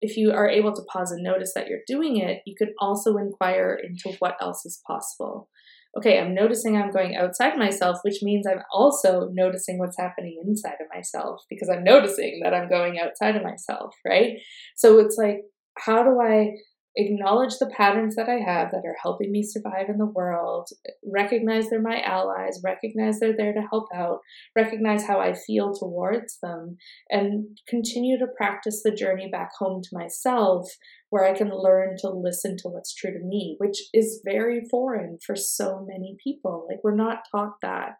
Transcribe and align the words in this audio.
if 0.00 0.16
you 0.16 0.32
are 0.32 0.48
able 0.48 0.72
to 0.72 0.82
pause 0.92 1.10
and 1.10 1.22
notice 1.22 1.52
that 1.54 1.68
you're 1.68 1.80
doing 1.86 2.16
it, 2.18 2.42
you 2.46 2.54
could 2.56 2.70
also 2.78 3.16
inquire 3.16 3.78
into 3.82 4.16
what 4.18 4.36
else 4.40 4.64
is 4.64 4.80
possible. 4.86 5.48
Okay, 5.96 6.20
I'm 6.20 6.34
noticing 6.34 6.76
I'm 6.76 6.90
going 6.90 7.16
outside 7.16 7.56
myself, 7.56 7.98
which 8.02 8.22
means 8.22 8.46
I'm 8.46 8.62
also 8.72 9.30
noticing 9.32 9.78
what's 9.78 9.98
happening 9.98 10.40
inside 10.46 10.76
of 10.80 10.86
myself 10.94 11.40
because 11.48 11.68
I'm 11.68 11.82
noticing 11.82 12.40
that 12.44 12.54
I'm 12.54 12.68
going 12.68 12.98
outside 12.98 13.36
of 13.36 13.42
myself, 13.42 13.94
right? 14.06 14.34
So 14.76 14.98
it's 14.98 15.16
like, 15.16 15.40
how 15.78 16.04
do 16.04 16.20
I 16.20 16.52
acknowledge 16.98 17.54
the 17.58 17.70
patterns 17.74 18.16
that 18.16 18.28
I 18.28 18.40
have 18.44 18.72
that 18.72 18.82
are 18.84 18.96
helping 19.00 19.30
me 19.30 19.42
survive 19.42 19.88
in 19.88 19.98
the 19.98 20.06
world, 20.06 20.68
recognize 21.06 21.70
they're 21.70 21.80
my 21.80 22.00
allies, 22.02 22.60
recognize 22.64 23.20
they're 23.20 23.36
there 23.36 23.54
to 23.54 23.66
help 23.70 23.86
out, 23.94 24.18
recognize 24.56 25.06
how 25.06 25.20
I 25.20 25.32
feel 25.32 25.72
towards 25.72 26.38
them, 26.42 26.76
and 27.08 27.56
continue 27.68 28.18
to 28.18 28.26
practice 28.36 28.82
the 28.82 28.90
journey 28.90 29.28
back 29.30 29.50
home 29.58 29.80
to 29.82 29.88
myself 29.92 30.68
where 31.10 31.24
I 31.24 31.36
can 31.36 31.50
learn 31.50 31.96
to 32.00 32.10
listen 32.10 32.56
to 32.58 32.68
what's 32.68 32.94
true 32.94 33.12
to 33.12 33.24
me, 33.24 33.54
which 33.58 33.78
is 33.94 34.20
very 34.24 34.66
foreign 34.70 35.18
for 35.24 35.36
so 35.36 35.86
many 35.88 36.16
people. 36.22 36.66
Like, 36.68 36.80
we're 36.82 36.96
not 36.96 37.22
taught 37.30 37.54
that, 37.62 37.92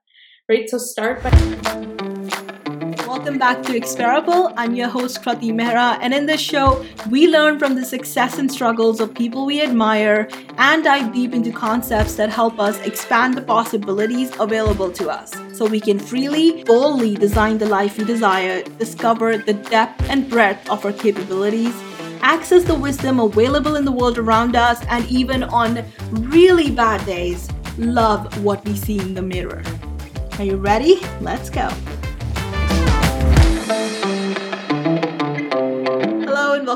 right? 0.49 0.69
So, 0.69 0.77
start 0.77 1.23
by. 1.23 2.38
Welcome 3.19 3.39
back 3.41 3.65
to 3.65 3.77
Experable. 3.77 4.53
I'm 4.57 4.77
your 4.77 4.87
host 4.87 5.23
Krati 5.23 5.51
Mehra, 5.53 5.99
and 6.01 6.15
in 6.15 6.27
this 6.27 6.41
show, 6.41 6.87
we 7.11 7.27
learn 7.27 7.59
from 7.59 7.75
the 7.75 7.85
success 7.85 8.39
and 8.39 8.51
struggles 8.51 9.01
of 9.01 9.13
people 9.13 9.45
we 9.45 9.61
admire 9.61 10.29
and 10.57 10.85
dive 10.85 11.13
deep 11.13 11.35
into 11.35 11.51
concepts 11.51 12.15
that 12.15 12.31
help 12.31 12.61
us 12.61 12.79
expand 12.87 13.35
the 13.35 13.43
possibilities 13.43 14.31
available 14.39 14.93
to 14.93 15.11
us 15.11 15.35
so 15.53 15.67
we 15.67 15.81
can 15.81 15.99
freely, 15.99 16.63
boldly 16.63 17.17
design 17.17 17.59
the 17.59 17.67
life 17.67 17.99
we 17.99 18.05
desire, 18.05 18.63
discover 18.79 19.37
the 19.37 19.55
depth 19.55 20.09
and 20.09 20.31
breadth 20.31 20.71
of 20.71 20.85
our 20.87 20.93
capabilities, 20.93 21.75
access 22.23 22.63
the 22.63 22.75
wisdom 22.77 23.19
available 23.19 23.75
in 23.75 23.85
the 23.85 23.93
world 23.93 24.17
around 24.17 24.55
us, 24.55 24.81
and 24.91 25.05
even 25.07 25.43
on 25.43 25.85
really 26.13 26.71
bad 26.71 27.05
days, 27.05 27.51
love 27.79 28.45
what 28.45 28.65
we 28.65 28.77
see 28.77 29.01
in 29.01 29.15
the 29.15 29.23
mirror. 29.23 29.65
Are 30.39 30.45
you 30.45 30.55
ready? 30.55 31.01
Let's 31.21 31.51
go. 31.51 31.69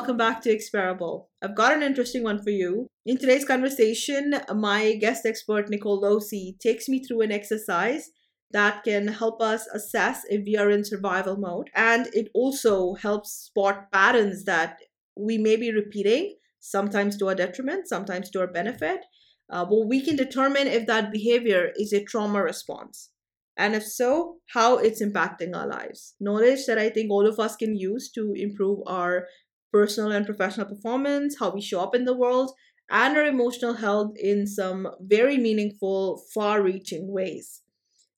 Welcome 0.02 0.16
back 0.16 0.42
to 0.42 0.50
Experable. 0.50 1.30
I've 1.42 1.54
got 1.54 1.72
an 1.72 1.82
interesting 1.82 2.24
one 2.24 2.42
for 2.42 2.50
you. 2.50 2.88
In 3.06 3.18
today's 3.18 3.44
conversation, 3.44 4.34
my 4.52 4.94
guest 4.96 5.24
expert, 5.24 5.70
Nicole 5.70 6.02
Lohse, 6.02 6.58
takes 6.58 6.88
me 6.88 7.04
through 7.04 7.20
an 7.20 7.30
exercise 7.30 8.10
that 8.50 8.82
can 8.82 9.06
help 9.06 9.40
us 9.40 9.66
assess 9.68 10.22
if 10.28 10.44
we 10.44 10.56
are 10.56 10.70
in 10.70 10.84
survival 10.84 11.36
mode. 11.36 11.70
And 11.74 12.08
it 12.14 12.30
also 12.34 12.94
helps 12.94 13.30
spot 13.30 13.92
patterns 13.92 14.44
that 14.44 14.80
we 15.16 15.38
may 15.38 15.56
be 15.56 15.72
repeating, 15.72 16.34
sometimes 16.58 17.16
to 17.18 17.28
our 17.28 17.34
detriment, 17.34 17.86
sometimes 17.86 18.28
to 18.30 18.40
our 18.40 18.48
benefit. 18.48 19.00
Uh, 19.48 19.64
but 19.64 19.86
we 19.86 20.00
can 20.04 20.16
determine 20.16 20.66
if 20.66 20.86
that 20.86 21.12
behavior 21.12 21.70
is 21.76 21.92
a 21.92 22.02
trauma 22.02 22.42
response. 22.42 23.10
And 23.56 23.74
if 23.74 23.84
so, 23.84 24.38
how 24.50 24.78
it's 24.78 25.02
impacting 25.02 25.54
our 25.54 25.66
lives. 25.66 26.14
Knowledge 26.20 26.66
that 26.66 26.78
I 26.78 26.88
think 26.90 27.10
all 27.10 27.26
of 27.26 27.38
us 27.38 27.56
can 27.56 27.76
use 27.76 28.10
to 28.12 28.32
improve 28.34 28.80
our 28.86 29.26
personal 29.72 30.12
and 30.12 30.26
professional 30.26 30.66
performance, 30.66 31.36
how 31.38 31.50
we 31.50 31.60
show 31.60 31.80
up 31.80 31.94
in 31.94 32.04
the 32.04 32.16
world, 32.16 32.52
and 32.90 33.16
our 33.16 33.24
emotional 33.24 33.74
health 33.74 34.12
in 34.16 34.46
some 34.46 34.88
very 35.00 35.38
meaningful, 35.38 36.22
far 36.34 36.62
reaching 36.62 37.10
ways. 37.12 37.62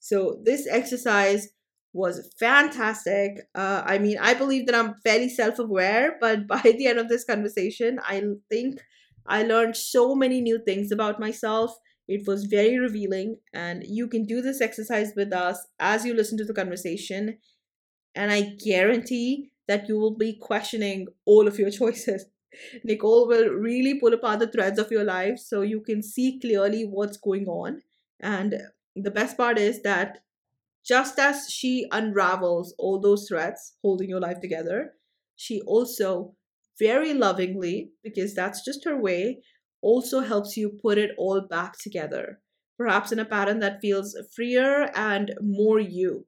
So, 0.00 0.40
this 0.44 0.66
exercise 0.68 1.48
was 1.92 2.32
fantastic. 2.38 3.38
Uh, 3.54 3.82
I 3.84 3.98
mean, 3.98 4.18
I 4.20 4.34
believe 4.34 4.66
that 4.66 4.74
I'm 4.74 4.94
fairly 5.04 5.28
self 5.28 5.58
aware, 5.58 6.16
but 6.20 6.46
by 6.48 6.60
the 6.62 6.86
end 6.86 6.98
of 6.98 7.08
this 7.08 7.24
conversation, 7.24 7.98
I 8.06 8.22
think 8.50 8.80
I 9.26 9.42
learned 9.42 9.76
so 9.76 10.14
many 10.14 10.40
new 10.40 10.62
things 10.64 10.90
about 10.92 11.20
myself. 11.20 11.74
It 12.06 12.26
was 12.26 12.44
very 12.44 12.78
revealing, 12.78 13.38
and 13.52 13.82
you 13.86 14.08
can 14.08 14.24
do 14.24 14.42
this 14.42 14.60
exercise 14.60 15.12
with 15.16 15.32
us 15.32 15.66
as 15.78 16.04
you 16.04 16.14
listen 16.14 16.36
to 16.38 16.44
the 16.44 16.54
conversation. 16.54 17.38
And 18.14 18.30
I 18.30 18.56
guarantee 18.64 19.50
that 19.66 19.88
you 19.88 19.98
will 19.98 20.16
be 20.16 20.34
questioning 20.34 21.06
all 21.24 21.48
of 21.48 21.58
your 21.58 21.70
choices. 21.80 22.26
Nicole 22.84 23.26
will 23.26 23.48
really 23.48 23.98
pull 23.98 24.14
apart 24.14 24.38
the 24.38 24.46
threads 24.46 24.78
of 24.78 24.90
your 24.90 25.04
life 25.04 25.38
so 25.38 25.62
you 25.62 25.80
can 25.80 26.02
see 26.02 26.38
clearly 26.38 26.84
what's 26.84 27.16
going 27.16 27.46
on. 27.46 27.82
And 28.20 28.62
the 28.94 29.10
best 29.10 29.36
part 29.36 29.58
is 29.58 29.82
that 29.82 30.20
just 30.84 31.18
as 31.18 31.50
she 31.50 31.86
unravels 31.90 32.74
all 32.78 33.00
those 33.00 33.26
threads 33.26 33.74
holding 33.82 34.08
your 34.08 34.20
life 34.20 34.40
together, 34.40 34.92
she 35.34 35.60
also 35.62 36.34
very 36.78 37.14
lovingly, 37.14 37.90
because 38.02 38.34
that's 38.34 38.64
just 38.64 38.84
her 38.84 39.00
way, 39.00 39.40
also 39.84 40.20
helps 40.20 40.56
you 40.56 40.70
put 40.82 40.98
it 40.98 41.10
all 41.18 41.40
back 41.42 41.78
together, 41.78 42.40
perhaps 42.78 43.12
in 43.12 43.18
a 43.18 43.24
pattern 43.24 43.60
that 43.60 43.80
feels 43.80 44.16
freer 44.34 44.90
and 44.94 45.34
more 45.40 45.78
you. 45.78 46.26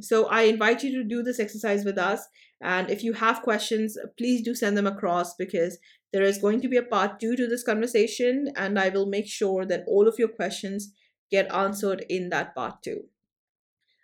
So 0.00 0.26
I 0.26 0.42
invite 0.42 0.82
you 0.82 0.92
to 0.98 1.08
do 1.08 1.22
this 1.22 1.40
exercise 1.40 1.84
with 1.84 1.96
us. 1.96 2.26
And 2.60 2.90
if 2.90 3.02
you 3.02 3.14
have 3.14 3.42
questions, 3.42 3.96
please 4.18 4.42
do 4.42 4.54
send 4.54 4.76
them 4.76 4.86
across 4.86 5.34
because 5.34 5.78
there 6.12 6.22
is 6.22 6.38
going 6.38 6.60
to 6.62 6.68
be 6.68 6.76
a 6.76 6.82
part 6.82 7.20
two 7.20 7.36
to 7.36 7.46
this 7.46 7.62
conversation, 7.62 8.52
and 8.56 8.78
I 8.78 8.88
will 8.90 9.06
make 9.06 9.26
sure 9.26 9.64
that 9.66 9.84
all 9.86 10.08
of 10.08 10.18
your 10.18 10.28
questions 10.28 10.92
get 11.30 11.52
answered 11.52 12.04
in 12.08 12.30
that 12.30 12.54
part 12.54 12.82
two. 12.82 13.04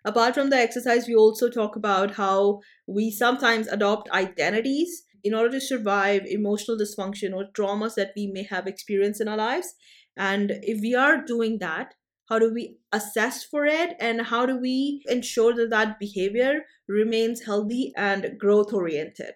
Apart 0.05 0.35
from 0.35 0.51
the 0.51 0.57
exercise, 0.57 1.07
we 1.07 1.15
also 1.15 1.49
talk 1.49 1.77
about 1.77 2.13
how 2.13 2.61
we 2.87 3.11
sometimes 3.11 3.69
adopt 3.69 4.11
identities 4.11 5.05
in 5.25 5.35
order 5.35 5.51
to 5.51 5.61
survive 5.61 6.23
emotional 6.27 6.77
dysfunction 6.77 7.35
or 7.35 7.47
traumas 7.53 7.95
that 7.95 8.13
we 8.17 8.27
may 8.27 8.45
have 8.45 8.67
experienced 8.67 9.21
in 9.21 9.29
our 9.29 9.37
lives. 9.37 9.75
And 10.17 10.53
if 10.63 10.81
we 10.81 10.95
are 10.95 11.25
doing 11.25 11.59
that, 11.59 11.95
how 12.29 12.39
do 12.39 12.53
we 12.53 12.79
assess 12.93 13.45
for 13.45 13.67
it? 13.67 13.95
And 14.01 14.23
how 14.23 14.47
do 14.47 14.57
we 14.57 15.03
ensure 15.07 15.55
that 15.55 15.71
that 15.71 15.99
behavior 15.99 16.61
remains 16.89 17.45
healthy 17.45 17.93
and 17.97 18.39
growth 18.39 18.73
oriented 18.73 19.35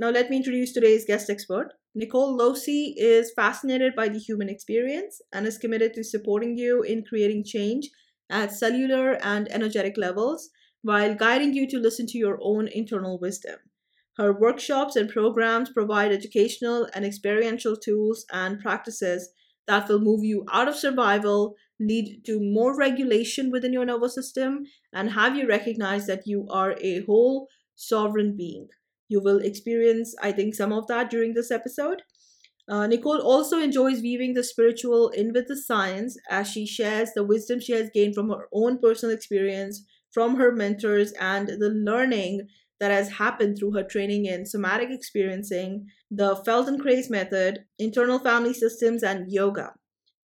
now 0.00 0.08
let 0.08 0.30
me 0.30 0.38
introduce 0.38 0.72
today's 0.72 1.04
guest 1.04 1.28
expert. 1.28 1.74
Nicole 1.94 2.34
Lohse 2.34 2.94
is 2.96 3.32
fascinated 3.36 3.94
by 3.94 4.08
the 4.08 4.18
human 4.18 4.48
experience 4.48 5.20
and 5.30 5.46
is 5.46 5.58
committed 5.58 5.92
to 5.92 6.02
supporting 6.02 6.56
you 6.56 6.80
in 6.82 7.04
creating 7.04 7.44
change 7.44 7.90
at 8.30 8.50
cellular 8.50 9.22
and 9.22 9.52
energetic 9.52 9.98
levels 9.98 10.48
while 10.80 11.14
guiding 11.14 11.52
you 11.52 11.68
to 11.68 11.78
listen 11.78 12.06
to 12.06 12.16
your 12.16 12.38
own 12.40 12.66
internal 12.68 13.18
wisdom 13.18 13.56
her 14.20 14.32
workshops 14.32 14.96
and 14.96 15.08
programs 15.08 15.70
provide 15.70 16.12
educational 16.12 16.86
and 16.94 17.04
experiential 17.04 17.74
tools 17.74 18.26
and 18.32 18.60
practices 18.60 19.30
that 19.66 19.88
will 19.88 20.00
move 20.00 20.22
you 20.22 20.44
out 20.52 20.68
of 20.68 20.76
survival 20.76 21.54
lead 21.80 22.22
to 22.26 22.38
more 22.38 22.76
regulation 22.76 23.50
within 23.50 23.72
your 23.72 23.86
nervous 23.86 24.14
system 24.14 24.64
and 24.92 25.12
have 25.12 25.36
you 25.36 25.48
recognize 25.48 26.06
that 26.06 26.26
you 26.26 26.46
are 26.50 26.76
a 26.82 27.02
whole 27.06 27.48
sovereign 27.76 28.36
being. 28.36 28.68
You 29.08 29.22
will 29.22 29.38
experience, 29.38 30.14
I 30.22 30.32
think, 30.32 30.54
some 30.54 30.72
of 30.72 30.86
that 30.88 31.08
during 31.08 31.32
this 31.32 31.50
episode. 31.50 32.02
Uh, 32.68 32.86
Nicole 32.86 33.22
also 33.22 33.58
enjoys 33.58 34.02
weaving 34.02 34.34
the 34.34 34.44
spiritual 34.44 35.08
in 35.08 35.32
with 35.32 35.48
the 35.48 35.56
science 35.56 36.16
as 36.28 36.48
she 36.48 36.66
shares 36.66 37.10
the 37.14 37.24
wisdom 37.24 37.58
she 37.58 37.72
has 37.72 37.90
gained 37.92 38.14
from 38.14 38.28
her 38.28 38.48
own 38.52 38.78
personal 38.78 39.14
experience, 39.14 39.82
from 40.12 40.36
her 40.36 40.52
mentors, 40.52 41.12
and 41.12 41.48
the 41.48 41.70
learning 41.70 42.46
that 42.80 42.90
has 42.90 43.10
happened 43.10 43.58
through 43.58 43.72
her 43.72 43.82
training 43.82 44.26
in 44.26 44.46
somatic 44.46 44.90
experiencing, 44.90 45.86
the 46.10 46.36
Feldenkrais 46.46 47.10
method, 47.10 47.60
internal 47.78 48.18
family 48.18 48.54
systems, 48.54 49.02
and 49.02 49.30
yoga. 49.30 49.74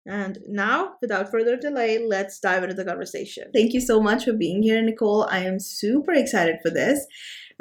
And 0.06 0.38
now, 0.47 0.94
without 1.00 1.31
further 1.31 1.56
delay, 1.56 2.04
let's 2.06 2.38
dive 2.38 2.62
into 2.62 2.75
the 2.75 2.84
conversation. 2.84 3.44
Thank 3.54 3.72
you 3.72 3.81
so 3.81 4.00
much 4.00 4.25
for 4.25 4.34
being 4.34 4.62
here, 4.62 4.82
Nicole. 4.82 5.26
I 5.31 5.41
am 5.41 5.59
super 5.59 6.12
excited 6.12 6.56
for 6.62 6.70
this. 6.70 7.04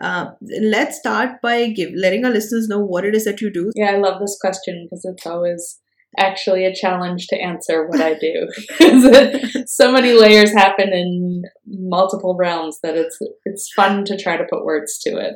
Uh, 0.02 0.32
let's 0.62 0.98
start 0.98 1.42
by 1.42 1.68
give, 1.68 1.92
letting 1.96 2.26
our 2.26 2.32
listeners 2.32 2.68
know 2.68 2.80
what 2.80 3.06
it 3.06 3.16
is 3.16 3.26
that 3.26 3.42
you 3.42 3.52
do. 3.52 3.72
Yeah, 3.76 3.92
I 3.92 3.98
love 3.98 4.20
this 4.20 4.38
question 4.42 4.86
because 4.86 5.06
it's 5.06 5.26
always 5.26 5.80
actually 6.18 6.66
a 6.66 6.74
challenge 6.74 7.28
to 7.28 7.42
answer 7.42 7.88
what 7.88 8.02
I 8.02 8.16
do. 8.16 8.48
so 9.68 9.92
many 9.92 10.14
layers 10.14 10.52
happen 10.52 10.90
in 10.90 11.44
multiple 11.66 12.36
realms 12.38 12.80
that 12.84 12.96
it's 12.96 13.18
it's 13.46 13.72
fun 13.76 14.06
to 14.06 14.18
try 14.18 14.38
to 14.38 14.48
put 14.50 14.66
words 14.66 15.00
to 15.00 15.18
it. 15.18 15.36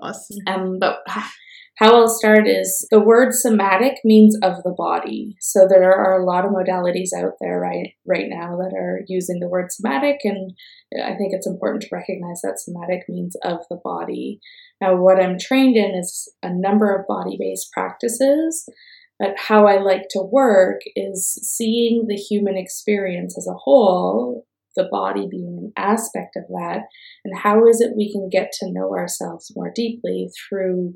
Awesome. 0.00 0.38
Um, 0.46 0.78
but 0.78 0.98
how 1.76 1.94
I'll 1.94 2.08
start 2.08 2.48
is 2.48 2.86
the 2.90 3.00
word 3.00 3.34
somatic 3.34 3.98
means 4.02 4.36
of 4.42 4.62
the 4.62 4.74
body. 4.76 5.36
So 5.40 5.66
there 5.68 5.92
are 5.92 6.18
a 6.18 6.24
lot 6.24 6.44
of 6.44 6.52
modalities 6.52 7.10
out 7.16 7.32
there 7.40 7.60
right 7.60 7.92
right 8.06 8.26
now 8.28 8.56
that 8.56 8.74
are 8.74 9.02
using 9.08 9.40
the 9.40 9.48
word 9.48 9.70
somatic 9.70 10.20
and 10.24 10.52
I 10.94 11.16
think 11.16 11.32
it's 11.32 11.46
important 11.46 11.82
to 11.82 11.88
recognize 11.92 12.40
that 12.42 12.58
somatic 12.58 13.04
means 13.08 13.36
of 13.44 13.58
the 13.68 13.78
body. 13.82 14.40
Now 14.80 14.96
what 14.96 15.20
I'm 15.20 15.38
trained 15.38 15.76
in 15.76 15.94
is 15.94 16.32
a 16.42 16.50
number 16.52 16.94
of 16.94 17.06
body-based 17.06 17.70
practices, 17.72 18.66
but 19.18 19.34
how 19.36 19.66
I 19.66 19.78
like 19.78 20.06
to 20.10 20.20
work 20.20 20.80
is 20.94 21.32
seeing 21.42 22.06
the 22.06 22.16
human 22.16 22.56
experience 22.56 23.36
as 23.38 23.46
a 23.46 23.56
whole, 23.56 24.46
the 24.76 24.88
body 24.90 25.26
being 25.30 25.58
an 25.58 25.72
aspect 25.76 26.36
of 26.36 26.44
that, 26.48 26.82
and 27.24 27.38
how 27.38 27.66
is 27.66 27.80
it 27.80 27.96
we 27.96 28.12
can 28.12 28.28
get 28.30 28.52
to 28.60 28.72
know 28.72 28.94
ourselves 28.94 29.52
more 29.56 29.72
deeply 29.74 30.28
through 30.48 30.94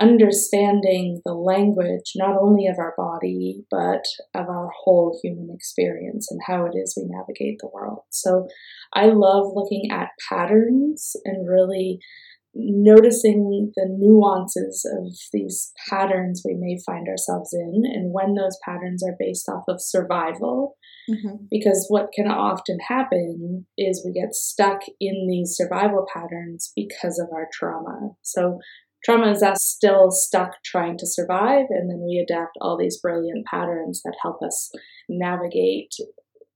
understanding 0.00 1.20
the 1.26 1.34
language 1.34 2.12
not 2.16 2.34
only 2.40 2.66
of 2.66 2.78
our 2.78 2.94
body 2.96 3.62
but 3.70 4.02
of 4.34 4.48
our 4.48 4.70
whole 4.82 5.20
human 5.22 5.54
experience 5.54 6.28
and 6.30 6.40
how 6.46 6.64
it 6.64 6.72
is 6.74 6.94
we 6.96 7.04
navigate 7.06 7.58
the 7.60 7.68
world. 7.72 8.00
So 8.08 8.48
I 8.94 9.06
love 9.06 9.52
looking 9.54 9.90
at 9.92 10.08
patterns 10.26 11.14
and 11.26 11.46
really 11.46 12.00
noticing 12.54 13.72
the 13.76 13.86
nuances 13.98 14.84
of 14.98 15.12
these 15.32 15.72
patterns 15.88 16.42
we 16.44 16.54
may 16.58 16.76
find 16.84 17.06
ourselves 17.08 17.52
in 17.52 17.82
and 17.84 18.12
when 18.12 18.34
those 18.34 18.58
patterns 18.64 19.04
are 19.04 19.14
based 19.18 19.48
off 19.48 19.62
of 19.68 19.80
survival 19.80 20.76
mm-hmm. 21.08 21.36
because 21.50 21.86
what 21.88 22.10
can 22.12 22.26
often 22.26 22.78
happen 22.88 23.66
is 23.78 24.04
we 24.04 24.12
get 24.12 24.34
stuck 24.34 24.80
in 25.00 25.28
these 25.28 25.54
survival 25.56 26.04
patterns 26.12 26.72
because 26.74 27.20
of 27.20 27.28
our 27.32 27.46
trauma 27.52 28.10
so 28.22 28.58
trauma 29.04 29.30
is 29.30 29.42
us 29.42 29.62
still 29.62 30.10
stuck 30.10 30.50
trying 30.64 30.98
to 30.98 31.06
survive 31.06 31.66
and 31.70 31.88
then 31.88 32.00
we 32.04 32.18
adapt 32.18 32.56
all 32.60 32.76
these 32.76 33.00
brilliant 33.00 33.46
patterns 33.46 34.02
that 34.04 34.16
help 34.22 34.42
us 34.42 34.70
navigate 35.08 35.94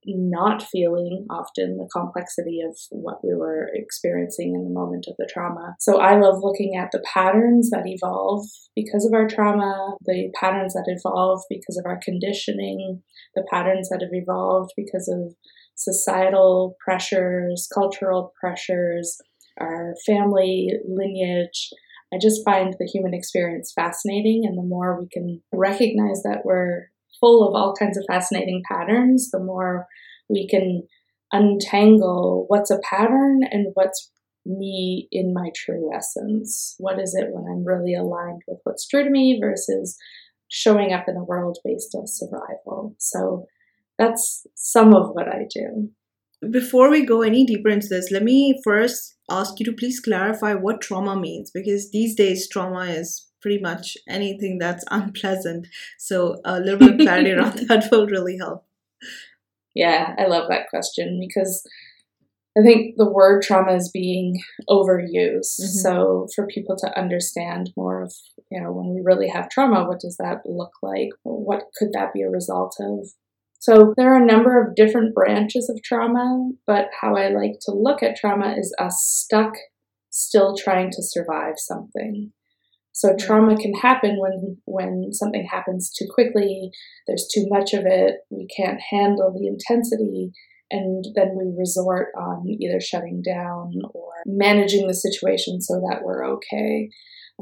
not 0.07 0.63
feeling 0.63 1.27
often 1.31 1.77
the 1.77 1.89
complexity 1.93 2.61
of 2.61 2.77
what 2.91 3.25
we 3.25 3.35
were 3.35 3.69
experiencing 3.75 4.55
in 4.55 4.65
the 4.65 4.71
moment 4.71 5.07
of 5.09 5.15
the 5.19 5.29
trauma. 5.33 5.75
So 5.81 6.01
I 6.01 6.19
love 6.19 6.41
looking 6.43 6.77
at 6.77 6.91
the 6.93 7.03
patterns 7.13 7.71
that 7.71 7.87
evolve 7.87 8.47
because 8.77 9.07
of 9.07 9.15
our 9.15 9.27
trauma, 9.27 9.97
the 10.05 10.31
patterns 10.39 10.75
that 10.75 10.87
evolve 10.87 11.43
because 11.49 11.79
of 11.79 11.87
our 11.87 11.99
conditioning, 12.03 13.03
the 13.35 13.47
patterns 13.51 13.89
that 13.89 14.03
have 14.03 14.13
evolved 14.13 14.73
because 14.77 15.09
of 15.09 15.35
societal 15.77 16.77
pressures, 16.85 17.69
cultural 17.73 18.33
pressures, 18.41 19.17
our 19.59 19.95
family 20.07 20.71
lineage. 20.89 21.71
I 22.13 22.19
just 22.21 22.45
find 22.45 22.75
the 22.79 22.87
human 22.87 23.15
experience 23.15 23.73
fascinating, 23.75 24.43
and 24.45 24.57
the 24.57 24.63
more 24.63 25.01
we 25.01 25.09
can 25.09 25.43
recognize 25.53 26.23
that 26.23 26.43
we're 26.45 26.91
full 27.25 27.49
of 27.49 27.55
all 27.55 27.75
kinds 27.75 27.97
of 27.97 28.05
fascinating 28.07 28.63
patterns, 28.71 29.31
the 29.31 29.39
more 29.39 29.87
we 30.29 30.47
can 30.47 30.83
untangle 31.33 32.45
what's 32.49 32.71
a 32.71 32.79
pattern 32.89 33.41
and 33.51 33.69
what's 33.73 34.11
me 34.45 35.09
in 35.11 35.33
my 35.33 35.51
true 35.57 35.91
essence. 35.95 36.75
What 36.79 37.01
is 37.01 37.15
it 37.15 37.29
when 37.31 37.45
I'm 37.51 37.65
really 37.65 37.95
aligned 37.95 38.43
with 38.47 38.59
what's 38.65 38.87
true 38.87 39.03
to 39.03 39.09
me 39.11 39.39
versus 39.41 39.97
showing 40.49 40.93
up 40.93 41.07
in 41.09 41.15
the 41.15 41.25
world 41.25 41.57
based 41.65 41.95
on 41.95 42.07
survival? 42.07 42.95
So 42.99 43.47
that's 43.99 44.47
some 44.55 44.95
of 44.95 45.11
what 45.13 45.29
I 45.29 45.47
do. 45.49 45.91
Before 46.51 46.91
we 46.91 47.07
go 47.07 47.23
any 47.23 47.47
deeper 47.47 47.71
into 47.71 47.89
this, 47.89 48.11
let 48.11 48.23
me 48.23 48.61
first 48.63 49.15
ask 49.31 49.59
you 49.59 49.65
to 49.65 49.73
please 49.73 49.99
clarify 49.99 50.53
what 50.53 50.83
trauma 50.83 51.19
means 51.19 51.51
because 51.51 51.91
these 51.91 52.15
days 52.15 52.49
trauma 52.51 52.85
is 52.85 53.24
pretty 53.45 53.61
much 53.61 53.97
anything 54.09 54.57
that's 54.59 54.85
unpleasant. 54.91 55.69
So 55.99 56.41
a 56.45 56.59
little 56.59 56.79
bit 56.79 56.95
of 56.95 57.01
clarity 57.01 57.33
around 57.33 57.59
that 57.69 57.89
will 57.93 58.07
really 58.07 58.39
help. 58.39 58.65
Yeah, 59.75 60.15
I 60.19 60.27
love 60.27 60.49
that 60.49 60.69
question 60.71 61.21
because 61.21 61.63
I 62.57 62.63
think 62.63 62.95
the 62.97 63.11
word 63.11 63.43
trauma 63.43 63.75
is 63.75 63.91
being 63.93 64.41
overused. 64.71 65.61
Mm-hmm. 65.61 65.79
So 65.83 66.29
for 66.35 66.47
people 66.47 66.77
to 66.77 66.99
understand 66.99 67.71
more 67.77 68.03
of, 68.03 68.15
you 68.51 68.63
know, 68.63 68.73
when 68.73 68.95
we 68.95 69.03
really 69.05 69.29
have 69.29 69.51
trauma, 69.51 69.87
what 69.87 70.01
does 70.01 70.17
that 70.19 70.39
look 70.47 70.73
like? 70.81 71.11
What 71.25 71.65
could 71.77 71.89
that 71.93 72.15
be 72.15 72.23
a 72.23 72.31
result 72.31 72.77
of? 72.81 73.09
So 73.59 73.95
there 73.97 74.15
are 74.15 74.23
a 74.23 74.27
number 74.27 74.63
of 74.63 74.77
different 74.77 75.15
branches 75.15 75.69
of 75.69 75.83
trauma, 75.83 76.51
but 76.67 76.87
how 77.01 77.17
I 77.17 77.29
like 77.29 77.59
to 77.63 77.73
look 77.73 78.03
at 78.03 78.17
trauma 78.17 78.55
is 78.57 78.75
us 78.79 79.03
stuck 79.05 79.55
still 80.11 80.57
trying 80.57 80.91
to 80.93 81.03
survive 81.03 81.55
something. 81.57 82.33
So 82.95 83.17
trauma 83.19 83.57
can 83.57 83.75
happen 83.75 84.19
when 84.21 84.57
when 84.67 85.13
something 85.13 85.47
happens 85.51 85.93
too 85.93 86.07
quickly, 86.15 86.71
there's 87.07 87.29
too 87.33 87.47
much 87.49 87.75
of 87.75 87.85
it, 87.85 88.21
we 88.31 88.47
can't 88.57 88.81
handle 88.91 89.35
the 89.37 89.49
intensity, 89.49 90.31
and 90.71 91.05
then 91.17 91.37
we 91.37 91.53
resort 91.59 92.09
on 92.17 92.47
either 92.49 92.81
shutting 92.81 93.21
down 93.21 93.73
or 93.93 94.13
managing 94.27 94.87
the 94.87 94.95
situation 94.95 95.61
so 95.61 95.83
that 95.89 96.03
we're 96.05 96.25
okay. 96.35 96.89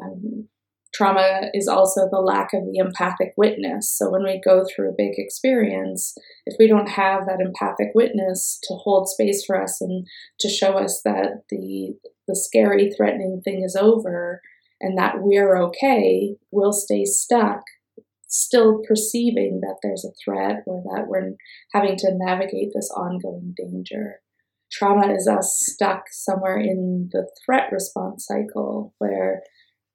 Um, 0.02 0.49
trauma 0.94 1.50
is 1.52 1.69
also 1.69 2.08
the 2.10 2.20
lack 2.20 2.55
of 2.55 2.64
the 2.64 2.78
empathic 2.78 3.34
witness. 3.37 3.94
So 3.94 4.10
when 4.10 4.22
we 4.22 4.40
go 4.43 4.64
through 4.64 4.88
a 4.88 4.96
big 4.96 5.12
experience, 5.19 6.14
if 6.46 6.56
we 6.58 6.66
don't 6.66 6.88
have 6.88 7.26
that 7.26 7.40
empathic 7.40 7.88
witness 7.94 8.58
to 8.64 8.75
hold 8.75 9.08
space 9.08 9.44
for 9.44 9.60
us 9.62 9.82
and 9.82 10.06
to 10.40 10.48
show 10.48 10.78
us 10.78 11.02
that 11.05 11.43
the 11.50 11.94
the 12.26 12.37
scary, 12.37 12.90
threatening 12.96 13.43
thing 13.44 13.62
is 13.62 13.76
over, 13.76 14.40
and 14.82 14.99
that 14.99 15.14
we're 15.20 15.56
okay, 15.56 16.37
we'll 16.50 16.73
stay 16.73 17.05
stuck, 17.05 17.62
still 18.29 18.82
perceiving 18.87 19.61
that 19.62 19.76
there's 19.82 20.05
a 20.05 20.12
threat 20.23 20.64
or 20.67 20.82
that 20.84 21.06
we're 21.06 21.32
having 21.73 21.96
to 21.96 22.11
navigate 22.12 22.73
this 22.75 22.90
ongoing 22.90 23.55
danger. 23.56 24.17
Trauma 24.70 25.12
is 25.12 25.29
us 25.29 25.58
stuck 25.62 26.05
somewhere 26.11 26.58
in 26.58 27.08
the 27.12 27.29
threat 27.44 27.70
response 27.70 28.26
cycle 28.26 28.94
where 28.99 29.43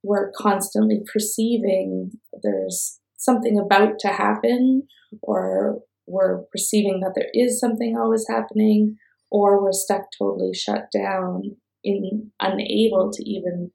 we're 0.04 0.32
constantly 0.38 1.02
perceiving 1.12 2.12
there's 2.44 3.00
something 3.18 3.60
about 3.60 4.00
to 4.00 4.10
happen, 4.10 4.84
or 5.22 5.80
we're 6.06 6.44
perceiving 6.52 7.02
that 7.02 7.14
there 7.16 7.30
is 7.34 7.60
something 7.60 7.98
always 7.98 8.26
happening, 8.30 8.96
or 9.32 9.62
we're 9.62 9.74
stuck 9.74 10.04
totally 10.18 10.54
shut 10.54 10.86
down 10.94 11.58
in 11.84 12.32
unable 12.40 13.12
to 13.12 13.28
even 13.28 13.72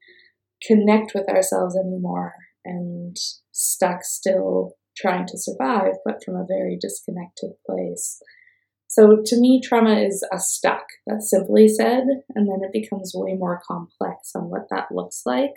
connect 0.67 1.13
with 1.13 1.27
ourselves 1.29 1.77
anymore 1.77 2.33
and 2.65 3.17
stuck 3.51 4.03
still 4.03 4.73
trying 4.95 5.25
to 5.27 5.37
survive, 5.37 5.93
but 6.05 6.23
from 6.23 6.35
a 6.35 6.45
very 6.47 6.77
disconnected 6.79 7.51
place. 7.67 8.21
So 8.87 9.23
to 9.25 9.39
me, 9.39 9.59
trauma 9.63 9.95
is 9.95 10.23
a 10.31 10.37
stuck, 10.37 10.85
that's 11.07 11.29
simply 11.29 11.67
said, 11.67 12.03
and 12.35 12.47
then 12.47 12.59
it 12.61 12.71
becomes 12.71 13.11
way 13.15 13.33
more 13.33 13.59
complex 13.67 14.31
on 14.35 14.51
what 14.51 14.69
that 14.69 14.91
looks 14.91 15.23
like. 15.25 15.49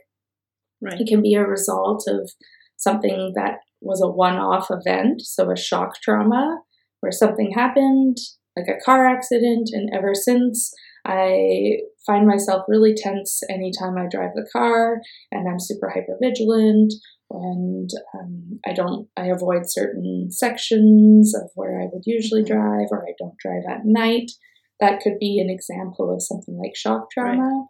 Right. 0.81 1.01
It 1.01 1.07
can 1.07 1.23
be 1.23 1.35
a 1.35 1.47
result 1.47 2.05
of 2.09 2.31
something 2.77 3.33
that 3.35 3.59
was 3.83 4.01
a 4.03 4.11
one 4.11 4.37
off 4.37 4.69
event, 4.71 5.21
so 5.21 5.51
a 5.51 5.57
shock 5.57 6.01
trauma, 6.03 6.61
where 7.01 7.13
something 7.13 7.53
happened, 7.53 8.17
like 8.57 8.69
a 8.69 8.83
car 8.83 9.07
accident, 9.07 9.69
and 9.71 9.91
ever 9.95 10.15
since 10.15 10.73
I 11.07 11.81
find 12.07 12.27
myself 12.27 12.63
really 12.69 12.95
tense 12.95 13.41
anytime 13.51 13.97
I 13.99 14.07
drive 14.11 14.31
the 14.35 14.49
car, 14.53 15.01
and 15.33 15.49
I'm 15.49 15.61
super 15.61 15.91
hyper 15.91 16.17
vigilant. 16.23 16.93
And 17.31 17.91
um, 18.15 18.61
I 18.65 18.73
don't, 18.73 19.09
I 19.17 19.27
avoid 19.27 19.63
certain 19.65 20.31
sections 20.31 21.35
of 21.35 21.51
where 21.57 21.81
I 21.81 21.87
would 21.93 22.05
usually 22.07 22.43
mm-hmm. 22.43 22.55
drive, 22.55 22.89
or 22.93 23.05
I 23.05 23.15
don't 23.19 23.37
drive 23.39 23.65
at 23.69 23.85
night. 23.85 24.31
That 24.79 25.01
could 25.01 25.19
be 25.19 25.41
an 25.41 25.51
example 25.51 26.15
of 26.15 26.23
something 26.23 26.57
like 26.57 26.77
shock 26.77 27.11
trauma. 27.11 27.43
Right. 27.43 27.67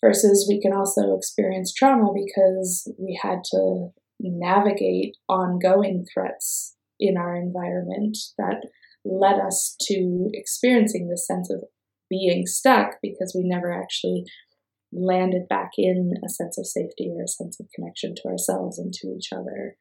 Versus, 0.00 0.46
we 0.48 0.60
can 0.60 0.72
also 0.72 1.16
experience 1.16 1.74
trauma 1.74 2.12
because 2.14 2.90
we 2.98 3.18
had 3.20 3.40
to 3.50 3.88
navigate 4.20 5.16
ongoing 5.28 6.06
threats 6.12 6.76
in 7.00 7.16
our 7.16 7.36
environment 7.36 8.16
that 8.38 8.64
led 9.04 9.40
us 9.40 9.76
to 9.80 10.30
experiencing 10.32 11.08
this 11.08 11.26
sense 11.26 11.50
of 11.50 11.64
being 12.10 12.46
stuck 12.46 12.96
because 13.02 13.34
we 13.36 13.42
never 13.44 13.72
actually 13.72 14.24
landed 14.92 15.48
back 15.48 15.70
in 15.76 16.14
a 16.24 16.28
sense 16.28 16.58
of 16.58 16.66
safety 16.66 17.10
or 17.14 17.22
a 17.22 17.28
sense 17.28 17.60
of 17.60 17.68
connection 17.74 18.14
to 18.14 18.28
ourselves 18.28 18.78
and 18.78 18.92
to 18.92 19.08
each 19.08 19.28
other. 19.32 19.76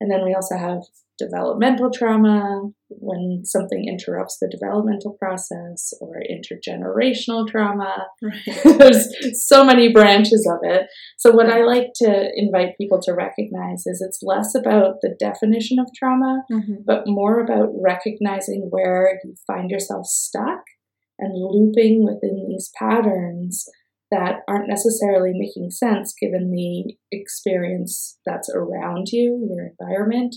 And 0.00 0.10
then 0.10 0.24
we 0.24 0.34
also 0.34 0.58
have 0.58 0.82
developmental 1.18 1.90
trauma 1.90 2.60
when 2.88 3.40
something 3.44 3.86
interrupts 3.88 4.36
the 4.38 4.48
developmental 4.48 5.16
process 5.18 5.94
or 6.00 6.20
intergenerational 6.30 7.48
trauma. 7.48 8.06
Right. 8.22 8.62
There's 8.78 9.08
so 9.32 9.64
many 9.64 9.90
branches 9.90 10.46
of 10.50 10.58
it. 10.62 10.88
So, 11.16 11.30
what 11.30 11.48
I 11.48 11.62
like 11.62 11.92
to 11.96 12.30
invite 12.34 12.76
people 12.76 13.00
to 13.02 13.14
recognize 13.14 13.86
is 13.86 14.04
it's 14.06 14.20
less 14.22 14.54
about 14.54 14.96
the 15.00 15.16
definition 15.18 15.78
of 15.78 15.86
trauma, 15.96 16.42
mm-hmm. 16.52 16.82
but 16.84 17.04
more 17.06 17.40
about 17.40 17.70
recognizing 17.82 18.68
where 18.70 19.18
you 19.24 19.34
find 19.46 19.70
yourself 19.70 20.04
stuck 20.04 20.60
and 21.18 21.32
looping 21.34 22.04
within 22.04 22.46
these 22.48 22.70
patterns 22.78 23.66
that 24.10 24.40
aren't 24.48 24.68
necessarily 24.68 25.32
making 25.34 25.70
sense 25.70 26.14
given 26.20 26.50
the 26.50 26.94
experience 27.10 28.18
that's 28.24 28.50
around 28.54 29.08
you, 29.10 29.48
your 29.50 29.66
environment, 29.66 30.36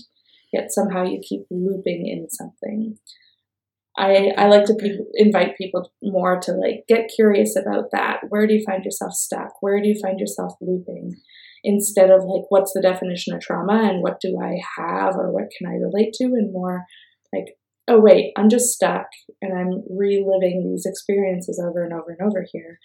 yet 0.52 0.72
somehow 0.72 1.04
you 1.04 1.20
keep 1.26 1.42
looping 1.50 2.06
in 2.06 2.28
something. 2.30 2.96
I, 3.96 4.32
I 4.36 4.46
like 4.46 4.64
to 4.66 4.74
pe- 4.74 4.98
invite 5.14 5.58
people 5.58 5.92
more 6.02 6.40
to 6.40 6.52
like 6.52 6.84
get 6.88 7.10
curious 7.14 7.56
about 7.56 7.90
that. 7.92 8.20
Where 8.28 8.46
do 8.46 8.54
you 8.54 8.64
find 8.64 8.84
yourself 8.84 9.12
stuck? 9.12 9.60
Where 9.60 9.80
do 9.80 9.88
you 9.88 10.00
find 10.00 10.18
yourself 10.18 10.54
looping? 10.60 11.16
Instead 11.62 12.10
of 12.10 12.24
like, 12.24 12.44
what's 12.48 12.72
the 12.72 12.80
definition 12.80 13.34
of 13.34 13.40
trauma 13.40 13.90
and 13.90 14.02
what 14.02 14.20
do 14.20 14.38
I 14.42 14.60
have 14.78 15.16
or 15.16 15.30
what 15.30 15.50
can 15.56 15.68
I 15.68 15.74
relate 15.74 16.14
to? 16.14 16.24
And 16.24 16.52
more 16.52 16.86
like, 17.32 17.56
oh, 17.88 18.00
wait, 18.00 18.32
I'm 18.36 18.48
just 18.48 18.66
stuck 18.72 19.06
and 19.42 19.52
I'm 19.56 19.82
reliving 19.90 20.70
these 20.70 20.86
experiences 20.86 21.62
over 21.64 21.82
and 21.82 21.92
over 21.92 22.16
and 22.18 22.26
over 22.26 22.44
here. 22.52 22.78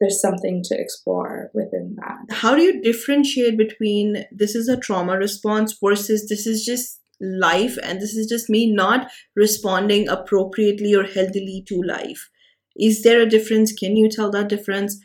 there's 0.00 0.20
something 0.20 0.62
to 0.64 0.74
explore 0.80 1.50
within 1.52 1.96
that. 1.96 2.34
How 2.34 2.54
do 2.56 2.62
you 2.62 2.80
differentiate 2.80 3.58
between 3.58 4.24
this 4.32 4.54
is 4.54 4.66
a 4.68 4.78
trauma 4.78 5.16
response 5.18 5.76
versus 5.82 6.26
this 6.28 6.46
is 6.46 6.64
just 6.64 7.00
life 7.20 7.76
and 7.82 8.00
this 8.00 8.14
is 8.14 8.26
just 8.26 8.48
me 8.48 8.72
not 8.72 9.10
responding 9.36 10.08
appropriately 10.08 10.94
or 10.94 11.04
healthily 11.04 11.62
to 11.68 11.82
life? 11.82 12.30
Is 12.76 13.02
there 13.02 13.20
a 13.20 13.28
difference? 13.28 13.72
Can 13.72 13.94
you 13.96 14.08
tell 14.08 14.30
that 14.30 14.48
difference? 14.48 14.98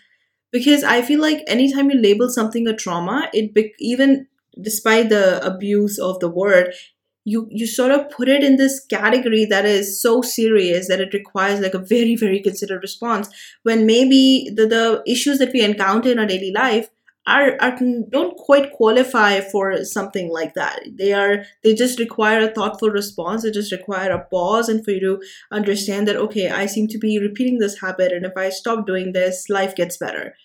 Because 0.51 0.83
I 0.83 1.01
feel 1.01 1.19
like 1.19 1.43
anytime 1.47 1.89
you 1.89 1.99
label 1.99 2.29
something 2.29 2.65
a 2.67 2.73
trauma, 2.73 3.29
it 3.33 3.53
be- 3.53 3.73
even 3.79 4.27
despite 4.61 5.09
the 5.09 5.45
abuse 5.45 5.99
of 5.99 6.19
the 6.21 6.29
word, 6.29 6.73
you 7.25 7.47
you 7.51 7.67
sort 7.67 7.91
of 7.91 8.09
put 8.09 8.29
it 8.29 8.43
in 8.43 8.55
this 8.55 8.79
category 8.85 9.45
that 9.45 9.65
is 9.65 10.01
so 10.01 10.21
serious 10.21 10.87
that 10.87 11.01
it 11.01 11.13
requires 11.13 11.59
like 11.59 11.73
a 11.73 11.79
very 11.79 12.15
very 12.15 12.39
considered 12.39 12.81
response 12.81 13.29
when 13.63 13.85
maybe 13.85 14.49
the, 14.55 14.67
the 14.67 15.03
issues 15.07 15.39
that 15.39 15.51
we 15.51 15.61
encounter 15.61 16.11
in 16.11 16.19
our 16.19 16.25
daily 16.25 16.51
life 16.51 16.89
are, 17.27 17.57
are 17.59 17.75
don't 18.09 18.37
quite 18.37 18.71
qualify 18.71 19.41
for 19.41 19.83
something 19.83 20.29
like 20.29 20.53
that. 20.53 20.81
They 20.93 21.11
are 21.13 21.43
they 21.63 21.73
just 21.73 21.99
require 21.99 22.41
a 22.41 22.53
thoughtful 22.53 22.89
response. 22.89 23.43
They 23.43 23.51
just 23.51 23.71
require 23.71 24.11
a 24.11 24.23
pause 24.25 24.69
and 24.69 24.85
for 24.85 24.91
you 24.91 24.99
to 24.99 25.21
understand 25.51 26.07
that 26.07 26.15
okay 26.15 26.49
i 26.49 26.65
seem 26.65 26.87
to 26.87 26.97
be 26.97 27.19
repeating 27.19 27.59
this 27.59 27.79
habit 27.81 28.11
and 28.11 28.25
if 28.25 28.33
i 28.37 28.49
stop 28.49 28.85
doing 28.85 29.13
this 29.13 29.49
life 29.49 29.75
gets 29.75 29.97
better 29.97 30.35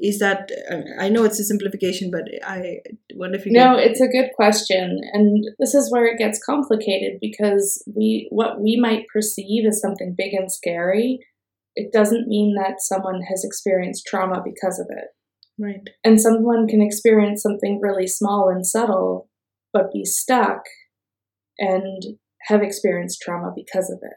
is 0.00 0.18
that 0.18 0.50
uh, 0.70 0.80
i 0.98 1.08
know 1.08 1.24
it's 1.24 1.38
a 1.38 1.44
simplification 1.44 2.10
but 2.10 2.24
i 2.44 2.78
wonder 3.14 3.36
if 3.38 3.44
you 3.44 3.52
no 3.52 3.76
it's 3.76 4.00
a 4.00 4.08
good 4.08 4.30
question 4.34 4.98
and 5.12 5.44
this 5.58 5.74
is 5.74 5.90
where 5.92 6.06
it 6.06 6.18
gets 6.18 6.42
complicated 6.44 7.18
because 7.20 7.82
we 7.94 8.26
what 8.30 8.60
we 8.60 8.78
might 8.80 9.04
perceive 9.12 9.66
as 9.66 9.80
something 9.80 10.14
big 10.16 10.32
and 10.32 10.50
scary 10.50 11.20
it 11.76 11.92
doesn't 11.92 12.28
mean 12.28 12.54
that 12.54 12.80
someone 12.80 13.22
has 13.22 13.44
experienced 13.44 14.06
trauma 14.06 14.42
because 14.44 14.78
of 14.78 14.86
it. 14.90 15.08
Right. 15.58 15.88
And 16.04 16.20
someone 16.20 16.66
can 16.66 16.82
experience 16.82 17.42
something 17.42 17.80
really 17.80 18.06
small 18.06 18.48
and 18.48 18.66
subtle 18.66 19.28
but 19.72 19.92
be 19.92 20.04
stuck 20.04 20.62
and 21.58 22.02
have 22.48 22.62
experienced 22.62 23.20
trauma 23.22 23.52
because 23.54 23.90
of 23.90 23.98
it. 24.02 24.14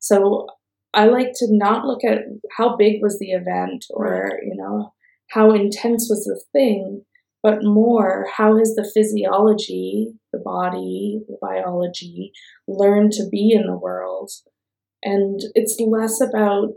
So 0.00 0.46
I 0.92 1.06
like 1.06 1.32
to 1.36 1.46
not 1.48 1.84
look 1.84 2.02
at 2.04 2.24
how 2.56 2.76
big 2.76 3.00
was 3.00 3.18
the 3.18 3.30
event 3.30 3.84
or, 3.90 4.40
you 4.42 4.56
know, 4.56 4.92
how 5.30 5.52
intense 5.52 6.08
was 6.10 6.24
the 6.24 6.42
thing, 6.52 7.02
but 7.42 7.58
more 7.62 8.26
how 8.36 8.58
has 8.58 8.74
the 8.74 8.88
physiology, 8.94 10.08
the 10.32 10.40
body, 10.44 11.20
the 11.28 11.38
biology 11.40 12.32
learned 12.68 13.12
to 13.12 13.28
be 13.30 13.52
in 13.52 13.66
the 13.66 13.78
world. 13.78 14.30
And 15.02 15.40
it's 15.54 15.80
less 15.80 16.20
about 16.20 16.70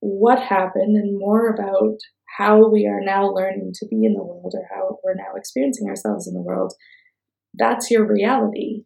what 0.00 0.40
happened 0.40 0.96
and 0.96 1.18
more 1.18 1.48
about 1.48 1.98
how 2.36 2.68
we 2.68 2.86
are 2.86 3.00
now 3.00 3.26
learning 3.26 3.72
to 3.74 3.86
be 3.86 4.04
in 4.04 4.14
the 4.14 4.22
world 4.22 4.54
or 4.54 4.64
how 4.72 4.98
we're 5.02 5.14
now 5.14 5.34
experiencing 5.34 5.88
ourselves 5.88 6.28
in 6.28 6.34
the 6.34 6.42
world. 6.42 6.72
That's 7.54 7.90
your 7.90 8.06
reality. 8.06 8.84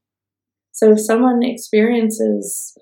So 0.70 0.92
if 0.92 1.00
someone 1.00 1.42
experiences 1.42 2.74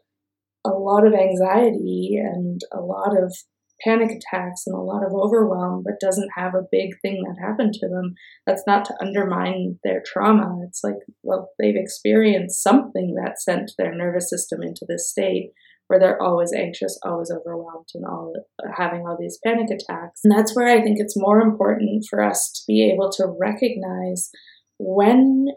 a 0.64 0.70
lot 0.70 1.06
of 1.06 1.14
anxiety 1.14 2.20
and 2.22 2.60
a 2.72 2.80
lot 2.80 3.16
of 3.20 3.34
panic 3.82 4.10
attacks 4.10 4.62
and 4.66 4.76
a 4.76 4.80
lot 4.80 5.04
of 5.04 5.12
overwhelm, 5.12 5.82
but 5.84 6.00
doesn't 6.00 6.30
have 6.36 6.54
a 6.54 6.66
big 6.70 6.90
thing 7.02 7.22
that 7.24 7.44
happened 7.44 7.74
to 7.74 7.88
them, 7.88 8.14
that's 8.46 8.64
not 8.66 8.84
to 8.86 8.94
undermine 9.00 9.78
their 9.84 10.02
trauma. 10.04 10.58
It's 10.66 10.82
like, 10.82 10.96
well, 11.22 11.50
they've 11.58 11.76
experienced 11.76 12.62
something 12.62 13.14
that 13.14 13.40
sent 13.40 13.72
their 13.78 13.94
nervous 13.94 14.28
system 14.30 14.62
into 14.62 14.84
this 14.88 15.10
state 15.10 15.52
where 15.90 15.98
they're 15.98 16.22
always 16.22 16.52
anxious, 16.52 16.96
always 17.04 17.32
overwhelmed, 17.32 17.88
and 17.94 18.04
all 18.04 18.32
having 18.76 19.00
all 19.00 19.16
these 19.18 19.40
panic 19.44 19.70
attacks. 19.70 20.20
And 20.22 20.32
that's 20.32 20.54
where 20.54 20.68
I 20.68 20.80
think 20.80 20.98
it's 21.00 21.16
more 21.16 21.40
important 21.40 22.04
for 22.08 22.22
us 22.22 22.52
to 22.54 22.62
be 22.68 22.88
able 22.92 23.10
to 23.12 23.34
recognize 23.40 24.30
when 24.78 25.48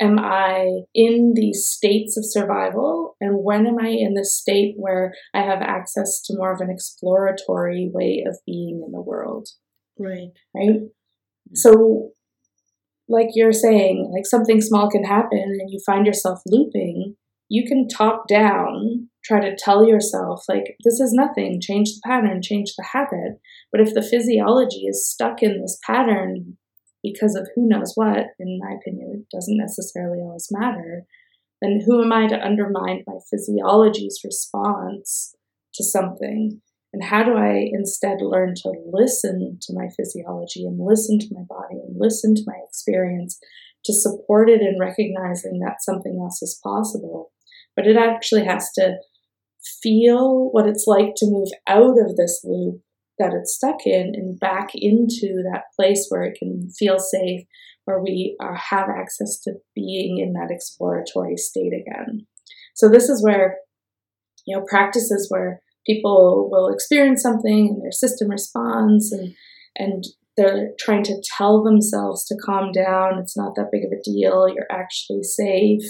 am 0.00 0.18
I 0.18 0.82
in 0.94 1.32
these 1.34 1.66
states 1.66 2.16
of 2.16 2.24
survival? 2.26 3.16
And 3.20 3.42
when 3.42 3.66
am 3.66 3.78
I 3.78 3.88
in 3.88 4.14
the 4.14 4.24
state 4.24 4.74
where 4.76 5.14
I 5.34 5.42
have 5.42 5.60
access 5.62 6.20
to 6.26 6.36
more 6.36 6.52
of 6.52 6.60
an 6.60 6.70
exploratory 6.70 7.90
way 7.92 8.24
of 8.26 8.38
being 8.46 8.82
in 8.84 8.92
the 8.92 9.00
world? 9.00 9.48
Right. 9.98 10.30
Right? 10.54 10.80
So, 11.54 12.10
like 13.08 13.28
you're 13.34 13.52
saying, 13.52 14.10
like 14.14 14.26
something 14.26 14.60
small 14.60 14.90
can 14.90 15.04
happen 15.04 15.56
and 15.58 15.70
you 15.70 15.80
find 15.84 16.06
yourself 16.06 16.40
looping, 16.46 17.16
you 17.48 17.66
can 17.66 17.88
top 17.88 18.28
down 18.28 19.08
try 19.28 19.40
to 19.40 19.56
tell 19.56 19.86
yourself, 19.86 20.44
like, 20.48 20.76
this 20.84 21.00
is 21.00 21.12
nothing, 21.12 21.60
change 21.60 21.90
the 21.90 22.00
pattern, 22.04 22.40
change 22.42 22.72
the 22.76 22.84
habit. 22.92 23.38
But 23.70 23.82
if 23.82 23.92
the 23.92 24.02
physiology 24.02 24.86
is 24.86 25.08
stuck 25.08 25.42
in 25.42 25.60
this 25.60 25.78
pattern 25.86 26.56
because 27.02 27.34
of 27.34 27.48
who 27.54 27.68
knows 27.68 27.92
what, 27.94 28.26
in 28.38 28.58
my 28.60 28.76
opinion, 28.80 29.24
it 29.24 29.36
doesn't 29.36 29.56
necessarily 29.56 30.18
always 30.18 30.48
matter, 30.50 31.04
then 31.60 31.82
who 31.84 32.02
am 32.02 32.12
I 32.12 32.26
to 32.28 32.44
undermine 32.44 33.04
my 33.06 33.18
physiology's 33.30 34.20
response 34.24 35.34
to 35.74 35.84
something? 35.84 36.60
And 36.92 37.04
how 37.04 37.22
do 37.22 37.34
I 37.36 37.68
instead 37.72 38.18
learn 38.20 38.54
to 38.62 38.72
listen 38.90 39.58
to 39.62 39.74
my 39.74 39.88
physiology 39.96 40.64
and 40.64 40.78
listen 40.80 41.18
to 41.18 41.28
my 41.32 41.42
body 41.48 41.80
and 41.86 41.96
listen 41.98 42.34
to 42.34 42.42
my 42.46 42.58
experience 42.66 43.38
to 43.84 43.92
support 43.92 44.48
it 44.48 44.60
in 44.60 44.78
recognizing 44.80 45.60
that 45.60 45.82
something 45.82 46.18
else 46.22 46.42
is 46.42 46.60
possible? 46.62 47.32
But 47.76 47.86
it 47.86 47.96
actually 47.96 48.44
has 48.44 48.70
to 48.72 48.96
feel 49.82 50.48
what 50.50 50.66
it's 50.66 50.84
like 50.86 51.14
to 51.16 51.26
move 51.26 51.48
out 51.66 51.98
of 51.98 52.16
this 52.16 52.40
loop 52.44 52.80
that 53.18 53.32
it's 53.34 53.54
stuck 53.54 53.86
in 53.86 54.12
and 54.14 54.38
back 54.38 54.70
into 54.74 55.42
that 55.50 55.64
place 55.76 56.06
where 56.08 56.22
it 56.22 56.38
can 56.38 56.70
feel 56.78 56.98
safe, 56.98 57.42
where 57.84 58.00
we 58.00 58.36
uh, 58.40 58.54
have 58.54 58.88
access 58.88 59.40
to 59.40 59.54
being 59.74 60.18
in 60.18 60.32
that 60.34 60.50
exploratory 60.50 61.36
state 61.36 61.72
again. 61.72 62.26
So 62.74 62.88
this 62.88 63.08
is 63.08 63.22
where, 63.24 63.58
you 64.46 64.56
know, 64.56 64.64
practices 64.68 65.26
where 65.30 65.62
people 65.86 66.48
will 66.50 66.68
experience 66.68 67.22
something 67.22 67.68
and 67.68 67.82
their 67.82 67.92
system 67.92 68.28
responds 68.28 69.12
and 69.12 69.34
and 69.76 70.04
they're 70.36 70.70
trying 70.78 71.02
to 71.04 71.20
tell 71.36 71.62
themselves 71.62 72.24
to 72.26 72.36
calm 72.44 72.70
down. 72.72 73.18
It's 73.18 73.36
not 73.36 73.54
that 73.56 73.70
big 73.72 73.84
of 73.84 73.90
a 73.92 74.02
deal. 74.02 74.48
You're 74.48 74.70
actually 74.70 75.24
safe. 75.24 75.82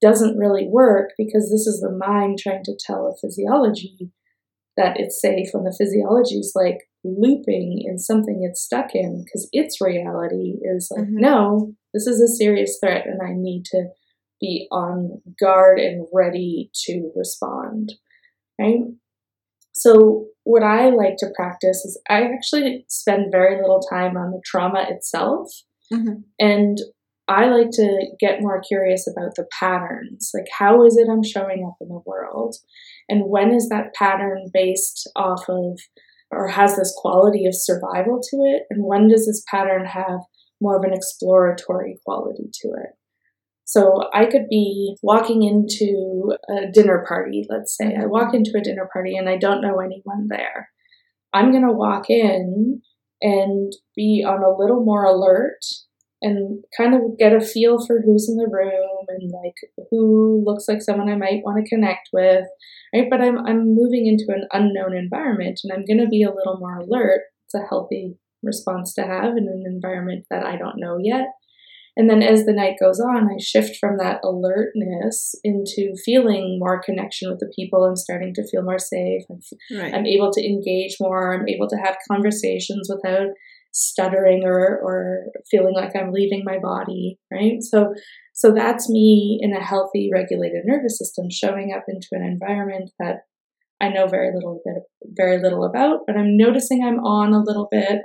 Doesn't 0.00 0.36
really 0.36 0.66
work 0.68 1.10
because 1.16 1.48
this 1.50 1.66
is 1.66 1.80
the 1.80 1.90
mind 1.90 2.38
trying 2.40 2.64
to 2.64 2.76
tell 2.84 3.06
a 3.06 3.16
physiology 3.20 4.10
that 4.76 4.98
it's 4.98 5.20
safe 5.20 5.48
when 5.52 5.64
the 5.64 5.76
physiology 5.76 6.36
is 6.36 6.52
like 6.54 6.78
looping 7.04 7.84
in 7.86 7.98
something 7.98 8.46
it's 8.48 8.62
stuck 8.62 8.94
in 8.94 9.24
because 9.24 9.48
its 9.52 9.80
reality 9.80 10.54
is 10.62 10.90
like, 10.90 11.06
mm-hmm. 11.06 11.20
no, 11.20 11.74
this 11.92 12.06
is 12.06 12.20
a 12.20 12.28
serious 12.28 12.78
threat 12.82 13.06
and 13.06 13.20
I 13.22 13.32
need 13.34 13.64
to 13.66 13.88
be 14.40 14.66
on 14.70 15.20
guard 15.40 15.78
and 15.78 16.06
ready 16.12 16.70
to 16.86 17.12
respond. 17.14 17.92
Right? 18.58 18.80
So, 19.74 20.26
what 20.44 20.62
I 20.62 20.90
like 20.90 21.16
to 21.18 21.30
practice 21.34 21.84
is 21.84 22.00
I 22.08 22.24
actually 22.24 22.84
spend 22.88 23.32
very 23.32 23.60
little 23.60 23.80
time 23.80 24.16
on 24.16 24.32
the 24.32 24.42
trauma 24.44 24.86
itself. 24.88 25.48
Mm-hmm. 25.92 26.22
And 26.38 26.78
I 27.28 27.46
like 27.46 27.70
to 27.72 28.06
get 28.18 28.40
more 28.40 28.60
curious 28.60 29.06
about 29.06 29.34
the 29.36 29.46
patterns. 29.58 30.30
Like, 30.34 30.46
how 30.58 30.84
is 30.84 30.96
it 30.96 31.08
I'm 31.10 31.22
showing 31.22 31.64
up 31.66 31.76
in 31.80 31.88
the 31.88 32.02
world? 32.04 32.56
And 33.08 33.30
when 33.30 33.54
is 33.54 33.68
that 33.68 33.94
pattern 33.94 34.50
based 34.52 35.08
off 35.14 35.48
of 35.48 35.78
or 36.30 36.48
has 36.48 36.76
this 36.76 36.94
quality 36.96 37.46
of 37.46 37.54
survival 37.54 38.20
to 38.20 38.36
it? 38.44 38.62
And 38.70 38.84
when 38.84 39.08
does 39.08 39.26
this 39.26 39.44
pattern 39.50 39.84
have 39.86 40.20
more 40.60 40.76
of 40.76 40.84
an 40.84 40.94
exploratory 40.94 42.00
quality 42.04 42.48
to 42.62 42.68
it? 42.68 42.90
So 43.64 44.08
I 44.12 44.26
could 44.26 44.48
be 44.50 44.96
walking 45.02 45.42
into 45.42 46.34
a 46.48 46.70
dinner 46.70 47.04
party, 47.06 47.46
let's 47.48 47.76
say. 47.76 47.96
I 47.96 48.06
walk 48.06 48.34
into 48.34 48.52
a 48.56 48.62
dinner 48.62 48.88
party 48.92 49.16
and 49.16 49.28
I 49.28 49.36
don't 49.36 49.62
know 49.62 49.78
anyone 49.78 50.26
there. 50.28 50.70
I'm 51.32 51.50
going 51.52 51.66
to 51.66 51.72
walk 51.72 52.10
in 52.10 52.82
and 53.22 53.72
be 53.94 54.24
on 54.26 54.42
a 54.42 54.54
little 54.54 54.84
more 54.84 55.04
alert 55.04 55.60
and 56.22 56.64
kind 56.76 56.94
of 56.94 57.18
get 57.18 57.34
a 57.34 57.40
feel 57.40 57.84
for 57.84 58.00
who's 58.00 58.28
in 58.28 58.36
the 58.36 58.48
room 58.50 59.04
and 59.08 59.30
like 59.30 59.86
who 59.90 60.42
looks 60.46 60.66
like 60.68 60.80
someone 60.80 61.10
I 61.10 61.16
might 61.16 61.42
want 61.44 61.62
to 61.62 61.68
connect 61.68 62.08
with, 62.12 62.44
right? 62.94 63.06
But 63.10 63.20
I'm 63.20 63.38
I'm 63.46 63.74
moving 63.74 64.06
into 64.06 64.26
an 64.28 64.46
unknown 64.52 64.96
environment 64.96 65.60
and 65.64 65.72
I'm 65.72 65.84
going 65.84 66.00
to 66.00 66.08
be 66.08 66.22
a 66.22 66.32
little 66.32 66.58
more 66.58 66.78
alert. 66.78 67.22
It's 67.46 67.54
a 67.54 67.66
healthy 67.68 68.16
response 68.42 68.94
to 68.94 69.02
have 69.02 69.36
in 69.36 69.48
an 69.48 69.64
environment 69.66 70.26
that 70.30 70.44
I 70.44 70.56
don't 70.56 70.78
know 70.78 70.98
yet. 71.00 71.26
And 71.94 72.08
then 72.08 72.22
as 72.22 72.46
the 72.46 72.54
night 72.54 72.76
goes 72.80 72.98
on, 73.00 73.28
I 73.28 73.36
shift 73.38 73.76
from 73.76 73.98
that 73.98 74.20
alertness 74.24 75.34
into 75.44 75.94
feeling 76.04 76.58
more 76.58 76.80
connection 76.82 77.30
with 77.30 77.38
the 77.38 77.52
people. 77.54 77.84
I'm 77.84 77.96
starting 77.96 78.32
to 78.34 78.48
feel 78.48 78.62
more 78.62 78.78
safe. 78.78 79.24
I'm, 79.30 79.40
right. 79.78 79.94
I'm 79.94 80.06
able 80.06 80.32
to 80.32 80.42
engage 80.42 80.96
more. 81.00 81.34
I'm 81.34 81.46
able 81.46 81.68
to 81.68 81.76
have 81.76 81.98
conversations 82.10 82.88
without 82.88 83.28
stuttering 83.72 84.44
or 84.44 84.78
or 84.82 85.24
feeling 85.50 85.74
like 85.74 85.96
I'm 85.96 86.12
leaving 86.12 86.42
my 86.44 86.58
body, 86.58 87.18
right? 87.30 87.62
So 87.62 87.94
so 88.34 88.52
that's 88.54 88.88
me 88.88 89.38
in 89.40 89.52
a 89.54 89.64
healthy 89.64 90.10
regulated 90.12 90.62
nervous 90.64 90.98
system 90.98 91.26
showing 91.30 91.72
up 91.74 91.84
into 91.88 92.08
an 92.12 92.22
environment 92.22 92.90
that 92.98 93.20
I 93.80 93.88
know 93.88 94.06
very 94.06 94.32
little 94.34 94.60
bit 94.64 94.84
very 95.16 95.42
little 95.42 95.64
about, 95.64 96.00
but 96.06 96.16
I'm 96.16 96.36
noticing 96.36 96.84
I'm 96.84 97.00
on 97.00 97.32
a 97.32 97.42
little 97.42 97.68
bit, 97.70 98.02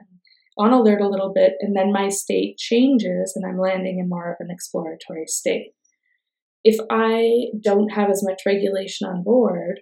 on 0.58 0.74
alert 0.74 1.02
a 1.02 1.10
little 1.10 1.32
bit, 1.34 1.54
and 1.60 1.76
then 1.76 1.92
my 1.92 2.10
state 2.10 2.58
changes 2.58 3.34
and 3.36 3.46
I'm 3.46 3.60
landing 3.60 4.00
in 4.00 4.10
more 4.10 4.32
of 4.32 4.38
an 4.40 4.50
exploratory 4.50 5.28
state. 5.28 5.74
If 6.64 6.80
I 6.90 7.48
don't 7.62 7.90
have 7.90 8.10
as 8.10 8.24
much 8.24 8.42
regulation 8.46 9.08
on 9.08 9.24
board, 9.24 9.82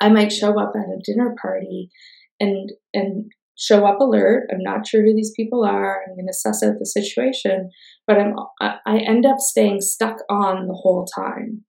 I 0.00 0.08
might 0.08 0.32
show 0.32 0.58
up 0.58 0.72
at 0.74 0.88
a 0.88 1.00
dinner 1.04 1.34
party 1.40 1.90
and 2.40 2.70
and 2.94 3.30
show 3.58 3.84
up 3.84 4.00
alert. 4.00 4.48
I'm 4.52 4.62
not 4.62 4.86
sure 4.86 5.02
who 5.02 5.14
these 5.14 5.32
people 5.36 5.64
are. 5.64 6.02
I'm 6.06 6.14
going 6.14 6.26
to 6.26 6.32
suss 6.32 6.62
out 6.62 6.78
the 6.78 6.86
situation, 6.86 7.70
but 8.06 8.18
I'm 8.18 8.34
I 8.60 8.98
end 8.98 9.26
up 9.26 9.38
staying 9.38 9.80
stuck 9.80 10.18
on 10.30 10.68
the 10.68 10.74
whole 10.74 11.06
time, 11.06 11.64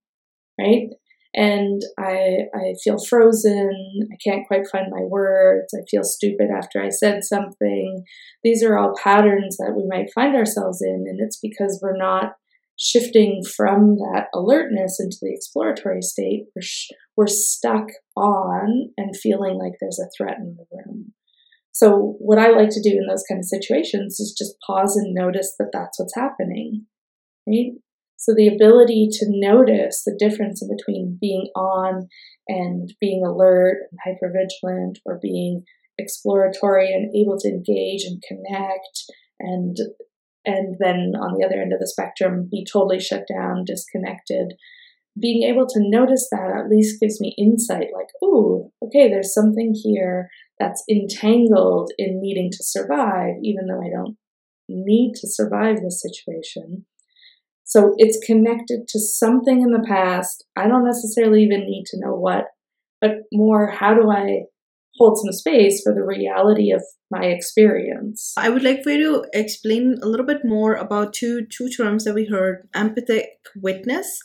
right? 0.58 0.88
And 1.34 1.82
I 1.98 2.46
I 2.54 2.74
feel 2.82 2.98
frozen. 3.08 4.08
I 4.12 4.16
can't 4.24 4.46
quite 4.46 4.68
find 4.70 4.86
my 4.90 5.02
words. 5.02 5.74
I 5.74 5.82
feel 5.90 6.04
stupid 6.04 6.48
after 6.56 6.80
I 6.80 6.90
said 6.90 7.24
something. 7.24 8.04
These 8.42 8.62
are 8.62 8.78
all 8.78 8.94
patterns 9.02 9.56
that 9.58 9.74
we 9.76 9.84
might 9.86 10.12
find 10.14 10.36
ourselves 10.36 10.80
in, 10.82 11.04
and 11.08 11.18
it's 11.20 11.38
because 11.40 11.80
we're 11.82 11.96
not 11.96 12.34
shifting 12.78 13.42
from 13.56 13.96
that 13.96 14.28
alertness 14.32 14.98
into 14.98 15.18
the 15.20 15.32
exploratory 15.34 16.02
state. 16.02 16.46
We're 16.54 16.62
sh- 16.62 16.90
we're 17.16 17.26
stuck 17.26 17.88
on 18.16 18.90
and 18.96 19.14
feeling 19.14 19.58
like 19.58 19.72
there's 19.80 20.00
a 20.00 20.08
threat 20.16 20.38
in 20.38 20.56
the 20.56 20.64
room. 20.72 21.12
So, 21.72 22.16
what 22.18 22.38
I 22.38 22.50
like 22.50 22.70
to 22.70 22.82
do 22.82 22.96
in 22.96 23.06
those 23.08 23.24
kind 23.28 23.38
of 23.38 23.44
situations 23.44 24.18
is 24.18 24.34
just 24.36 24.56
pause 24.66 24.96
and 24.96 25.14
notice 25.14 25.54
that 25.58 25.70
that's 25.72 25.98
what's 25.98 26.14
happening, 26.14 26.86
right? 27.46 27.72
So, 28.16 28.34
the 28.34 28.48
ability 28.48 29.08
to 29.12 29.26
notice 29.28 30.02
the 30.04 30.16
difference 30.18 30.62
in 30.62 30.68
between 30.68 31.18
being 31.20 31.48
on 31.54 32.08
and 32.48 32.92
being 33.00 33.24
alert 33.24 33.78
and 33.90 34.00
hypervigilant 34.06 34.96
or 35.06 35.18
being 35.22 35.64
exploratory 36.00 36.92
and 36.92 37.14
able 37.14 37.38
to 37.38 37.48
engage 37.48 38.04
and 38.04 38.22
connect 38.26 39.04
and 39.38 39.76
and 40.46 40.76
then 40.80 41.12
on 41.20 41.36
the 41.36 41.44
other 41.44 41.60
end 41.60 41.72
of 41.72 41.78
the 41.78 41.86
spectrum 41.86 42.48
be 42.50 42.66
totally 42.70 42.98
shut 42.98 43.24
down 43.32 43.64
disconnected 43.64 44.54
being 45.20 45.42
able 45.42 45.66
to 45.66 45.80
notice 45.80 46.28
that 46.30 46.50
at 46.56 46.70
least 46.70 47.00
gives 47.00 47.20
me 47.20 47.34
insight 47.38 47.88
like 47.94 48.08
oh 48.22 48.72
okay 48.82 49.08
there's 49.08 49.34
something 49.34 49.74
here 49.74 50.28
that's 50.60 50.84
entangled 50.88 51.90
in 51.98 52.20
needing 52.20 52.50
to 52.52 52.62
survive, 52.62 53.34
even 53.42 53.66
though 53.66 53.80
I 53.80 53.90
don't 53.90 54.16
need 54.68 55.14
to 55.16 55.28
survive 55.28 55.76
this 55.76 56.00
situation. 56.00 56.86
So 57.64 57.94
it's 57.96 58.24
connected 58.24 58.86
to 58.88 59.00
something 59.00 59.62
in 59.62 59.70
the 59.70 59.84
past. 59.86 60.44
I 60.56 60.68
don't 60.68 60.84
necessarily 60.84 61.42
even 61.42 61.60
need 61.60 61.84
to 61.86 62.00
know 62.00 62.14
what, 62.14 62.44
but 63.00 63.12
more 63.32 63.70
how 63.70 63.94
do 63.94 64.10
I 64.10 64.42
hold 64.96 65.18
some 65.18 65.32
space 65.32 65.80
for 65.82 65.94
the 65.94 66.04
reality 66.04 66.72
of 66.72 66.82
my 67.10 67.24
experience. 67.24 68.34
I 68.36 68.50
would 68.50 68.62
like 68.62 68.82
for 68.82 68.90
you 68.90 69.22
to 69.22 69.28
explain 69.32 69.98
a 70.02 70.06
little 70.06 70.26
bit 70.26 70.44
more 70.44 70.74
about 70.74 71.14
two 71.14 71.46
two 71.46 71.70
terms 71.70 72.04
that 72.04 72.14
we 72.14 72.26
heard, 72.26 72.68
empathic 72.74 73.26
witness 73.56 74.20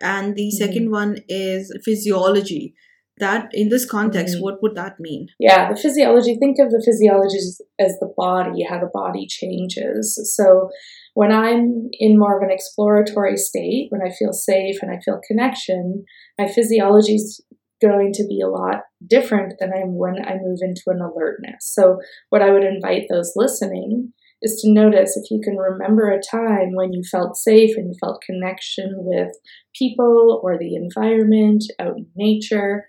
and 0.00 0.34
the 0.34 0.48
mm-hmm. 0.48 0.64
second 0.64 0.90
one 0.90 1.18
is 1.28 1.72
physiology 1.84 2.74
that 3.20 3.50
in 3.52 3.68
this 3.68 3.84
context 3.84 4.34
mm-hmm. 4.34 4.44
what 4.44 4.62
would 4.62 4.74
that 4.74 4.98
mean? 4.98 5.28
Yeah 5.38 5.72
the 5.72 5.80
physiology 5.80 6.36
think 6.36 6.58
of 6.58 6.70
the 6.70 6.82
physiology 6.84 7.36
as, 7.36 7.60
as 7.78 7.98
the 8.00 8.12
body 8.16 8.64
how 8.68 8.80
the 8.80 8.90
body 8.92 9.26
changes. 9.26 10.18
So 10.36 10.70
when 11.14 11.32
i'm 11.32 11.88
in 11.92 12.18
more 12.18 12.36
of 12.36 12.42
an 12.42 12.50
exploratory 12.50 13.36
state 13.36 13.86
when 13.90 14.02
i 14.02 14.10
feel 14.10 14.32
safe 14.32 14.76
and 14.82 14.90
i 14.90 14.98
feel 15.04 15.20
connection 15.26 16.04
my 16.38 16.46
physiology 16.46 17.14
is 17.14 17.42
going 17.80 18.12
to 18.12 18.26
be 18.26 18.40
a 18.40 18.48
lot 18.48 18.82
different 19.06 19.54
than 19.58 19.72
i'm 19.74 19.96
when 19.96 20.16
i 20.24 20.34
move 20.34 20.58
into 20.62 20.82
an 20.86 21.00
alertness. 21.00 21.60
So 21.60 21.98
what 22.28 22.42
i 22.42 22.50
would 22.50 22.64
invite 22.64 23.06
those 23.08 23.32
listening 23.36 24.12
is 24.42 24.60
to 24.62 24.72
notice 24.72 25.16
if 25.16 25.30
you 25.30 25.40
can 25.42 25.56
remember 25.56 26.10
a 26.10 26.20
time 26.20 26.70
when 26.74 26.92
you 26.92 27.02
felt 27.10 27.36
safe 27.36 27.76
and 27.76 27.88
you 27.88 27.94
felt 28.00 28.22
connection 28.22 28.92
with 28.96 29.28
people 29.78 30.40
or 30.42 30.58
the 30.58 30.74
environment 30.74 31.64
out 31.78 31.98
in 31.98 32.06
nature 32.16 32.86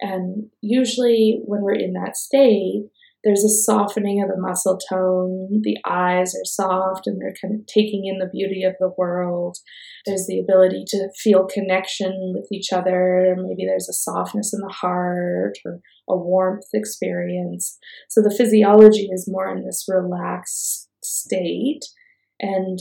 and 0.00 0.50
usually, 0.60 1.40
when 1.44 1.62
we're 1.62 1.74
in 1.74 1.92
that 1.94 2.16
state, 2.16 2.84
there's 3.22 3.44
a 3.44 3.48
softening 3.50 4.22
of 4.22 4.30
the 4.30 4.40
muscle 4.40 4.78
tone. 4.88 5.60
The 5.62 5.76
eyes 5.86 6.34
are 6.34 6.44
soft 6.44 7.06
and 7.06 7.20
they're 7.20 7.34
kind 7.40 7.60
of 7.60 7.66
taking 7.66 8.06
in 8.06 8.18
the 8.18 8.30
beauty 8.32 8.62
of 8.64 8.74
the 8.80 8.92
world. 8.96 9.58
There's 10.06 10.26
the 10.26 10.38
ability 10.38 10.84
to 10.88 11.10
feel 11.18 11.46
connection 11.46 12.32
with 12.34 12.48
each 12.50 12.72
other. 12.72 13.36
Maybe 13.36 13.66
there's 13.66 13.90
a 13.90 13.92
softness 13.92 14.54
in 14.54 14.60
the 14.60 14.72
heart 14.72 15.58
or 15.66 15.80
a 16.08 16.16
warmth 16.16 16.68
experience. 16.72 17.78
So 18.08 18.22
the 18.22 18.34
physiology 18.34 19.08
is 19.12 19.28
more 19.28 19.54
in 19.54 19.66
this 19.66 19.84
relaxed 19.86 20.88
state 21.04 21.84
and 22.40 22.78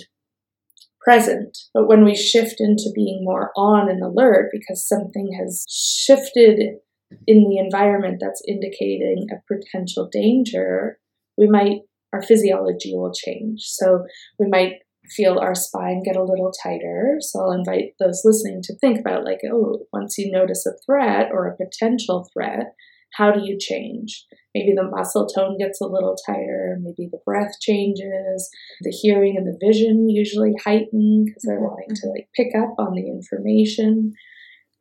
present. 1.01 1.57
But 1.73 1.87
when 1.87 2.05
we 2.05 2.15
shift 2.15 2.55
into 2.59 2.91
being 2.95 3.21
more 3.23 3.51
on 3.57 3.89
and 3.89 4.01
alert 4.01 4.51
because 4.53 4.87
something 4.87 5.37
has 5.37 5.65
shifted 5.69 6.79
in 7.27 7.49
the 7.49 7.57
environment 7.57 8.17
that's 8.21 8.41
indicating 8.47 9.27
a 9.31 9.53
potential 9.53 10.09
danger, 10.11 10.99
we 11.37 11.47
might, 11.47 11.81
our 12.13 12.21
physiology 12.21 12.93
will 12.93 13.13
change. 13.13 13.61
So 13.61 14.05
we 14.37 14.47
might 14.47 14.73
feel 15.15 15.39
our 15.39 15.55
spine 15.55 16.03
get 16.03 16.15
a 16.15 16.23
little 16.23 16.51
tighter. 16.63 17.17
So 17.19 17.39
I'll 17.39 17.51
invite 17.51 17.93
those 17.99 18.21
listening 18.23 18.61
to 18.63 18.75
think 18.77 18.99
about, 18.99 19.25
like, 19.25 19.39
oh, 19.51 19.85
once 19.91 20.17
you 20.17 20.31
notice 20.31 20.65
a 20.65 20.77
threat 20.85 21.29
or 21.31 21.47
a 21.47 21.57
potential 21.57 22.29
threat, 22.33 22.73
how 23.13 23.31
do 23.31 23.41
you 23.43 23.57
change? 23.59 24.25
Maybe 24.53 24.73
the 24.75 24.83
muscle 24.83 25.27
tone 25.27 25.57
gets 25.57 25.81
a 25.81 25.87
little 25.87 26.15
tighter, 26.27 26.77
maybe 26.81 27.09
the 27.11 27.19
breath 27.25 27.59
changes, 27.59 28.49
the 28.81 28.91
hearing 28.91 29.35
and 29.37 29.47
the 29.47 29.57
vision 29.65 30.09
usually 30.09 30.53
heighten 30.63 31.25
because 31.25 31.43
they're 31.43 31.57
mm-hmm. 31.57 31.65
wanting 31.65 31.95
to 31.95 32.07
like 32.09 32.29
pick 32.35 32.49
up 32.55 32.75
on 32.77 32.93
the 32.93 33.07
information, 33.07 34.13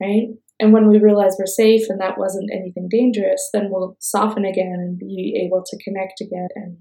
right? 0.01 0.29
And 0.61 0.73
when 0.73 0.89
we 0.89 0.99
realize 0.99 1.37
we're 1.39 1.47
safe 1.47 1.83
and 1.89 2.01
that 2.01 2.19
wasn't 2.19 2.51
anything 2.53 2.89
dangerous, 2.91 3.49
then 3.53 3.69
we'll 3.71 3.97
soften 4.01 4.45
again 4.45 4.77
and 4.79 4.99
be 4.99 5.41
able 5.45 5.63
to 5.65 5.79
connect 5.85 6.21
again. 6.21 6.49
And 6.57 6.77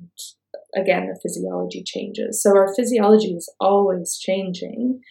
again, 0.75 1.07
the 1.07 1.19
physiology 1.21 1.83
changes. 1.85 2.41
So 2.41 2.55
our 2.55 2.73
physiology 2.75 3.33
is 3.33 3.53
always 3.59 4.17
changing. 4.17 5.01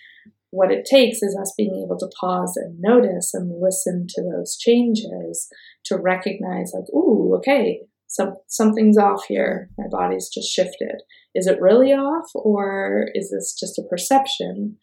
What 0.50 0.72
it 0.72 0.84
takes 0.84 1.22
is 1.22 1.38
us 1.40 1.54
being 1.56 1.84
able 1.84 1.98
to 1.98 2.10
pause 2.18 2.56
and 2.56 2.80
notice 2.80 3.34
and 3.34 3.60
listen 3.60 4.06
to 4.08 4.22
those 4.22 4.56
changes 4.56 5.48
to 5.84 5.96
recognize, 5.96 6.72
like, 6.74 6.88
ooh, 6.94 7.34
okay, 7.36 7.82
some, 8.08 8.34
something's 8.46 8.98
off 8.98 9.24
here. 9.28 9.70
My 9.76 9.86
body's 9.90 10.28
just 10.28 10.48
shifted. 10.48 11.02
Is 11.34 11.46
it 11.46 11.60
really 11.60 11.92
off, 11.92 12.30
or 12.34 13.08
is 13.14 13.30
this 13.30 13.54
just 13.58 13.78
a 13.78 13.82
perception? 13.88 14.78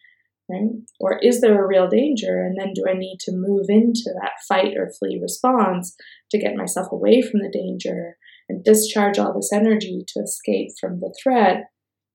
Right? 0.49 0.69
Or 0.99 1.19
is 1.21 1.39
there 1.39 1.63
a 1.63 1.67
real 1.67 1.87
danger? 1.87 2.43
And 2.43 2.57
then 2.59 2.73
do 2.73 2.83
I 2.87 2.97
need 2.97 3.17
to 3.21 3.31
move 3.33 3.67
into 3.69 4.11
that 4.21 4.33
fight 4.47 4.73
or 4.77 4.91
flee 4.99 5.19
response 5.21 5.95
to 6.31 6.39
get 6.39 6.55
myself 6.55 6.91
away 6.91 7.21
from 7.21 7.39
the 7.39 7.51
danger 7.51 8.17
and 8.49 8.63
discharge 8.63 9.17
all 9.17 9.33
this 9.33 9.51
energy 9.53 10.03
to 10.07 10.19
escape 10.21 10.71
from 10.79 10.99
the 10.99 11.15
threat 11.23 11.65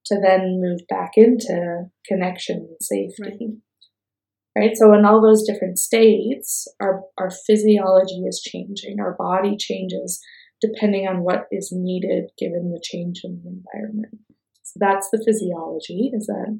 to 0.06 0.18
then 0.20 0.60
move 0.60 0.80
back 0.88 1.12
into 1.16 1.84
connection 2.06 2.68
and 2.68 2.76
safety? 2.80 3.60
Right. 4.56 4.68
right? 4.68 4.76
So, 4.76 4.92
in 4.92 5.04
all 5.04 5.22
those 5.22 5.46
different 5.46 5.78
states, 5.78 6.66
our, 6.80 7.02
our 7.18 7.30
physiology 7.30 8.22
is 8.26 8.40
changing, 8.40 9.00
our 9.00 9.14
body 9.18 9.56
changes 9.56 10.20
depending 10.60 11.06
on 11.06 11.22
what 11.22 11.46
is 11.52 11.70
needed 11.72 12.30
given 12.36 12.72
the 12.72 12.82
change 12.82 13.20
in 13.22 13.40
the 13.42 13.48
environment. 13.48 14.18
So, 14.62 14.78
that's 14.80 15.08
the 15.10 15.22
physiology. 15.24 16.10
Is 16.12 16.26
that 16.26 16.58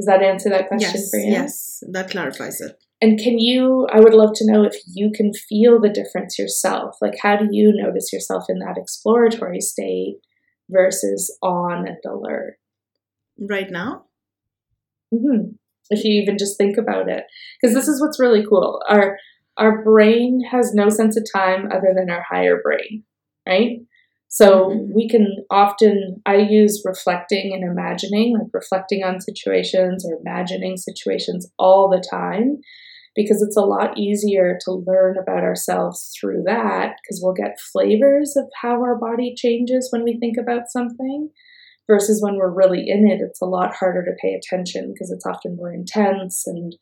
does 0.00 0.06
that 0.06 0.22
answer 0.22 0.48
that 0.48 0.68
question 0.68 0.92
yes, 0.94 1.10
for 1.10 1.18
you? 1.18 1.30
Yes, 1.30 1.84
that 1.90 2.10
clarifies 2.10 2.58
it. 2.62 2.82
And 3.02 3.18
can 3.18 3.38
you, 3.38 3.86
I 3.92 4.00
would 4.00 4.14
love 4.14 4.32
to 4.36 4.50
know 4.50 4.64
if 4.64 4.74
you 4.86 5.10
can 5.14 5.32
feel 5.34 5.78
the 5.78 5.90
difference 5.90 6.38
yourself. 6.38 6.96
Like, 7.02 7.18
how 7.22 7.36
do 7.36 7.48
you 7.50 7.70
notice 7.74 8.10
yourself 8.10 8.44
in 8.48 8.60
that 8.60 8.78
exploratory 8.78 9.60
state 9.60 10.16
versus 10.70 11.36
on 11.42 11.86
alert? 12.06 12.56
Right 13.38 13.70
now? 13.70 14.04
Mm-hmm. 15.12 15.52
If 15.90 16.02
you 16.02 16.22
even 16.22 16.38
just 16.38 16.56
think 16.56 16.78
about 16.78 17.10
it. 17.10 17.24
Because 17.60 17.74
this 17.74 17.88
is 17.88 18.00
what's 18.00 18.20
really 18.20 18.44
cool. 18.48 18.80
Our, 18.88 19.18
our 19.58 19.84
brain 19.84 20.42
has 20.50 20.72
no 20.72 20.88
sense 20.88 21.18
of 21.18 21.26
time 21.30 21.66
other 21.70 21.92
than 21.94 22.08
our 22.08 22.24
higher 22.26 22.60
brain, 22.62 23.04
right? 23.46 23.80
So 24.32 24.68
mm-hmm. 24.68 24.94
we 24.94 25.08
can 25.08 25.44
often, 25.50 26.22
I 26.24 26.36
use 26.36 26.82
reflecting 26.84 27.52
and 27.52 27.68
imagining, 27.68 28.38
like 28.38 28.48
reflecting 28.54 29.02
on 29.02 29.20
situations 29.20 30.06
or 30.06 30.18
imagining 30.20 30.76
situations 30.76 31.50
all 31.58 31.90
the 31.90 32.02
time, 32.08 32.58
because 33.16 33.42
it's 33.42 33.56
a 33.56 33.62
lot 33.62 33.98
easier 33.98 34.56
to 34.64 34.84
learn 34.86 35.16
about 35.20 35.42
ourselves 35.42 36.12
through 36.18 36.44
that, 36.46 36.94
because 37.02 37.20
we'll 37.20 37.34
get 37.34 37.58
flavors 37.72 38.36
of 38.36 38.44
how 38.62 38.80
our 38.80 38.96
body 38.96 39.34
changes 39.36 39.88
when 39.90 40.04
we 40.04 40.16
think 40.18 40.36
about 40.40 40.70
something. 40.70 41.28
Versus 41.88 42.22
when 42.22 42.36
we're 42.36 42.54
really 42.54 42.84
in 42.86 43.08
it, 43.08 43.18
it's 43.20 43.42
a 43.42 43.46
lot 43.46 43.74
harder 43.74 44.04
to 44.04 44.12
pay 44.22 44.32
attention 44.32 44.92
because 44.94 45.10
it's 45.10 45.26
often 45.26 45.56
more 45.56 45.72
intense 45.72 46.44
and 46.46 46.76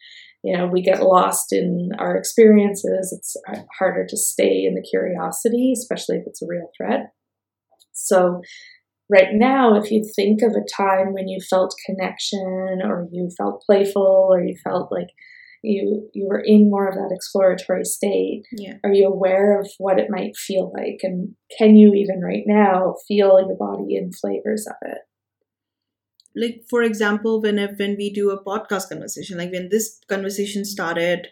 you 0.45 0.55
know, 0.55 0.67
we 0.67 0.83
get 0.83 1.03
lost 1.03 1.51
in 1.51 1.93
our 1.99 2.15
experiences. 2.15 3.11
It's 3.17 3.35
harder 3.79 4.07
to 4.07 4.17
stay 4.19 4.67
in 4.67 4.75
the 4.75 4.87
curiosity, 4.89 5.73
especially 5.73 6.17
if 6.17 6.25
it's 6.27 6.43
a 6.43 6.47
real 6.47 6.71
threat. 6.77 7.13
So, 7.99 8.41
right 9.11 9.33
now, 9.33 9.75
if 9.75 9.91
you 9.91 10.05
think 10.15 10.43
of 10.43 10.53
a 10.53 10.67
time 10.77 11.13
when 11.13 11.29
you 11.29 11.41
felt 11.41 11.75
connection 11.85 12.81
or 12.85 13.09
you 13.11 13.29
felt 13.37 13.63
playful 13.67 14.29
or 14.31 14.43
you 14.43 14.57
felt 14.65 14.93
like 14.93 15.09
you 15.63 16.09
you 16.15 16.27
were 16.29 16.43
in 16.45 16.71
more 16.71 16.89
of 16.89 16.95
that 16.95 17.13
exploratory 17.13 17.85
state 17.85 18.45
yeah. 18.53 18.75
are 18.85 18.93
you 18.93 19.09
aware 19.09 19.61
of 19.61 19.69
what 19.79 19.99
it 19.99 20.09
might 20.09 20.37
feel 20.37 20.73
like? 20.73 21.01
And 21.03 21.35
can 21.59 21.77
you 21.77 21.95
even 21.95 22.23
right 22.23 22.45
now 22.47 22.95
feel 23.09 23.41
your 23.41 23.57
body 23.57 23.97
and 23.97 24.15
flavors 24.15 24.67
of 24.69 24.77
it? 24.83 24.99
Like 26.37 26.63
for 26.71 26.83
example 26.83 27.43
when 27.43 27.59
when 27.59 27.97
we 27.97 28.13
do 28.13 28.31
a 28.31 28.43
podcast 28.43 28.89
conversation 28.89 29.39
like 29.39 29.51
when 29.51 29.69
this 29.69 29.99
conversation 30.09 30.65
started 30.65 31.27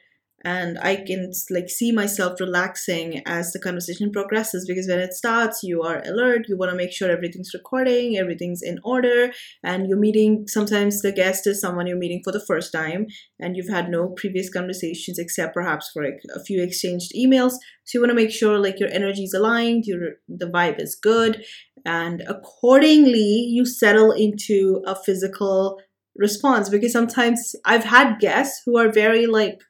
and 0.45 0.79
i 0.81 0.97
can 0.97 1.33
like 1.51 1.69
see 1.69 1.91
myself 1.93 2.39
relaxing 2.41 3.23
as 3.27 3.53
the 3.53 3.59
conversation 3.59 4.11
progresses 4.13 4.67
because 4.67 4.87
when 4.89 4.99
it 4.99 5.15
starts 5.15 5.63
you 5.63 5.83
are 5.83 6.03
alert 6.05 6.47
you 6.49 6.57
want 6.57 6.71
to 6.71 6.77
make 6.77 6.93
sure 6.93 7.11
everything's 7.11 7.55
recording 7.55 8.17
everything's 8.17 8.63
in 8.63 8.79
order 8.85 9.33
and 9.65 9.89
you're 9.89 9.99
meeting 9.99 10.47
sometimes 10.47 11.01
the 11.03 11.13
guest 11.13 11.47
is 11.47 11.61
someone 11.61 11.87
you're 11.87 11.97
meeting 11.97 12.21
for 12.23 12.33
the 12.33 12.45
first 12.47 12.73
time 12.73 13.07
and 13.41 13.57
you've 13.57 13.69
had 13.69 13.89
no 13.89 14.09
previous 14.09 14.51
conversations 14.53 15.19
except 15.19 15.55
perhaps 15.55 15.91
for 15.93 16.05
a 16.05 16.45
few 16.45 16.63
exchanged 16.63 17.13
emails. 17.15 17.53
So 17.85 17.99
you 17.99 18.01
want 18.01 18.11
to 18.11 18.15
make 18.15 18.31
sure 18.31 18.59
like 18.59 18.81
your 18.81 18.91
energy 18.91 19.25
is 19.25 19.35
aligned 19.35 19.85
your 19.87 20.15
the 20.29 20.47
vibe 20.47 20.81
is 20.81 20.95
good 20.95 21.45
and 21.85 22.23
accordingly 22.27 23.47
you 23.51 23.65
settle 23.65 24.13
into 24.13 24.83
a 24.87 24.95
physical 24.95 25.81
response. 26.17 26.69
Because 26.69 26.93
sometimes 26.93 27.55
i've 27.65 27.85
had 27.85 28.19
guests 28.21 28.63
who 28.65 28.79
are 28.79 28.91
very 28.91 29.27
like 29.27 29.61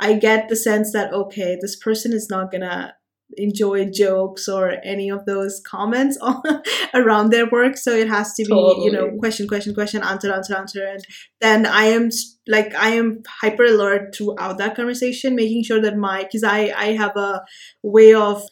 I 0.00 0.14
get 0.14 0.48
the 0.48 0.56
sense 0.56 0.92
that 0.92 1.12
okay, 1.12 1.58
this 1.60 1.76
person 1.76 2.12
is 2.12 2.28
not 2.28 2.50
gonna 2.50 2.94
enjoy 3.36 3.88
jokes 3.90 4.48
or 4.48 4.76
any 4.82 5.08
of 5.08 5.24
those 5.24 5.60
comments 5.64 6.18
around 6.94 7.30
their 7.30 7.48
work 7.48 7.76
so 7.76 7.92
it 7.92 8.08
has 8.08 8.34
to 8.34 8.42
be 8.42 8.48
totally. 8.48 8.84
you 8.84 8.92
know 8.92 9.10
question 9.18 9.46
question 9.46 9.74
question 9.74 10.02
answer 10.02 10.32
answer 10.32 10.56
answer 10.56 10.84
and 10.84 11.04
then 11.40 11.64
i 11.66 11.84
am 11.84 12.10
like 12.48 12.74
i 12.74 12.88
am 12.88 13.22
hyper 13.40 13.64
alert 13.64 14.14
throughout 14.14 14.58
that 14.58 14.74
conversation 14.74 15.36
making 15.36 15.62
sure 15.62 15.80
that 15.80 15.96
my 15.96 16.24
because 16.24 16.42
i 16.42 16.72
i 16.76 16.86
have 16.86 17.16
a 17.16 17.40
way 17.82 18.12
of 18.12 18.42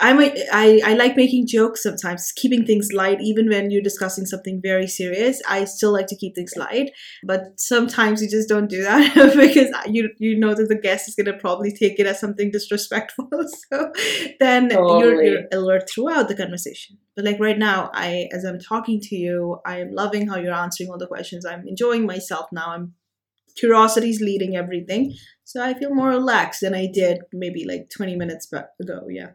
I'm 0.00 0.18
I, 0.18 0.80
I 0.84 0.94
like 0.94 1.16
making 1.16 1.46
jokes 1.46 1.82
sometimes, 1.82 2.32
keeping 2.32 2.66
things 2.66 2.92
light, 2.92 3.20
even 3.20 3.48
when 3.48 3.70
you're 3.70 3.82
discussing 3.82 4.26
something 4.26 4.60
very 4.62 4.86
serious. 4.86 5.40
I 5.48 5.64
still 5.64 5.92
like 5.92 6.06
to 6.08 6.16
keep 6.16 6.34
things 6.34 6.52
light, 6.56 6.90
but 7.22 7.58
sometimes 7.58 8.20
you 8.20 8.28
just 8.28 8.48
don't 8.48 8.68
do 8.68 8.82
that 8.82 9.14
because 9.36 9.70
you 9.86 10.10
you 10.18 10.38
know 10.38 10.54
that 10.54 10.68
the 10.68 10.78
guest 10.78 11.08
is 11.08 11.14
gonna 11.14 11.38
probably 11.38 11.72
take 11.72 11.98
it 11.98 12.06
as 12.06 12.20
something 12.20 12.50
disrespectful. 12.50 13.28
So 13.70 13.92
then 14.40 14.68
totally. 14.68 15.00
you're, 15.00 15.24
you're 15.24 15.42
alert 15.52 15.88
throughout 15.88 16.28
the 16.28 16.36
conversation. 16.36 16.98
But 17.16 17.24
like 17.24 17.40
right 17.40 17.58
now, 17.58 17.90
I 17.94 18.28
as 18.32 18.44
I'm 18.44 18.58
talking 18.58 19.00
to 19.00 19.16
you, 19.16 19.60
I 19.64 19.80
am 19.80 19.92
loving 19.92 20.28
how 20.28 20.36
you're 20.36 20.52
answering 20.52 20.90
all 20.90 20.98
the 20.98 21.06
questions. 21.06 21.46
I'm 21.46 21.66
enjoying 21.66 22.06
myself 22.06 22.46
now. 22.52 22.70
I'm 22.70 22.94
curiosity 23.56 24.10
is 24.10 24.20
leading 24.20 24.56
everything. 24.56 25.14
So 25.44 25.62
I 25.62 25.74
feel 25.74 25.94
more 25.94 26.08
relaxed 26.08 26.60
than 26.60 26.74
I 26.74 26.86
did 26.86 27.20
maybe 27.32 27.64
like 27.66 27.90
20 27.90 28.16
minutes 28.16 28.48
ago. 28.52 29.06
Yeah. 29.08 29.30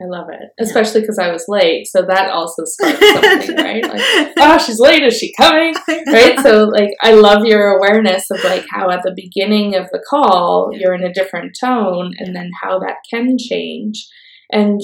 I 0.00 0.04
love 0.06 0.26
it, 0.30 0.50
especially 0.58 1.00
because 1.02 1.18
I 1.18 1.30
was 1.30 1.44
late. 1.48 1.86
So 1.86 2.02
that 2.02 2.30
also 2.30 2.64
sparked 2.64 2.98
something, 3.22 3.56
right? 3.56 3.82
Like, 3.82 4.32
oh, 4.38 4.58
she's 4.58 4.80
late. 4.80 5.02
Is 5.02 5.16
she 5.16 5.32
coming? 5.34 5.74
Right. 6.08 6.38
So, 6.40 6.64
like, 6.64 6.90
I 7.02 7.12
love 7.12 7.44
your 7.44 7.76
awareness 7.76 8.30
of 8.30 8.42
like 8.44 8.64
how 8.70 8.90
at 8.90 9.02
the 9.02 9.14
beginning 9.14 9.74
of 9.74 9.88
the 9.90 10.02
call 10.08 10.70
you're 10.72 10.94
in 10.94 11.04
a 11.04 11.12
different 11.12 11.56
tone, 11.58 12.12
and 12.18 12.34
then 12.34 12.50
how 12.62 12.78
that 12.80 12.96
can 13.10 13.36
change. 13.38 14.06
And 14.50 14.80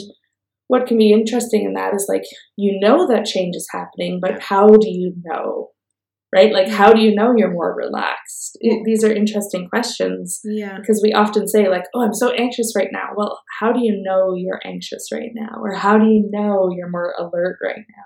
what 0.67 0.87
can 0.87 0.99
be 0.99 1.13
interesting 1.13 1.65
in 1.65 1.75
that 1.75 1.95
is 1.95 2.07
like 2.09 2.25
you 2.57 2.79
know 2.81 3.07
that 3.09 3.25
change 3.25 3.55
is 3.57 3.69
happening, 3.71 4.21
but 4.21 4.43
how 4.43 4.69
do 4.69 4.89
you 4.89 5.15
know? 5.25 5.69
Right? 6.35 6.53
Like, 6.53 6.69
how 6.69 6.93
do 6.93 6.95
mm-hmm. 6.95 7.11
you 7.11 7.15
know 7.15 7.35
you're 7.37 7.53
more 7.53 7.75
relaxed? 7.75 8.57
It, 8.61 8.83
these 8.85 9.05
are 9.05 9.13
interesting 9.13 9.69
questions. 9.69 10.41
Yeah. 10.45 10.79
Because 10.79 11.01
we 11.03 11.13
often 11.13 11.47
say, 11.47 11.69
like, 11.69 11.85
oh, 11.95 12.03
I'm 12.03 12.15
so 12.15 12.31
anxious 12.31 12.73
right 12.75 12.89
now. 12.93 13.11
Well, 13.17 13.41
how 13.61 13.73
do 13.73 13.81
you 13.85 14.03
know 14.03 14.35
you're 14.35 14.61
anxious 14.65 15.09
right 15.13 15.31
now? 15.35 15.61
Or 15.63 15.75
how 15.75 15.99
do 15.99 16.07
you 16.07 16.29
know 16.31 16.71
you're 16.75 16.91
more 16.91 17.15
alert 17.19 17.59
right 17.63 17.77
now? 17.77 18.05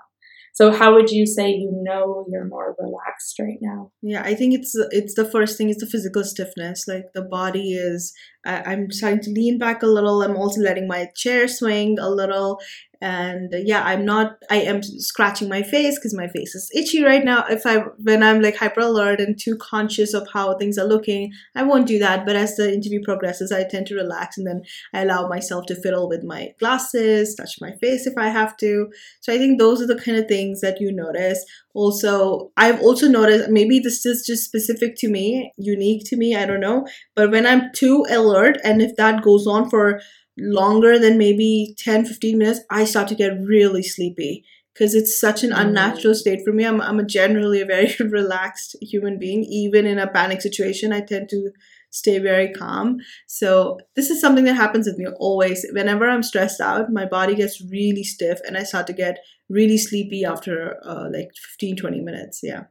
So 0.57 0.71
how 0.71 0.95
would 0.95 1.11
you 1.11 1.27
say 1.27 1.51
you 1.51 1.69
know 1.71 2.25
you're 2.31 2.47
more 2.47 2.75
relaxed 2.79 3.37
right 3.39 3.59
now? 3.61 3.91
Yeah, 4.01 4.23
I 4.23 4.33
think 4.33 4.55
it's 4.55 4.73
it's 4.89 5.13
the 5.13 5.29
first 5.29 5.55
thing 5.55 5.69
is 5.69 5.77
the 5.77 5.85
physical 5.85 6.23
stiffness. 6.23 6.87
Like 6.87 7.13
the 7.13 7.21
body 7.21 7.73
is, 7.73 8.11
I'm 8.47 8.91
starting 8.91 9.21
to 9.21 9.31
lean 9.31 9.57
back 9.57 9.83
a 9.83 9.87
little. 9.87 10.21
I'm 10.23 10.37
also 10.37 10.61
letting 10.61 10.87
my 10.87 11.09
chair 11.15 11.47
swing 11.47 11.99
a 11.99 12.09
little, 12.09 12.59
and 13.01 13.53
uh, 13.53 13.57
yeah 13.57 13.83
i'm 13.83 14.03
not 14.05 14.37
i 14.49 14.57
am 14.57 14.81
scratching 14.81 15.47
my 15.47 15.61
face 15.61 15.97
because 15.97 16.15
my 16.15 16.27
face 16.27 16.55
is 16.55 16.71
itchy 16.73 17.03
right 17.03 17.23
now. 17.23 17.45
If 17.47 17.65
i 17.65 17.77
when 18.03 18.23
i'm 18.23 18.41
like 18.41 18.55
hyper 18.55 18.81
alert 18.81 19.19
and 19.19 19.37
too 19.39 19.55
conscious 19.57 20.13
of 20.13 20.27
how 20.33 20.57
things 20.57 20.77
are 20.77 20.87
looking 20.87 21.31
i 21.55 21.63
won't 21.63 21.87
do 21.87 21.99
that. 21.99 22.25
But 22.25 22.35
as 22.35 22.55
the 22.55 22.73
interview 22.73 23.01
progresses 23.03 23.51
i 23.51 23.63
tend 23.63 23.87
to 23.87 23.95
relax 23.95 24.37
and 24.37 24.47
then 24.47 24.61
i 24.93 25.01
allow 25.01 25.27
myself 25.27 25.65
to 25.67 25.75
fiddle 25.75 26.09
with 26.09 26.23
my 26.23 26.53
glasses 26.59 27.35
touch 27.35 27.57
my 27.61 27.73
face 27.73 28.07
if 28.07 28.17
i 28.17 28.29
have 28.29 28.57
to. 28.57 28.87
So 29.21 29.33
i 29.33 29.37
think 29.37 29.59
those 29.59 29.81
are 29.81 29.87
the 29.87 30.01
kind 30.01 30.17
of 30.17 30.27
things 30.27 30.61
that 30.61 30.81
you 30.81 30.91
notice 30.91 31.45
also 31.77 32.51
i've 32.57 32.81
also 32.81 33.07
noticed 33.07 33.49
maybe 33.49 33.79
this 33.79 34.05
is 34.05 34.25
just 34.25 34.43
specific 34.43 34.95
to 34.97 35.07
me 35.07 35.53
unique 35.57 36.03
to 36.05 36.17
me 36.17 36.35
i 36.35 36.45
don't 36.45 36.59
know 36.59 36.85
but 37.15 37.31
when 37.31 37.45
i'm 37.45 37.69
too 37.73 38.05
alert 38.09 38.57
and 38.63 38.81
if 38.81 38.95
that 38.95 39.21
goes 39.21 39.45
on 39.45 39.69
for 39.69 40.01
longer 40.39 40.97
than 40.99 41.17
maybe 41.17 41.75
10 41.77 42.05
15 42.05 42.37
minutes 42.37 42.59
i 42.71 42.83
start 42.83 43.07
to 43.07 43.15
get 43.15 43.39
really 43.55 43.83
sleepy 43.83 44.43
because 44.73 44.93
it's 44.93 45.19
such 45.19 45.43
an 45.43 45.51
unnatural 45.51 46.13
mm. 46.13 46.17
state 46.17 46.39
for 46.45 46.53
me. 46.53 46.63
I'm, 46.63 46.79
I'm 46.81 46.99
a 46.99 47.03
generally 47.03 47.61
a 47.61 47.65
very 47.65 47.95
relaxed 47.99 48.75
human 48.79 49.17
being. 49.17 49.43
Even 49.43 49.87
in 49.87 49.97
a 49.97 50.05
panic 50.07 50.41
situation 50.41 50.93
i 50.93 51.01
tend 51.01 51.29
to 51.29 51.51
stay 51.89 52.19
very 52.19 52.51
calm. 52.53 52.97
So 53.27 53.79
this 53.95 54.09
is 54.09 54.21
something 54.21 54.43
that 54.43 54.55
happens 54.55 54.85
with 54.85 54.97
me 54.97 55.07
always. 55.19 55.65
Whenever 55.71 56.07
i'm 56.09 56.23
stressed 56.23 56.61
out 56.61 56.91
my 56.91 57.05
body 57.05 57.35
gets 57.35 57.63
really 57.71 58.03
stiff 58.03 58.39
and 58.45 58.57
i 58.57 58.63
start 58.63 58.87
to 58.87 58.93
get 58.93 59.19
really 59.49 59.77
sleepy 59.77 60.25
after 60.25 60.77
uh, 60.85 61.07
like 61.11 61.29
15 61.57 61.77
20 61.77 62.01
minutes 62.01 62.39
yeah 62.43 62.63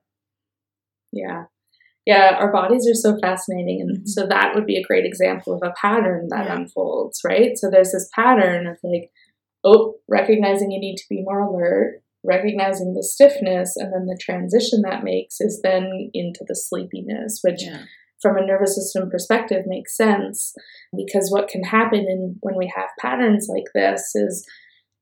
yeah 1.12 1.44
yeah, 2.06 2.36
our 2.38 2.52
bodies 2.52 2.86
are 2.88 2.94
so 2.94 3.18
fascinating. 3.20 3.80
And 3.80 3.98
mm-hmm. 3.98 4.06
so 4.06 4.26
that 4.28 4.54
would 4.54 4.64
be 4.64 4.78
a 4.78 4.86
great 4.86 5.04
example 5.04 5.54
of 5.54 5.62
a 5.68 5.74
pattern 5.78 6.28
that 6.30 6.46
yeah. 6.46 6.54
unfolds, 6.54 7.20
right? 7.24 7.58
So 7.58 7.68
there's 7.68 7.90
this 7.90 8.08
pattern 8.14 8.68
of 8.68 8.78
like, 8.84 9.10
oh, 9.64 9.96
recognizing 10.08 10.70
you 10.70 10.78
need 10.78 10.96
to 10.96 11.04
be 11.10 11.22
more 11.22 11.40
alert, 11.40 12.02
recognizing 12.24 12.94
the 12.94 13.02
stiffness, 13.02 13.74
and 13.76 13.92
then 13.92 14.06
the 14.06 14.18
transition 14.20 14.82
that 14.82 15.02
makes 15.02 15.40
is 15.40 15.60
then 15.62 16.10
into 16.14 16.44
the 16.46 16.54
sleepiness, 16.54 17.40
which 17.42 17.64
yeah. 17.64 17.82
from 18.22 18.36
a 18.36 18.46
nervous 18.46 18.76
system 18.76 19.10
perspective 19.10 19.64
makes 19.66 19.96
sense 19.96 20.54
because 20.96 21.28
what 21.32 21.48
can 21.48 21.64
happen 21.64 22.06
in 22.08 22.36
when 22.40 22.56
we 22.56 22.72
have 22.74 22.88
patterns 23.00 23.48
like 23.50 23.66
this 23.74 24.12
is 24.14 24.46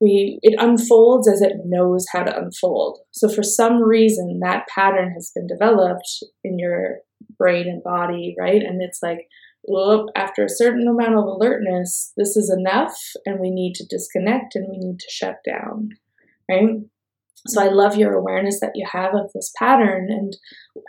we 0.00 0.38
it 0.42 0.54
unfolds 0.59 1.28
as 1.28 1.40
it 1.40 1.52
knows 1.64 2.04
how 2.12 2.22
to 2.22 2.37
unfold. 2.37 2.98
So 3.12 3.28
for 3.28 3.42
some 3.42 3.83
reason 3.83 4.40
that 4.42 4.66
pattern 4.68 5.12
has 5.12 5.30
been 5.35 5.46
developed 5.46 6.09
in 6.42 6.59
your 6.59 6.98
brain 7.38 7.68
and 7.68 7.83
body, 7.83 8.35
right? 8.38 8.62
And 8.62 8.83
it's 8.83 9.00
like, 9.02 9.28
well, 9.62 10.07
after 10.14 10.44
a 10.44 10.48
certain 10.48 10.87
amount 10.88 11.14
of 11.14 11.24
alertness, 11.24 12.12
this 12.16 12.37
is 12.37 12.54
enough 12.54 12.94
and 13.24 13.40
we 13.40 13.50
need 13.50 13.74
to 13.76 13.87
disconnect 13.88 14.54
and 14.54 14.66
we 14.68 14.78
need 14.78 14.98
to 14.98 15.11
shut 15.11 15.37
down. 15.46 15.90
Right? 16.50 16.80
So 17.46 17.62
I 17.62 17.68
love 17.68 17.96
your 17.96 18.14
awareness 18.14 18.61
that 18.61 18.72
you 18.74 18.87
have 18.90 19.14
of 19.14 19.30
this 19.35 19.52
pattern 19.59 20.09
and 20.11 20.35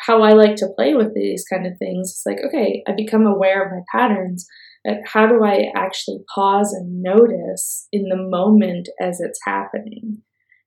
how 0.02 0.24
I 0.24 0.32
like 0.32 0.56
to 0.58 0.70
play 0.76 0.94
with 0.94 1.13
these 1.13 1.44
kind 1.50 1.68
of 1.68 1.78
things. 1.78 2.12
It's 2.12 2.24
like, 2.26 2.39
okay, 2.48 2.82
I 2.88 2.94
become 2.94 3.26
aware 3.26 3.63
of 3.63 3.72
my 3.72 3.82
patterns 3.91 4.48
how 5.06 5.28
do 5.28 5.43
I 5.43 5.71
actually 5.76 6.19
pause 6.34 6.74
and 6.74 7.02
notice 7.02 7.88
in 7.91 8.10
the 8.10 8.17
moment 8.17 8.89
as 9.02 9.19
it's 9.19 9.39
happening? 9.45 10.21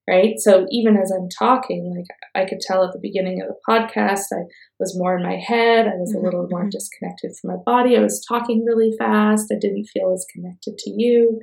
Right. 0.08 0.38
So 0.38 0.66
even 0.70 0.96
as 0.96 1.12
I'm 1.12 1.28
talking, 1.28 1.94
like 1.94 2.06
I 2.34 2.48
could 2.48 2.60
tell 2.60 2.82
at 2.82 2.92
the 2.94 2.98
beginning 2.98 3.42
of 3.42 3.48
the 3.48 3.60
podcast, 3.68 4.32
I 4.32 4.44
was 4.80 4.96
more 4.96 5.18
in 5.18 5.22
my 5.22 5.36
head. 5.36 5.86
I 5.86 5.96
was 5.96 6.14
a 6.14 6.18
little 6.18 6.44
mm-hmm. 6.44 6.54
more 6.54 6.68
disconnected 6.70 7.32
from 7.36 7.50
my 7.50 7.62
body. 7.66 7.94
I 7.94 8.00
was 8.00 8.24
talking 8.26 8.64
really 8.64 8.92
fast. 8.98 9.52
I 9.52 9.58
didn't 9.60 9.90
feel 9.92 10.10
as 10.14 10.24
connected 10.32 10.78
to 10.78 10.90
you. 10.90 11.40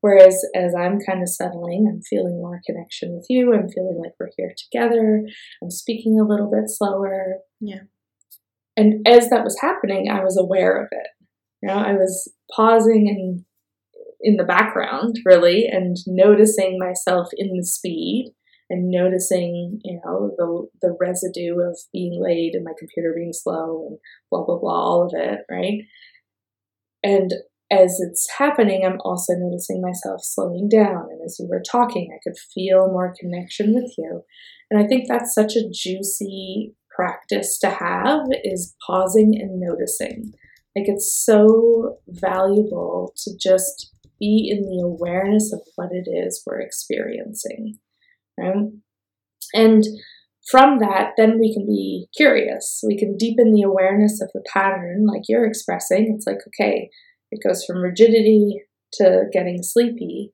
Whereas 0.00 0.38
as 0.54 0.74
I'm 0.78 0.98
kind 1.00 1.22
of 1.22 1.28
settling, 1.28 1.90
I'm 1.90 2.02
feeling 2.02 2.36
more 2.36 2.60
connection 2.64 3.16
with 3.16 3.26
you. 3.28 3.52
I'm 3.52 3.68
feeling 3.68 3.98
like 4.00 4.12
we're 4.20 4.28
here 4.36 4.54
together. 4.56 5.22
I'm 5.60 5.70
speaking 5.70 6.20
a 6.20 6.28
little 6.28 6.50
bit 6.50 6.68
slower. 6.68 7.38
Yeah. 7.58 7.84
And 8.76 9.06
as 9.08 9.30
that 9.30 9.44
was 9.44 9.58
happening, 9.60 10.10
I 10.10 10.22
was 10.22 10.38
aware 10.38 10.80
of 10.80 10.88
it. 10.92 11.06
You 11.64 11.70
know, 11.70 11.80
I 11.80 11.94
was 11.94 12.30
pausing 12.54 13.08
and 13.08 13.42
in 14.20 14.36
the 14.36 14.44
background 14.44 15.16
really 15.24 15.66
and 15.66 15.96
noticing 16.06 16.78
myself 16.78 17.28
in 17.38 17.56
the 17.56 17.64
speed 17.64 18.34
and 18.68 18.90
noticing, 18.90 19.80
you 19.82 19.98
know, 20.04 20.34
the 20.36 20.68
the 20.82 20.96
residue 21.00 21.60
of 21.60 21.78
being 21.90 22.20
late 22.22 22.54
and 22.54 22.64
my 22.64 22.72
computer 22.78 23.14
being 23.16 23.32
slow 23.32 23.86
and 23.88 23.98
blah 24.30 24.44
blah 24.44 24.58
blah, 24.58 24.74
all 24.74 25.06
of 25.06 25.12
it, 25.14 25.40
right? 25.50 25.84
And 27.02 27.32
as 27.70 27.98
it's 27.98 28.28
happening, 28.36 28.84
I'm 28.84 29.00
also 29.00 29.32
noticing 29.34 29.80
myself 29.80 30.20
slowing 30.22 30.68
down. 30.68 31.06
And 31.10 31.22
as 31.24 31.38
you 31.38 31.48
were 31.48 31.62
talking, 31.62 32.10
I 32.14 32.20
could 32.22 32.36
feel 32.54 32.88
more 32.88 33.14
connection 33.18 33.74
with 33.74 33.90
you. 33.96 34.22
And 34.70 34.84
I 34.84 34.86
think 34.86 35.08
that's 35.08 35.34
such 35.34 35.56
a 35.56 35.70
juicy 35.72 36.74
practice 36.94 37.58
to 37.60 37.70
have 37.70 38.26
is 38.44 38.76
pausing 38.86 39.34
and 39.40 39.58
noticing. 39.58 40.34
Like 40.76 40.88
it's 40.88 41.22
so 41.24 41.98
valuable 42.08 43.12
to 43.24 43.30
just 43.40 43.92
be 44.18 44.48
in 44.50 44.62
the 44.62 44.82
awareness 44.84 45.52
of 45.52 45.60
what 45.76 45.90
it 45.92 46.08
is 46.10 46.42
we're 46.46 46.60
experiencing. 46.60 47.78
Right? 48.38 48.70
And 49.54 49.84
from 50.50 50.78
that, 50.80 51.12
then 51.16 51.38
we 51.38 51.54
can 51.54 51.64
be 51.66 52.06
curious. 52.16 52.80
We 52.86 52.98
can 52.98 53.16
deepen 53.16 53.52
the 53.52 53.62
awareness 53.62 54.20
of 54.20 54.30
the 54.34 54.42
pattern, 54.52 55.06
like 55.06 55.22
you're 55.28 55.46
expressing. 55.46 56.12
It's 56.14 56.26
like, 56.26 56.40
okay, 56.48 56.90
it 57.30 57.40
goes 57.46 57.64
from 57.64 57.78
rigidity 57.78 58.62
to 58.94 59.24
getting 59.32 59.62
sleepy. 59.62 60.32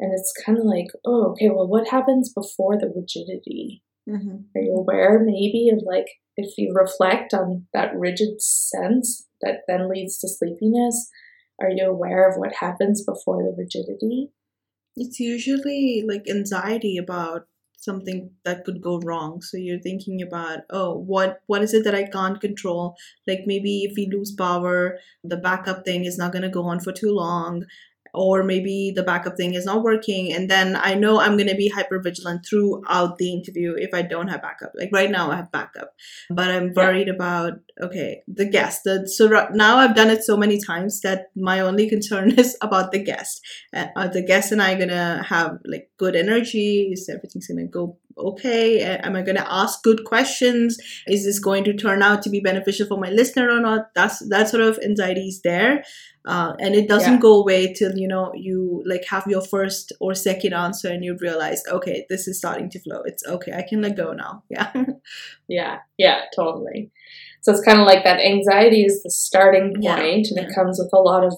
And 0.00 0.12
it's 0.12 0.32
kind 0.44 0.58
of 0.58 0.64
like, 0.64 0.86
oh, 1.04 1.32
okay, 1.32 1.50
well, 1.50 1.68
what 1.68 1.88
happens 1.88 2.32
before 2.32 2.78
the 2.78 2.88
rigidity? 2.88 3.82
Mm-hmm. 4.08 4.36
Are 4.56 4.62
you 4.62 4.74
aware 4.74 5.20
maybe 5.24 5.70
of 5.72 5.82
like, 5.84 6.06
if 6.36 6.56
you 6.56 6.72
reflect 6.74 7.34
on 7.34 7.66
that 7.74 7.94
rigid 7.94 8.40
sense 8.40 9.28
that 9.42 9.60
then 9.68 9.88
leads 9.88 10.18
to 10.18 10.28
sleepiness, 10.28 11.10
are 11.60 11.70
you 11.70 11.86
aware 11.86 12.28
of 12.28 12.36
what 12.36 12.56
happens 12.60 13.04
before 13.04 13.42
the 13.42 13.54
rigidity? 13.56 14.30
It's 14.96 15.20
usually 15.20 16.04
like 16.06 16.28
anxiety 16.28 16.96
about 16.96 17.46
something 17.82 18.30
that 18.44 18.64
could 18.64 18.80
go 18.80 19.00
wrong. 19.00 19.42
So 19.42 19.56
you're 19.56 19.80
thinking 19.80 20.22
about 20.22 20.60
oh 20.70 20.94
what 20.94 21.40
what 21.46 21.62
is 21.62 21.74
it 21.74 21.84
that 21.84 21.94
i 21.94 22.04
can't 22.04 22.40
control? 22.40 22.94
Like 23.26 23.40
maybe 23.46 23.82
if 23.84 23.94
we 23.96 24.08
lose 24.10 24.32
power 24.32 24.98
the 25.24 25.36
backup 25.36 25.84
thing 25.84 26.04
is 26.04 26.18
not 26.18 26.32
going 26.32 26.42
to 26.42 26.48
go 26.48 26.64
on 26.64 26.80
for 26.80 26.92
too 26.92 27.10
long 27.10 27.64
or 28.14 28.42
maybe 28.42 28.92
the 28.94 29.02
backup 29.02 29.36
thing 29.36 29.54
is 29.54 29.64
not 29.64 29.82
working 29.82 30.32
and 30.32 30.50
then 30.50 30.76
i 30.76 30.94
know 30.94 31.20
i'm 31.20 31.36
going 31.36 31.48
to 31.48 31.54
be 31.54 31.68
hyper 31.68 31.98
vigilant 31.98 32.44
throughout 32.48 33.18
the 33.18 33.32
interview 33.32 33.74
if 33.76 33.94
i 33.94 34.02
don't 34.02 34.28
have 34.28 34.42
backup. 34.42 34.72
Like 34.74 34.90
right 34.92 35.10
now 35.10 35.30
i 35.30 35.36
have 35.36 35.52
backup 35.52 35.94
but 36.30 36.50
i'm 36.50 36.72
worried 36.74 37.08
yeah. 37.08 37.14
about 37.14 37.54
okay 37.80 38.22
the 38.26 38.44
guest. 38.44 38.82
The, 38.84 39.08
so 39.08 39.28
now 39.52 39.78
i've 39.78 39.94
done 39.94 40.10
it 40.10 40.24
so 40.24 40.36
many 40.36 40.60
times 40.60 41.00
that 41.00 41.26
my 41.36 41.60
only 41.60 41.88
concern 41.88 42.30
is 42.38 42.56
about 42.60 42.92
the 42.92 43.02
guest. 43.02 43.40
Uh, 43.74 43.86
are 43.96 44.08
the 44.08 44.22
guest 44.22 44.52
and 44.52 44.62
i 44.62 44.74
going 44.74 44.88
to 44.88 45.24
have 45.28 45.58
like 45.64 45.90
good 45.96 46.16
energy? 46.16 46.90
Is 46.92 47.08
everything's 47.08 47.46
going 47.46 47.66
to 47.66 47.70
go 47.70 47.96
okay 48.16 48.80
am 48.80 49.16
i 49.16 49.22
going 49.22 49.36
to 49.36 49.52
ask 49.52 49.82
good 49.82 50.04
questions 50.04 50.78
is 51.06 51.24
this 51.24 51.38
going 51.38 51.64
to 51.64 51.74
turn 51.74 52.02
out 52.02 52.22
to 52.22 52.30
be 52.30 52.40
beneficial 52.40 52.86
for 52.86 52.98
my 52.98 53.10
listener 53.10 53.50
or 53.50 53.60
not 53.60 53.94
that's 53.94 54.26
that 54.28 54.48
sort 54.48 54.62
of 54.62 54.78
anxiety 54.84 55.28
is 55.28 55.40
there 55.42 55.82
uh, 56.24 56.52
and 56.60 56.76
it 56.76 56.88
doesn't 56.88 57.14
yeah. 57.14 57.18
go 57.20 57.40
away 57.40 57.72
till 57.72 57.96
you 57.96 58.06
know 58.06 58.32
you 58.34 58.82
like 58.86 59.04
have 59.08 59.26
your 59.26 59.42
first 59.42 59.92
or 60.00 60.14
second 60.14 60.52
answer 60.52 60.88
and 60.88 61.04
you 61.04 61.16
realize 61.20 61.62
okay 61.70 62.06
this 62.08 62.28
is 62.28 62.38
starting 62.38 62.70
to 62.70 62.80
flow 62.80 63.02
it's 63.04 63.26
okay 63.26 63.52
i 63.52 63.62
can 63.68 63.82
let 63.82 63.96
go 63.96 64.12
now 64.12 64.42
yeah 64.50 64.72
yeah 65.48 65.78
yeah 65.98 66.20
totally 66.34 66.90
so 67.42 67.50
it's 67.50 67.64
kind 67.64 67.80
of 67.80 67.86
like 67.86 68.04
that 68.04 68.20
anxiety 68.20 68.84
is 68.84 69.02
the 69.02 69.10
starting 69.10 69.74
point, 69.74 69.82
yeah. 69.82 69.96
and 69.98 70.26
yeah. 70.36 70.42
it 70.42 70.54
comes 70.54 70.78
with 70.78 70.92
a 70.92 71.00
lot 71.00 71.24
of 71.24 71.34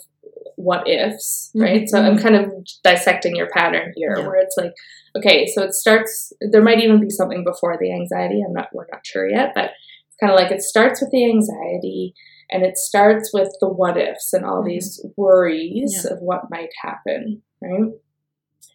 what 0.65 0.89
ifs 0.89 1.51
right 1.55 1.83
mm-hmm. 1.83 1.87
so 1.87 2.03
i'm 2.03 2.19
kind 2.19 2.35
of 2.35 2.51
dissecting 2.83 3.37
your 3.37 3.49
pattern 3.51 3.93
here 3.97 4.15
where 4.27 4.37
it's 4.37 4.57
like 4.57 4.73
okay 5.17 5.47
so 5.55 5.63
it 5.63 5.75
starts 5.75 6.33
there 6.51 6.63
might 6.63 6.81
even 6.81 7.01
be 7.01 7.11
something 7.11 7.45
before 7.45 7.77
the 7.81 7.93
anxiety 7.93 8.43
i'm 8.45 8.53
not 8.53 8.69
we're 8.73 8.87
not 8.91 9.07
sure 9.07 9.29
yet 9.29 9.53
but 9.55 9.71
it's 10.09 10.17
kind 10.21 10.33
of 10.33 10.39
like 10.39 10.51
it 10.51 10.63
starts 10.63 11.01
with 11.01 11.11
the 11.11 11.29
anxiety 11.29 12.15
and 12.51 12.65
it 12.65 12.77
starts 12.77 13.31
with 13.33 13.49
the 13.61 13.69
what 13.69 13.97
ifs 13.97 14.33
and 14.33 14.45
all 14.45 14.59
mm-hmm. 14.61 14.69
these 14.69 15.05
worries 15.17 16.05
yeah. 16.05 16.13
of 16.13 16.21
what 16.21 16.51
might 16.51 16.71
happen, 16.83 17.43
right? 17.61 17.91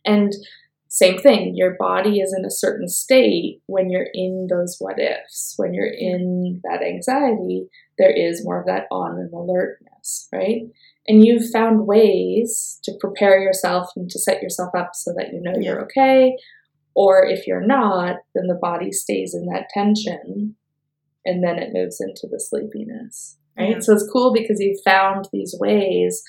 And 0.06 0.34
same 0.88 1.19
thing, 1.19 1.54
your 1.56 1.75
body 1.80 2.19
is 2.19 2.36
in 2.38 2.45
a 2.45 2.52
certain 2.52 2.88
state 2.88 3.62
when 3.67 3.89
you're 3.89 4.10
in 4.13 4.47
those 4.49 4.78
what 4.80 4.99
ifs. 4.99 5.54
When 5.58 5.73
you're 5.73 5.86
in 5.86 6.62
that 6.63 6.84
anxiety, 6.84 7.67
there 7.97 8.12
is 8.12 8.43
more 8.43 8.60
of 8.60 8.65
that 8.65 8.88
on 8.91 9.12
and 9.12 9.32
alertness, 9.32 10.28
right? 10.34 10.63
And 11.10 11.26
you've 11.26 11.50
found 11.50 11.86
ways 11.86 12.80
to 12.84 12.93
prepare 13.02 13.39
yourself 13.39 13.89
and 13.98 14.10
to 14.10 14.19
set 14.19 14.41
yourself 14.41 14.69
up 14.78 14.91
so 14.93 15.13
that 15.17 15.34
you 15.34 15.41
know 15.41 15.54
yeah. 15.56 15.72
you're 15.72 15.82
okay. 15.82 16.38
Or 16.95 17.26
if 17.26 17.45
you're 17.45 17.65
not, 17.65 18.17
then 18.34 18.48
the 18.48 18.60
body 18.62 18.91
stays 18.91 19.34
in 19.34 19.45
that 19.48 19.69
tension 19.74 20.56
and 21.26 21.43
then 21.43 21.60
it 21.60 21.74
moves 21.74 22.00
into 22.00 22.28
the 22.32 22.39
sleepiness 22.39 23.39
right? 23.60 23.72
Yeah. 23.72 23.80
So 23.80 23.93
it's 23.93 24.10
cool 24.12 24.34
because 24.34 24.60
you've 24.60 24.82
found 24.84 25.28
these 25.32 25.56
ways 25.60 26.24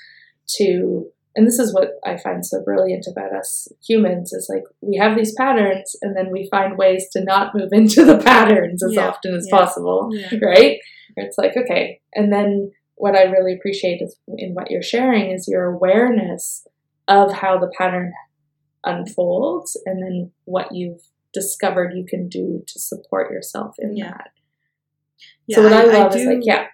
to, 0.57 1.07
and 1.37 1.47
this 1.47 1.59
is 1.59 1.73
what 1.73 1.93
I 2.05 2.16
find 2.16 2.45
so 2.45 2.62
brilliant 2.62 3.07
about 3.11 3.35
us 3.35 3.69
humans 3.87 4.33
is 4.33 4.51
like 4.53 4.64
we 4.81 4.97
have 4.97 5.16
these 5.16 5.35
patterns 5.35 5.95
and 6.03 6.16
then 6.16 6.31
we 6.31 6.49
find 6.51 6.77
ways 6.77 7.07
to 7.12 7.25
not 7.25 7.55
move 7.55 7.71
into 7.73 8.05
the 8.05 8.19
patterns 8.19 8.83
as 8.83 8.95
yeah. 8.95 9.09
often 9.09 9.35
as 9.35 9.49
possible, 9.51 10.11
right? 10.43 10.79
It's 11.16 11.38
like, 11.38 11.57
okay. 11.57 12.01
And 12.14 12.33
then 12.33 12.73
what 13.01 13.17
I 13.17 13.23
really 13.23 13.55
appreciate 13.55 14.03
is 14.03 14.17
in 14.37 14.53
what 14.53 14.71
you're 14.71 14.83
sharing 14.83 15.31
is 15.31 15.49
your 15.49 15.65
awareness 15.65 16.67
of 17.09 17.33
how 17.33 17.59
the 17.59 17.73
pattern 17.77 18.13
unfolds 18.85 19.77
and 19.87 20.03
then 20.03 20.33
what 20.45 20.69
you've 20.73 21.01
discovered 21.33 21.95
you 21.95 22.05
can 22.05 22.29
do 22.29 22.63
to 22.67 22.79
support 22.79 23.31
yourself 23.31 23.77
in 23.79 23.95
that. 23.95 24.31
Yeah, 25.47 25.57
so 25.57 25.63
what 25.63 25.73
I, 25.73 25.81
I 25.81 25.85
love 25.85 26.13
I 26.13 26.15
do, 26.15 26.19
is 26.19 26.27
like, 26.27 26.39
yeah, 26.43 26.67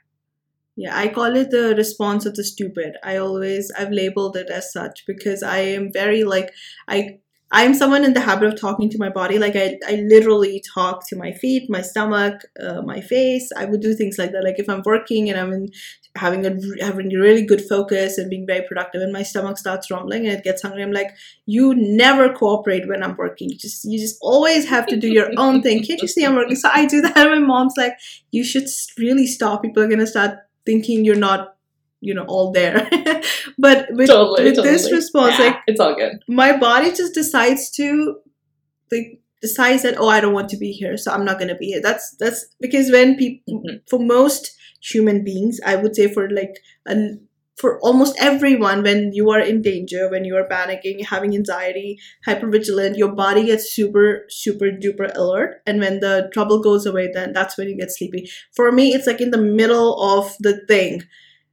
yeah, 0.74 0.98
I 0.98 1.08
call 1.08 1.36
it 1.36 1.50
the 1.50 1.74
response 1.76 2.26
of 2.26 2.34
the 2.34 2.42
stupid. 2.42 2.96
I 3.04 3.16
always 3.18 3.70
I've 3.78 3.92
labeled 3.92 4.36
it 4.36 4.50
as 4.50 4.72
such 4.72 5.04
because 5.06 5.44
I 5.44 5.58
am 5.58 5.92
very 5.92 6.24
like 6.24 6.50
I 6.88 7.20
I'm 7.52 7.74
someone 7.74 8.04
in 8.04 8.12
the 8.12 8.20
habit 8.20 8.52
of 8.52 8.60
talking 8.60 8.90
to 8.90 8.98
my 8.98 9.08
body. 9.08 9.38
Like 9.38 9.54
I, 9.54 9.78
I 9.86 10.04
literally 10.08 10.62
talk 10.74 11.06
to 11.08 11.16
my 11.16 11.32
feet, 11.32 11.70
my 11.70 11.80
stomach, 11.80 12.42
uh, 12.60 12.82
my 12.82 13.00
face. 13.00 13.50
I 13.56 13.66
would 13.66 13.80
do 13.80 13.94
things 13.94 14.18
like 14.18 14.32
that. 14.32 14.42
Like 14.42 14.58
if 14.58 14.68
I'm 14.68 14.82
working 14.84 15.30
and 15.30 15.38
I'm 15.38 15.52
in, 15.52 15.68
having 16.16 16.44
a 16.44 16.84
having 16.84 17.14
a 17.14 17.20
really 17.20 17.46
good 17.46 17.60
focus 17.60 18.18
and 18.18 18.28
being 18.28 18.46
very 18.46 18.66
productive, 18.66 19.00
and 19.00 19.12
my 19.12 19.22
stomach 19.22 19.58
starts 19.58 19.92
rumbling 19.92 20.26
and 20.26 20.36
it 20.36 20.42
gets 20.42 20.62
hungry, 20.62 20.82
I'm 20.82 20.90
like, 20.90 21.10
you 21.44 21.72
never 21.76 22.32
cooperate 22.32 22.88
when 22.88 23.04
I'm 23.04 23.16
working. 23.16 23.50
You 23.50 23.56
just 23.56 23.84
you 23.84 23.98
just 23.98 24.18
always 24.20 24.68
have 24.68 24.86
to 24.88 24.96
do 24.96 25.08
your 25.08 25.30
own 25.36 25.62
thing. 25.62 25.84
Can't 25.84 26.02
you 26.02 26.08
see 26.08 26.24
I'm 26.24 26.34
working? 26.34 26.56
So 26.56 26.68
I 26.72 26.84
do 26.86 27.00
that. 27.02 27.16
And 27.16 27.30
my 27.40 27.46
mom's 27.46 27.74
like, 27.76 27.96
you 28.32 28.42
should 28.42 28.66
really 28.98 29.26
stop. 29.26 29.62
People 29.62 29.84
are 29.84 29.88
gonna 29.88 30.06
start 30.06 30.38
thinking 30.64 31.04
you're 31.04 31.14
not 31.14 31.55
you 32.06 32.14
know 32.14 32.24
all 32.28 32.52
there. 32.52 32.88
But 33.58 33.86
with, 33.90 34.08
totally, 34.08 34.44
with 34.44 34.56
totally. 34.56 34.74
this 34.74 34.92
response 34.92 35.38
yeah, 35.38 35.46
like 35.46 35.56
it's 35.66 35.80
all 35.80 35.94
good. 35.94 36.18
my 36.28 36.56
body 36.56 36.92
just 36.92 37.14
decides 37.14 37.70
to 37.72 38.16
like 38.92 39.20
decides 39.40 39.82
that 39.82 39.98
oh 39.98 40.08
i 40.08 40.20
don't 40.20 40.34
want 40.34 40.48
to 40.50 40.56
be 40.56 40.72
here 40.72 40.96
so 40.96 41.12
i'm 41.12 41.24
not 41.24 41.38
going 41.38 41.48
to 41.48 41.54
be 41.54 41.66
here. 41.66 41.80
That's 41.82 42.16
that's 42.18 42.44
because 42.60 42.90
when 42.90 43.16
people 43.16 43.60
mm-hmm. 43.60 43.76
for 43.88 43.98
most 43.98 44.56
human 44.82 45.24
beings 45.24 45.58
i 45.64 45.74
would 45.74 45.96
say 45.96 46.12
for 46.12 46.28
like 46.30 46.58
a 46.86 46.94
for 47.56 47.80
almost 47.80 48.14
everyone 48.20 48.82
when 48.82 49.12
you 49.14 49.30
are 49.30 49.40
in 49.40 49.62
danger 49.62 50.10
when 50.10 50.24
you 50.24 50.36
are 50.36 50.46
panicking 50.46 51.04
having 51.04 51.34
anxiety 51.34 51.98
hypervigilant 52.26 52.96
your 52.96 53.12
body 53.12 53.46
gets 53.46 53.72
super 53.72 54.26
super 54.28 54.66
duper 54.66 55.10
alert 55.16 55.62
and 55.66 55.80
when 55.80 56.00
the 56.00 56.28
trouble 56.32 56.62
goes 56.62 56.84
away 56.84 57.10
then 57.12 57.32
that's 57.32 57.56
when 57.56 57.68
you 57.68 57.76
get 57.76 57.90
sleepy. 57.90 58.28
For 58.54 58.70
me 58.70 58.94
it's 58.94 59.06
like 59.06 59.20
in 59.20 59.30
the 59.30 59.38
middle 59.38 60.00
of 60.00 60.36
the 60.40 60.60
thing 60.66 61.02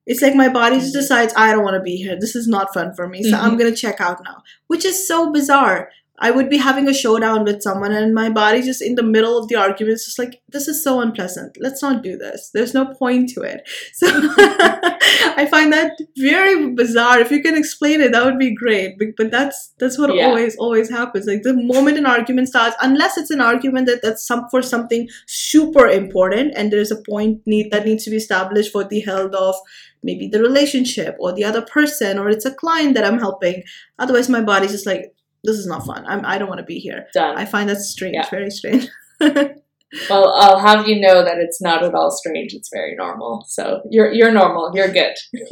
it's 0.06 0.22
like 0.22 0.36
my 0.36 0.50
body 0.50 0.80
just 0.80 0.94
decides 0.94 1.34
i 1.36 1.52
don't 1.52 1.64
want 1.64 1.76
to 1.76 1.82
be 1.82 1.96
here. 1.96 2.18
This 2.20 2.36
is 2.36 2.48
not 2.48 2.74
fun 2.74 2.94
for 2.94 3.08
me 3.08 3.24
so 3.24 3.36
mm-hmm. 3.36 3.46
i'm 3.46 3.58
gonna 3.58 3.76
check 3.76 4.00
out 4.02 4.24
now 4.24 4.44
which 4.68 4.86
is 4.86 5.08
so 5.08 5.32
bizarre 5.32 5.90
I 6.20 6.30
would 6.30 6.48
be 6.48 6.58
having 6.58 6.88
a 6.88 6.94
showdown 6.94 7.44
with 7.44 7.64
someone 7.64 7.92
and 7.92 8.14
my 8.14 8.30
body 8.30 8.62
just 8.62 8.84
in 8.84 8.94
the 8.96 9.04
middle 9.04 9.38
of 9.38 9.48
the 9.48 9.56
argument 9.56 9.96
is 9.96 10.06
just 10.06 10.20
like, 10.20 10.42
this 10.48 10.68
is 10.68 10.84
so 10.84 11.00
unpleasant. 11.00 11.58
Let's 11.60 11.82
not 11.82 12.04
do 12.04 12.18
this. 12.18 12.52
There's 12.54 12.74
no 12.74 12.94
point 12.94 13.30
to 13.30 13.42
it. 13.42 13.68
So 13.94 14.08
I 14.10 15.48
find 15.50 15.72
that 15.72 15.98
very 16.18 16.72
bizarre. 16.72 17.20
If 17.20 17.32
you 17.32 17.42
can 17.42 17.56
explain 17.56 18.02
it, 18.02 18.12
that 18.12 18.26
would 18.26 18.40
be 18.40 18.54
great. 18.54 18.98
But 19.18 19.32
that's 19.32 19.74
that's 19.80 19.98
what 19.98 20.14
yeah. 20.14 20.28
always 20.28 20.56
always 20.58 20.90
happens. 20.90 21.26
Like 21.26 21.44
the 21.44 21.54
moment 21.54 21.98
an 21.98 22.06
argument 22.06 22.50
starts, 22.50 22.76
unless 22.82 23.18
it's 23.18 23.30
an 23.30 23.42
argument 23.42 23.88
that 23.88 24.02
that's 24.02 24.26
some 24.26 24.48
for 24.50 24.62
something 24.62 25.08
super 25.28 25.88
important 25.88 26.54
and 26.56 26.72
there's 26.72 26.92
a 26.92 27.02
point 27.02 27.42
need 27.46 27.72
that 27.72 27.86
needs 27.86 28.04
to 28.06 28.10
be 28.10 28.18
established 28.18 28.72
for 28.72 28.84
the 28.84 29.02
health 29.02 29.34
of 29.34 29.56
maybe 30.04 30.28
the 30.28 30.42
relationship 30.42 31.16
or 31.20 31.32
the 31.32 31.44
other 31.44 31.62
person 31.62 32.20
or 32.20 32.30
it's 32.30 32.46
a 32.46 32.54
client 32.54 32.94
that 32.96 33.06
I'm 33.06 33.20
helping. 33.20 33.64
Otherwise 34.00 34.30
my 34.30 34.42
body's 34.42 34.72
just 34.72 34.86
like 34.86 35.13
this 35.44 35.58
is 35.58 35.68
not 35.68 35.86
fun. 35.86 36.06
I'm, 36.08 36.26
I 36.26 36.38
don't 36.38 36.48
want 36.48 36.60
to 36.60 36.66
be 36.66 36.80
here. 36.80 37.08
Done. 37.14 37.38
I 37.38 37.46
find 37.46 37.70
that 37.70 37.78
strange, 37.78 38.16
yeah. 38.16 38.30
very 38.30 38.50
strange. 38.50 38.88
well, 39.22 40.34
I'll 40.40 40.60
have 40.60 40.88
you 40.88 41.00
know 41.00 41.24
that 41.24 41.38
it's 41.38 41.62
not 41.62 41.84
at 41.84 41.94
all 41.94 42.12
strange. 42.12 42.54
It's 42.54 42.70
very 42.74 42.96
normal. 42.96 43.44
So 43.48 43.82
you're 43.90 44.12
you're 44.12 44.32
normal. 44.32 44.72
You're 44.74 44.92
good. 44.92 45.14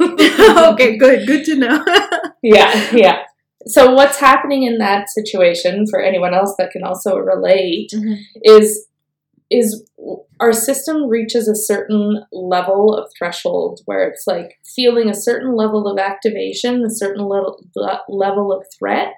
okay, 0.72 0.96
good. 0.96 1.26
Good 1.26 1.44
to 1.46 1.56
know. 1.56 1.84
yeah, 2.42 2.90
yeah. 2.92 3.18
so 3.66 3.92
what's 3.92 4.18
happening 4.18 4.64
in 4.64 4.78
that 4.78 5.08
situation 5.10 5.86
for 5.88 6.00
anyone 6.02 6.34
else 6.34 6.54
that 6.58 6.70
can 6.70 6.82
also 6.82 7.16
relate 7.16 7.90
Mhm. 7.94 8.16
is 8.42 8.86
is 9.50 9.86
our 10.40 10.52
system 10.52 11.08
reaches 11.08 11.46
a 11.46 11.54
certain 11.54 12.24
level 12.32 12.94
of 12.94 13.10
threshold 13.16 13.80
where 13.84 14.08
it's 14.08 14.24
like 14.26 14.58
feeling 14.74 15.08
a 15.08 15.14
certain 15.14 15.54
level 15.54 15.86
of 15.86 15.98
activation, 15.98 16.82
a 16.84 16.90
certain 16.90 17.24
level 17.28 17.62
level 18.08 18.50
of 18.52 18.64
threat, 18.76 19.12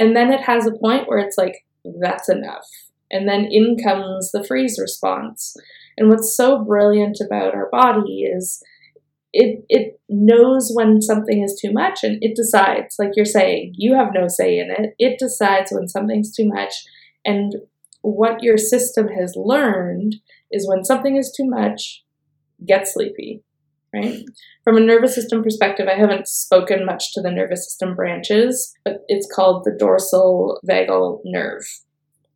and 0.00 0.16
then 0.16 0.32
it 0.32 0.40
has 0.40 0.66
a 0.66 0.72
point 0.72 1.06
where 1.06 1.18
it's 1.18 1.36
like 1.36 1.64
that's 2.00 2.28
enough. 2.28 2.66
And 3.10 3.28
then 3.28 3.46
in 3.50 3.76
comes 3.76 4.30
the 4.32 4.42
freeze 4.42 4.78
response. 4.80 5.54
And 5.98 6.08
what's 6.08 6.34
so 6.34 6.64
brilliant 6.64 7.18
about 7.24 7.54
our 7.54 7.68
body 7.70 8.22
is 8.22 8.62
it 9.32 9.64
it 9.68 10.00
knows 10.08 10.72
when 10.74 11.02
something 11.02 11.42
is 11.42 11.56
too 11.60 11.70
much 11.70 12.02
and 12.02 12.18
it 12.20 12.34
decides 12.34 12.96
like 12.98 13.10
you're 13.14 13.24
saying 13.24 13.72
you 13.76 13.94
have 13.94 14.08
no 14.12 14.26
say 14.26 14.58
in 14.58 14.72
it 14.72 14.92
it 14.98 15.20
decides 15.20 15.70
when 15.70 15.86
something's 15.86 16.34
too 16.34 16.48
much 16.48 16.72
and 17.24 17.54
what 18.02 18.42
your 18.42 18.58
system 18.58 19.06
has 19.06 19.34
learned 19.36 20.16
is 20.50 20.66
when 20.68 20.84
something 20.84 21.16
is 21.16 21.32
too 21.36 21.46
much 21.46 22.02
get 22.66 22.88
sleepy 22.88 23.40
right 23.94 24.24
from 24.64 24.76
a 24.76 24.80
nervous 24.80 25.14
system 25.14 25.42
perspective 25.42 25.88
i 25.88 25.98
haven't 25.98 26.28
spoken 26.28 26.84
much 26.84 27.12
to 27.12 27.20
the 27.20 27.30
nervous 27.30 27.64
system 27.64 27.94
branches 27.94 28.72
but 28.84 29.04
it's 29.08 29.28
called 29.34 29.64
the 29.64 29.76
dorsal 29.78 30.60
vagal 30.68 31.20
nerve 31.24 31.64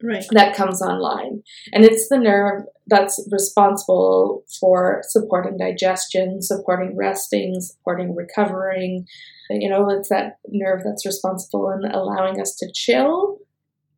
Right. 0.05 0.25
that 0.33 0.55
comes 0.55 0.83
online. 0.83 1.43
And 1.73 1.85
it's 1.85 2.09
the 2.09 2.19
nerve 2.19 2.64
that's 2.87 3.27
responsible 3.31 4.45
for 4.61 5.03
supporting 5.09 5.57
digestion, 5.57 6.43
supporting 6.43 6.95
resting, 6.97 7.55
supporting 7.61 8.14
recovering. 8.14 9.07
You 9.49 9.71
know, 9.71 9.88
it's 9.88 10.11
that 10.11 10.38
nerve 10.49 10.83
that's 10.85 11.07
responsible 11.07 11.71
in 11.71 11.90
allowing 11.90 12.40
us 12.40 12.55
to 12.57 12.71
chill, 12.75 13.38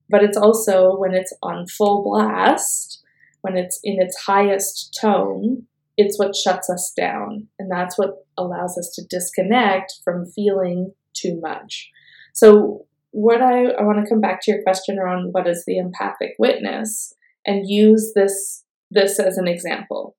but 0.08 0.22
it's 0.22 0.36
also 0.36 0.96
when 0.96 1.12
it's 1.12 1.32
on 1.42 1.66
full 1.66 2.04
blast, 2.04 3.02
when 3.40 3.56
it's 3.56 3.80
in 3.82 4.00
its 4.00 4.16
highest 4.26 4.96
tone, 5.00 5.66
it's 5.96 6.18
what 6.18 6.36
shuts 6.36 6.68
us 6.68 6.92
down. 6.96 7.48
And 7.58 7.70
that's 7.70 7.98
what 7.98 8.26
allows 8.36 8.76
us 8.78 8.92
to 8.96 9.06
disconnect 9.08 9.94
from 10.04 10.26
feeling 10.26 10.92
too 11.14 11.40
much. 11.40 11.90
So, 12.34 12.86
what 13.12 13.40
I, 13.40 13.68
I 13.68 13.82
want 13.82 14.04
to 14.04 14.08
come 14.08 14.20
back 14.20 14.40
to 14.42 14.50
your 14.50 14.62
question 14.62 14.98
around 14.98 15.32
what 15.32 15.48
is 15.48 15.64
the 15.66 15.78
empathic 15.78 16.34
witness 16.38 17.14
and 17.46 17.66
use 17.66 18.12
this 18.14 18.64
this 18.90 19.18
as 19.18 19.38
an 19.38 19.48
example. 19.48 20.16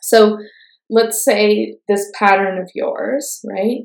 So 0.00 0.38
let's 0.90 1.24
say 1.24 1.76
this 1.86 2.10
pattern 2.18 2.58
of 2.58 2.70
yours, 2.74 3.44
right? 3.48 3.82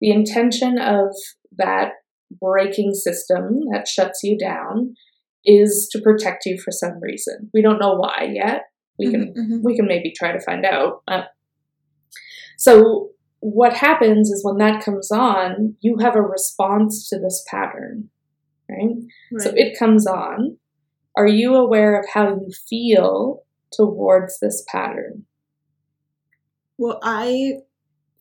The 0.00 0.10
intention 0.10 0.78
of 0.78 1.14
that 1.56 1.92
braking 2.40 2.94
system 2.94 3.60
that 3.72 3.88
shuts 3.88 4.20
you 4.22 4.38
down 4.38 4.94
is 5.44 5.88
to 5.92 6.00
protect 6.00 6.46
you 6.46 6.58
for 6.58 6.70
some 6.70 7.00
reason. 7.00 7.50
We 7.54 7.62
don't 7.62 7.80
know 7.80 7.94
why 7.94 8.30
yet. 8.32 8.64
We 9.00 9.10
can 9.10 9.34
Mhm, 9.34 9.36
mhm. 9.36 9.62
we 9.62 9.76
can 9.76 9.86
maybe 9.86 10.12
try 10.12 10.32
to 10.32 10.40
find 10.40 10.64
out. 10.64 11.02
Uh, 11.08 11.22
so 12.58 13.10
what 13.40 13.72
happens 13.72 14.30
is 14.30 14.44
when 14.44 14.58
that 14.58 14.84
comes 14.84 15.10
on, 15.10 15.76
you 15.80 15.96
have 15.98 16.14
a 16.14 16.22
response 16.22 17.08
to 17.08 17.18
this 17.18 17.42
pattern, 17.50 18.10
right? 18.68 18.96
So 19.38 19.52
it 19.56 19.78
comes 19.78 20.06
on. 20.06 20.58
Are 21.16 21.26
you 21.26 21.54
aware 21.54 21.98
of 21.98 22.06
how 22.12 22.28
you 22.28 22.50
feel 22.68 23.44
towards 23.72 24.38
this 24.40 24.62
pattern? 24.68 25.24
Well, 26.78 27.00
I 27.02 27.54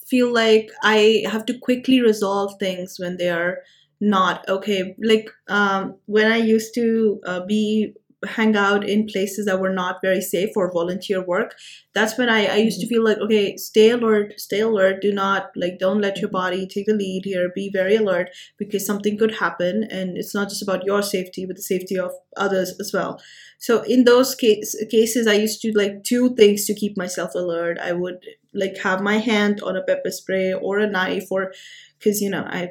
feel 0.08 0.34
like 0.34 0.70
I 0.84 1.24
have 1.26 1.46
to 1.48 1.58
quickly 1.58 2.02
resolve 2.02 2.54
things 2.60 2.96
when 2.98 3.18
they 3.18 3.30
are 3.30 3.60
not 4.02 4.48
okay. 4.48 4.96
Like 5.04 5.30
um, 5.50 5.96
when 6.06 6.32
I 6.32 6.38
used 6.38 6.74
to 6.76 7.20
uh, 7.26 7.46
be 7.46 7.94
hang 8.26 8.56
out 8.56 8.88
in 8.88 9.08
places 9.08 9.46
that 9.46 9.60
were 9.60 9.74
not 9.74 10.02
very 10.02 10.22
safe 10.22 10.50
for 10.54 10.72
volunteer 10.72 11.26
work. 11.26 11.56
That's 11.94 12.18
when 12.18 12.30
I, 12.30 12.46
I 12.46 12.56
used 12.58 12.80
to 12.82 12.86
mm-hmm. 12.86 12.96
feel 12.96 13.04
like 13.04 13.18
okay 13.20 13.56
stay 13.58 13.90
alert 13.92 14.40
stay 14.40 14.60
alert. 14.60 15.02
Do 15.02 15.14
not 15.14 15.52
like 15.56 15.80
don't 15.80 16.02
let 16.02 16.18
your 16.18 16.30
body 16.30 16.68
take 16.68 16.88
the 16.88 16.94
lead 16.94 17.24
here. 17.26 17.52
Be 17.54 17.70
very 17.72 17.96
alert 17.96 18.30
because 18.58 18.86
something 18.86 19.18
could 19.18 19.36
happen 19.36 19.88
and 19.90 20.18
it's 20.18 20.36
not 20.36 20.50
just 20.50 20.62
about 20.62 20.84
your 20.84 21.02
safety 21.02 21.46
but 21.46 21.56
the 21.56 21.62
safety 21.62 21.98
of 21.98 22.12
others 22.36 22.76
as 22.80 22.92
well. 22.94 23.22
So 23.58 23.82
in 23.84 24.06
those 24.06 24.36
case, 24.36 24.76
cases 24.90 25.28
i 25.28 25.34
used 25.34 25.62
to 25.62 25.72
like 25.74 26.04
two 26.04 26.36
things 26.36 26.66
to 26.66 26.74
keep 26.74 26.98
myself 26.98 27.36
alert. 27.36 27.78
I 27.80 27.94
would 27.94 28.20
like 28.54 28.78
have 28.80 29.02
my 29.02 29.18
hand 29.18 29.62
on 29.62 29.76
a 29.76 29.84
pepper 29.84 30.12
spray 30.12 30.54
or 30.54 30.80
a 30.80 30.90
knife 30.90 31.28
or 31.32 31.54
because 31.98 32.22
you 32.22 32.30
know 32.30 32.44
i 32.50 32.70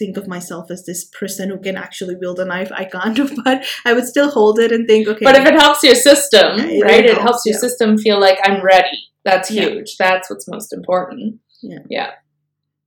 think 0.00 0.16
of 0.16 0.26
myself 0.34 0.70
as 0.74 0.84
this 0.86 1.04
person 1.20 1.50
who 1.50 1.58
can 1.66 1.76
actually 1.84 2.16
wield 2.22 2.40
a 2.44 2.46
knife 2.50 2.72
i 2.82 2.84
can't 2.96 3.18
but 3.44 3.64
i 3.84 3.92
would 3.92 4.08
still 4.12 4.30
hold 4.38 4.58
it 4.58 4.72
and 4.72 4.88
think 4.88 5.06
okay 5.06 5.24
But 5.30 5.36
if 5.36 5.46
it 5.46 5.60
helps 5.64 5.82
your 5.88 5.94
system, 5.94 6.58
Yeah, 6.58 6.64
it 6.78 6.82
right? 6.82 7.04
It 7.04 7.10
helps, 7.10 7.22
helps 7.28 7.46
your 7.46 7.54
yeah. 7.54 7.66
system 7.66 7.98
feel 7.98 8.20
like 8.20 8.38
I'm 8.44 8.62
ready. 8.64 8.98
That's 9.24 9.50
Yeah. 9.50 9.68
huge. 9.68 9.96
That's 9.98 10.30
what's 10.30 10.48
most 10.48 10.72
important. 10.72 11.40
Yeah. 11.62 11.84
Yeah. 11.88 12.10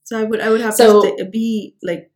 So 0.04 0.20
i 0.20 0.24
would 0.24 0.42
i 0.42 0.50
would 0.50 0.62
have 0.62 0.76
So- 0.76 1.16
to 1.18 1.26
be 1.26 1.76
like 1.92 2.10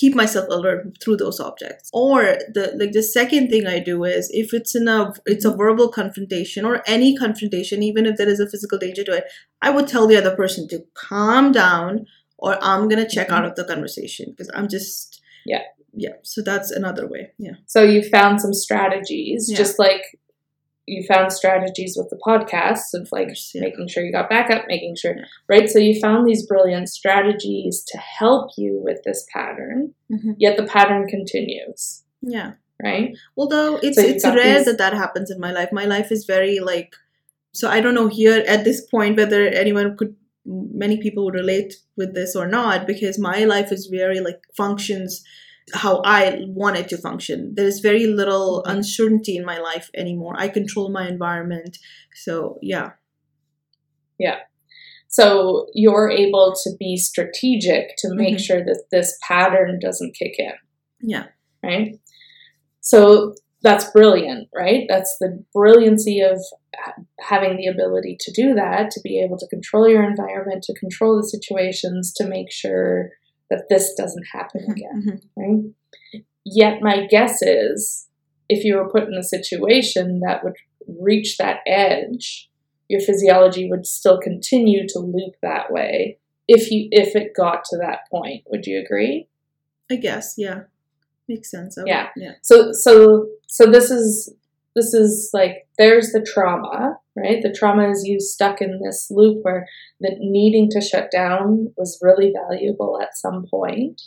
keep 0.00 0.14
myself 0.14 0.46
alert 0.50 0.96
through 1.00 1.16
those 1.16 1.38
objects 1.40 1.88
or 1.92 2.36
the 2.52 2.64
like 2.80 2.92
the 2.92 3.02
second 3.02 3.48
thing 3.48 3.66
i 3.66 3.78
do 3.78 4.02
is 4.04 4.28
if 4.32 4.52
it's 4.52 4.74
in 4.74 4.88
a 4.88 5.12
it's 5.24 5.44
a 5.44 5.48
mm-hmm. 5.48 5.58
verbal 5.58 5.88
confrontation 5.88 6.64
or 6.64 6.82
any 6.96 7.16
confrontation 7.16 7.82
even 7.82 8.04
if 8.04 8.16
there 8.16 8.28
is 8.28 8.40
a 8.40 8.48
physical 8.48 8.78
danger 8.78 9.04
to 9.04 9.12
it 9.12 9.24
i 9.62 9.70
would 9.70 9.86
tell 9.86 10.08
the 10.08 10.16
other 10.16 10.34
person 10.34 10.66
to 10.72 10.80
calm 10.94 11.52
down 11.52 12.04
or 12.38 12.58
i'm 12.62 12.88
gonna 12.88 13.08
check 13.08 13.30
out 13.30 13.44
of 13.44 13.54
the 13.56 13.64
conversation 13.64 14.26
because 14.30 14.50
i'm 14.54 14.68
just 14.68 15.20
Yeah. 15.46 15.62
yeah 15.92 16.14
so 16.22 16.42
that's 16.42 16.70
another 16.70 17.06
way 17.08 17.32
yeah 17.38 17.56
So 17.66 17.82
you 17.82 18.02
found 18.02 18.40
some 18.40 18.54
strategies, 18.54 19.48
Yeah. 19.50 19.56
just 19.62 19.78
like 19.78 20.02
you 20.86 21.02
found 21.12 21.32
strategies 21.32 21.96
with 21.98 22.08
the 22.10 22.20
podcasts 22.28 22.92
of 22.98 23.08
like 23.10 23.30
yeah. 23.54 23.62
making 23.62 23.88
sure 23.88 24.04
you 24.04 24.12
got 24.12 24.28
backup, 24.28 24.64
making 24.68 24.96
sure, 24.96 25.14
Yeah. 25.16 25.24
right? 25.48 25.66
So 25.70 25.78
you 25.78 25.98
found 25.98 26.26
these 26.28 26.44
brilliant 26.46 26.88
strategies 26.90 27.82
to 27.90 27.96
help 27.96 28.50
you 28.58 28.72
with 28.86 28.98
this 29.06 29.20
pattern, 29.32 29.94
Mhm. 30.12 30.34
yet 30.38 30.58
the 30.58 30.66
pattern 30.76 31.06
continues, 31.16 32.02
yeah 32.20 32.50
right? 32.82 33.16
although 33.38 33.76
it's 33.86 33.96
So 33.96 34.02
it's 34.12 34.24
rare 34.26 34.56
these- 34.58 34.66
that 34.66 34.78
that 34.78 34.94
happens 34.94 35.30
in 35.30 35.38
my 35.46 35.52
life 35.58 35.70
my 35.80 35.86
life 35.96 36.10
is 36.16 36.22
very 36.34 36.58
like 36.72 36.92
so 37.58 37.64
i 37.76 37.78
don't 37.80 37.94
know 38.00 38.08
here 38.20 38.38
at 38.54 38.64
this 38.64 38.80
point 38.94 39.16
whether 39.20 39.40
anyone 39.62 39.96
could 39.98 40.14
many 40.46 41.00
people 41.00 41.24
would 41.24 41.34
relate 41.34 41.74
with 41.96 42.14
this 42.14 42.36
or 42.36 42.46
not 42.46 42.86
because 42.86 43.18
my 43.18 43.44
life 43.44 43.72
is 43.72 43.86
very 43.86 44.20
like 44.20 44.40
functions 44.56 45.22
how 45.72 46.02
i 46.04 46.42
want 46.48 46.76
it 46.76 46.88
to 46.88 46.98
function 46.98 47.52
there's 47.56 47.80
very 47.80 48.06
little 48.06 48.62
Mhm. 48.66 48.72
uncertainty 48.76 49.36
in 49.36 49.44
my 49.44 49.58
life 49.58 49.90
anymore 49.94 50.34
i 50.38 50.48
control 50.48 50.90
my 50.90 51.08
environment 51.08 51.78
so 52.14 52.58
yeah 52.62 52.90
Yeah. 54.18 54.38
So 55.08 55.66
you're 55.74 56.10
able 56.10 56.54
to 56.64 56.70
be 56.78 56.96
strategic 56.96 57.96
to 57.98 58.14
make 58.14 58.36
Mhm. 58.36 58.40
sure 58.40 58.64
that 58.64 58.84
this 58.90 59.16
pattern 59.22 59.78
doesn't 59.80 60.14
kick 60.16 60.34
in. 60.38 60.52
yeah 61.00 61.26
right? 61.62 61.98
So 62.80 63.34
that's 63.64 63.90
brilliant, 63.90 64.48
right? 64.54 64.84
That's 64.88 65.16
the 65.20 65.42
brilliancy 65.52 66.20
of 66.20 66.38
having 67.20 67.56
the 67.56 67.66
ability 67.66 68.16
to 68.20 68.30
do 68.32 68.54
that, 68.54 68.90
to 68.90 69.00
be 69.02 69.20
able 69.20 69.38
to 69.38 69.46
control 69.48 69.88
your 69.88 70.04
environment, 70.08 70.62
to 70.64 70.74
control 70.74 71.16
the 71.16 71.26
situations, 71.26 72.12
to 72.16 72.28
make 72.28 72.52
sure 72.52 73.10
that 73.50 73.64
this 73.70 73.94
doesn't 73.94 74.26
happen 74.32 74.66
again, 74.70 75.20
Mhm. 75.36 75.74
right? 76.14 76.22
Yet 76.44 76.82
my 76.82 77.06
guess 77.06 77.40
is 77.42 78.08
if 78.48 78.64
you 78.64 78.76
were 78.76 78.90
put 78.90 79.04
in 79.08 79.14
a 79.14 79.22
situation 79.22 80.20
that 80.20 80.44
would 80.44 80.56
reach 80.86 81.38
that 81.38 81.60
edge, 81.66 82.50
your 82.88 83.00
physiology 83.00 83.68
would 83.70 83.86
still 83.86 84.20
continue 84.20 84.86
to 84.88 84.98
loop 84.98 85.36
that 85.42 85.72
way 85.72 86.18
if 86.46 86.70
you 86.70 86.88
if 86.92 87.16
it 87.16 87.32
got 87.34 87.64
to 87.64 87.78
that 87.78 88.00
point. 88.10 88.42
Would 88.50 88.66
you 88.66 88.78
agree? 88.78 89.28
i 89.90 89.96
guess 89.96 90.34
yeah 90.38 90.62
makes 91.28 91.50
sense 91.50 91.76
would- 91.76 91.86
Yeah. 91.86 92.08
yeah 92.16 92.32
so 92.42 92.72
so 92.72 93.26
so 93.48 93.66
this 93.70 93.90
is 93.90 94.32
this 94.74 94.92
is 94.92 95.30
like 95.32 95.66
there's 95.78 96.10
the 96.12 96.20
trauma 96.34 96.98
right 97.16 97.42
the 97.42 97.52
trauma 97.52 97.88
is 97.90 98.04
you 98.04 98.18
stuck 98.20 98.60
in 98.60 98.80
this 98.84 99.08
loop 99.10 99.38
where 99.44 99.66
the 100.00 100.16
needing 100.18 100.68
to 100.70 100.80
shut 100.80 101.10
down 101.10 101.72
was 101.76 101.98
really 102.02 102.32
valuable 102.32 102.98
at 103.00 103.16
some 103.16 103.46
point 103.50 104.00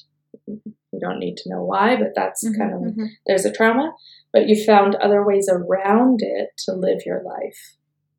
we 0.47 0.99
don't 0.99 1.19
need 1.19 1.35
to 1.37 1.49
know 1.49 1.63
why 1.63 1.95
but 1.95 2.13
that's 2.15 2.43
Mhm, 2.45 2.57
kind 2.57 2.73
of 2.73 2.81
mhm. 2.93 3.07
there's 3.25 3.45
a 3.45 3.51
trauma 3.51 3.93
but 4.33 4.47
you 4.49 4.61
found 4.65 4.95
other 4.95 5.25
ways 5.25 5.49
around 5.51 6.19
it 6.21 6.49
to 6.65 6.73
live 6.73 6.99
your 7.05 7.23
life 7.23 7.75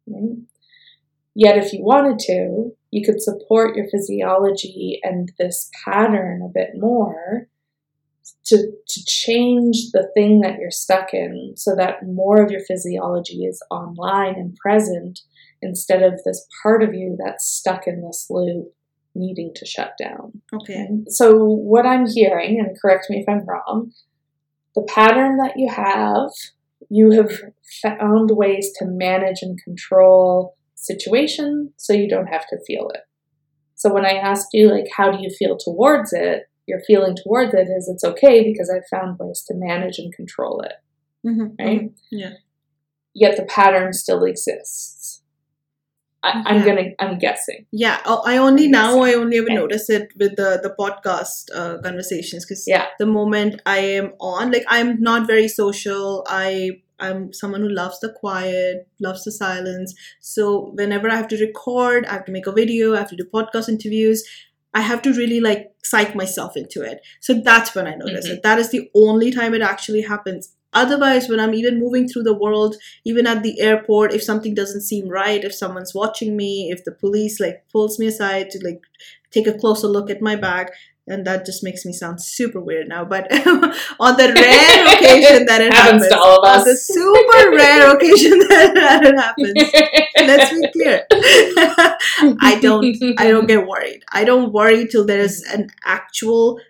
right? 0.07 0.39
yet 1.35 1.57
if 1.59 1.73
you 1.73 1.83
wanted 1.85 2.19
to 2.19 2.73
you 2.91 3.05
could 3.05 3.21
support 3.23 3.77
your 3.77 3.87
physiology 3.89 4.99
and 5.03 5.31
this 5.39 5.71
pattern 5.85 6.41
a 6.43 6.49
bit 6.49 6.71
more 6.77 7.49
to, 8.47 8.57
to 8.57 9.05
change 9.05 9.91
the 9.93 10.09
thing 10.15 10.41
that 10.41 10.59
you're 10.59 10.71
stuck 10.71 11.13
in 11.13 11.53
so 11.57 11.75
that 11.77 12.07
more 12.07 12.43
of 12.43 12.51
your 12.51 12.61
physiology 12.61 13.45
is 13.45 13.63
online 13.71 14.35
and 14.35 14.57
present 14.57 15.21
instead 15.61 16.03
of 16.03 16.21
this 16.25 16.47
part 16.63 16.83
of 16.83 16.95
you 16.95 17.17
that's 17.23 17.47
stuck 17.47 17.87
in 17.87 18.03
this 18.03 18.27
loop 18.31 18.73
needing 19.15 19.53
to 19.57 19.67
shut 19.67 19.93
down. 19.99 20.41
Okay. 20.55 20.89
So, 21.09 21.45
what 21.45 21.87
I'm 21.87 22.07
hearing, 22.07 22.61
and 22.61 22.81
correct 22.81 23.07
me 23.11 23.19
if 23.19 23.29
I'm 23.29 23.45
wrong, 23.45 23.93
the 24.75 24.83
pattern 24.83 25.39
that 25.39 25.55
you 25.57 25.69
have, 25.69 26.31
you 26.89 27.11
have 27.11 27.33
found 27.83 28.31
ways 28.33 28.73
to 28.79 28.87
manage 28.87 29.43
and 29.43 29.63
control 29.63 30.57
situation 30.75 31.73
so 31.77 31.93
you 31.93 32.09
don't 32.09 32.29
have 32.29 32.47
to 32.49 32.59
feel 32.67 32.91
it. 32.95 33.01
So, 33.75 33.93
when 33.93 34.07
I 34.07 34.13
asked 34.13 34.49
you, 34.53 34.71
like, 34.71 34.89
how 34.97 35.11
do 35.11 35.19
you 35.21 35.31
feel 35.31 35.57
towards 35.57 36.13
it? 36.13 36.49
Your 36.69 36.81
feeling 36.87 37.17
towards 37.17 37.55
it 37.55 37.69
is 37.79 37.89
it's 37.93 38.05
okay 38.05 38.45
because 38.45 38.71
I've 38.75 38.87
found 38.89 39.19
ways 39.19 39.43
to 39.49 39.55
manage 39.57 39.99
and 39.99 40.13
control 40.15 40.61
it, 40.61 40.75
Mm-hmm. 41.27 41.47
right? 41.59 41.91
Yeah. 42.13 42.35
Yet 43.15 43.37
the 43.37 43.45
pattern 43.45 43.93
still 43.93 44.23
exists. 44.25 45.23
I, 46.23 46.43
I'm 46.47 46.57
Yeah. 46.59 46.65
gonna, 46.67 46.89
I'm 46.99 47.19
guessing. 47.19 47.67
Yeah, 47.73 48.01
oh, 48.05 48.23
I 48.27 48.37
only 48.39 48.65
Makes 48.69 48.73
now 48.73 49.01
I 49.03 49.15
only 49.15 49.39
ever 49.39 49.47
Okay. 49.47 49.55
notice 49.55 49.89
it 49.89 50.09
with 50.19 50.37
the 50.37 50.51
the 50.63 50.75
podcast 50.79 51.45
uh, 51.55 51.81
conversations 51.81 52.45
because 52.45 52.65
Yeah. 52.67 52.87
the 52.99 53.07
moment 53.07 53.63
I 53.65 53.79
am 54.01 54.13
on, 54.21 54.51
like 54.53 54.65
I'm 54.69 55.01
not 55.01 55.27
very 55.27 55.49
social. 55.49 56.25
I 56.29 56.83
I'm 57.01 57.33
someone 57.33 57.61
who 57.61 57.69
loves 57.69 58.01
the 58.01 58.13
quiet, 58.13 58.89
loves 59.01 59.23
the 59.25 59.31
silence. 59.31 59.95
So 60.21 60.73
whenever 60.75 61.09
I 61.09 61.15
have 61.15 61.29
to 61.29 61.37
record, 61.39 62.05
I 62.07 62.15
have 62.15 62.25
to 62.25 62.33
make 62.33 62.49
a 62.49 62.53
video, 62.53 62.95
I 62.95 62.99
have 62.99 63.11
to 63.11 63.17
do 63.17 63.25
podcast 63.33 63.69
interviews. 63.69 64.25
I 64.75 64.81
have 64.83 65.03
to 65.03 65.13
really 65.13 65.41
like 65.41 65.73
psych 65.83 66.15
myself 66.15 66.57
into 66.57 66.83
it. 66.83 67.01
So 67.21 67.35
that's 67.35 67.75
when 67.75 67.87
I 67.87 67.95
notice 67.95 68.29
Mhm. 68.29 68.35
it. 68.35 68.43
That 68.43 68.59
is 68.59 68.71
the 68.71 68.91
only 68.95 69.31
time 69.31 69.55
it 69.55 69.63
actually 69.63 70.03
happens. 70.03 70.55
Otherwise, 70.75 71.29
when 71.29 71.41
I'm 71.41 71.55
even 71.55 71.79
moving 71.81 72.07
through 72.07 72.25
the 72.25 72.35
world, 72.35 72.77
even 73.05 73.27
at 73.27 73.43
the 73.43 73.59
airport, 73.61 74.13
if 74.13 74.23
something 74.23 74.55
doesn't 74.55 74.83
seem 74.83 75.09
right, 75.09 75.43
if 75.43 75.55
someone's 75.55 75.95
watching 75.95 76.37
me, 76.37 76.71
if 76.71 76.85
the 76.85 76.93
police 76.93 77.41
like 77.41 77.65
pulls 77.73 77.99
me 77.99 78.07
aside 78.07 78.51
to 78.51 78.59
like 78.63 78.83
take 79.31 79.47
a 79.47 79.55
closer 79.59 79.87
look 79.87 80.11
at 80.11 80.21
my 80.21 80.37
bag, 80.37 80.69
and 81.11 81.27
that 81.27 81.45
just 81.47 81.63
makes 81.63 81.85
me 81.85 81.93
sound 81.93 82.23
super 82.23 82.61
weird 82.61 82.89
now. 82.89 83.05
But 83.05 83.31
on 84.01 84.17
the 84.17 84.33
rare 84.35 84.95
occasion 84.95 85.47
that 85.47 85.61
it 85.61 85.73
Happens 85.73 86.05
happens, 86.05 86.09
to 86.09 86.19
all 86.19 86.45
of 86.45 86.61
on 86.61 86.65
the 86.65 86.77
super 86.77 87.51
rare 87.57 87.91
occasion 87.97 88.39
that, 88.39 88.75
that 88.75 89.05
it 89.05 89.17
happens, 89.17 89.53
let's 90.27 90.51
be 90.53 90.73
clear. 90.73 91.07
I 92.41 92.59
don't 92.61 92.85
I 93.19 93.29
don't 93.29 93.47
get 93.47 93.67
worried. 93.67 94.03
I 94.13 94.25
don't 94.25 94.53
worry 94.53 94.87
till 94.87 95.05
there 95.07 95.21
is 95.21 95.43
an 95.53 95.69
actual 95.85 96.61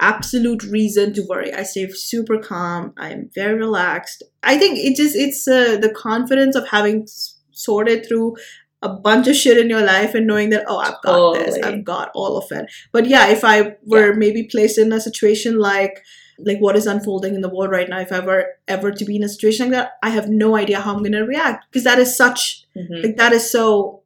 absolute 0.00 0.62
reason 0.64 1.12
to 1.14 1.26
worry. 1.28 1.52
I 1.52 1.62
stay 1.62 1.88
super 1.90 2.38
calm. 2.38 2.92
I'm 2.96 3.30
very 3.34 3.54
relaxed. 3.54 4.22
I 4.42 4.58
think 4.58 4.78
it 4.78 4.96
just 4.96 5.16
it's 5.16 5.46
uh, 5.48 5.76
the 5.76 5.90
confidence 5.90 6.56
of 6.56 6.68
having 6.68 7.06
sorted 7.52 8.06
through 8.06 8.36
a 8.82 8.88
bunch 8.88 9.26
of 9.26 9.34
shit 9.34 9.58
in 9.58 9.68
your 9.68 9.82
life 9.82 10.14
and 10.14 10.26
knowing 10.26 10.50
that 10.50 10.64
oh 10.68 10.78
I've 10.78 11.00
got 11.02 11.34
this. 11.34 11.58
I've 11.64 11.84
got 11.84 12.10
all 12.14 12.36
of 12.38 12.50
it. 12.52 12.66
But 12.92 13.06
yeah, 13.06 13.28
if 13.28 13.44
I 13.44 13.76
were 13.84 14.14
maybe 14.14 14.44
placed 14.44 14.78
in 14.78 14.92
a 14.92 15.00
situation 15.00 15.58
like 15.58 16.02
like 16.38 16.58
what 16.58 16.76
is 16.76 16.86
unfolding 16.86 17.34
in 17.34 17.40
the 17.40 17.48
world 17.48 17.72
right 17.72 17.88
now 17.88 17.98
if 17.98 18.12
I 18.12 18.20
were 18.20 18.46
ever 18.68 18.92
to 18.92 19.04
be 19.04 19.16
in 19.16 19.24
a 19.24 19.28
situation 19.28 19.66
like 19.66 19.72
that, 19.72 19.90
I 20.04 20.10
have 20.10 20.28
no 20.28 20.54
idea 20.56 20.80
how 20.80 20.92
I'm 20.92 20.98
going 21.02 21.12
to 21.12 21.22
react 21.24 21.64
because 21.70 21.84
that 21.84 21.98
is 21.98 22.16
such 22.16 22.64
Mhm. 22.76 23.02
like 23.02 23.16
that 23.16 23.32
is 23.32 23.50
so 23.50 24.02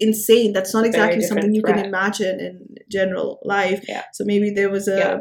insane 0.00 0.52
that's 0.52 0.72
not 0.72 0.86
exactly 0.86 1.20
something 1.20 1.54
you 1.54 1.62
can 1.62 1.78
imagine 1.84 2.38
in 2.40 2.76
general 2.88 3.40
life 3.44 3.84
Yeah. 3.88 4.04
so 4.12 4.24
maybe 4.24 4.50
there 4.50 4.70
was 4.70 4.86
a 4.86 4.96
Yeah. 4.98 5.20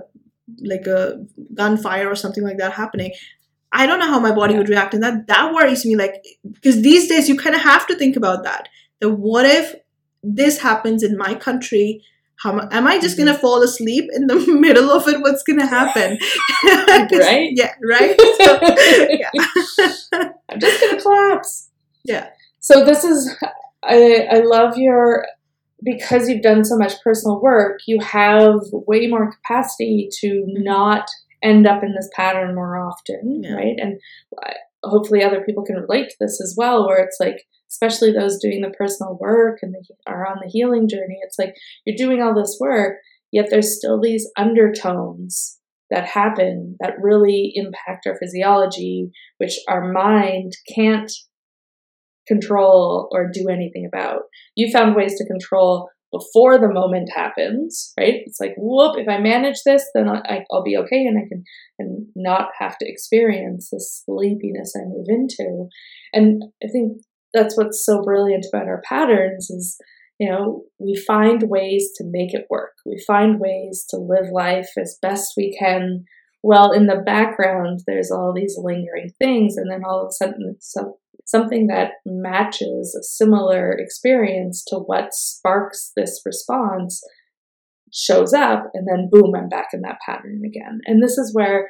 like 0.63 0.85
a 0.87 1.25
gunfire 1.53 2.07
or 2.07 2.15
something 2.15 2.43
like 2.43 2.57
that 2.59 2.73
happening 2.73 3.11
i 3.71 3.87
don't 3.87 3.99
know 3.99 4.07
how 4.07 4.19
my 4.19 4.31
body 4.31 4.53
Yeah. 4.53 4.59
would 4.59 4.69
react 4.69 4.93
and 4.93 5.01
that 5.03 5.25
that 5.27 5.51
worries 5.53 5.83
me 5.83 5.95
like 5.95 6.23
because 6.51 6.81
these 6.83 7.07
days 7.07 7.27
you 7.27 7.35
kind 7.35 7.55
of 7.55 7.61
have 7.61 7.87
to 7.87 7.95
think 7.95 8.15
about 8.15 8.43
that 8.43 8.69
that 8.99 9.11
what 9.11 9.45
if 9.45 9.75
this 10.23 10.59
happens 10.59 11.03
in 11.03 11.17
my 11.17 11.35
country 11.35 12.03
how 12.43 12.51
am- 12.51 12.69
am 12.71 12.87
i 12.87 12.99
just 12.99 13.17
gonna 13.17 13.31
mm-hmm. 13.31 13.41
fall 13.41 13.63
asleep 13.63 14.09
in 14.13 14.27
the 14.27 14.35
middle 14.59 14.91
of 14.91 15.07
it 15.07 15.21
what's 15.21 15.43
gonna 15.43 15.67
happen? 15.67 16.17
Right? 17.19 17.51
yeah 17.53 17.73
right 17.83 18.19
so, 18.19 18.59
yeah. 19.09 20.31
I'm 20.49 20.59
just 20.59 20.81
gonna 20.81 21.01
collapse. 21.01 21.69
Yeah. 22.03 22.29
So 22.59 22.83
this 22.83 23.03
is 23.03 23.35
I 23.83 24.27
I 24.31 24.39
love 24.39 24.77
your 24.77 25.25
because 25.83 26.27
you've 26.27 26.41
done 26.41 26.65
so 26.65 26.77
much 26.77 26.93
personal 27.03 27.39
work, 27.39 27.79
you 27.85 27.99
have 27.99 28.55
way 28.71 29.07
more 29.07 29.31
capacity 29.31 30.09
to 30.21 30.27
mm-hmm. 30.27 30.63
not 30.63 31.07
end 31.43 31.67
up 31.67 31.83
in 31.83 31.93
this 31.93 32.09
pattern 32.15 32.55
more 32.55 32.77
often, 32.77 33.43
Yeah. 33.43 33.53
right? 33.53 33.75
And 33.77 33.99
uh, 34.43 34.53
hopefully 34.83 35.23
other 35.23 35.41
people 35.41 35.63
can 35.63 35.75
relate 35.75 36.09
to 36.09 36.15
this 36.19 36.41
as 36.41 36.55
well 36.57 36.87
where 36.87 36.97
it's 36.97 37.17
like 37.19 37.45
especially 37.69 38.11
those 38.11 38.39
doing 38.39 38.61
the 38.61 38.75
personal 38.77 39.17
work 39.19 39.59
and 39.61 39.75
are 40.05 40.25
on 40.25 40.37
the 40.43 40.49
healing 40.49 40.87
journey, 40.87 41.19
it's 41.21 41.37
like 41.39 41.55
you're 41.85 41.97
doing 41.97 42.21
all 42.21 42.33
this 42.33 42.57
work, 42.59 42.97
yet 43.31 43.47
there's 43.49 43.77
still 43.77 43.99
these 43.99 44.29
undertones 44.37 45.59
that 45.89 46.05
happen 46.05 46.75
that 46.79 47.01
really 47.01 47.51
impact 47.55 48.05
our 48.05 48.17
physiology, 48.17 49.09
which 49.37 49.57
our 49.69 49.91
mind 49.91 50.53
can't 50.75 51.11
control 52.27 53.07
or 53.11 53.29
do 53.31 53.47
anything 53.49 53.87
about. 53.91 54.23
You 54.55 54.71
found 54.71 54.95
ways 54.95 55.15
to 55.17 55.25
control 55.25 55.89
before 56.11 56.57
the 56.57 56.71
moment 56.71 57.09
happens, 57.13 57.93
right? 57.99 58.21
It's 58.25 58.39
like, 58.39 58.53
whoop, 58.57 58.97
if 58.97 59.07
I 59.09 59.19
manage 59.19 59.57
this, 59.65 59.85
then 59.93 60.09
I, 60.09 60.45
I'll 60.51 60.63
be 60.63 60.77
okay 60.77 61.05
and 61.05 61.17
I 61.17 61.27
can 61.27 61.43
and 61.79 62.07
not 62.15 62.49
have 62.59 62.77
to 62.77 62.89
experience 62.89 63.69
this 63.71 64.03
sleepiness 64.05 64.73
I 64.75 64.85
move 64.85 65.05
into. 65.09 65.67
And 66.13 66.43
I 66.63 66.67
think 66.71 67.01
that's 67.37 67.57
what's 67.57 67.85
so 67.85 68.01
brilliant 68.01 68.45
about 68.51 68.67
our 68.67 68.81
patterns 68.83 69.49
is 69.49 69.77
you 70.19 70.29
know 70.29 70.63
we 70.79 70.95
find 70.95 71.43
ways 71.43 71.91
to 71.95 72.03
make 72.05 72.33
it 72.33 72.47
work. 72.49 72.73
We 72.85 73.03
find 73.05 73.39
ways 73.39 73.85
to 73.89 73.97
live 73.97 74.31
life 74.31 74.69
as 74.79 74.97
best 75.01 75.33
we 75.37 75.55
can. 75.57 76.05
Well 76.43 76.71
in 76.71 76.87
the 76.87 77.03
background 77.05 77.81
there's 77.85 78.11
all 78.11 78.33
these 78.33 78.57
lingering 78.57 79.11
things 79.19 79.57
and 79.57 79.71
then 79.71 79.81
all 79.85 80.01
of 80.01 80.09
a 80.09 80.11
sudden 80.11 80.55
so, 80.59 80.97
something 81.25 81.67
that 81.67 81.91
matches 82.05 82.95
a 82.99 83.03
similar 83.03 83.73
experience 83.73 84.63
to 84.67 84.77
what 84.77 85.13
sparks 85.13 85.91
this 85.95 86.21
response 86.25 87.01
shows 87.93 88.33
up 88.33 88.69
and 88.73 88.87
then 88.87 89.09
boom 89.11 89.33
i'm 89.35 89.49
back 89.49 89.67
in 89.73 89.81
that 89.81 89.99
pattern 90.05 90.41
again. 90.45 90.79
And 90.85 91.01
this 91.01 91.17
is 91.17 91.33
where 91.33 91.69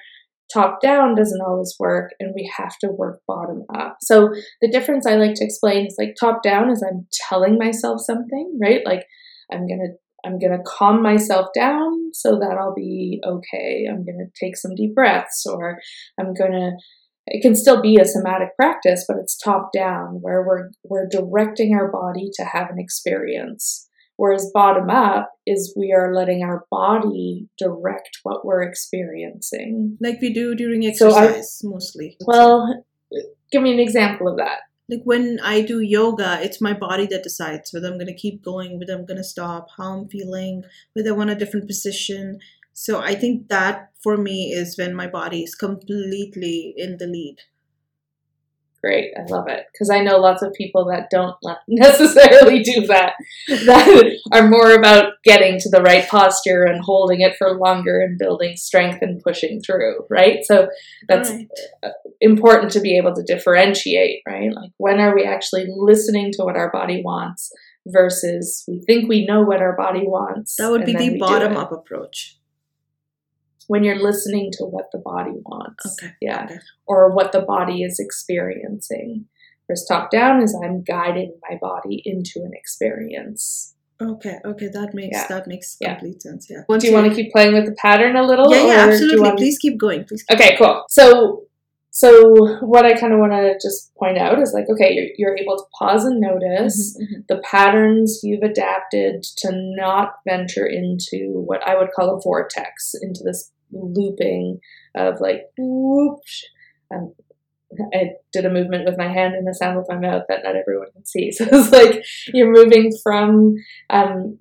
top 0.51 0.81
down 0.81 1.15
doesn't 1.15 1.41
always 1.41 1.75
work 1.79 2.11
and 2.19 2.33
we 2.35 2.51
have 2.57 2.77
to 2.79 2.87
work 2.87 3.21
bottom 3.27 3.63
up. 3.73 3.97
So 4.01 4.29
the 4.61 4.69
difference 4.69 5.05
i 5.05 5.15
like 5.15 5.35
to 5.35 5.43
explain 5.43 5.87
is 5.87 5.95
like 5.99 6.15
top 6.19 6.43
down 6.43 6.71
is 6.71 6.83
i'm 6.87 7.07
telling 7.29 7.57
myself 7.57 8.01
something 8.01 8.57
right? 8.61 8.81
Like 8.85 9.05
i'm 9.51 9.67
gonna 9.67 9.93
i'm 10.25 10.39
gonna 10.39 10.63
calm 10.65 11.01
myself 11.01 11.47
down 11.53 12.11
so 12.13 12.39
that 12.39 12.57
i'll 12.59 12.75
be 12.75 13.21
okay. 13.25 13.85
I'm 13.89 14.05
gonna 14.05 14.29
take 14.41 14.57
some 14.57 14.75
deep 14.75 14.95
breaths 14.95 15.45
or 15.45 15.79
i'm 16.19 16.33
gonna 16.33 16.71
it 17.29 17.41
can 17.41 17.55
still 17.55 17.81
be 17.81 17.97
a 17.99 18.05
somatic 18.05 18.55
practice 18.55 19.03
but 19.07 19.17
it's 19.17 19.37
top 19.37 19.71
down 19.73 20.19
where 20.21 20.45
we're 20.45 20.69
we're 20.83 21.07
directing 21.09 21.73
our 21.73 21.91
body 21.91 22.29
to 22.35 22.45
have 22.45 22.69
an 22.69 22.79
experience 22.79 23.86
Whereas 24.17 24.51
bottom 24.53 24.89
up 24.89 25.31
is 25.45 25.73
we 25.77 25.93
are 25.93 26.13
letting 26.13 26.43
our 26.43 26.65
body 26.71 27.47
direct 27.57 28.19
what 28.23 28.43
we're 28.45 28.63
experiencing. 28.63 29.97
like 30.01 30.19
we 30.21 30.33
do 30.33 30.55
during 30.55 30.81
So 30.93 31.11
I- 31.11 31.25
exercise 31.27 31.61
mostly 31.63 32.17
Well, 32.25 32.83
give 33.51 33.61
me 33.61 33.73
an 33.73 33.79
example 33.79 34.27
of 34.27 34.37
that. 34.37 34.59
like 34.89 35.01
when 35.03 35.39
I 35.43 35.61
do 35.61 35.79
yoga, 35.81 36.39
it's 36.41 36.59
my 36.61 36.73
body 36.73 37.05
that 37.07 37.23
decides 37.23 37.71
whether 37.73 37.87
I'm 37.87 37.97
going 38.01 38.07
to 38.07 38.13
keep 38.25 38.43
going, 38.43 38.79
whether 38.79 38.93
I'm 38.93 39.05
going 39.05 39.17
to 39.17 39.23
stop, 39.23 39.67
how 39.77 39.93
I'm 39.99 40.07
feeling, 40.09 40.63
whether 40.93 41.09
I 41.11 41.13
want 41.13 41.29
a 41.29 41.35
different 41.35 41.67
position. 41.67 42.39
So 42.73 42.99
I 42.99 43.13
think 43.15 43.49
that 43.49 43.89
for 44.03 44.17
me 44.17 44.51
is 44.51 44.77
when 44.77 44.93
my 44.95 45.07
body 45.07 45.43
is 45.43 45.55
completely 45.55 46.73
in 46.77 46.97
the 46.97 47.07
lead. 47.07 47.37
Great, 48.83 49.11
I 49.17 49.23
love 49.27 49.47
it 49.47 49.65
because 49.71 49.89
I 49.89 50.01
know 50.01 50.17
lots 50.17 50.43
of 50.43 50.53
people 50.53 50.85
that 50.91 51.09
don't 51.09 51.35
necessarily 51.67 52.61
do 52.61 52.85
that. 52.87 53.13
That 53.47 54.17
are 54.31 54.47
more 54.47 54.73
about 54.73 55.13
getting 55.23 55.59
to 55.59 55.69
the 55.69 55.81
right 55.81 56.07
posture 56.07 56.63
and 56.63 56.83
holding 56.83 57.21
it 57.21 57.35
for 57.37 57.57
longer 57.57 58.01
and 58.01 58.19
building 58.19 58.55
strength 58.55 58.99
and 59.01 59.21
pushing 59.21 59.61
through, 59.61 60.05
right? 60.09 60.39
So 60.43 60.69
that's 61.07 61.31
Right. 61.31 61.47
Uh, 61.83 61.89
important 62.21 62.71
to 62.71 62.79
be 62.79 62.97
able 62.97 63.13
to 63.13 63.23
differentiate, 63.23 64.21
right? 64.27 64.53
Like 64.53 64.71
when 64.77 64.99
are 64.99 65.13
we 65.13 65.23
actually 65.23 65.65
listening 65.67 66.31
to 66.33 66.43
what 66.43 66.55
our 66.55 66.71
body 66.71 67.01
wants 67.03 67.51
versus 67.87 68.63
we 68.67 68.81
think 68.85 69.09
we 69.09 69.25
know 69.25 69.41
what 69.41 69.61
our 69.61 69.75
body 69.75 70.03
wants. 70.03 70.55
That 70.57 70.71
would 70.71 70.85
be 70.85 70.93
the 70.93 71.17
bottom 71.17 71.57
up 71.57 71.71
approach. 71.71 72.36
When 73.67 73.83
you're 73.83 74.01
listening 74.01 74.49
to 74.53 74.65
what 74.65 74.85
the 74.91 74.99
body 74.99 75.33
wants. 75.45 75.85
Okay. 76.01 76.13
Yeah. 76.21 76.45
Okay. 76.45 76.59
Or 76.85 77.13
what 77.13 77.31
the 77.31 77.41
body 77.41 77.83
is 77.83 77.99
experiencing. 77.99 79.25
Whereas 79.65 79.85
top 79.85 80.09
down 80.11 80.41
is 80.41 80.57
I'm 80.63 80.83
guiding 80.83 81.37
my 81.49 81.57
body 81.61 82.01
into 82.05 82.39
an 82.43 82.51
experience. 82.53 83.75
Okay. 84.01 84.37
Okay. 84.45 84.67
That 84.67 84.91
makes 84.93 85.17
Yeah. 85.17 85.27
that 85.27 85.47
makes 85.47 85.75
Yeah. 85.81 85.95
complete 85.95 86.21
sense. 86.21 86.47
Yeah. 86.49 86.61
do 86.77 86.87
you 86.87 86.93
want 86.93 87.07
to 87.09 87.15
keep 87.15 87.31
playing 87.31 87.53
with 87.53 87.65
the 87.65 87.75
pattern 87.75 88.15
a 88.15 88.23
little? 88.25 88.49
Yeah. 88.53 88.65
Yeah. 88.65 88.85
you 88.85 88.91
Absolutely. 88.91 89.19
want- 89.21 89.37
Please 89.37 89.57
keep 89.57 89.77
going. 89.79 90.05
Please. 90.05 90.23
Keep 90.23 90.39
Okay, 90.39 90.55
cool. 90.57 90.83
So 90.89 91.43
So, 91.89 92.11
what 92.61 92.85
I 92.85 92.93
kind 92.93 93.11
of 93.11 93.17
want 93.17 93.31
to 93.31 93.55
just 93.59 93.91
point 93.95 94.19
out 94.19 94.39
is 94.39 94.53
like, 94.53 94.65
okay, 94.69 94.93
you're, 94.93 95.07
you're 95.17 95.35
able 95.35 95.57
to 95.57 95.63
pause 95.79 96.05
and 96.05 96.19
notice 96.21 96.95
Mhm, 96.95 97.01
mhm. 97.01 97.27
the 97.27 97.37
patterns 97.39 98.19
you've 98.21 98.43
adapted 98.43 99.23
to 99.37 99.49
not 99.51 100.13
venture 100.23 100.67
into 100.67 101.41
what 101.49 101.67
I 101.67 101.75
would 101.75 101.89
call 101.95 102.15
a 102.15 102.21
vortex, 102.21 102.93
into 103.01 103.23
this 103.23 103.51
looping 103.71 104.59
of 104.95 105.19
like, 105.19 105.43
whoosh. 105.57 106.43
Um, 106.93 107.13
I 107.93 108.11
did 108.31 108.45
a 108.45 108.49
movement 108.49 108.85
with 108.85 108.97
my 108.97 109.11
hand 109.11 109.35
and 109.35 109.47
a 109.47 109.53
sound 109.53 109.77
with 109.77 109.87
my 109.89 109.97
mouth 109.97 110.23
that 110.29 110.43
not 110.43 110.55
everyone 110.55 110.91
can 110.93 111.05
see. 111.05 111.31
So 111.33 111.45
it's 111.51 111.71
like 111.71 112.03
you're 112.33 112.51
moving 112.51 112.91
from 113.03 113.55
um, 113.89 114.37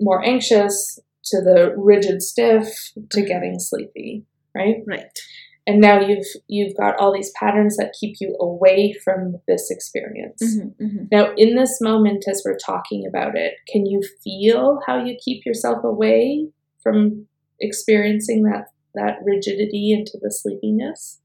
more 0.00 0.24
anxious 0.24 0.98
to 1.26 1.40
the 1.40 1.74
rigid 1.76 2.22
stiff 2.22 2.68
to 3.10 3.22
getting 3.22 3.58
sleepy, 3.58 4.24
right? 4.54 4.76
Right. 4.86 5.18
And 5.66 5.80
now 5.80 6.00
you've 6.00 6.26
you've 6.48 6.76
got 6.76 6.96
all 6.98 7.12
these 7.12 7.30
patterns 7.38 7.76
that 7.76 7.94
keep 7.98 8.16
you 8.20 8.36
away 8.40 8.94
from 9.04 9.36
this 9.46 9.70
experience. 9.70 10.42
Mhm, 10.42 10.74
mhm. 10.80 11.08
Now, 11.12 11.32
in 11.36 11.54
this 11.54 11.80
moment, 11.80 12.24
as 12.28 12.42
we're 12.44 12.58
talking 12.58 13.06
about 13.08 13.36
it, 13.36 13.54
can 13.68 13.86
you 13.86 14.02
feel 14.24 14.80
how 14.86 15.04
you 15.04 15.16
keep 15.24 15.46
yourself 15.46 15.84
away 15.84 16.48
from 16.82 17.28
experiencing 17.62 18.42
that 18.44 18.66
that 18.94 19.18
rigidity 19.24 19.92
into 19.92 20.18
the 20.20 20.30
sleepiness? 20.30 21.20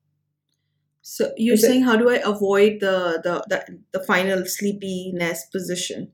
So 1.01 1.31
you're 1.38 1.55
Is 1.55 1.63
it- 1.63 1.67
saying 1.67 1.83
how 1.83 1.95
do 1.97 2.09
I 2.09 2.19
avoid 2.33 2.79
the 2.79 3.19
the 3.23 3.43
the, 3.51 3.79
the 3.93 4.03
final 4.05 4.45
sleepiness 4.45 5.45
position? 5.51 6.11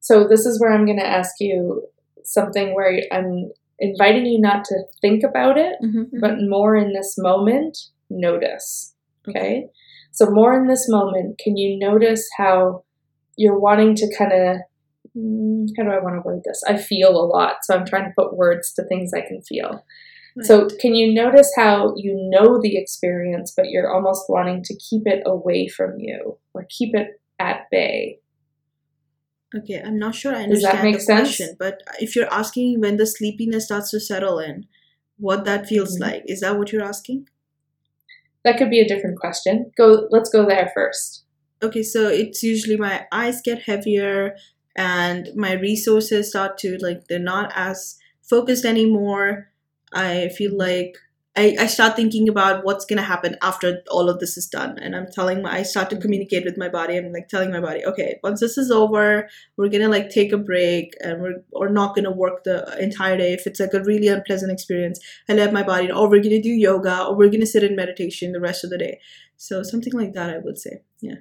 So 0.00 0.26
this 0.26 0.46
is 0.46 0.60
where 0.60 0.72
I'm 0.72 0.84
going 0.86 0.98
to 0.98 1.06
ask 1.06 1.32
you 1.38 1.86
something 2.24 2.74
where 2.74 3.02
I'm 3.12 3.50
inviting 3.78 4.26
you 4.26 4.40
not 4.40 4.64
to 4.64 4.76
think 5.00 5.22
about 5.22 5.56
it, 5.58 5.74
Mm-hmm. 5.82 6.18
but 6.20 6.34
more 6.40 6.74
in 6.76 6.92
this 6.92 7.14
moment, 7.18 7.78
notice. 8.10 8.94
Okay? 9.28 9.66
So, 10.10 10.26
more 10.30 10.52
in 10.60 10.66
this 10.66 10.86
moment, 10.88 11.38
can 11.38 11.56
you 11.56 11.78
notice 11.78 12.28
how 12.36 12.84
you're 13.36 13.58
wanting 13.58 13.94
to 13.96 14.06
kind 14.18 14.32
of, 14.32 14.56
how 15.14 15.84
do 15.84 15.90
I 15.90 15.98
want 16.02 16.16
to 16.16 16.22
word 16.24 16.42
this? 16.44 16.62
I 16.66 16.76
feel 16.76 17.10
a 17.10 17.26
lot, 17.26 17.56
so 17.64 17.74
I'm 17.74 17.84
trying 17.86 18.04
to 18.04 18.14
put 18.16 18.36
words 18.36 18.72
to 18.74 18.84
things 18.84 19.12
I 19.12 19.20
can 19.20 19.42
feel. 19.42 19.84
So, 20.40 20.66
can 20.80 20.94
you 20.94 21.12
notice 21.12 21.50
how 21.56 21.92
you 21.96 22.16
know 22.30 22.58
the 22.62 22.78
experience, 22.78 23.52
but 23.54 23.68
you're 23.68 23.92
almost 23.92 24.24
wanting 24.30 24.62
to 24.64 24.74
keep 24.76 25.02
it 25.04 25.22
away 25.26 25.68
from 25.68 25.98
you 25.98 26.38
or 26.54 26.66
keep 26.70 26.94
it 26.94 27.20
at 27.38 27.66
bay? 27.70 28.18
Okay, 29.54 29.82
I'm 29.84 29.98
not 29.98 30.14
sure 30.14 30.34
I 30.34 30.46
Does 30.46 30.62
that 30.62 30.76
understand 30.76 30.84
make 30.84 30.94
the 30.94 31.00
sense? 31.00 31.20
question, 31.36 31.56
but 31.58 31.82
if 32.00 32.16
you're 32.16 32.32
asking 32.32 32.80
when 32.80 32.96
the 32.96 33.04
sleepiness 33.06 33.66
starts 33.66 33.90
to 33.90 34.00
settle 34.00 34.38
in, 34.38 34.64
what 35.18 35.44
that 35.44 35.66
feels 35.66 35.98
Mhm. 35.98 36.00
like, 36.00 36.22
is 36.26 36.40
that 36.40 36.56
what 36.56 36.72
you're 36.72 36.82
asking? 36.82 37.28
That 38.44 38.56
could 38.56 38.70
be 38.70 38.80
a 38.80 38.88
different 38.88 39.18
question. 39.20 39.70
Go. 39.76 40.08
Let's 40.10 40.30
go 40.30 40.46
there 40.46 40.70
first. 40.74 41.24
Okay, 41.62 41.82
so 41.82 42.08
it's 42.08 42.42
usually 42.42 42.78
my 42.78 43.06
eyes 43.12 43.42
get 43.42 43.62
heavier 43.64 44.34
and 44.76 45.28
my 45.34 45.52
resources 45.52 46.30
start 46.30 46.58
to 46.58 46.78
like 46.78 47.08
they're 47.08 47.18
not 47.18 47.52
as 47.54 47.98
focused 48.22 48.64
anymore. 48.64 49.48
I 49.92 50.28
feel 50.30 50.56
like 50.56 50.96
I, 51.34 51.56
I 51.58 51.66
start 51.66 51.96
thinking 51.96 52.28
about 52.28 52.62
what's 52.62 52.84
gonna 52.84 53.02
happen 53.02 53.36
after 53.40 53.82
all 53.90 54.10
of 54.10 54.18
this 54.20 54.36
is 54.36 54.46
done. 54.46 54.78
And 54.78 54.94
I'm 54.94 55.06
telling 55.06 55.40
my 55.40 55.58
I 55.58 55.62
start 55.62 55.88
to 55.90 55.96
communicate 55.96 56.44
with 56.44 56.58
my 56.58 56.68
body. 56.68 56.96
I'm 56.96 57.12
like 57.12 57.28
telling 57.28 57.50
my 57.50 57.60
body, 57.60 57.84
okay, 57.86 58.18
once 58.22 58.40
this 58.40 58.58
is 58.58 58.70
over, 58.70 59.28
we're 59.56 59.68
gonna 59.68 59.88
like 59.88 60.10
take 60.10 60.32
a 60.32 60.38
break 60.38 60.92
and 61.00 61.22
we're 61.22 61.42
or 61.52 61.70
not 61.70 61.94
gonna 61.94 62.10
work 62.10 62.44
the 62.44 62.76
entire 62.78 63.16
day. 63.16 63.32
If 63.32 63.46
it's 63.46 63.60
like 63.60 63.72
a 63.72 63.82
really 63.82 64.08
unpleasant 64.08 64.52
experience, 64.52 65.00
I 65.28 65.32
let 65.34 65.54
my 65.54 65.62
body 65.62 65.88
know, 65.88 66.00
or 66.00 66.10
we're 66.10 66.22
gonna 66.22 66.42
do 66.42 66.50
yoga 66.50 67.04
or 67.04 67.16
we're 67.16 67.30
gonna 67.30 67.46
sit 67.46 67.64
in 67.64 67.76
meditation 67.76 68.32
the 68.32 68.40
rest 68.40 68.62
of 68.64 68.70
the 68.70 68.78
day. 68.78 69.00
So 69.36 69.62
something 69.62 69.94
like 69.94 70.12
that 70.12 70.30
I 70.30 70.38
would 70.38 70.58
say. 70.58 70.82
Yeah. 71.00 71.16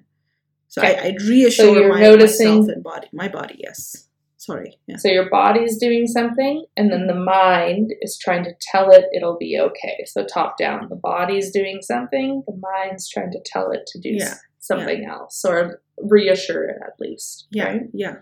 So 0.72 0.82
Okay. 0.82 0.98
I, 0.98 1.08
I'd 1.08 1.22
reassure 1.24 1.78
you're 1.78 1.90
my, 1.90 2.00
noticing- 2.00 2.48
myself 2.48 2.70
and 2.70 2.84
body. 2.84 3.08
My 3.12 3.28
body, 3.28 3.60
yes. 3.60 4.08
Sorry. 4.38 4.80
Yeah. 4.88 4.96
So 4.98 5.10
your 5.10 5.30
body's 5.30 5.78
doing 5.78 6.08
something, 6.08 6.66
and 6.76 6.92
then 6.92 7.06
the 7.06 7.14
mm-hmm. 7.14 7.26
mind 7.26 7.94
is 8.02 8.18
trying 8.18 8.44
to 8.46 8.54
tell 8.72 8.90
it 8.90 9.06
it'll 9.14 9.38
be 9.38 9.60
okay. 9.60 10.04
So 10.08 10.26
top 10.26 10.58
down, 10.58 10.88
the 10.90 10.96
body's 10.96 11.52
doing 11.52 11.82
something, 11.84 12.42
the 12.48 12.58
mind's 12.60 13.08
trying 13.08 13.32
to 13.34 13.40
tell 13.46 13.70
it 13.70 13.86
to 13.88 14.00
do 14.00 14.10
Yeah, 14.14 14.36
something 14.60 15.06
else, 15.06 15.46
or 15.46 15.82
reassure 16.00 16.64
it 16.64 16.78
at 16.84 17.00
least. 17.00 17.48
Yeah. 17.52 17.66
Right? 17.66 17.82
Yeah. 17.94 18.16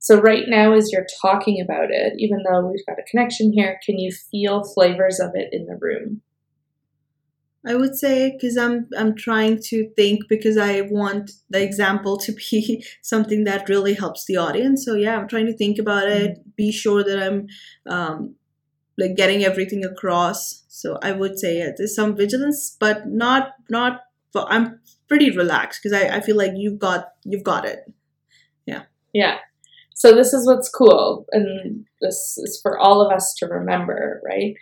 So 0.00 0.18
right 0.18 0.44
now, 0.48 0.72
as 0.72 0.90
you're 0.90 1.06
talking 1.20 1.60
about 1.60 1.90
it, 1.90 2.14
even 2.16 2.42
though 2.42 2.66
we've 2.66 2.86
got 2.86 2.98
a 2.98 3.08
connection 3.08 3.52
here, 3.52 3.78
can 3.84 3.98
you 3.98 4.10
feel 4.12 4.64
flavors 4.64 5.20
of 5.20 5.30
it 5.34 5.50
in 5.52 5.66
the 5.66 5.78
room? 5.80 6.22
I 7.66 7.74
would 7.74 7.96
say 7.96 8.30
because 8.30 8.56
I'm 8.56 8.88
I'm 8.96 9.16
trying 9.16 9.60
to 9.64 9.90
think 9.96 10.28
because 10.28 10.56
I 10.56 10.82
want 10.82 11.32
the 11.50 11.60
example 11.62 12.16
to 12.18 12.32
be 12.32 12.84
something 13.02 13.44
that 13.44 13.68
really 13.68 13.94
helps 13.94 14.24
the 14.24 14.36
audience. 14.36 14.84
So 14.84 14.94
yeah, 14.94 15.16
I'm 15.16 15.28
trying 15.28 15.46
to 15.46 15.56
think 15.56 15.78
about 15.78 16.08
it, 16.08 16.56
be 16.56 16.70
sure 16.70 17.02
that 17.02 17.20
I'm 17.20 17.48
um, 17.86 18.36
like 18.96 19.16
getting 19.16 19.44
everything 19.44 19.84
across. 19.84 20.62
So 20.68 20.98
I 21.02 21.12
would 21.12 21.38
say 21.38 21.58
yeah, 21.58 21.70
there's 21.76 21.94
some 21.94 22.16
vigilance, 22.16 22.76
but 22.78 23.08
not 23.08 23.54
not. 23.68 24.02
But 24.32 24.46
I'm 24.50 24.80
pretty 25.08 25.30
relaxed 25.30 25.80
because 25.82 25.98
I, 25.98 26.16
I 26.16 26.20
feel 26.20 26.36
like 26.36 26.52
you've 26.54 26.78
got 26.78 27.14
you've 27.24 27.44
got 27.44 27.64
it. 27.64 27.92
Yeah. 28.66 28.82
Yeah. 29.12 29.38
So 29.94 30.14
this 30.14 30.34
is 30.34 30.46
what's 30.46 30.68
cool, 30.68 31.24
and 31.32 31.86
this 32.02 32.36
is 32.36 32.60
for 32.62 32.78
all 32.78 33.00
of 33.00 33.10
us 33.10 33.34
to 33.38 33.46
remember, 33.46 34.20
right? 34.24 34.54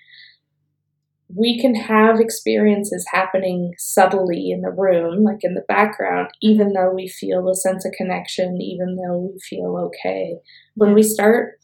We 1.37 1.61
can 1.61 1.75
have 1.75 2.21
experiences 2.21 3.07
happening 3.13 3.75
subtly 3.79 4.51
in 4.51 4.61
the 4.61 4.71
room, 4.71 5.25
like 5.25 5.41
in 5.43 5.55
the 5.55 5.65
background, 5.67 6.29
even 6.41 6.73
though 6.73 6.93
we 6.95 7.09
feel 7.09 7.49
a 7.49 7.55
sense 7.55 7.85
of 7.85 7.93
connection, 7.93 8.61
even 8.61 8.97
though 8.97 9.31
we 9.33 9.39
feel 9.41 9.77
okay. 9.77 10.37
When 10.75 10.95
we 10.95 11.03
start 11.03 11.59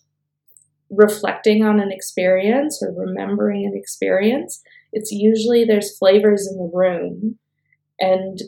reflecting 0.90 1.62
on 1.64 1.78
an 1.78 1.92
experience 1.92 2.82
or 2.82 2.92
remembering 2.92 3.64
an 3.64 3.76
experience, 3.76 4.60
it's 4.92 5.12
usually 5.12 5.64
there's 5.64 5.96
flavors 5.96 6.48
in 6.50 6.58
the 6.58 6.70
room. 6.72 7.38
And 8.00 8.40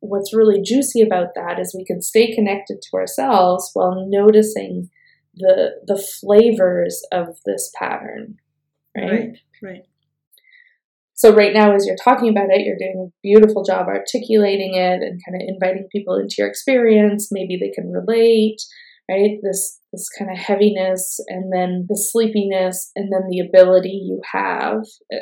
what's 0.00 0.34
really 0.34 0.62
juicy 0.62 1.02
about 1.02 1.34
that 1.34 1.58
is 1.58 1.74
we 1.76 1.84
can 1.84 2.00
stay 2.00 2.34
connected 2.34 2.80
to 2.82 2.96
ourselves 2.96 3.70
while 3.74 4.06
noticing 4.08 4.90
the 5.36 5.72
the 5.86 6.00
flavors 6.20 7.02
of 7.10 7.38
this 7.44 7.72
pattern 7.76 8.36
right, 8.96 9.10
Right. 9.10 9.38
Right. 9.62 9.82
So 11.14 11.34
right 11.34 11.54
now 11.54 11.74
as 11.74 11.86
you're 11.86 11.96
talking 12.02 12.28
about 12.28 12.50
it 12.50 12.64
you're 12.64 12.78
doing 12.78 13.08
a 13.08 13.12
beautiful 13.22 13.64
job 13.64 13.86
articulating 13.86 14.74
it 14.74 15.00
and 15.02 15.20
kind 15.24 15.40
of 15.40 15.46
inviting 15.46 15.88
people 15.90 16.16
into 16.16 16.36
your 16.38 16.48
experience. 16.48 17.28
Maybe 17.30 17.58
they 17.60 17.70
can 17.70 17.90
relate 17.90 18.60
right? 19.08 19.38
This 19.42 19.80
this 19.92 20.08
kind 20.18 20.30
of 20.30 20.38
heaviness 20.38 21.20
and 21.28 21.52
then 21.52 21.86
the 21.88 21.96
sleepiness 21.96 22.90
and 22.96 23.12
then 23.12 23.28
the 23.28 23.40
ability 23.40 23.90
you 23.90 24.20
have. 24.32 24.78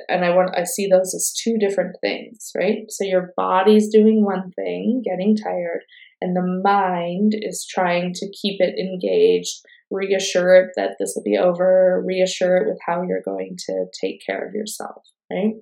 And 0.09 0.24
i 0.24 0.30
want 0.30 0.57
i 0.57 0.64
see 0.64 0.88
those 0.88 1.14
as 1.14 1.34
two 1.43 1.59
different 1.59 1.97
things 2.01 2.51
right? 2.57 2.84
So 2.88 3.05
your 3.05 3.32
body's 3.36 3.88
doing 3.88 4.24
one 4.24 4.51
thing 4.57 5.03
getting 5.05 5.36
tired 5.36 5.82
and 6.20 6.36
the 6.36 6.61
mind 6.62 7.32
is 7.34 7.66
trying 7.68 8.12
to 8.14 8.30
keep 8.40 8.61
it 8.61 8.78
engaged 8.78 9.61
reassure 9.90 10.55
it 10.55 10.70
that 10.76 10.93
this 10.99 11.12
will 11.14 11.24
be 11.24 11.36
over 11.36 12.03
reassure 12.07 12.57
it 12.57 12.66
with 12.66 12.78
how 12.86 13.03
you're 13.03 13.22
going 13.22 13.57
to 13.59 13.84
take 14.01 14.20
care 14.24 14.47
of 14.47 14.55
yourself 14.55 15.03
right 15.30 15.55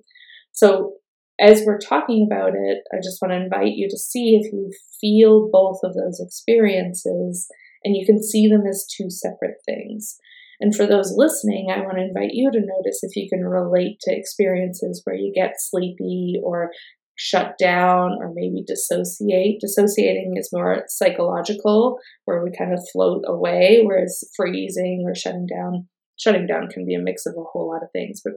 so 0.51 0.93
as 1.39 1.63
we're 1.65 1.79
talking 1.79 2.27
about 2.29 2.53
it 2.55 2.79
i 2.93 2.97
just 2.97 3.21
want 3.21 3.31
to 3.31 3.41
invite 3.41 3.73
you 3.73 3.87
to 3.89 3.97
see 3.97 4.35
if 4.35 4.51
you 4.51 4.71
feel 4.99 5.49
both 5.51 5.79
of 5.83 5.93
those 5.93 6.19
experiences 6.19 7.47
and 7.83 7.95
you 7.95 8.05
can 8.05 8.21
see 8.21 8.47
them 8.47 8.63
as 8.67 8.85
two 8.85 9.09
separate 9.09 9.57
things. 9.65 10.17
And 10.59 10.75
for 10.75 10.85
those 10.85 11.13
listening, 11.15 11.69
I 11.71 11.81
want 11.81 11.97
to 11.97 12.03
invite 12.03 12.33
you 12.33 12.51
to 12.51 12.59
notice 12.59 12.99
if 13.01 13.15
you 13.15 13.27
can 13.27 13.43
relate 13.43 13.99
to 14.01 14.15
experiences 14.15 15.01
where 15.03 15.15
you 15.15 15.33
get 15.33 15.53
sleepy 15.57 16.35
or 16.43 16.71
shut 17.15 17.55
down 17.59 18.17
or 18.19 18.31
maybe 18.33 18.63
dissociate. 18.65 19.59
Dissociating 19.59 20.33
is 20.37 20.49
more 20.53 20.83
psychological, 20.87 21.97
where 22.25 22.43
we 22.43 22.51
kind 22.55 22.73
of 22.73 22.87
float 22.93 23.23
away, 23.27 23.81
whereas 23.83 24.23
freezing 24.35 25.03
or 25.07 25.15
shutting 25.15 25.47
down. 25.47 25.87
Shutting 26.21 26.45
down 26.45 26.67
can 26.67 26.85
be 26.85 26.93
a 26.93 26.99
mix 26.99 27.25
of 27.25 27.33
a 27.37 27.43
whole 27.43 27.69
lot 27.69 27.83
of 27.83 27.91
things, 27.91 28.21
but 28.23 28.33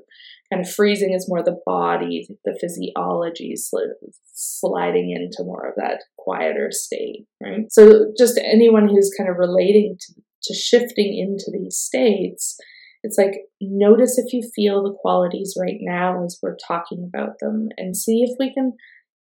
kind 0.52 0.64
of 0.64 0.72
freezing 0.72 1.12
is 1.12 1.28
more 1.28 1.42
the 1.42 1.60
body, 1.66 2.26
the 2.44 2.56
physiology 2.60 3.54
sli- 3.56 3.92
sliding 4.32 5.10
into 5.10 5.44
more 5.44 5.68
of 5.68 5.74
that 5.76 6.04
quieter 6.16 6.68
state, 6.70 7.26
right? 7.42 7.70
So 7.70 8.12
just 8.18 8.40
anyone 8.42 8.88
who's 8.88 9.12
kind 9.16 9.28
of 9.28 9.36
relating 9.36 9.96
to, 10.00 10.14
to 10.44 10.54
shifting 10.54 11.18
into 11.18 11.50
these 11.52 11.76
states, 11.76 12.56
it's 13.02 13.18
like 13.18 13.34
notice 13.60 14.16
if 14.16 14.32
you 14.32 14.48
feel 14.54 14.82
the 14.82 14.96
qualities 14.98 15.54
right 15.60 15.78
now 15.80 16.24
as 16.24 16.38
we're 16.42 16.56
talking 16.66 17.08
about 17.12 17.34
them 17.40 17.68
and 17.76 17.96
see 17.96 18.22
if 18.22 18.30
we 18.38 18.52
can 18.52 18.72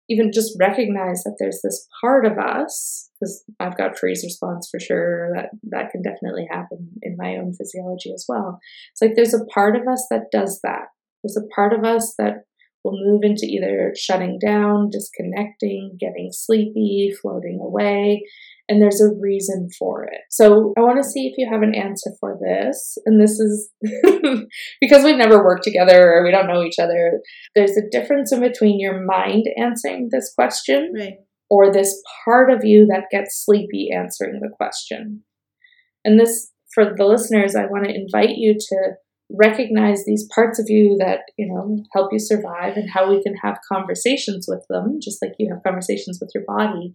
even 0.08 0.30
just 0.32 0.56
recognize 0.58 1.24
that 1.24 1.36
there's 1.38 1.60
this 1.62 1.86
part 2.00 2.24
of 2.24 2.38
us 2.38 3.10
because 3.18 3.44
I've 3.58 3.76
got 3.76 3.98
freeze 3.98 4.22
response 4.24 4.68
for 4.70 4.78
sure 4.78 5.30
that 5.34 5.50
that 5.70 5.90
can 5.90 6.02
definitely 6.02 6.46
happen 6.50 6.90
in 7.02 7.16
my 7.16 7.36
own 7.36 7.54
physiology 7.54 8.12
as 8.12 8.24
well. 8.28 8.58
It's 8.92 9.02
like 9.02 9.16
there's 9.16 9.34
a 9.34 9.44
part 9.46 9.74
of 9.74 9.82
us 9.88 10.06
that 10.10 10.30
does 10.30 10.60
that. 10.62 10.88
There's 11.22 11.36
a 11.36 11.54
part 11.54 11.72
of 11.72 11.84
us 11.84 12.14
that 12.18 12.44
will 12.84 13.04
move 13.04 13.22
into 13.24 13.46
either 13.46 13.92
shutting 13.96 14.38
down, 14.38 14.90
disconnecting, 14.90 15.96
getting 15.98 16.30
sleepy, 16.30 17.12
floating 17.20 17.58
away, 17.60 18.22
and 18.68 18.82
there's 18.82 19.00
a 19.00 19.14
reason 19.20 19.68
for 19.78 20.04
it. 20.04 20.22
So 20.30 20.74
I 20.76 20.80
want 20.80 21.02
to 21.02 21.08
see 21.08 21.26
if 21.26 21.34
you 21.38 21.48
have 21.50 21.62
an 21.62 21.74
answer 21.74 22.10
for 22.18 22.36
this. 22.40 22.98
And 23.06 23.20
this 23.20 23.38
is 23.38 23.70
because 24.80 25.04
we've 25.04 25.16
never 25.16 25.44
worked 25.44 25.62
together 25.64 26.12
or 26.12 26.24
we 26.24 26.32
don't 26.32 26.48
know 26.48 26.62
each 26.64 26.78
other. 26.80 27.20
There's 27.54 27.76
a 27.76 27.88
difference 27.90 28.32
in 28.32 28.40
between 28.40 28.80
your 28.80 29.04
mind 29.04 29.44
answering 29.56 30.08
this 30.10 30.32
question 30.34 30.92
Right. 30.96 31.14
or 31.48 31.72
this 31.72 32.02
part 32.24 32.50
of 32.50 32.64
you 32.64 32.86
that 32.86 33.04
gets 33.10 33.44
sleepy 33.44 33.90
answering 33.94 34.40
the 34.40 34.50
question. 34.56 35.22
And 36.04 36.18
this, 36.18 36.50
for 36.74 36.84
the 36.96 37.04
listeners, 37.04 37.54
I 37.54 37.66
want 37.66 37.84
to 37.84 37.94
invite 37.94 38.36
you 38.36 38.54
to 38.58 38.76
recognize 39.30 40.04
these 40.04 40.28
parts 40.34 40.58
of 40.60 40.66
you 40.68 40.96
that, 41.00 41.20
you 41.36 41.52
know, 41.52 41.82
help 41.92 42.12
you 42.12 42.18
survive 42.18 42.76
and 42.76 42.90
how 42.90 43.10
we 43.10 43.22
can 43.22 43.34
have 43.42 43.58
conversations 43.70 44.46
with 44.48 44.64
them, 44.68 44.98
just 45.02 45.20
like 45.20 45.32
you 45.38 45.52
have 45.52 45.62
conversations 45.64 46.18
with 46.20 46.30
your 46.34 46.44
body. 46.46 46.92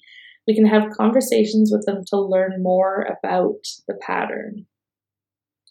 We 0.47 0.55
can 0.55 0.65
have 0.65 0.91
conversations 0.91 1.71
with 1.71 1.85
them 1.85 2.03
to 2.07 2.19
learn 2.19 2.63
more 2.63 3.01
about 3.03 3.61
the 3.87 3.95
pattern. 4.01 4.65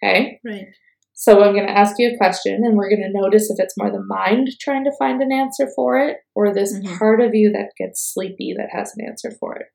Okay? 0.02 0.40
Right. 0.44 0.66
So 1.12 1.42
I'm 1.42 1.52
going 1.54 1.66
to 1.66 1.76
ask 1.76 1.96
you 1.98 2.10
a 2.10 2.16
question, 2.16 2.62
and 2.64 2.76
we're 2.76 2.88
going 2.88 3.02
to 3.02 3.20
notice 3.20 3.50
if 3.50 3.58
it's 3.62 3.76
more 3.76 3.90
the 3.90 4.02
mind 4.02 4.48
trying 4.58 4.84
to 4.84 4.92
find 4.98 5.20
an 5.20 5.32
answer 5.32 5.68
for 5.76 5.98
it, 5.98 6.16
or 6.34 6.54
this 6.54 6.74
Mhm. 6.78 6.98
part 6.98 7.20
of 7.20 7.34
you 7.34 7.52
that 7.52 7.72
gets 7.76 8.00
sleepy 8.14 8.54
that 8.56 8.70
has 8.70 8.96
an 8.96 9.04
answer 9.06 9.30
for 9.30 9.56
it. 9.56 9.66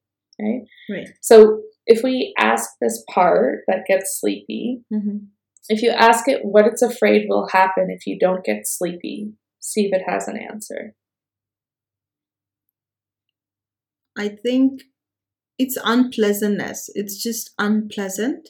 Right. 0.41 0.63
Right. 0.89 1.09
So 1.21 1.61
if 1.85 2.03
we 2.03 2.33
ask 2.39 2.71
this 2.81 3.03
part 3.09 3.59
that 3.67 3.85
gets 3.85 4.19
sleepy, 4.19 4.83
hmm 4.91 5.17
if 5.67 5.81
you 5.81 5.89
ask 5.89 6.27
it 6.27 6.45
what 6.45 6.67
it's 6.67 6.83
afraid 6.83 7.25
will 7.27 7.47
happen 7.47 7.89
if 7.89 8.05
you 8.05 8.19
don't 8.19 8.43
get 8.45 8.67
sleepy, 8.67 9.33
see 9.59 9.87
if 9.87 9.93
it 9.93 10.03
has 10.07 10.27
an 10.27 10.37
answer. 10.37 10.93
I 14.17 14.29
think 14.29 14.83
it's 15.57 15.77
unpleasantness. 15.83 16.89
It's 16.95 17.21
just 17.21 17.51
unpleasant. 17.57 18.49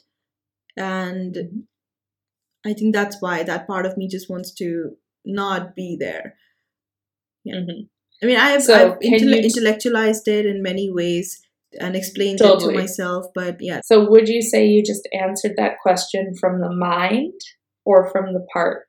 And 0.77 1.65
I 2.65 2.73
think 2.73 2.93
that's 2.93 3.21
why 3.21 3.43
that 3.43 3.67
part 3.67 3.85
of 3.85 3.97
me 3.97 4.07
just 4.07 4.29
wants 4.29 4.53
to 4.55 4.97
not 5.25 5.75
be 5.75 5.97
there. 5.99 6.35
Yeah. 7.43 7.55
Mhm. 7.61 7.89
I 8.23 8.25
mean, 8.25 8.37
I've, 8.37 8.63
So, 8.63 8.73
I've 8.93 8.97
intellectualized 9.01 10.27
it 10.27 10.45
in 10.45 10.63
many 10.63 10.91
ways 10.91 11.41
and 11.79 11.95
explained 11.95 12.39
it 12.41 12.59
to 12.59 12.71
myself, 12.71 13.25
but 13.35 13.57
yeah, 13.59 13.81
So 13.83 14.09
would 14.09 14.29
you 14.29 14.41
say 14.41 14.65
you 14.67 14.83
just 14.83 15.07
answered 15.13 15.53
that 15.57 15.79
question 15.81 16.33
from 16.39 16.61
the 16.61 16.73
mind 16.73 17.33
or 17.85 18.09
from 18.11 18.33
the 18.33 18.45
part? 18.53 18.84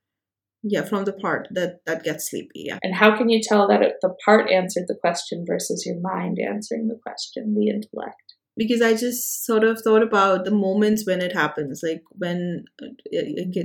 Yeah, 0.68 0.82
from 0.82 1.04
the 1.04 1.12
part 1.12 1.48
that 1.52 1.84
that 1.86 2.04
gets 2.04 2.30
sleepy. 2.30 2.64
Yeah. 2.66 2.78
And 2.82 2.94
how 2.94 3.16
can 3.16 3.28
you 3.28 3.40
tell 3.42 3.68
that 3.68 3.82
it, 3.82 3.94
the 4.02 4.14
part 4.24 4.50
answered 4.50 4.84
the 4.88 4.98
question 5.00 5.44
versus 5.46 5.84
your 5.86 6.00
mind 6.00 6.38
answering 6.38 6.88
the 6.88 6.98
question, 7.02 7.54
the 7.54 7.68
intellect? 7.68 8.26
because 8.56 8.80
I 8.80 8.94
just 8.94 9.44
sort 9.44 9.64
of 9.64 9.80
thought 9.80 10.02
about 10.02 10.44
the 10.44 10.50
moments 10.50 11.06
when 11.06 11.20
it 11.20 11.32
happens, 11.32 11.82
like 11.82 12.02
when, 12.12 12.64
uh, 12.82 12.86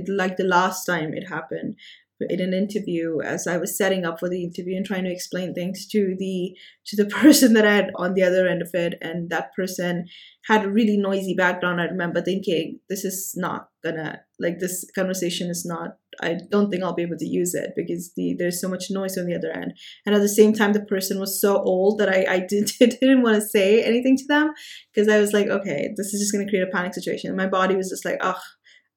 like 0.06 0.36
the 0.36 0.44
last 0.44 0.84
time 0.84 1.14
it 1.14 1.28
happened 1.28 1.76
in 2.20 2.40
an 2.40 2.52
interview, 2.52 3.20
as 3.20 3.46
I 3.46 3.56
was 3.56 3.76
setting 3.76 4.04
up 4.04 4.20
for 4.20 4.28
the 4.28 4.44
interview 4.44 4.76
and 4.76 4.84
trying 4.84 5.04
to 5.04 5.10
explain 5.10 5.54
things 5.54 5.86
to 5.88 6.14
the 6.18 6.56
to 6.86 6.96
the 6.96 7.06
person 7.10 7.54
that 7.54 7.66
I 7.66 7.74
had 7.74 7.90
on 7.96 8.14
the 8.14 8.22
other 8.22 8.46
end 8.46 8.62
of 8.62 8.70
it, 8.74 8.94
and 9.00 9.30
that 9.30 9.54
person 9.54 10.06
had 10.46 10.64
a 10.64 10.70
really 10.70 10.96
noisy 10.96 11.34
background. 11.34 11.80
I 11.80 11.84
remember 11.84 12.20
thinking, 12.20 12.80
this 12.88 13.04
is 13.04 13.32
not 13.36 13.70
gonna 13.82 14.20
like 14.38 14.58
this 14.58 14.84
conversation 14.94 15.48
is 15.48 15.64
not. 15.64 15.96
I 16.20 16.36
don't 16.50 16.70
think 16.70 16.82
I'll 16.82 16.94
be 16.94 17.02
able 17.02 17.16
to 17.18 17.26
use 17.26 17.54
it 17.54 17.70
because 17.74 18.12
the 18.16 18.34
there's 18.38 18.60
so 18.60 18.68
much 18.68 18.84
noise 18.90 19.16
on 19.16 19.26
the 19.26 19.34
other 19.34 19.50
end 19.50 19.72
and 20.04 20.14
at 20.14 20.20
the 20.20 20.28
same 20.28 20.52
time 20.52 20.72
the 20.72 20.84
person 20.84 21.18
was 21.18 21.40
so 21.40 21.56
old 21.62 21.98
that 21.98 22.08
i, 22.08 22.26
I 22.28 22.38
didn't, 22.48 22.72
didn't 22.78 23.22
want 23.22 23.36
to 23.36 23.40
say 23.48 23.82
anything 23.82 24.16
to 24.18 24.24
them 24.28 24.52
because 24.92 25.08
i 25.08 25.18
was 25.18 25.32
like 25.32 25.46
okay 25.48 25.88
this 25.96 26.12
is 26.12 26.20
just 26.20 26.32
going 26.32 26.44
to 26.46 26.50
create 26.50 26.66
a 26.68 26.70
panic 26.70 26.94
situation 26.94 27.28
and 27.28 27.36
my 27.36 27.46
body 27.46 27.76
was 27.76 27.88
just 27.88 28.04
like 28.04 28.18
oh 28.20 28.38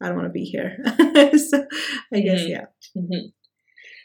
i 0.01 0.07
don't 0.07 0.15
want 0.17 0.27
to 0.27 0.31
be 0.31 0.43
here 0.43 0.77
so 1.37 1.65
i 2.13 2.19
guess 2.19 2.41
Mhm. 2.41 2.49
yeah 2.49 2.65
Mhm. 2.97 3.31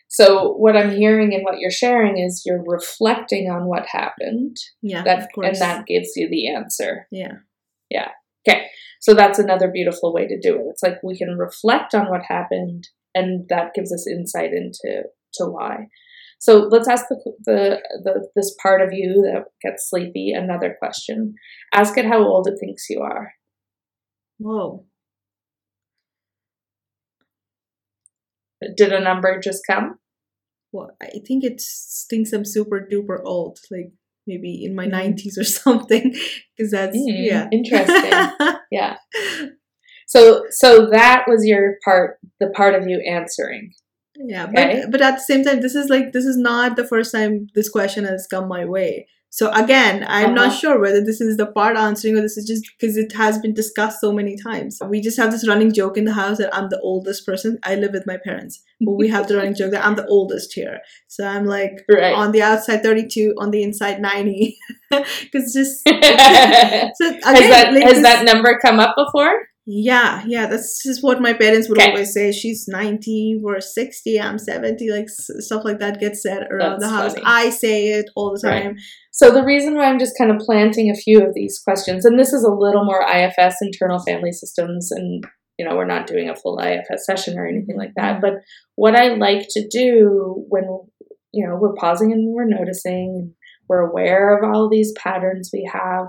So 0.09 0.53
what 0.55 0.77
I'm 0.77 0.91
hearing 0.91 1.33
and 1.35 1.45
what 1.45 1.59
you're 1.61 1.71
sharing 1.71 2.19
is 2.19 2.43
you're 2.45 2.65
reflecting 2.67 3.49
on 3.49 3.67
what 3.67 3.87
happened, 3.87 4.57
yeah 4.83 5.03
that 5.05 5.19
of 5.21 5.29
course 5.35 5.47
and 5.49 5.57
that 5.59 5.87
gives 5.87 6.11
you 6.17 6.29
the 6.29 6.49
answer. 6.49 7.07
yeah 7.11 7.35
Yeah. 7.91 8.09
Okay. 8.49 8.67
So 9.01 9.15
that's 9.15 9.39
another 9.39 9.71
beautiful 9.71 10.13
way 10.13 10.27
to 10.27 10.39
do 10.41 10.57
it. 10.57 10.65
It's 10.71 10.83
like 10.83 11.03
we 11.03 11.17
can 11.17 11.37
reflect 11.39 11.95
on 11.95 12.11
what 12.11 12.23
happened, 12.29 12.89
and 13.15 13.49
that 13.49 13.75
gives 13.75 13.93
us 13.93 14.07
insight 14.09 14.53
into 14.53 15.05
to 15.35 15.45
why. 15.47 15.87
So 16.39 16.69
let's 16.71 16.89
ask 16.89 17.07
the, 17.09 17.19
the 17.45 17.81
the 18.05 18.29
this 18.35 18.55
part 18.63 18.81
of 18.81 18.93
you 18.93 19.23
that 19.31 19.45
gets 19.63 19.89
sleepy 19.91 20.33
another 20.33 20.75
question. 20.79 21.35
Ask 21.75 21.99
it 21.99 22.07
how 22.07 22.25
old 22.27 22.47
it 22.49 22.59
thinks 22.59 22.89
you 22.89 23.01
are. 23.01 23.33
whoa 24.39 24.87
Did 28.77 28.93
a 28.93 29.01
number 29.01 29.39
just 29.41 29.63
come? 29.67 29.99
well 30.73 30.91
i 31.03 31.09
think 31.27 31.43
it 31.43 31.61
thinks 32.09 32.33
i'm 32.33 32.45
super 32.45 32.87
duper 32.93 33.19
old 33.25 33.59
like 33.73 33.91
maybe 34.25 34.65
in 34.65 34.73
my 34.75 34.87
Mhm. 34.87 34.91
90s 34.93 35.37
or 35.37 35.43
something 35.61 36.15
because 36.57 36.71
that's 36.71 36.97
Mm, 36.97 37.27
yeah 37.31 37.49
interesting. 37.51 38.31
Yeah. 38.71 38.99
So 40.15 40.21
so 40.63 40.69
that 40.91 41.19
was 41.31 41.41
your 41.53 41.65
part, 41.85 42.19
the 42.41 42.49
part 42.59 42.75
of 42.79 42.83
you 42.91 42.99
answering. 43.19 43.65
Yeah, 44.33 44.45
Okay. 44.49 44.83
but 44.83 44.91
but 44.93 45.01
at 45.09 45.15
the 45.19 45.27
same 45.31 45.43
time, 45.45 45.61
this 45.67 45.77
is 45.81 45.89
like 45.95 46.07
this 46.17 46.27
is 46.33 46.37
not 46.51 46.77
the 46.77 46.87
first 46.93 47.11
time 47.17 47.35
this 47.55 47.69
question 47.79 48.05
has 48.13 48.27
come 48.33 48.47
my 48.49 48.65
way. 48.77 48.93
So 49.39 49.45
again, 49.63 49.97
I'm 50.17 50.35
not 50.35 50.49
Uh-huh. 50.49 50.61
sure 50.63 50.77
whether 50.85 51.01
this 51.09 51.21
is 51.27 51.37
the 51.41 51.47
part 51.59 51.77
answering 51.83 52.17
or 52.19 52.23
this 52.27 52.37
is 52.41 52.47
just 52.53 52.65
because 52.73 52.97
it 53.03 53.13
has 53.23 53.39
been 53.45 53.55
discussed 53.55 54.01
so 54.01 54.11
many 54.21 54.35
times. 54.49 54.73
We 54.95 55.01
just 55.09 55.19
have 55.23 55.31
this 55.31 55.47
running 55.51 55.73
joke 55.81 55.97
in 56.01 56.05
the 56.09 56.17
house 56.23 56.39
that 56.39 56.53
I'm 56.57 56.69
the 56.75 56.81
oldest 56.91 57.25
person. 57.29 57.59
I 57.63 57.77
live 57.83 57.93
with 57.99 58.09
my 58.13 58.19
parents, 58.25 58.55
but 58.85 58.97
we 59.03 59.07
have 59.15 59.29
the 59.29 59.37
running 59.37 59.55
joke 59.61 59.71
that 59.77 59.87
I'm 59.87 59.95
the 60.01 60.09
oldest 60.17 60.53
here. 60.61 60.77
So 61.07 61.21
I'm 61.35 61.47
like 61.57 61.75
Right. 61.89 62.13
on 62.23 62.33
the 62.33 62.43
outside 62.51 62.83
32, 62.83 63.35
on 63.39 63.53
the 63.53 63.63
inside 63.69 64.01
90, 64.01 64.59
because 64.91 65.47
just 65.61 65.75
has 65.89 66.91
so 67.01 67.07
again, 67.31 67.51
that 67.55 67.73
like 67.75 67.85
has 67.85 67.93
this- 67.95 68.03
that 68.03 68.25
number 68.25 68.59
come 68.67 68.81
up 68.81 68.97
before? 69.05 69.35
Yeah, 69.73 70.25
yeah, 70.27 70.47
that's 70.47 70.83
just 70.83 71.03
what 71.05 71.21
my 71.21 71.33
parents 71.33 71.69
would 71.69 71.79
Okay. 71.79 71.91
always 71.91 72.13
say. 72.13 72.33
She's 72.33 72.67
90, 72.67 73.39
we're 73.41 73.61
60, 73.61 74.21
I'm 74.21 74.37
70, 74.37 74.91
like 74.91 75.09
stuff 75.09 75.63
like 75.65 75.79
that 75.79 76.01
gets 76.01 76.23
said 76.23 76.49
around 76.51 76.81
That's 76.81 76.83
the 76.83 76.89
house. 76.97 77.15
funny. 77.15 77.25
I 77.25 77.51
say 77.51 77.89
it 77.91 78.07
all 78.17 78.35
the 78.35 78.49
Right. 78.49 78.65
time. 78.65 78.77
So 79.13 79.31
the 79.31 79.45
reason 79.45 79.77
why 79.77 79.85
I'm 79.85 80.01
just 80.01 80.19
kind 80.19 80.33
of 80.33 80.39
planting 80.39 80.91
a 80.91 80.95
few 80.97 81.25
of 81.25 81.35
these 81.35 81.61
questions, 81.61 82.05
and 82.05 82.19
this 82.19 82.33
is 82.33 82.43
a 82.43 82.53
little 82.53 82.85
more 82.85 83.03
IFS, 83.03 83.57
internal 83.63 84.01
family 84.01 84.33
systems, 84.33 84.91
and 84.91 85.25
you 85.57 85.65
know 85.65 85.77
we're 85.77 85.85
not 85.85 86.07
doing 86.09 86.29
a 86.29 86.35
full 86.35 86.59
IFS 86.59 87.07
session 87.07 87.39
or 87.39 87.47
anything 87.47 87.77
mm-hmm. 87.77 87.81
like 87.81 87.95
that. 87.97 88.21
But 88.21 88.35
what 88.75 88.97
I 88.97 89.09
like 89.15 89.47
to 89.51 89.69
do 89.69 90.45
when 90.49 90.65
you 91.33 91.47
know 91.47 91.57
we're 91.57 91.75
pausing 91.75 92.13
and 92.13 92.35
we're 92.35 92.45
noticing, 92.45 93.35
we're 93.69 93.89
aware 93.89 94.37
of 94.37 94.43
all 94.51 94.69
these 94.69 94.93
patterns 94.99 95.51
we 95.53 95.71
have, 95.73 96.07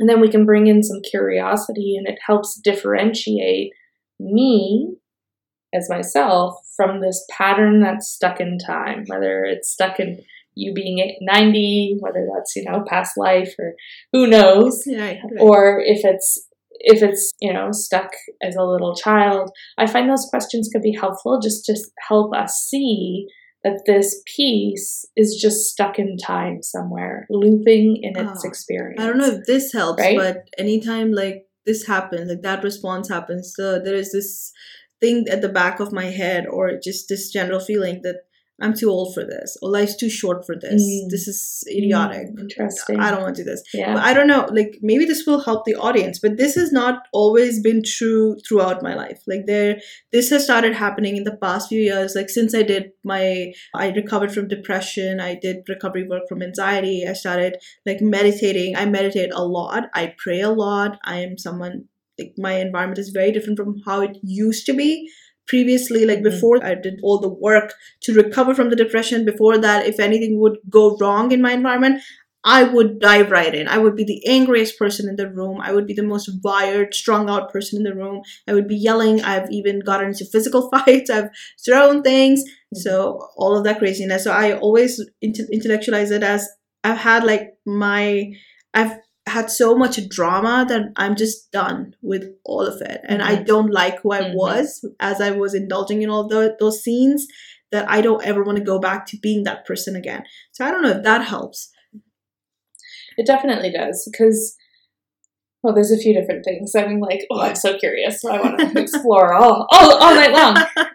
and 0.00 0.08
then 0.08 0.20
we 0.20 0.30
can 0.30 0.46
bring 0.46 0.66
in 0.66 0.82
some 0.82 1.02
curiosity, 1.08 1.94
and 1.96 2.08
it 2.08 2.18
helps 2.26 2.58
differentiate 2.64 3.70
me 4.18 4.96
as 5.74 5.88
myself 5.88 6.56
from 6.74 7.00
this 7.00 7.24
pattern 7.30 7.80
that's 7.80 8.08
stuck 8.08 8.40
in 8.40 8.58
time, 8.58 9.04
whether 9.06 9.44
it's 9.44 9.70
stuck 9.70 10.00
in 10.00 10.22
you 10.54 10.72
being 10.72 11.16
90, 11.20 11.98
whether 12.00 12.26
that's, 12.34 12.56
you 12.56 12.64
know, 12.64 12.82
past 12.88 13.12
life 13.16 13.54
or 13.58 13.74
who 14.12 14.26
knows, 14.26 14.82
Yeah, 14.86 15.20
or 15.38 15.80
if 15.84 16.00
it's 16.02 16.46
if 16.82 17.02
it's, 17.02 17.34
you 17.42 17.52
know, 17.52 17.68
stuck 17.72 18.10
as 18.42 18.56
a 18.56 18.64
little 18.64 18.94
child. 18.94 19.50
I 19.76 19.86
find 19.86 20.08
those 20.08 20.26
questions 20.30 20.70
could 20.72 20.80
be 20.80 20.96
helpful 20.98 21.38
just 21.38 21.66
to 21.66 21.76
help 22.08 22.34
us 22.34 22.66
see 22.70 23.26
that 23.64 23.82
this 23.86 24.22
piece 24.36 25.04
is 25.16 25.36
just 25.40 25.66
stuck 25.70 25.98
in 25.98 26.16
time 26.16 26.62
somewhere, 26.62 27.26
looping 27.30 27.98
in 28.02 28.16
its 28.18 28.42
Ah, 28.44 28.48
experience. 28.48 29.00
I 29.00 29.06
don't 29.06 29.18
know 29.18 29.26
if 29.26 29.44
this 29.46 29.72
helps, 29.72 30.00
Right? 30.02 30.16
but 30.16 30.48
anytime 30.58 31.12
like 31.12 31.46
this 31.66 31.86
happens, 31.86 32.30
like 32.30 32.42
that 32.42 32.64
response 32.64 33.08
happens, 33.08 33.52
so 33.54 33.78
there 33.78 33.94
is 33.94 34.12
this 34.12 34.52
thing 35.00 35.26
at 35.30 35.42
the 35.42 35.48
back 35.48 35.80
of 35.80 35.92
my 35.92 36.06
head 36.06 36.46
or 36.46 36.78
just 36.82 37.08
this 37.08 37.30
general 37.30 37.60
feeling 37.60 38.00
that 38.02 38.16
I'm 38.60 38.74
too 38.74 38.90
old 38.90 39.14
for 39.14 39.24
this 39.24 39.56
or 39.62 39.70
life's 39.70 39.96
too 39.96 40.10
short 40.10 40.44
for 40.44 40.54
this. 40.54 40.82
Mm. 40.82 41.08
This 41.08 41.26
is 41.26 41.64
idiotic. 41.68 42.28
Mm, 42.28 42.40
interesting. 42.40 43.00
I 43.00 43.10
don't 43.10 43.22
want 43.22 43.36
to 43.36 43.44
do 43.44 43.50
this. 43.50 43.62
Yeah. 43.72 43.94
But 43.94 44.04
I 44.04 44.12
don't 44.12 44.26
know, 44.26 44.48
like 44.52 44.78
maybe 44.82 45.04
this 45.04 45.24
will 45.26 45.40
help 45.40 45.64
the 45.64 45.76
audience, 45.76 46.18
but 46.18 46.36
this 46.36 46.54
has 46.56 46.72
not 46.72 47.02
always 47.12 47.60
been 47.60 47.82
true 47.82 48.36
throughout 48.46 48.82
my 48.82 48.94
life. 48.94 49.22
Like 49.26 49.46
there 49.46 49.80
this 50.12 50.30
has 50.30 50.44
started 50.44 50.74
happening 50.74 51.16
in 51.16 51.24
the 51.24 51.36
past 51.36 51.68
few 51.68 51.80
years. 51.80 52.14
Like 52.14 52.28
since 52.28 52.54
I 52.54 52.62
did 52.62 52.90
my 53.04 53.52
I 53.74 53.88
recovered 53.90 54.32
from 54.32 54.48
depression, 54.48 55.20
I 55.20 55.34
did 55.34 55.68
recovery 55.68 56.06
work 56.06 56.28
from 56.28 56.42
anxiety, 56.42 57.06
I 57.08 57.14
started 57.14 57.56
like 57.86 58.00
meditating. 58.00 58.76
I 58.76 58.86
meditate 58.86 59.30
a 59.32 59.44
lot. 59.44 59.84
I 59.94 60.14
pray 60.18 60.40
a 60.40 60.50
lot. 60.50 60.98
I 61.04 61.20
am 61.20 61.38
someone 61.38 61.86
like 62.18 62.34
my 62.36 62.60
environment 62.60 62.98
is 62.98 63.08
very 63.08 63.32
different 63.32 63.58
from 63.58 63.80
how 63.86 64.02
it 64.02 64.18
used 64.22 64.66
to 64.66 64.74
be 64.74 65.10
previously 65.50 66.02
like 66.10 66.20
Mhm. 66.20 66.28
before 66.30 66.56
i 66.70 66.74
did 66.86 66.98
all 67.02 67.18
the 67.20 67.34
work 67.48 67.74
to 68.06 68.14
recover 68.22 68.54
from 68.54 68.70
the 68.70 68.80
depression 68.84 69.24
before 69.30 69.56
that 69.66 69.86
if 69.92 70.00
anything 70.08 70.38
would 70.40 70.58
go 70.78 70.84
wrong 71.00 71.32
in 71.36 71.42
my 71.46 71.52
environment 71.60 72.02
i 72.44 72.62
would 72.74 72.92
dive 73.00 73.30
right 73.30 73.54
in. 73.54 73.68
I 73.68 73.76
would 73.76 73.94
be 73.96 74.04
the 74.04 74.22
angriest 74.34 74.78
person 74.78 75.08
in 75.10 75.16
the 75.16 75.28
room. 75.38 75.58
I 75.60 75.72
would 75.74 75.86
be 75.86 75.92
the 75.96 76.02
most 76.12 76.30
wired 76.42 76.94
strung 76.94 77.28
out 77.28 77.52
person 77.52 77.76
in 77.80 77.82
the 77.88 77.94
room. 77.94 78.22
I 78.48 78.54
would 78.54 78.66
be 78.66 78.76
yelling. 78.76 79.20
I've 79.32 79.50
even 79.50 79.80
gotten 79.80 80.08
into 80.08 80.24
physical 80.24 80.70
fights. 80.74 81.10
I've 81.10 81.28
thrown 81.66 82.00
things. 82.02 82.42
So 82.72 82.94
all 83.36 83.58
of 83.58 83.64
that 83.64 83.78
craziness. 83.78 84.24
So 84.24 84.32
i 84.32 84.54
always 84.54 84.92
inte- 85.22 85.50
intellectualize 85.52 86.10
it 86.10 86.22
as 86.22 86.48
i've 86.82 86.96
had 87.10 87.24
like 87.24 87.44
my 87.66 88.32
i've 88.72 88.94
had 89.26 89.50
so 89.50 89.74
much 89.76 90.08
drama 90.08 90.64
that 90.68 90.82
i'm 90.96 91.14
just 91.14 91.50
done 91.52 91.94
with 92.02 92.24
all 92.44 92.62
of 92.66 92.80
it 92.80 93.00
and 93.08 93.22
i 93.22 93.36
Mhm. 93.36 93.46
don't 93.46 93.70
like 93.70 94.00
who 94.00 94.12
i 94.12 94.20
Mhm. 94.22 94.34
was 94.34 94.84
as 94.98 95.20
i 95.20 95.30
was 95.30 95.54
indulging 95.54 96.02
in 96.02 96.10
all 96.10 96.26
tho- 96.28 96.56
those 96.58 96.82
scenes 96.82 97.26
that 97.70 97.88
i 97.88 98.00
don't 98.00 98.24
ever 98.24 98.42
want 98.42 98.58
to 98.58 98.64
go 98.64 98.78
back 98.80 99.06
to 99.06 99.18
being 99.22 99.44
that 99.44 99.64
person 99.66 99.94
again 99.94 100.24
so 100.52 100.64
i 100.64 100.70
don't 100.70 100.82
know 100.82 100.90
if 100.98 101.02
that 101.04 101.24
helps 101.24 101.70
It 103.18 103.26
definitely 103.26 103.70
does 103.70 104.08
because, 104.10 104.56
well, 105.62 105.74
there's 105.74 105.90
a 105.90 105.98
few 105.98 106.14
different 106.14 106.42
things. 106.44 106.74
I 106.74 106.86
mean, 106.86 107.00
like, 107.00 107.26
oh, 107.30 107.40
I'm 107.40 107.54
so 107.54 107.76
curious. 107.76 108.24
I 108.24 108.40
want 108.40 108.58
to 108.60 108.80
explore 108.86 109.34
all, 109.34 109.66
all, 109.70 109.92
all 110.02 110.14
night 110.14 110.32
long. 110.32 110.56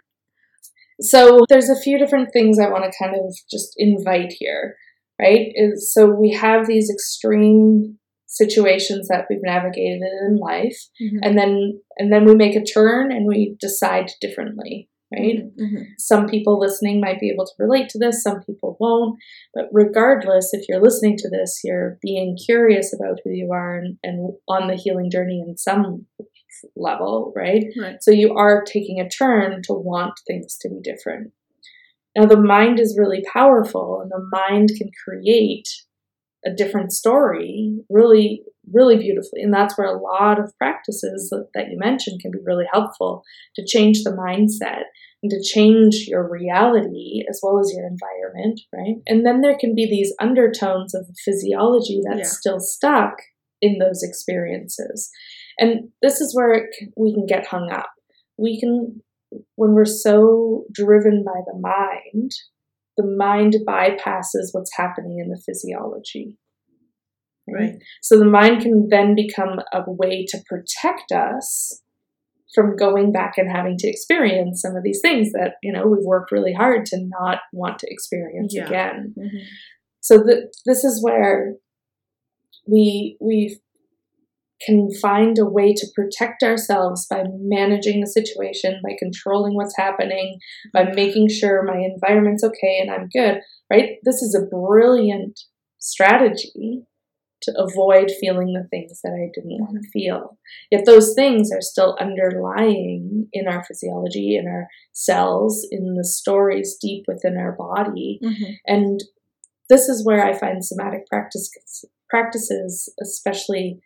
So 1.00 1.40
there's 1.50 1.68
a 1.68 1.78
few 1.78 1.98
different 1.98 2.30
things 2.32 2.58
I 2.58 2.70
want 2.70 2.84
to 2.84 2.98
kind 2.98 3.14
of 3.14 3.32
just 3.50 3.74
invite 3.76 4.32
here, 4.32 4.76
right? 5.20 5.48
Is 5.54 5.92
so 5.92 6.06
we 6.06 6.32
have 6.32 6.66
these 6.66 6.90
extreme 6.90 7.98
situations 8.36 9.08
that 9.08 9.26
we've 9.28 9.42
navigated 9.42 10.02
in 10.02 10.36
life, 10.38 10.78
and 11.22 11.36
then 11.38 11.80
and 11.98 12.12
then 12.12 12.24
we 12.24 12.34
make 12.34 12.56
a 12.56 12.64
turn 12.64 13.10
and 13.12 13.26
we 13.26 13.56
decide 13.60 14.10
differently, 14.20 14.88
right? 15.16 15.38
Mhm. 15.56 15.84
Some 15.98 16.26
people 16.28 16.58
listening 16.58 17.00
might 17.00 17.20
be 17.20 17.30
able 17.30 17.46
to 17.46 17.52
relate 17.58 17.88
to 17.90 17.98
this, 17.98 18.22
some 18.22 18.42
people 18.44 18.76
won't. 18.80 19.18
But 19.54 19.68
regardless, 19.72 20.50
if 20.52 20.68
you're 20.68 20.82
listening 20.82 21.16
to 21.18 21.28
this, 21.30 21.60
you're 21.64 21.98
being 22.02 22.36
curious 22.36 22.92
about 22.92 23.20
who 23.24 23.30
you 23.30 23.52
are 23.52 23.78
and, 23.78 23.98
and 24.02 24.32
on 24.48 24.68
the 24.68 24.76
healing 24.76 25.10
journey 25.10 25.42
in 25.46 25.56
some 25.56 26.06
level, 26.74 27.32
right? 27.36 27.64
right 27.80 27.96
So 28.00 28.10
you 28.10 28.34
are 28.34 28.64
taking 28.64 29.00
a 29.00 29.08
turn 29.08 29.62
to 29.64 29.72
want 29.72 30.14
things 30.26 30.56
to 30.60 30.68
be 30.68 30.80
different. 30.82 31.32
Now, 32.16 32.24
the 32.24 32.40
mind 32.40 32.80
is 32.80 32.96
really 32.98 33.22
powerful, 33.30 34.00
and 34.00 34.10
the 34.10 34.26
mind 34.32 34.70
can 34.78 34.90
create 35.04 35.68
a 36.46 36.54
different 36.54 36.92
story 36.92 37.76
really, 37.90 38.42
really 38.72 38.96
beautifully. 38.96 39.42
And 39.42 39.52
that's 39.52 39.76
where 39.76 39.88
a 39.88 40.00
lot 40.00 40.38
of 40.38 40.52
practices 40.58 41.28
that, 41.30 41.48
that 41.54 41.70
you 41.70 41.78
mentioned 41.78 42.20
can 42.20 42.30
be 42.30 42.38
really 42.44 42.66
helpful 42.72 43.22
to 43.56 43.66
change 43.66 44.02
the 44.02 44.12
mindset 44.12 44.84
and 45.22 45.30
to 45.30 45.42
change 45.42 46.04
your 46.06 46.28
reality 46.30 47.22
as 47.28 47.40
well 47.42 47.58
as 47.58 47.72
your 47.74 47.86
environment, 47.86 48.60
right? 48.72 48.96
And 49.06 49.26
then 49.26 49.40
there 49.40 49.56
can 49.58 49.74
be 49.74 49.86
these 49.86 50.14
undertones 50.20 50.94
of 50.94 51.06
physiology 51.24 52.00
that's 52.04 52.18
Yeah. 52.18 52.38
still 52.40 52.60
stuck 52.60 53.14
in 53.60 53.78
those 53.78 54.02
experiences. 54.02 55.10
And 55.58 55.88
this 56.02 56.20
is 56.20 56.34
where 56.34 56.52
it, 56.52 56.76
we 56.96 57.14
can 57.14 57.26
get 57.26 57.46
hung 57.46 57.70
up. 57.72 57.90
We 58.38 58.60
can, 58.60 59.02
when 59.56 59.72
we're 59.72 59.84
so 59.86 60.64
driven 60.72 61.24
by 61.24 61.40
the 61.46 61.58
mind, 61.58 62.32
the 62.96 63.06
mind 63.06 63.54
bypasses 63.66 64.48
what's 64.52 64.76
happening 64.76 65.18
in 65.22 65.28
the 65.30 65.40
physiology. 65.44 66.36
right 67.48 67.74
So 68.02 68.18
the 68.18 68.24
mind 68.24 68.62
can 68.62 68.88
then 68.90 69.14
become 69.14 69.60
a 69.72 69.82
way 69.86 70.24
to 70.28 70.38
protect 70.48 71.12
us 71.12 71.82
from 72.54 72.76
going 72.76 73.12
back 73.12 73.34
and 73.36 73.50
having 73.50 73.76
to 73.78 73.88
experience 73.88 74.62
some 74.62 74.76
of 74.76 74.82
these 74.82 75.00
things 75.02 75.32
that, 75.32 75.54
you 75.62 75.72
know, 75.72 75.86
we've 75.86 76.04
worked 76.04 76.32
really 76.32 76.54
hard 76.54 76.86
to 76.86 76.96
not 77.18 77.40
want 77.52 77.78
to 77.80 77.86
experience 77.90 78.54
Yeah. 78.54 78.66
again. 78.66 79.14
Mhm. 79.18 79.40
So 80.00 80.24
th- 80.24 80.44
this 80.64 80.84
is 80.84 81.02
where 81.04 81.56
we 82.66 83.16
we 83.20 83.60
can 84.64 84.88
find 85.02 85.38
a 85.38 85.44
way 85.44 85.74
to 85.74 85.86
protect 85.94 86.42
ourselves 86.42 87.06
by 87.08 87.24
managing 87.40 88.00
the 88.00 88.06
situation, 88.06 88.80
by 88.82 88.96
controlling 88.98 89.54
what's 89.54 89.76
happening, 89.76 90.38
by 90.72 90.84
making 90.94 91.28
sure 91.28 91.62
my 91.62 91.78
environment's 91.78 92.42
okay 92.42 92.78
and 92.80 92.90
I'm 92.90 93.08
good, 93.08 93.40
right? 93.70 93.96
This 94.04 94.22
is 94.22 94.34
a 94.34 94.46
brilliant 94.46 95.40
strategy 95.78 96.84
to 97.42 97.52
avoid 97.58 98.10
feeling 98.18 98.54
the 98.54 98.66
things 98.70 99.00
that 99.02 99.12
I 99.12 99.30
didn't 99.34 99.60
want 99.60 99.82
to 99.82 99.90
feel. 99.90 100.38
Yet 100.70 100.86
those 100.86 101.14
things 101.14 101.50
are 101.52 101.60
still 101.60 101.96
underlying 102.00 103.28
in 103.32 103.46
our 103.46 103.62
physiology, 103.62 104.36
in 104.36 104.48
our 104.48 104.68
cells, 104.92 105.66
in 105.70 105.94
the 105.94 106.04
stories 106.04 106.78
deep 106.80 107.04
within 107.06 107.36
our 107.36 107.52
body. 107.52 108.20
Mhm. 108.22 108.56
And 108.66 109.00
this 109.68 109.88
is 109.88 110.04
where 110.04 110.24
I 110.24 110.32
find 110.32 110.64
somatic 110.64 111.06
practice 111.06 111.52
practices, 112.08 112.88
especially 113.02 113.80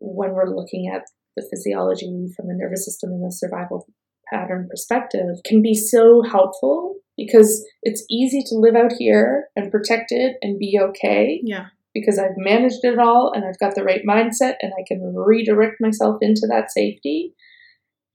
when 0.00 0.32
we're 0.32 0.54
looking 0.54 0.90
at 0.92 1.02
the 1.36 1.46
physiology 1.50 2.28
from 2.36 2.48
the 2.48 2.54
nervous 2.54 2.84
system 2.84 3.10
and 3.10 3.24
the 3.24 3.32
survival 3.32 3.86
pattern 4.32 4.66
perspective, 4.70 5.36
can 5.44 5.62
be 5.62 5.74
so 5.74 6.22
helpful 6.22 6.96
because 7.16 7.64
it's 7.82 8.04
easy 8.10 8.42
to 8.46 8.54
live 8.54 8.74
out 8.74 8.92
here 8.98 9.48
and 9.54 9.70
protect 9.70 10.06
it 10.10 10.36
and 10.42 10.58
be 10.58 10.78
okay 10.80 11.40
yeah 11.44 11.66
because 11.94 12.18
I've 12.18 12.36
managed 12.36 12.84
it 12.84 12.98
all 12.98 13.32
and 13.34 13.44
I've 13.44 13.58
got 13.58 13.74
the 13.74 13.84
right 13.84 14.02
mindset 14.08 14.54
and 14.60 14.72
I 14.78 14.84
can 14.86 15.14
redirect 15.14 15.80
myself 15.80 16.18
into 16.20 16.46
that 16.48 16.70
safety. 16.70 17.34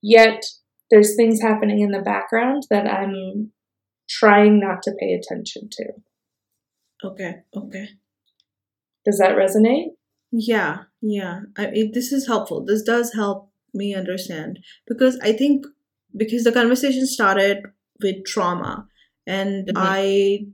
Yet 0.02 0.46
there's 0.92 1.16
things 1.16 1.42
happening 1.42 1.82
in 1.82 1.92
the 1.92 2.02
background 2.02 2.64
that 2.70 2.88
I'm 2.88 3.52
trying 4.10 4.60
not 4.60 4.82
to 4.84 4.94
pay 5.00 5.14
attention 5.14 5.70
to. 5.72 5.86
okay 7.04 7.36
okay 7.56 7.90
Does 9.04 9.18
that 9.18 9.36
resonate? 9.36 9.90
Yeah, 10.32 10.84
yeah. 11.02 11.42
I, 11.58 11.66
it, 11.68 11.94
this 11.94 12.12
is 12.12 12.28
helpful. 12.28 12.64
This 12.66 12.82
does 12.82 13.14
help 13.14 13.50
me 13.74 13.94
understand 13.96 14.60
because 14.88 15.18
I 15.22 15.34
think 15.34 15.66
because 16.16 16.44
the 16.44 16.52
conversation 16.52 17.06
started 17.08 17.64
with 18.02 18.26
trauma, 18.26 18.88
and 19.28 19.68
Mhm. 19.68 19.74
I 19.76 20.48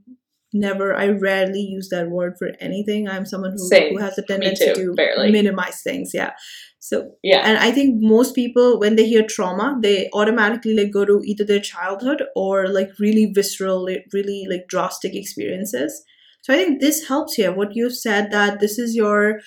never, 0.54 0.94
I 0.94 1.08
rarely 1.08 1.60
use 1.60 1.88
that 1.90 2.10
word 2.10 2.34
for 2.38 2.50
anything. 2.60 3.08
I'm 3.08 3.24
someone 3.24 3.52
who, 3.52 3.58
Same. 3.68 3.94
who 3.94 3.98
has 4.02 4.18
a 4.18 4.22
tendency 4.22 4.66
too, 4.66 4.90
to 4.90 4.94
barely. 4.94 5.30
minimize 5.30 5.80
things. 5.82 6.10
Yeah. 6.12 6.32
So 6.78 7.12
Yeah. 7.22 7.42
and 7.46 7.58
I 7.58 7.70
think 7.70 8.02
most 8.02 8.34
people, 8.34 8.78
when 8.78 8.96
they 8.96 9.06
hear 9.08 9.22
trauma, 9.26 9.78
they 9.80 10.10
automatically 10.12 10.74
like 10.74 10.90
go 10.90 11.04
to 11.06 11.22
either 11.24 11.44
their 11.44 11.60
childhood 11.60 12.22
or 12.36 12.68
like 12.68 12.90
really 12.98 13.26
visceral, 13.32 13.88
really 14.12 14.46
like 14.50 14.66
drastic 14.68 15.14
experiences. 15.14 16.04
So 16.42 16.52
I 16.52 16.56
think 16.56 16.80
this 16.80 17.06
helps 17.08 17.34
here. 17.34 17.52
What 17.52 17.74
you've 17.74 17.96
said 17.96 18.30
that 18.32 18.60
this 18.60 18.78
is 18.78 18.94
your 18.94 19.40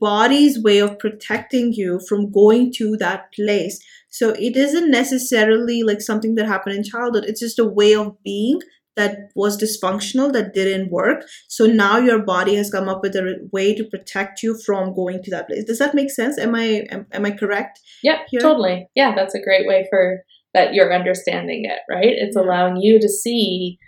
body's 0.00 0.62
way 0.62 0.78
of 0.78 0.98
protecting 0.98 1.72
you 1.72 2.00
from 2.08 2.30
going 2.30 2.72
to 2.76 2.96
that 2.98 3.32
place. 3.34 3.78
So 4.10 4.30
it 4.30 4.56
isn't 4.56 4.90
necessarily 4.90 5.82
like 5.82 6.00
something 6.00 6.34
that 6.36 6.46
happened 6.46 6.76
in 6.76 6.84
childhood. 6.84 7.24
It's 7.26 7.40
just 7.40 7.58
a 7.58 7.64
way 7.64 7.94
of 7.94 8.16
being 8.24 8.60
that 8.96 9.28
was 9.34 9.60
dysfunctional 9.60 10.32
that 10.32 10.54
didn't 10.54 10.90
work. 10.90 11.22
So 11.48 11.66
now 11.66 11.98
your 11.98 12.20
body 12.22 12.54
has 12.54 12.70
come 12.70 12.88
up 12.88 13.02
with 13.02 13.14
a 13.14 13.46
way 13.52 13.74
to 13.74 13.84
protect 13.84 14.42
you 14.42 14.58
from 14.64 14.94
going 14.94 15.22
to 15.22 15.30
that 15.32 15.48
place. 15.48 15.64
Does 15.64 15.78
that 15.80 15.94
make 15.94 16.10
sense? 16.10 16.38
Am 16.38 16.54
I 16.54 16.86
am, 16.90 17.06
am 17.12 17.26
I 17.26 17.32
correct? 17.32 17.78
Yep, 18.02 18.18
here? 18.30 18.40
totally. 18.40 18.88
Yeah, 18.94 19.14
that's 19.14 19.34
a 19.34 19.42
great 19.42 19.66
way 19.68 19.86
for 19.90 20.22
that 20.54 20.72
you're 20.72 20.94
understanding 20.94 21.66
it, 21.66 21.80
right? 21.94 22.14
It's 22.16 22.36
Yeah. 22.36 22.42
allowing 22.42 22.76
you 22.78 22.98
to 22.98 23.08
see 23.08 23.78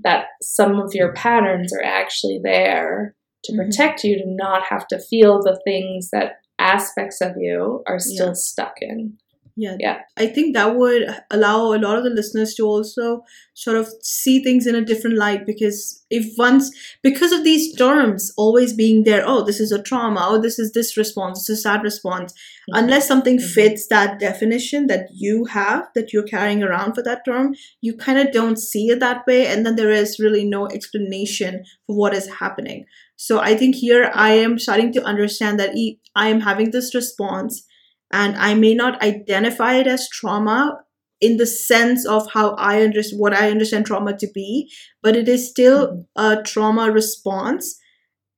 that 0.00 0.26
some 0.42 0.78
of 0.80 0.94
your 0.94 1.12
patterns 1.12 1.72
are 1.72 1.82
actually 1.82 2.40
there 2.42 3.14
to 3.44 3.52
Mhm. 3.52 3.56
protect 3.56 4.04
you 4.04 4.16
to 4.18 4.24
not 4.26 4.64
have 4.64 4.86
to 4.88 4.98
feel 4.98 5.40
the 5.42 5.60
things 5.64 6.10
that 6.12 6.36
aspects 6.58 7.20
of 7.20 7.36
you 7.36 7.82
are 7.86 7.98
still 7.98 8.28
Yeah. 8.28 8.32
stuck 8.34 8.74
in. 8.80 9.18
Yeah. 9.60 9.76
Yeah. 9.80 9.98
I 10.16 10.28
think 10.28 10.54
that 10.54 10.76
would 10.76 11.02
allow 11.32 11.72
a 11.74 11.82
lot 11.82 11.98
of 11.98 12.04
the 12.04 12.10
listeners 12.10 12.54
to 12.54 12.62
also 12.64 13.24
sort 13.54 13.76
of 13.76 13.88
see 14.04 14.40
things 14.40 14.68
in 14.68 14.76
a 14.76 14.84
different 14.84 15.16
light 15.16 15.46
because 15.46 16.04
if 16.10 16.26
once 16.38 16.70
because 17.02 17.32
of 17.32 17.42
these 17.42 17.74
terms 17.74 18.32
always 18.36 18.72
being 18.72 19.02
there, 19.02 19.24
oh, 19.26 19.44
this 19.44 19.58
is 19.58 19.72
a 19.72 19.82
trauma, 19.82 20.24
oh, 20.28 20.40
this 20.40 20.60
is 20.60 20.72
this 20.74 20.96
response, 20.96 21.40
this 21.40 21.58
is 21.58 21.64
that 21.64 21.82
response, 21.82 22.32
unless 22.68 23.08
something 23.08 23.38
Mhm. 23.38 23.50
fits 23.52 23.88
that 23.88 24.20
definition 24.20 24.86
that 24.86 25.08
you 25.12 25.46
have 25.46 25.88
that 25.96 26.12
you're 26.12 26.22
carrying 26.34 26.62
around 26.62 26.94
for 26.94 27.02
that 27.02 27.24
term, 27.24 27.56
you 27.80 27.94
kind 27.96 28.18
of 28.20 28.30
don't 28.30 28.60
see 28.60 28.90
it 28.90 29.00
that 29.00 29.26
way, 29.26 29.48
and 29.48 29.66
then 29.66 29.74
there 29.74 29.90
is 29.90 30.20
really 30.20 30.44
no 30.44 30.68
explanation 30.68 31.64
for 31.84 31.96
what 31.96 32.14
is 32.14 32.28
happening. 32.38 32.84
So 33.16 33.40
I 33.40 33.56
think 33.56 33.74
here 33.74 34.12
I 34.14 34.34
am 34.34 34.56
starting 34.60 34.92
to 34.92 35.02
understand 35.02 35.58
that 35.58 35.70
i 36.14 36.28
am 36.28 36.40
having 36.42 36.70
this 36.70 36.94
response 36.94 37.64
and 38.12 38.36
I 38.36 38.54
may 38.54 38.74
not 38.74 39.00
identify 39.02 39.74
it 39.74 39.86
as 39.86 40.08
trauma 40.08 40.78
in 41.20 41.36
the 41.36 41.46
sense 41.46 42.06
of 42.06 42.30
how 42.32 42.54
I 42.54 42.82
understand 42.82 43.20
what 43.20 43.34
I 43.34 43.50
understand 43.50 43.86
trauma 43.86 44.16
to 44.16 44.28
be, 44.34 44.70
but 45.02 45.16
it 45.16 45.28
is 45.28 45.48
still 45.48 45.88
mm-hmm. 45.88 46.22
a 46.22 46.42
trauma 46.42 46.90
response. 46.90 47.78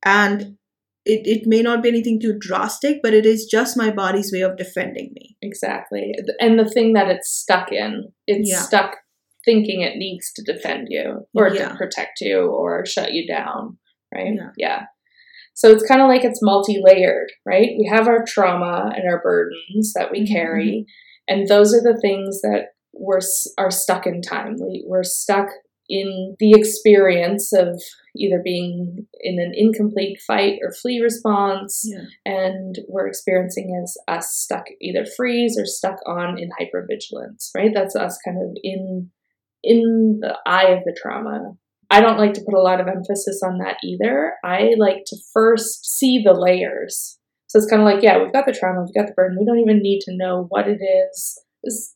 And 0.05 0.57
it, 1.05 1.27
it 1.27 1.47
may 1.47 1.63
not 1.63 1.83
be 1.83 1.89
anything 1.89 2.21
too 2.21 2.37
drastic, 2.39 3.01
but 3.03 3.15
it 3.15 3.27
is 3.27 3.47
just 3.47 3.77
my 3.77 3.91
body's 3.91 4.33
way 4.33 4.41
of 4.41 4.57
defending 4.57 5.13
me. 5.15 5.37
Exactly. 5.43 6.13
And 6.41 6.59
the 6.59 6.69
thing 6.69 6.95
that 6.95 7.09
it's 7.09 7.31
stuck 7.31 7.73
in, 7.73 8.13
it's 8.27 8.51
Yeah. 8.51 8.61
stuck 8.61 8.97
thinking 9.45 9.81
it 9.81 9.97
needs 9.97 10.33
to 10.35 10.43
defend 10.43 10.89
you 10.91 11.27
or 11.35 11.49
Yeah. 11.49 11.69
to 11.69 11.75
protect 11.75 12.21
you 12.21 12.47
or 12.47 12.85
shut 12.87 13.13
you 13.13 13.27
down, 13.27 13.79
right? 14.15 14.35
Yeah. 14.57 14.85
So 15.55 15.71
it's 15.71 15.87
kind 15.87 16.01
of 16.01 16.09
like 16.09 16.25
it's 16.25 16.43
multi 16.43 16.81
layered, 16.83 17.31
right? 17.45 17.71
We 17.79 17.87
have 17.93 18.09
our 18.09 18.25
trauma 18.27 18.91
and 18.95 19.09
our 19.11 19.21
burdens 19.23 19.93
that 19.95 20.11
we 20.11 20.21
Mhm, 20.21 20.29
carry, 20.33 20.87
and 21.29 21.47
those 21.49 21.75
are 21.75 21.83
the 21.83 21.99
things 22.01 22.41
that 22.43 22.69
we're 22.93 23.21
are 23.59 23.71
stuck 23.71 24.07
in 24.07 24.21
time. 24.23 24.57
We, 24.61 24.85
we're 24.87 25.05
stuck 25.05 25.49
in 25.89 26.37
the 26.39 26.53
experience 26.53 27.53
of 27.53 27.83
either 28.17 28.41
being 28.43 29.07
in 29.21 29.41
an 29.41 29.53
incomplete 29.55 30.21
fight 30.27 30.59
or 30.63 30.73
flee 30.73 31.01
response, 31.01 31.83
Yeah. 31.85 32.05
and 32.25 32.79
we're 32.89 33.09
experiencing 33.09 33.79
as 33.83 33.97
us 34.09 34.33
stuck 34.33 34.67
either 34.81 35.05
freeze 35.17 35.59
or 35.59 35.67
stuck 35.67 35.97
on 36.07 36.39
in 36.39 36.51
hypervigilance, 36.61 37.51
right? 37.57 37.73
That's 37.75 37.97
us 37.97 38.19
kind 38.25 38.39
of 38.43 38.57
in 38.63 39.11
in 39.63 40.21
the 40.23 40.39
eye 40.47 40.69
of 40.71 40.85
the 40.85 40.97
trauma. 41.01 41.57
I 41.91 42.01
don't 42.01 42.19
like 42.19 42.35
to 42.35 42.43
put 42.43 42.55
a 42.55 42.63
lot 42.63 42.81
of 42.81 42.87
emphasis 42.87 43.41
on 43.45 43.59
that 43.59 43.77
either. 43.85 44.35
I 44.45 44.75
like 44.79 45.03
to 45.07 45.17
first 45.33 45.85
see 45.99 46.23
the 46.25 46.33
layers. 46.33 47.19
So 47.49 47.59
it's 47.59 47.69
kind 47.69 47.83
of 47.83 47.87
like, 47.87 48.03
yeah, 48.03 48.23
we've 48.23 48.33
got 48.33 48.47
the 48.47 48.53
trauma, 48.53 48.85
we've 48.85 48.95
got 48.95 49.09
the 49.09 49.15
burden. 49.15 49.37
We 49.39 49.45
don't 49.45 49.59
even 49.59 49.83
need 49.83 50.01
to 50.03 50.17
know 50.17 50.47
what 50.51 50.69
it 50.69 50.79
is. 50.81 51.43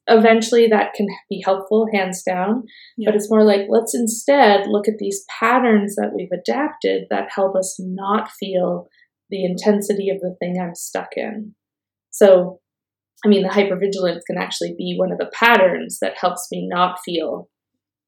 Eventually, 0.08 0.66
that 0.66 0.94
can 0.94 1.06
be 1.30 1.42
helpful, 1.44 1.86
hands 1.94 2.22
down. 2.22 2.64
Yeah. 2.98 3.08
But 3.08 3.14
it's 3.14 3.30
more 3.30 3.44
like, 3.44 3.62
let's 3.68 3.94
instead 3.94 4.66
look 4.66 4.88
at 4.88 4.98
these 4.98 5.24
patterns 5.40 5.94
that 5.94 6.12
we've 6.14 6.32
adapted 6.32 7.04
that 7.10 7.32
help 7.32 7.56
us 7.56 7.76
not 7.78 8.30
feel 8.32 8.88
the 9.30 9.44
intensity 9.44 10.10
of 10.10 10.18
the 10.20 10.34
thing 10.40 10.60
I'm 10.60 10.74
stuck 10.74 11.10
in. 11.16 11.54
So, 12.10 12.60
I 13.24 13.28
mean, 13.28 13.42
the 13.42 13.48
hypervigilance 13.48 14.20
can 14.26 14.36
actually 14.36 14.74
be 14.76 14.96
one 14.98 15.12
of 15.12 15.18
the 15.18 15.30
patterns 15.32 15.98
that 16.02 16.18
helps 16.20 16.48
me 16.52 16.68
not 16.68 16.98
feel, 17.04 17.48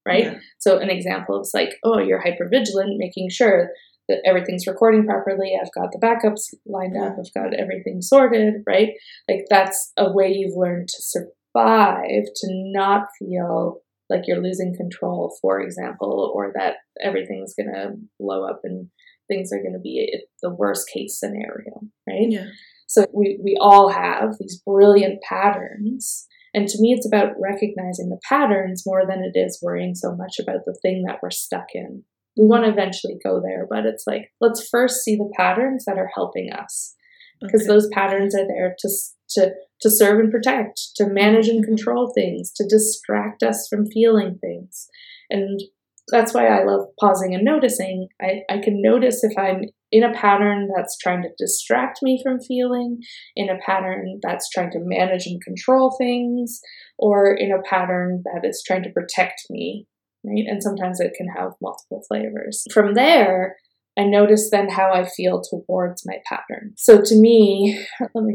right? 0.06 0.24
Yeah. 0.24 0.38
So, 0.58 0.78
an 0.78 0.90
example 0.90 1.40
is 1.40 1.50
like, 1.52 1.70
oh, 1.84 1.98
you're 1.98 2.22
hypervigilant, 2.22 2.96
making 2.96 3.30
sure 3.30 3.70
that 4.08 4.22
everything's 4.24 4.66
recording 4.66 5.04
properly. 5.04 5.58
I've 5.60 5.72
got 5.72 5.90
the 5.92 5.98
backups 5.98 6.54
lined 6.64 6.96
up. 6.96 7.16
I've 7.18 7.34
got 7.34 7.54
everything 7.54 8.00
sorted, 8.00 8.62
right? 8.66 8.90
Like, 9.28 9.46
that's 9.50 9.92
a 9.96 10.12
way 10.12 10.32
you've 10.32 10.56
learned 10.56 10.88
to 10.88 11.02
survive, 11.02 12.24
to 12.24 12.46
not 12.50 13.08
feel 13.18 13.80
like 14.08 14.22
you're 14.26 14.42
losing 14.42 14.74
control, 14.76 15.36
for 15.42 15.60
example, 15.60 16.32
or 16.34 16.52
that 16.54 16.74
everything's 17.02 17.54
going 17.54 17.72
to 17.72 17.96
blow 18.20 18.44
up 18.48 18.60
and 18.62 18.88
things 19.28 19.50
are 19.52 19.60
going 19.62 19.72
to 19.72 19.80
be 19.80 20.20
the 20.42 20.54
worst 20.54 20.88
case 20.92 21.18
scenario, 21.18 21.80
right? 22.06 22.28
Yeah. 22.28 22.46
So 22.86 23.06
we, 23.12 23.40
we 23.42 23.56
all 23.60 23.88
have 23.88 24.36
these 24.38 24.62
brilliant 24.64 25.20
patterns. 25.22 26.28
And 26.56 26.66
to 26.68 26.80
me, 26.80 26.94
it's 26.94 27.06
about 27.06 27.34
recognizing 27.38 28.08
the 28.08 28.18
patterns 28.26 28.84
more 28.86 29.06
than 29.06 29.22
it 29.22 29.38
is 29.38 29.60
worrying 29.62 29.94
so 29.94 30.16
much 30.16 30.38
about 30.40 30.64
the 30.64 30.76
thing 30.80 31.04
that 31.06 31.18
we're 31.22 31.30
stuck 31.30 31.66
in. 31.74 32.02
We 32.34 32.42
mm-hmm. 32.42 32.48
want 32.48 32.64
to 32.64 32.70
eventually 32.70 33.18
go 33.22 33.42
there, 33.42 33.66
but 33.68 33.84
it's 33.84 34.04
like, 34.06 34.32
let's 34.40 34.66
first 34.66 35.04
see 35.04 35.16
the 35.16 35.30
patterns 35.36 35.84
that 35.84 35.98
are 35.98 36.10
helping 36.14 36.50
us 36.50 36.94
because 37.42 37.62
Okay. 37.62 37.68
those 37.68 37.88
patterns 37.92 38.34
are 38.34 38.46
there 38.48 38.74
to, 38.78 38.88
to, 39.32 39.52
to 39.82 39.90
serve 39.90 40.18
and 40.18 40.32
protect, 40.32 40.80
to 40.96 41.06
manage 41.06 41.48
and 41.48 41.62
mm-hmm. 41.62 41.74
control 41.74 42.10
things, 42.14 42.50
to 42.52 42.66
distract 42.66 43.42
us 43.42 43.68
from 43.68 43.86
feeling 43.86 44.38
things. 44.40 44.88
And 45.28 45.60
that's 46.08 46.32
why 46.32 46.46
I 46.46 46.64
love 46.64 46.86
pausing 47.00 47.34
and 47.34 47.44
noticing. 47.44 48.08
I, 48.20 48.42
I 48.48 48.58
can 48.58 48.80
notice 48.80 49.24
if 49.24 49.36
I'm 49.36 49.62
in 49.90 50.02
a 50.02 50.12
pattern 50.12 50.68
that's 50.74 50.96
trying 50.98 51.22
to 51.22 51.28
distract 51.38 52.00
me 52.02 52.20
from 52.22 52.40
feeling, 52.40 53.00
in 53.34 53.48
a 53.48 53.58
pattern 53.64 54.20
that's 54.22 54.48
trying 54.50 54.70
to 54.72 54.80
manage 54.80 55.26
and 55.26 55.42
control 55.42 55.94
things, 55.98 56.60
or 56.98 57.34
in 57.34 57.52
a 57.52 57.62
pattern 57.68 58.22
that 58.24 58.48
is 58.48 58.62
trying 58.66 58.82
to 58.84 58.90
protect 58.90 59.42
me, 59.50 59.86
right? 60.24 60.44
And 60.46 60.62
sometimes 60.62 61.00
it 61.00 61.14
can 61.16 61.28
have 61.36 61.52
multiple 61.60 62.02
flavors. 62.08 62.64
From 62.72 62.94
there, 62.94 63.56
I 63.98 64.04
notice 64.04 64.50
then 64.50 64.68
how 64.68 64.92
I 64.92 65.06
feel 65.06 65.40
towards 65.40 66.04
my 66.04 66.18
pattern. 66.28 66.74
So 66.76 67.00
to 67.02 67.16
me, 67.16 67.82
let 68.14 68.24
me 68.24 68.34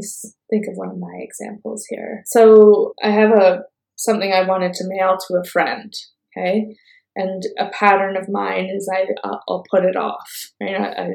think 0.49 0.65
of 0.67 0.75
one 0.75 0.89
of 0.89 0.97
my 0.97 1.19
examples 1.19 1.85
here. 1.89 2.23
So 2.25 2.93
I 3.03 3.11
have 3.11 3.31
a 3.31 3.63
something 3.95 4.33
I 4.33 4.47
wanted 4.47 4.73
to 4.73 4.87
mail 4.87 5.17
to 5.27 5.35
a 5.35 5.43
friend, 5.43 5.93
okay? 6.35 6.75
And 7.15 7.43
a 7.59 7.69
pattern 7.69 8.15
of 8.15 8.29
mine 8.29 8.69
is 8.73 8.89
I 8.91 9.05
I'll, 9.23 9.41
I'll 9.47 9.63
put 9.69 9.83
it 9.83 9.95
off. 9.95 10.51
Right? 10.61 10.75
I, 10.75 11.01
I, 11.01 11.07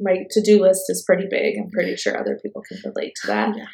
my 0.00 0.24
to 0.30 0.42
do 0.42 0.60
list 0.60 0.84
is 0.88 1.04
pretty 1.06 1.26
big. 1.30 1.56
I'm 1.58 1.70
pretty 1.70 1.96
sure 1.96 2.16
other 2.16 2.38
people 2.42 2.62
can 2.68 2.78
relate 2.84 3.14
to 3.22 3.26
that. 3.28 3.56
Yeah. 3.56 3.66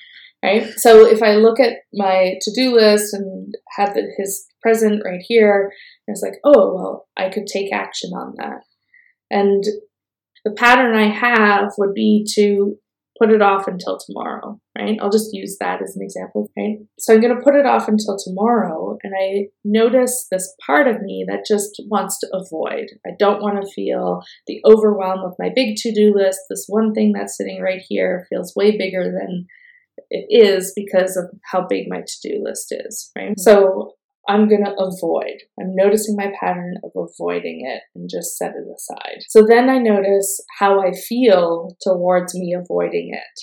Right. 0.43 0.73
So 0.77 1.07
if 1.07 1.23
I 1.23 1.37
look 1.37 1.59
at 1.59 1.79
my 1.95 2.35
to 2.43 2.53
do 2.55 2.75
list 2.75 3.15
and 3.15 3.55
have 3.79 3.95
the, 3.95 4.13
his 4.19 4.47
present 4.63 5.03
right 5.03 5.23
here, 5.27 5.73
it's 6.07 6.23
like, 6.23 6.35
oh 6.45 6.75
well, 6.75 7.09
I 7.17 7.31
could 7.31 7.47
take 7.47 7.73
action 7.73 8.11
on 8.11 8.35
that. 8.37 8.61
And 9.31 9.65
the 10.45 10.53
pattern 10.53 10.95
I 10.95 11.09
have 11.09 11.73
would 11.79 11.95
be 11.95 12.27
to 12.35 12.77
put 13.19 13.31
it 13.31 13.43
off 13.43 13.69
until 13.69 13.99
tomorrow, 13.99 14.61
right? 14.77 14.99
I'll 15.01 15.11
just 15.11 15.31
use 15.33 15.57
that 15.61 15.83
as 15.83 15.97
an 15.97 16.03
example, 16.03 16.51
right? 16.57 16.79
So 16.99 17.15
I'm 17.15 17.21
going 17.21 17.37
to 17.37 17.43
put 17.43 17.55
it 17.55 17.67
off 17.67 17.89
until 17.89 18.17
tomorrow, 18.17 18.99
and 19.03 19.15
I 19.19 19.47
notice 19.65 20.27
this 20.31 20.55
part 20.65 20.89
of 20.89 21.01
me 21.03 21.25
that 21.29 21.47
just 21.47 21.81
wants 21.89 22.19
to 22.21 22.29
avoid. 22.33 22.87
I 23.07 23.11
don't 23.19 23.43
want 23.43 23.63
to 23.63 23.73
feel 23.73 24.23
the 24.47 24.61
overwhelm 24.65 25.21
of 25.21 25.35
my 25.39 25.51
big 25.55 25.77
to 25.77 25.93
do 25.93 26.13
list. 26.15 26.41
This 26.51 26.67
one 26.69 26.93
thing 26.93 27.13
that's 27.13 27.37
sitting 27.37 27.63
right 27.63 27.83
here 27.89 28.27
feels 28.31 28.55
way 28.57 28.77
bigger 28.77 29.05
than 29.05 29.47
it 30.11 30.27
is 30.29 30.73
because 30.75 31.17
of 31.17 31.27
how 31.51 31.67
big 31.67 31.87
my 31.89 32.01
to 32.01 32.29
do 32.29 32.43
list 32.43 32.75
is, 32.87 33.11
right? 33.17 33.31
Mm-hmm. 33.31 33.41
So 33.41 33.93
I'm 34.29 34.49
going 34.49 34.65
to 34.65 34.75
avoid. 34.79 35.43
I'm 35.61 35.75
noticing 35.75 36.17
my 36.17 36.33
pattern 36.41 36.77
of 36.83 36.93
avoiding 36.97 37.67
it 37.67 37.83
and 37.95 38.09
just 38.11 38.37
set 38.37 38.53
it 38.53 38.67
aside. 38.75 39.23
So 39.29 39.45
then 39.47 39.69
I 39.69 39.79
notice 39.79 40.43
how 40.59 40.81
I 40.81 40.93
feel 40.93 41.77
towards 41.83 42.35
me 42.35 42.55
avoiding 42.55 43.11
it. 43.13 43.41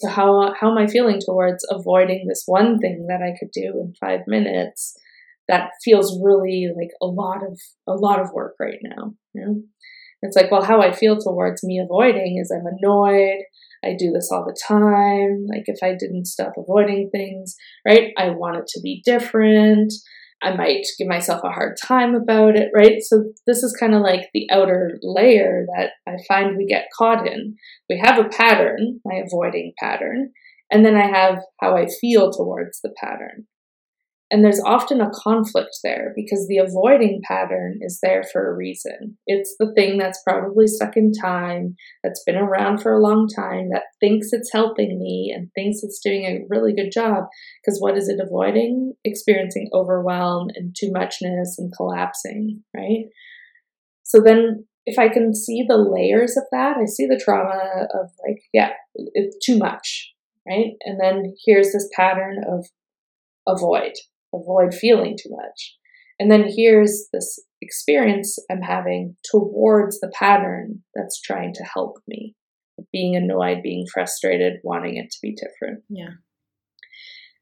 So 0.00 0.08
how 0.08 0.54
how 0.58 0.70
am 0.70 0.78
I 0.78 0.86
feeling 0.86 1.20
towards 1.20 1.66
avoiding 1.70 2.26
this 2.26 2.44
one 2.46 2.78
thing 2.78 3.06
that 3.08 3.20
I 3.22 3.34
could 3.38 3.50
do 3.52 3.80
in 3.80 3.92
5 4.00 4.20
minutes 4.26 4.96
that 5.46 5.72
feels 5.84 6.18
really 6.24 6.68
like 6.74 6.90
a 7.02 7.06
lot 7.06 7.42
of 7.42 7.60
a 7.86 7.92
lot 7.92 8.20
of 8.20 8.32
work 8.32 8.54
right 8.58 8.78
now, 8.82 9.14
you 9.34 9.44
know? 9.44 9.62
It's 10.22 10.36
like, 10.36 10.50
well, 10.50 10.62
how 10.62 10.82
I 10.82 10.92
feel 10.92 11.18
towards 11.18 11.62
me 11.64 11.78
avoiding 11.78 12.38
is 12.40 12.50
I'm 12.50 12.66
annoyed. 12.66 13.42
I 13.82 13.94
do 13.98 14.10
this 14.12 14.28
all 14.30 14.44
the 14.44 14.58
time. 14.66 15.46
Like 15.48 15.64
if 15.66 15.82
I 15.82 15.94
didn't 15.98 16.26
stop 16.26 16.52
avoiding 16.56 17.08
things, 17.10 17.56
right? 17.86 18.12
I 18.18 18.30
want 18.30 18.58
it 18.58 18.66
to 18.68 18.80
be 18.82 19.02
different. 19.04 19.92
I 20.42 20.54
might 20.54 20.86
give 20.98 21.06
myself 21.06 21.42
a 21.44 21.50
hard 21.50 21.76
time 21.82 22.14
about 22.14 22.56
it, 22.56 22.70
right? 22.74 23.00
So 23.02 23.24
this 23.46 23.62
is 23.62 23.76
kind 23.78 23.94
of 23.94 24.02
like 24.02 24.28
the 24.32 24.46
outer 24.50 24.98
layer 25.02 25.66
that 25.76 25.90
I 26.06 26.16
find 26.26 26.56
we 26.56 26.66
get 26.66 26.88
caught 26.96 27.26
in. 27.26 27.56
We 27.88 28.00
have 28.02 28.18
a 28.18 28.28
pattern, 28.28 29.00
my 29.04 29.22
avoiding 29.24 29.72
pattern, 29.78 30.30
and 30.70 30.84
then 30.84 30.96
I 30.96 31.06
have 31.06 31.38
how 31.60 31.76
I 31.76 31.86
feel 32.00 32.30
towards 32.30 32.80
the 32.80 32.92
pattern. 32.98 33.46
And 34.32 34.44
there's 34.44 34.62
often 34.64 35.00
a 35.00 35.10
conflict 35.12 35.78
there 35.82 36.12
because 36.14 36.46
the 36.46 36.58
avoiding 36.58 37.20
pattern 37.26 37.80
is 37.80 37.98
there 38.00 38.22
for 38.22 38.48
a 38.48 38.56
reason. 38.56 39.18
It's 39.26 39.56
the 39.58 39.72
thing 39.74 39.98
that's 39.98 40.22
probably 40.22 40.68
stuck 40.68 40.96
in 40.96 41.12
time, 41.12 41.74
that's 42.04 42.22
been 42.24 42.36
around 42.36 42.80
for 42.80 42.92
a 42.92 43.02
long 43.02 43.26
time, 43.26 43.70
that 43.72 43.82
thinks 43.98 44.28
it's 44.32 44.52
helping 44.52 45.00
me 45.00 45.34
and 45.34 45.50
thinks 45.54 45.82
it's 45.82 45.98
doing 45.98 46.24
a 46.24 46.44
really 46.48 46.72
good 46.72 46.92
job. 46.92 47.24
Because 47.64 47.80
what 47.80 47.96
is 47.96 48.08
it 48.08 48.20
avoiding? 48.24 48.94
Experiencing 49.04 49.68
overwhelm 49.72 50.48
and 50.54 50.76
too 50.78 50.92
muchness 50.92 51.56
and 51.58 51.72
collapsing, 51.76 52.62
right? 52.72 53.06
So 54.04 54.20
then 54.20 54.66
if 54.86 54.98
I 54.98 55.08
can 55.08 55.34
see 55.34 55.64
the 55.66 55.76
layers 55.76 56.36
of 56.36 56.44
that, 56.52 56.76
I 56.76 56.84
see 56.84 57.06
the 57.06 57.20
trauma 57.22 57.86
of 57.94 58.10
like, 58.26 58.42
yeah, 58.52 58.70
it's 58.94 59.44
too 59.44 59.58
much, 59.58 60.12
right? 60.48 60.74
And 60.82 61.00
then 61.00 61.34
here's 61.44 61.72
this 61.72 61.88
pattern 61.94 62.44
of 62.48 62.66
avoid, 63.46 63.92
avoid 64.34 64.74
feeling 64.74 65.16
too 65.20 65.30
much. 65.30 65.76
And 66.18 66.30
then 66.30 66.44
here's 66.54 67.08
this 67.12 67.38
experience 67.62 68.38
I'm 68.50 68.62
having 68.62 69.16
towards 69.30 70.00
the 70.00 70.12
pattern 70.18 70.82
that's 70.94 71.20
trying 71.20 71.54
to 71.54 71.64
help 71.64 71.98
me. 72.06 72.34
Being 72.92 73.14
annoyed, 73.16 73.62
being 73.62 73.86
frustrated, 73.92 74.54
wanting 74.64 74.96
it 74.96 75.10
to 75.10 75.18
be 75.20 75.34
different. 75.34 75.82
Yeah. 75.88 76.14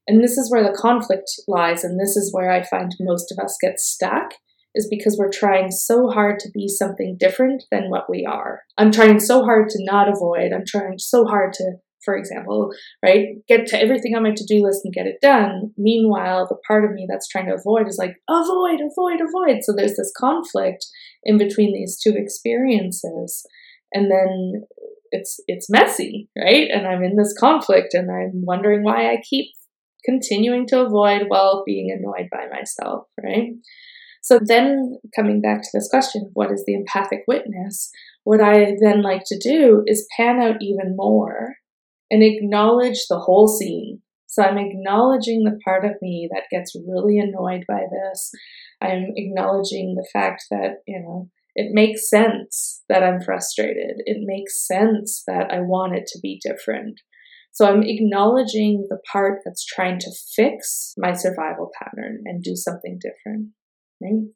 And 0.09 0.25
this 0.25 0.39
is 0.39 0.51
where 0.51 0.63
the 0.63 0.77
conflict 0.77 1.31
lies, 1.47 1.85
and 1.85 2.01
this 2.01 2.17
is 2.17 2.33
where 2.33 2.51
I 2.51 2.63
find 2.65 2.91
most 2.99 3.31
of 3.31 3.45
us 3.45 3.57
get 3.61 3.79
stuck, 3.79 4.33
is 4.75 4.89
because 4.91 5.17
we're 5.19 5.31
trying 5.31 5.71
so 5.71 6.09
hard 6.09 6.39
to 6.41 6.51
be 6.53 6.67
something 6.67 7.17
different 7.19 7.65
than 7.71 7.91
what 7.91 8.09
we 8.09 8.25
are. 8.25 8.63
I'm 8.79 8.91
trying 8.91 9.21
so 9.21 9.45
hard 9.45 9.69
to 9.69 9.79
not 9.85 10.09
avoid, 10.09 10.53
I'm 10.53 10.65
trying 10.67 10.99
so 10.99 11.27
hard 11.27 11.53
to, 11.55 11.73
for 12.09 12.17
example, 12.17 12.71
right, 13.05 13.37
get 13.49 13.67
to 13.67 13.79
everything 13.79 14.15
on 14.17 14.23
my 14.23 14.31
to 14.31 14.45
do 14.47 14.63
list 14.65 14.81
and 14.83 14.95
get 14.95 15.07
it 15.07 15.21
done. 15.21 15.75
Meanwhile, 15.77 16.47
the 16.49 16.57
part 16.67 16.87
of 16.87 16.93
me 16.93 17.07
that's 17.07 17.29
trying 17.29 17.49
to 17.49 17.55
avoid 17.55 17.87
is 17.87 17.99
like, 17.99 18.17
avoid, 18.31 18.81
avoid, 18.81 19.21
avoid. 19.21 19.63
So 19.63 19.75
there's 19.77 19.97
this 19.97 20.11
conflict 20.17 20.87
in 21.25 21.37
between 21.37 21.75
these 21.75 22.01
two 22.03 22.15
experiences. 22.17 23.47
And 23.93 24.11
then 24.11 24.63
it's 25.11 25.39
it's 25.49 25.69
messy, 25.69 26.31
right? 26.35 26.71
And 26.73 26.87
I'm 26.87 27.03
in 27.03 27.17
this 27.17 27.35
conflict 27.39 27.93
and 27.93 28.11
I'm 28.11 28.43
wondering 28.47 28.83
why 28.83 29.11
I 29.11 29.21
keep 29.29 29.49
continuing 30.03 30.67
to 30.69 30.81
avoid 30.81 31.25
while 31.29 31.63
being 31.67 31.91
annoyed 31.91 32.31
by 32.33 32.47
myself, 32.51 33.05
right? 33.23 33.51
So 34.23 34.41
then 34.43 34.99
coming 35.15 35.43
back 35.43 35.61
to 35.61 35.69
this 35.75 35.91
question 35.91 36.31
what 36.33 36.51
is 36.51 36.65
the 36.67 36.73
empathic 36.73 37.25
witness, 37.29 37.91
what 38.25 38.41
I 38.41 38.77
then 38.81 39.03
like 39.03 39.25
to 39.27 39.39
do 39.39 39.83
is 39.87 40.09
pan 40.17 40.41
out 40.41 40.63
even 40.63 40.97
more 40.97 41.57
and 42.11 42.23
acknowledge 42.23 43.07
the 43.09 43.19
whole 43.19 43.49
scene. 43.49 44.03
So 44.27 44.43
I'm 44.43 44.59
acknowledging 44.59 45.45
the 45.45 45.59
part 45.65 45.85
of 45.85 45.93
me 46.03 46.29
that 46.33 46.51
gets 46.51 46.77
really 46.87 47.19
annoyed 47.19 47.65
by 47.67 47.83
this. 47.91 48.31
I'm 48.81 49.13
acknowledging 49.17 49.95
the 49.97 50.07
fact 50.13 50.45
that, 50.51 50.83
you 50.87 51.01
know, 51.01 51.31
it 51.55 51.73
makes 51.73 52.09
sense 52.09 52.83
that 52.89 53.03
I'm 53.03 53.21
frustrated. 53.21 54.03
It 54.05 54.19
makes 54.21 54.67
sense 54.67 55.23
that 55.27 55.51
I 55.51 55.61
want 55.61 55.97
it 55.97 56.07
to 56.09 56.19
be 56.23 56.41
different. 56.45 57.01
So 57.53 57.67
I'm 57.67 57.83
acknowledging 57.83 58.87
the 58.89 58.99
part 59.11 59.41
that's 59.45 59.65
trying 59.65 59.99
to 60.01 60.11
fix 60.37 60.95
my 60.97 61.15
survival 61.15 61.71
pattern 61.77 62.23
and 62.27 62.43
do 62.43 62.55
something 62.55 63.01
different. 63.01 63.49
Right? 64.01 64.29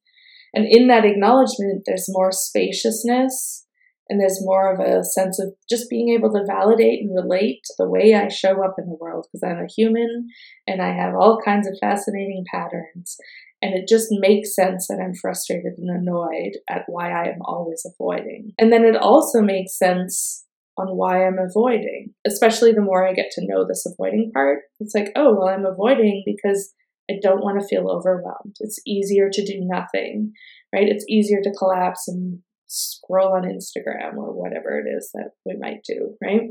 And 0.55 0.66
in 0.68 0.89
that 0.89 1.05
acknowledgement, 1.05 1.83
there's 1.87 2.07
more 2.09 2.33
spaciousness 2.33 3.66
and 4.09 4.21
there's 4.21 4.45
more 4.45 4.73
of 4.73 4.81
a 4.81 5.05
sense 5.05 5.39
of 5.39 5.55
just 5.69 5.89
being 5.89 6.11
able 6.11 6.33
to 6.33 6.45
validate 6.47 7.01
and 7.01 7.15
relate 7.15 7.63
the 7.79 7.89
way 7.89 8.15
I 8.15 8.29
show 8.29 8.63
up 8.65 8.75
in 8.79 8.87
the 8.87 8.99
world 9.01 9.27
because 9.33 9.43
I'm 9.43 9.65
a 9.65 9.73
human 9.73 10.29
and 10.67 10.83
I 10.83 10.93
have 10.93 11.15
all 11.15 11.41
kinds 11.45 11.67
of 11.67 11.79
fascinating 11.81 12.45
patterns. 12.53 13.17
And 13.63 13.75
it 13.75 13.87
just 13.89 14.09
makes 14.11 14.57
sense 14.57 14.89
that 14.89 15.01
I'm 15.01 15.15
frustrated 15.15 15.75
and 15.79 15.89
annoyed 15.89 16.59
at 16.69 16.83
why 16.89 17.11
I 17.11 17.29
am 17.29 17.41
always 17.43 17.87
avoiding. 17.87 18.53
And 18.59 18.73
then 18.73 18.85
it 18.85 18.97
also 18.97 19.41
makes 19.41 19.79
sense 19.79 20.45
on 20.77 20.97
why 20.97 21.25
I'm 21.25 21.39
avoiding, 21.39 22.13
especially 22.27 22.73
the 22.73 22.81
more 22.81 23.07
I 23.07 23.13
get 23.13 23.31
to 23.33 23.47
know 23.47 23.65
this 23.67 23.87
avoiding 23.87 24.33
part. 24.35 24.61
It's 24.81 24.95
like, 24.95 25.13
oh, 25.15 25.35
well, 25.35 25.49
I'm 25.49 25.67
avoiding 25.67 26.25
because 26.27 26.73
I 27.11 27.15
don't 27.23 27.43
want 27.43 27.61
to 27.61 27.67
feel 27.67 27.89
overwhelmed. 27.89 28.57
It's 28.61 28.81
easier 28.87 29.29
to 29.31 29.45
do 29.45 29.61
nothing, 29.61 30.33
right? 30.75 30.89
It's 30.89 31.05
easier 31.09 31.41
to 31.43 31.55
collapse 31.57 32.09
and 32.09 32.41
scroll 32.73 33.35
on 33.35 33.43
Instagram 33.43 34.16
or 34.16 34.33
whatever 34.33 34.79
it 34.79 34.89
is 34.89 35.11
that 35.14 35.31
we 35.45 35.57
might 35.57 35.85
do, 35.85 36.16
right? 36.23 36.51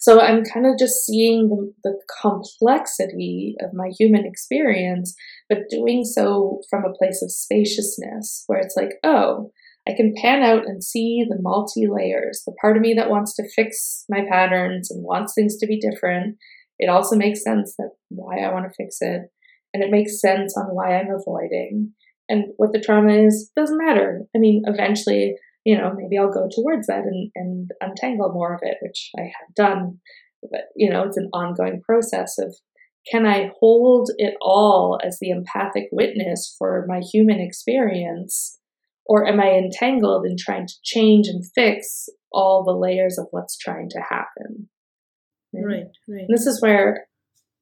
So 0.00 0.20
I'm 0.20 0.44
kind 0.44 0.66
of 0.66 0.78
just 0.78 1.04
seeing 1.04 1.48
the, 1.48 1.72
the, 1.84 2.00
complexity 2.20 3.54
of 3.60 3.72
my 3.72 3.90
human 3.98 4.26
experience, 4.26 5.14
but 5.48 5.68
doing 5.70 6.04
so 6.04 6.60
from 6.68 6.84
a 6.84 6.92
place 6.92 7.22
of 7.22 7.30
spaciousness 7.30 8.44
where 8.46 8.58
it's 8.58 8.74
like, 8.76 8.94
oh, 9.04 9.52
I 9.88 9.92
can 9.94 10.14
pan 10.16 10.42
out 10.42 10.66
and 10.66 10.84
see 10.84 11.24
the 11.28 11.40
multi 11.40 11.86
layers. 11.86 12.42
The 12.44 12.52
part 12.60 12.76
of 12.76 12.82
me 12.82 12.94
that 12.94 13.10
wants 13.10 13.34
to 13.36 13.48
fix 13.54 14.04
my 14.08 14.24
patterns 14.28 14.90
and 14.90 15.04
wants 15.04 15.34
things 15.34 15.56
to 15.58 15.66
be 15.66 15.80
different. 15.80 16.36
It 16.78 16.88
also 16.88 17.16
makes 17.16 17.42
sense 17.42 17.74
that 17.78 17.90
why 18.08 18.40
I 18.40 18.52
want 18.52 18.66
to 18.66 18.74
fix 18.76 18.98
it. 19.00 19.22
And 19.72 19.82
it 19.82 19.90
makes 19.90 20.20
sense 20.20 20.56
on 20.56 20.74
why 20.74 20.96
I'm 20.96 21.10
avoiding. 21.10 21.92
And 22.30 22.46
what 22.56 22.72
the 22.72 22.80
trauma 22.80 23.12
is 23.12 23.50
doesn't 23.54 23.76
matter. 23.76 24.22
I 24.34 24.38
mean, 24.38 24.62
eventually 24.66 25.36
you 25.64 25.76
know, 25.76 25.92
maybe 25.94 26.18
I'll 26.18 26.32
go 26.32 26.48
towards 26.50 26.86
that 26.86 27.04
and, 27.04 27.30
and 27.34 27.70
untangle 27.80 28.32
more 28.32 28.54
of 28.54 28.60
it, 28.62 28.78
which 28.80 29.10
I 29.18 29.22
have 29.22 29.54
done. 29.54 29.98
But, 30.42 30.68
you 30.74 30.88
know, 30.88 31.04
it's 31.04 31.18
an 31.18 31.28
ongoing 31.32 31.82
process 31.82 32.38
of 32.38 32.56
can 33.10 33.26
I 33.26 33.50
hold 33.58 34.10
it 34.16 34.34
all 34.40 34.98
as 35.04 35.18
the 35.20 35.30
empathic 35.30 35.88
witness 35.92 36.54
for 36.58 36.84
my 36.88 37.00
human 37.00 37.40
experience? 37.40 38.58
Or 39.06 39.26
am 39.26 39.40
I 39.40 39.52
entangled 39.52 40.24
in 40.24 40.36
trying 40.38 40.66
to 40.66 40.74
change 40.82 41.26
and 41.26 41.44
fix 41.54 42.08
all 42.32 42.62
the 42.64 42.76
layers 42.76 43.18
of 43.18 43.26
what's 43.30 43.58
trying 43.58 43.88
to 43.90 44.00
happen? 44.00 44.68
Right, 45.52 45.84
right. 46.08 46.20
And 46.20 46.28
this 46.28 46.46
is 46.46 46.62
where 46.62 47.06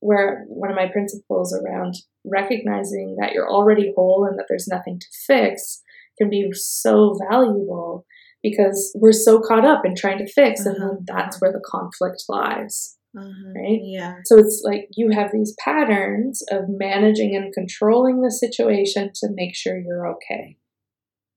where 0.00 0.44
one 0.48 0.70
of 0.70 0.76
my 0.76 0.88
principles 0.88 1.54
around 1.54 1.94
recognizing 2.24 3.16
that 3.20 3.32
you're 3.32 3.50
already 3.50 3.92
whole 3.94 4.26
and 4.28 4.38
that 4.38 4.46
there's 4.48 4.68
nothing 4.68 4.98
to 4.98 5.06
fix 5.26 5.82
can 6.18 6.28
be 6.28 6.48
so 6.52 7.16
valuable 7.30 8.04
because 8.42 8.92
we're 8.94 9.12
so 9.12 9.40
caught 9.40 9.64
up 9.64 9.84
in 9.84 9.94
trying 9.94 10.18
to 10.18 10.32
fix, 10.32 10.60
uh-huh. 10.60 10.70
and 10.70 10.82
then 10.82 11.04
that's 11.06 11.36
uh-huh. 11.36 11.38
where 11.40 11.52
the 11.52 11.64
conflict 11.64 12.24
lies. 12.28 12.96
Uh-huh. 13.16 13.52
Right? 13.56 13.80
Yeah. 13.82 14.16
So 14.26 14.38
it's 14.38 14.62
like 14.64 14.88
you 14.96 15.10
have 15.10 15.32
these 15.32 15.54
patterns 15.58 16.42
of 16.50 16.64
managing 16.68 17.34
and 17.34 17.52
controlling 17.54 18.20
the 18.20 18.30
situation 18.30 19.10
to 19.14 19.28
make 19.32 19.56
sure 19.56 19.78
you're 19.78 20.06
okay. 20.08 20.56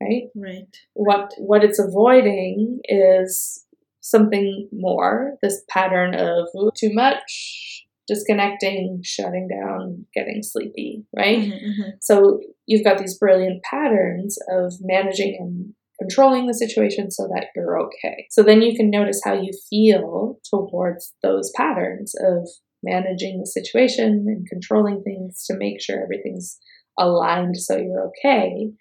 Right? 0.02 0.24
Right. 0.36 0.76
What 0.94 1.32
what 1.38 1.64
it's 1.64 1.80
avoiding 1.80 2.80
is 2.86 3.66
something 4.02 4.68
more, 4.74 5.38
this 5.42 5.64
pattern 5.70 6.16
of 6.16 6.48
too 6.76 6.92
much, 6.92 7.71
disconnecting, 8.12 9.00
shutting 9.04 9.48
down, 9.48 10.06
getting 10.14 10.44
sleepy, 10.44 11.06
right? 11.16 11.40
Mm-hmm, 11.40 11.52
mm-hmm. 11.52 11.90
So 12.02 12.42
you've 12.66 12.84
got 12.84 12.98
these 12.98 13.18
brilliant 13.18 13.64
patterns 13.64 14.38
of 14.50 14.74
managing 14.82 15.38
and 15.40 15.74
controlling 16.02 16.48
the 16.48 16.54
situation 16.54 17.10
so 17.10 17.30
that 17.34 17.48
you're 17.56 17.80
okay. 17.80 18.28
So 18.30 18.44
then 18.44 18.62
you 18.62 18.76
can 18.76 18.90
notice 18.90 19.22
how 19.24 19.34
you 19.34 19.52
feel 19.70 20.40
towards 20.50 21.14
those 21.24 21.52
patterns 21.56 22.14
of 22.20 22.50
managing 22.84 23.40
the 23.40 23.48
situation 23.48 24.26
and 24.28 24.48
controlling 24.50 25.04
things 25.04 25.46
to 25.46 25.56
make 25.56 25.82
sure 25.82 26.04
everything's 26.04 26.58
aligned 27.00 27.56
so 27.56 27.78
you're 27.78 28.08
okay 28.08 28.72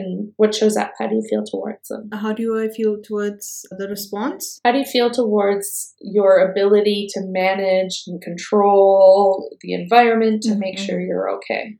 and 0.00 0.32
what 0.36 0.54
shows 0.54 0.76
up? 0.76 0.92
How 0.98 1.06
do 1.06 1.14
you 1.16 1.26
feel 1.28 1.44
towards 1.44 1.88
them? 1.88 2.08
How 2.12 2.32
do 2.32 2.58
i 2.58 2.68
feel 2.68 3.00
towards 3.00 3.66
the 3.78 3.88
response? 3.88 4.60
How 4.64 4.72
do 4.72 4.78
you 4.78 4.84
feel 4.84 5.10
towards 5.10 5.94
your 6.00 6.50
ability 6.50 7.08
to 7.14 7.20
manage 7.24 8.04
and 8.06 8.20
control 8.20 9.56
the 9.60 9.74
environment 9.74 10.42
to 10.42 10.50
mm-hmm. 10.50 10.60
make 10.60 10.78
sure 10.78 11.00
you're 11.00 11.30
okay? 11.36 11.78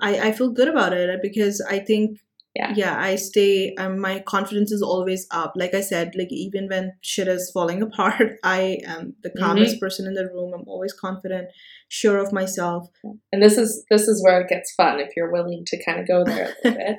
I, 0.00 0.28
I 0.28 0.32
feel 0.32 0.50
good 0.50 0.68
about 0.68 0.92
it 0.92 1.20
because 1.22 1.64
i 1.70 1.78
think 1.78 2.18
yeah. 2.54 2.72
yeah 2.76 3.00
i 3.00 3.16
stay 3.16 3.74
um, 3.76 3.98
my 3.98 4.20
confidence 4.20 4.70
is 4.72 4.82
always 4.82 5.26
up. 5.30 5.52
Like 5.56 5.74
i 5.74 5.80
said 5.80 6.14
like 6.16 6.32
even 6.32 6.68
when 6.68 6.92
shit 7.00 7.28
is 7.28 7.50
falling 7.52 7.82
apart 7.88 8.38
i 8.42 8.78
am 8.86 9.14
the 9.22 9.30
calmest 9.30 9.76
mm-hmm. 9.76 9.84
person 9.84 10.06
in 10.06 10.14
the 10.14 10.26
room. 10.26 10.52
I'm 10.54 10.68
always 10.68 10.92
confident 10.92 11.48
sure 11.88 12.18
of 12.18 12.32
myself. 12.32 12.88
And 13.32 13.42
this 13.42 13.56
is 13.56 13.84
this 13.90 14.08
is 14.08 14.22
where 14.24 14.40
it 14.40 14.48
gets 14.48 14.74
fun 14.74 15.00
if 15.00 15.10
you're 15.16 15.32
willing 15.32 15.64
to 15.66 15.84
kind 15.84 16.00
of 16.00 16.08
go 16.08 16.24
there 16.24 16.54
a 16.64 16.68
little 16.68 16.78
bit 16.86 16.96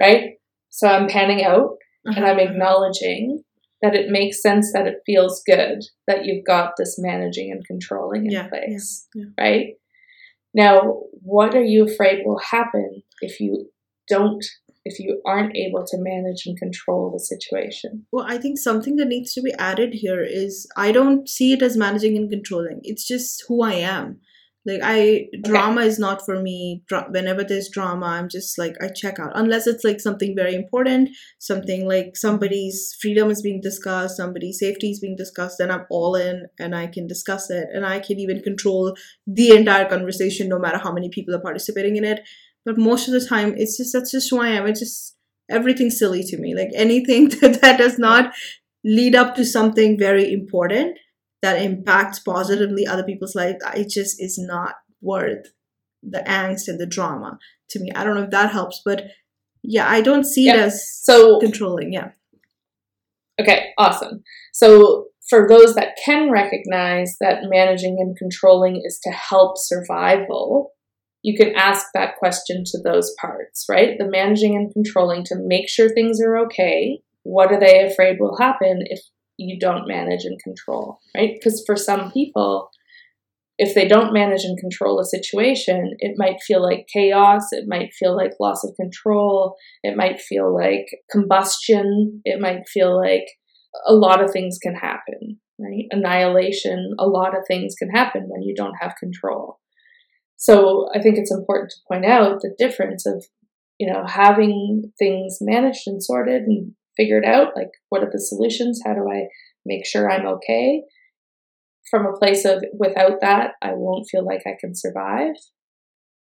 right? 0.00 0.38
So 0.70 0.88
I'm 0.88 1.08
panning 1.08 1.44
out 1.44 1.76
uh-huh. 2.06 2.14
and 2.16 2.26
I'm 2.26 2.38
uh-huh. 2.38 2.50
acknowledging 2.50 3.44
that 3.82 3.94
it 3.94 4.10
makes 4.10 4.40
sense 4.40 4.72
that 4.72 4.86
it 4.86 5.02
feels 5.04 5.42
good 5.46 5.82
that 6.06 6.24
you've 6.24 6.44
got 6.44 6.72
this 6.78 6.96
managing 6.98 7.52
and 7.52 7.66
controlling 7.66 8.26
in 8.26 8.32
yeah, 8.32 8.48
place, 8.48 9.06
yeah, 9.14 9.24
yeah. 9.24 9.44
right? 9.44 9.66
Now, 10.54 11.00
what 11.12 11.54
are 11.54 11.62
you 11.62 11.84
afraid 11.84 12.22
will 12.24 12.38
happen 12.38 13.02
if 13.20 13.40
you 13.40 13.70
don't 14.08 14.44
if 14.86 14.98
you 14.98 15.20
aren't 15.26 15.56
able 15.56 15.82
to 15.86 15.96
manage 15.98 16.42
and 16.46 16.58
control 16.58 17.10
the 17.10 17.18
situation? 17.18 18.06
Well, 18.12 18.26
I 18.28 18.38
think 18.38 18.58
something 18.58 18.96
that 18.96 19.08
needs 19.08 19.32
to 19.34 19.42
be 19.42 19.52
added 19.54 19.94
here 19.94 20.22
is 20.22 20.68
I 20.76 20.92
don't 20.92 21.28
see 21.28 21.52
it 21.52 21.62
as 21.62 21.76
managing 21.76 22.16
and 22.16 22.30
controlling. 22.30 22.80
It's 22.82 23.06
just 23.06 23.44
who 23.48 23.62
I 23.62 23.74
am 23.74 24.20
like 24.66 24.80
i 24.82 25.26
drama 25.42 25.80
okay. 25.80 25.88
is 25.88 25.98
not 25.98 26.24
for 26.24 26.40
me. 26.40 26.82
Dra- 26.88 27.08
whenever 27.10 27.44
there's 27.44 27.68
drama 27.68 28.06
i'm 28.06 28.28
just 28.28 28.58
like 28.58 28.74
i 28.80 28.88
check 28.88 29.18
out. 29.18 29.32
Unless 29.34 29.66
it's 29.66 29.84
like 29.84 30.00
something 30.00 30.34
very 30.36 30.54
important 30.54 31.10
something 31.38 31.86
like 31.86 32.16
somebody's 32.16 32.96
freedom 33.00 33.30
is 33.30 33.42
being 33.42 33.60
discussed 33.60 34.16
somebody's 34.16 34.58
safety 34.58 34.90
is 34.90 35.00
being 35.00 35.16
discussed 35.16 35.58
then 35.58 35.70
i'm 35.70 35.86
all 35.90 36.14
in 36.14 36.46
and 36.58 36.74
i 36.74 36.86
can 36.86 37.06
discuss 37.06 37.50
it 37.50 37.68
and 37.72 37.84
i 37.84 37.98
can 37.98 38.18
even 38.18 38.40
control 38.40 38.94
the 39.26 39.50
entire 39.50 39.88
conversation 39.88 40.48
no 40.48 40.58
matter 40.58 40.78
how 40.78 40.92
many 40.92 41.08
people 41.08 41.34
are 41.34 41.40
participating 41.40 41.96
in 41.96 42.04
it. 42.04 42.20
But 42.64 42.78
most 42.78 43.08
of 43.08 43.14
the 43.14 43.26
time 43.26 43.54
it's 43.56 43.76
just 43.76 43.92
that's 43.92 44.10
just 44.10 44.30
who 44.30 44.40
i 44.40 44.48
am. 44.48 44.66
It's 44.66 44.80
just 44.80 45.16
everything 45.50 45.90
silly 45.90 46.22
to 46.24 46.38
me. 46.38 46.54
Like 46.54 46.70
anything 46.74 47.28
that, 47.40 47.60
that 47.60 47.78
does 47.78 47.98
not 47.98 48.32
lead 48.84 49.14
up 49.14 49.34
to 49.36 49.44
something 49.44 49.98
very 49.98 50.32
important 50.32 50.98
that 51.44 51.60
impacts 51.60 52.18
positively 52.18 52.86
other 52.86 53.04
people's 53.04 53.34
life, 53.34 53.56
it 53.76 53.90
just 53.90 54.20
is 54.20 54.38
not 54.38 54.76
worth 55.02 55.52
the 56.02 56.24
angst 56.26 56.68
and 56.68 56.80
the 56.80 56.86
drama 56.86 57.38
to 57.68 57.80
me. 57.80 57.90
I 57.94 58.02
don't 58.02 58.14
know 58.14 58.22
if 58.22 58.30
that 58.30 58.50
helps, 58.50 58.80
but 58.82 59.04
yeah, 59.62 59.86
I 59.86 60.00
don't 60.00 60.24
see 60.24 60.46
yeah. 60.46 60.54
it 60.54 60.60
as 60.60 60.90
so 61.02 61.38
controlling. 61.40 61.92
Yeah. 61.92 62.12
Okay, 63.38 63.72
awesome. 63.76 64.22
So 64.54 65.08
for 65.28 65.46
those 65.46 65.74
that 65.74 65.98
can 66.02 66.30
recognize 66.30 67.16
that 67.20 67.42
managing 67.44 67.98
and 68.00 68.16
controlling 68.16 68.80
is 68.82 68.98
to 69.02 69.10
help 69.10 69.58
survival, 69.58 70.70
you 71.20 71.36
can 71.36 71.54
ask 71.54 71.88
that 71.92 72.16
question 72.16 72.64
to 72.66 72.78
those 72.82 73.14
parts, 73.20 73.66
right? 73.68 73.98
The 73.98 74.08
managing 74.08 74.54
and 74.54 74.72
controlling 74.72 75.24
to 75.24 75.36
make 75.36 75.68
sure 75.68 75.90
things 75.90 76.20
are 76.22 76.38
okay. 76.46 77.00
What 77.22 77.52
are 77.52 77.60
they 77.60 77.82
afraid 77.84 78.16
will 78.18 78.38
happen 78.38 78.84
if 78.86 79.00
you 79.36 79.58
don't 79.58 79.88
manage 79.88 80.24
and 80.24 80.38
control, 80.42 80.98
right? 81.16 81.30
Because 81.34 81.62
for 81.66 81.76
some 81.76 82.10
people, 82.12 82.70
if 83.56 83.74
they 83.74 83.86
don't 83.86 84.12
manage 84.12 84.42
and 84.44 84.58
control 84.58 85.00
a 85.00 85.04
situation, 85.04 85.94
it 85.98 86.14
might 86.16 86.40
feel 86.46 86.62
like 86.62 86.88
chaos, 86.92 87.52
it 87.52 87.64
might 87.68 87.92
feel 87.94 88.16
like 88.16 88.32
loss 88.40 88.64
of 88.64 88.74
control, 88.76 89.54
it 89.82 89.96
might 89.96 90.20
feel 90.20 90.52
like 90.52 90.86
combustion, 91.10 92.20
it 92.24 92.40
might 92.40 92.68
feel 92.68 92.96
like 92.98 93.26
a 93.86 93.94
lot 93.94 94.22
of 94.22 94.30
things 94.30 94.58
can 94.60 94.74
happen, 94.74 95.38
right? 95.58 95.84
Annihilation, 95.90 96.94
a 96.98 97.06
lot 97.06 97.36
of 97.36 97.44
things 97.46 97.74
can 97.78 97.90
happen 97.90 98.24
when 98.28 98.42
you 98.42 98.54
don't 98.56 98.76
have 98.80 98.94
control. 98.98 99.58
So 100.36 100.88
I 100.94 101.00
think 101.00 101.16
it's 101.16 101.32
important 101.32 101.70
to 101.70 101.76
point 101.88 102.04
out 102.04 102.40
the 102.40 102.54
difference 102.58 103.06
of, 103.06 103.24
you 103.78 103.90
know, 103.90 104.04
having 104.06 104.92
things 104.98 105.38
managed 105.40 105.86
and 105.86 106.02
sorted 106.02 106.42
and 106.42 106.72
figured 106.96 107.24
out, 107.24 107.56
like 107.56 107.70
what 107.88 108.02
are 108.02 108.10
the 108.10 108.20
solutions? 108.20 108.80
How 108.84 108.94
do 108.94 109.08
I 109.10 109.28
make 109.64 109.86
sure 109.86 110.10
I'm 110.10 110.26
okay? 110.26 110.82
From 111.90 112.06
a 112.06 112.16
place 112.16 112.44
of 112.44 112.64
without 112.78 113.20
that, 113.20 113.52
I 113.62 113.72
won't 113.74 114.08
feel 114.10 114.24
like 114.24 114.42
I 114.46 114.56
can 114.60 114.74
survive 114.74 115.34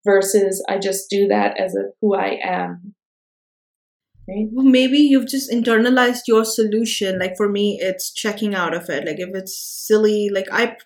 versus 0.05 0.65
I 0.69 0.79
just 0.79 1.11
do 1.11 1.29
that 1.29 1.59
as 1.59 1.75
a 1.75 1.91
who 2.01 2.15
I 2.15 2.39
am 2.43 2.95
Right? 4.29 4.49
Well, 4.51 4.67
maybe 4.67 4.99
you've 4.99 5.29
just 5.29 5.53
internalized 5.53 6.23
your 6.27 6.45
solution. 6.45 7.19
Like 7.19 7.37
for 7.37 7.49
me, 7.49 7.79
it's 7.81 8.13
checking 8.13 8.55
out 8.55 8.75
of 8.75 8.91
it. 8.91 9.07
Like 9.07 9.21
if 9.21 9.35
it's 9.35 9.57
silly, 9.57 10.31
like 10.33 10.47
I 10.51 10.77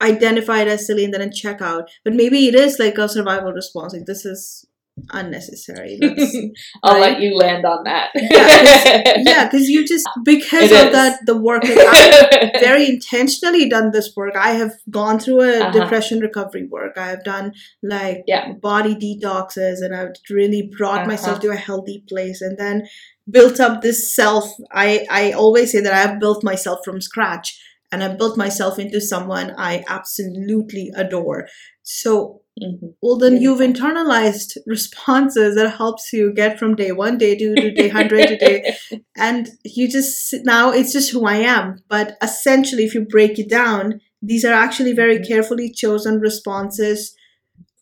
identify 0.00 0.60
it 0.60 0.68
as 0.68 0.86
silly 0.86 1.04
and 1.04 1.12
then 1.12 1.22
I 1.22 1.28
check 1.28 1.60
out. 1.60 1.90
But 2.04 2.14
maybe 2.14 2.46
it 2.46 2.54
is 2.54 2.78
like 2.78 2.96
a 2.96 3.08
survival 3.08 3.52
response. 3.52 3.92
Like 3.92 4.06
this 4.06 4.24
is 4.24 4.64
unnecessary. 5.10 5.98
I'll 6.82 6.94
right? 6.94 7.12
let 7.12 7.20
you 7.20 7.36
land 7.36 7.64
on 7.64 7.84
that. 7.84 8.10
yeah, 8.14 9.44
because 9.46 9.68
yeah, 9.68 9.80
you 9.80 9.86
just 9.86 10.08
because 10.24 10.70
it 10.70 10.80
of 10.80 10.86
is. 10.88 10.92
that 10.92 11.26
the 11.26 11.36
work 11.36 11.64
like 11.64 11.78
I've 11.78 12.52
very 12.60 12.88
intentionally 12.88 13.68
done 13.68 13.90
this 13.90 14.12
work. 14.16 14.36
I 14.36 14.52
have 14.52 14.72
gone 14.90 15.18
through 15.18 15.42
a 15.42 15.58
uh-huh. 15.60 15.72
depression 15.72 16.20
recovery 16.20 16.66
work. 16.66 16.96
I 16.96 17.08
have 17.08 17.24
done 17.24 17.52
like 17.82 18.22
yeah. 18.26 18.52
body 18.52 18.94
detoxes, 18.94 19.82
and 19.82 19.94
I've 19.94 20.14
really 20.30 20.70
brought 20.76 21.00
uh-huh. 21.00 21.08
myself 21.08 21.40
to 21.40 21.50
a 21.50 21.56
healthy 21.56 22.04
place, 22.08 22.40
and 22.40 22.56
then 22.58 22.86
built 23.28 23.60
up 23.60 23.82
this 23.82 24.14
self. 24.14 24.52
I 24.72 25.06
I 25.10 25.32
always 25.32 25.72
say 25.72 25.80
that 25.80 25.92
I've 25.92 26.20
built 26.20 26.44
myself 26.44 26.80
from 26.84 27.00
scratch. 27.00 27.60
And 27.92 28.02
I 28.02 28.12
built 28.12 28.36
myself 28.36 28.80
into 28.80 29.00
someone 29.00 29.54
I 29.56 29.84
absolutely 29.86 30.90
adore. 30.96 31.46
So 31.84 32.42
Mm-hmm. 32.62 32.86
Well, 33.02 33.16
then 33.16 33.40
you've 33.40 33.60
internalized 33.60 34.56
responses 34.66 35.56
that 35.56 35.76
helps 35.76 36.12
you 36.12 36.32
get 36.32 36.58
from 36.58 36.76
day 36.76 36.92
one, 36.92 37.18
day 37.18 37.36
two 37.36 37.54
to 37.54 37.70
day 37.72 37.88
100 37.88 38.28
to 38.28 38.36
day. 38.36 38.76
And 39.16 39.48
you 39.64 39.88
just, 39.88 40.34
now 40.44 40.70
it's 40.70 40.92
just 40.92 41.10
who 41.10 41.26
I 41.26 41.36
am. 41.36 41.82
But 41.88 42.16
essentially, 42.22 42.84
if 42.84 42.94
you 42.94 43.04
break 43.04 43.38
it 43.38 43.48
down, 43.48 44.00
these 44.22 44.44
are 44.44 44.52
actually 44.52 44.92
very 44.92 45.16
mm-hmm. 45.16 45.32
carefully 45.32 45.70
chosen 45.70 46.20
responses 46.20 47.16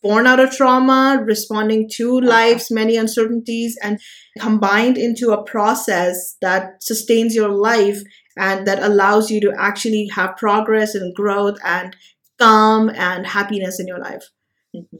born 0.03 0.27
out 0.27 0.39
of 0.39 0.51
trauma, 0.51 1.23
responding 1.25 1.89
to 1.89 2.17
uh-huh. 2.17 2.27
life's 2.27 2.69
many 2.69 2.97
uncertainties, 2.97 3.77
and 3.81 3.99
combined 4.37 4.97
into 4.97 5.31
a 5.31 5.43
process 5.43 6.35
that 6.41 6.83
sustains 6.83 7.33
your 7.33 7.49
life 7.49 8.01
and 8.37 8.67
that 8.67 8.83
allows 8.83 9.31
you 9.31 9.39
to 9.39 9.53
actually 9.57 10.07
have 10.13 10.35
progress 10.37 10.93
and 10.93 11.15
growth 11.15 11.57
and 11.63 11.95
calm 12.37 12.89
and 12.89 13.25
happiness 13.25 13.79
in 13.79 13.87
your 13.87 13.99
life. 13.99 14.29
Mm-hmm. 14.75 14.97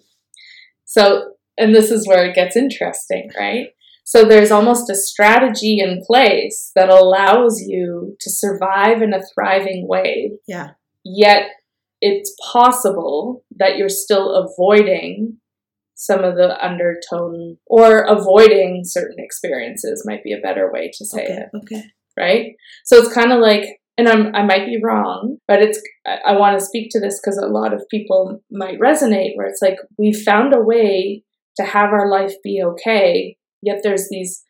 So, 0.86 1.34
and 1.58 1.74
this 1.74 1.92
is 1.92 2.08
where 2.08 2.26
it 2.26 2.36
gets 2.36 2.56
interesting, 2.56 3.30
right? 3.38 3.68
So 4.04 4.26
there's 4.26 4.52
almost 4.52 4.90
a 4.90 4.96
strategy 4.96 5.80
in 5.80 6.04
place 6.06 6.72
that 6.76 6.90
allows 6.90 7.62
you 7.62 8.18
to 8.20 8.30
survive 8.30 9.02
in 9.02 9.14
a 9.14 9.22
thriving 9.34 9.88
way. 9.88 10.34
Yeah. 10.48 10.72
Yet 11.06 11.48
it's 12.02 12.36
possible 12.52 13.44
that 13.58 13.78
you're 13.78 13.90
still 13.90 14.36
avoiding 14.36 15.38
some 15.96 16.24
of 16.24 16.36
the 16.36 16.64
undertone 16.64 17.58
or 17.66 18.02
avoiding 18.02 18.82
certain 18.84 19.18
experiences 19.20 20.04
might 20.06 20.24
be 20.24 20.34
a 20.34 20.42
better 20.42 20.70
way 20.72 20.92
to 20.94 21.06
say 21.06 21.24
okay, 21.24 21.34
it. 21.34 21.50
Okay. 21.56 21.84
Right? 22.18 22.56
So 22.84 22.98
it's 22.98 23.14
kind 23.14 23.32
of 23.32 23.40
like 23.40 23.80
and 23.98 24.08
I'm, 24.08 24.36
I 24.36 24.44
might 24.44 24.66
be 24.66 24.80
wrong, 24.82 25.38
but 25.48 25.62
it's 25.62 25.82
I, 26.06 26.34
want 26.38 26.58
to 26.58 26.66
speak 26.66 26.89
to 26.91 27.00
this 27.00 27.20
because 27.20 27.38
a 27.38 27.48
lot 27.48 27.74
of 27.74 27.86
people 27.91 28.41
might 28.52 28.80
resonate 28.80 29.36
where 29.36 29.48
it's 29.48 29.62
like 29.62 29.78
we 29.98 30.12
found 30.12 30.54
a 30.54 30.62
way 30.62 31.24
to 31.58 31.64
have 31.64 31.91
our 31.91 32.10
life 32.10 32.34
be 32.44 32.62
okay, 32.66 33.38
yet 33.62 33.82
there's 33.84 34.08
these 34.10 34.44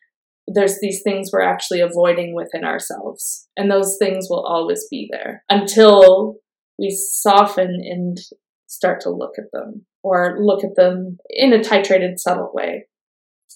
there's 0.46 0.78
these 0.80 1.02
things 1.02 1.30
we're 1.32 1.40
actually 1.40 1.80
avoiding 1.80 2.34
within 2.34 2.64
ourselves, 2.64 3.48
and 3.56 3.70
those 3.70 3.96
things 3.98 4.28
will 4.30 4.44
always 4.44 4.86
be 4.90 5.08
there 5.10 5.44
until 5.50 6.36
we 6.78 6.90
soften 6.90 7.80
and 7.84 8.18
start 8.66 9.00
to 9.00 9.10
look 9.10 9.34
at 9.38 9.52
them 9.52 9.84
or 10.02 10.36
look 10.40 10.64
at 10.64 10.74
them 10.74 11.18
in 11.30 11.52
a 11.52 11.58
titrated, 11.58 12.18
subtle 12.18 12.50
way. 12.52 12.86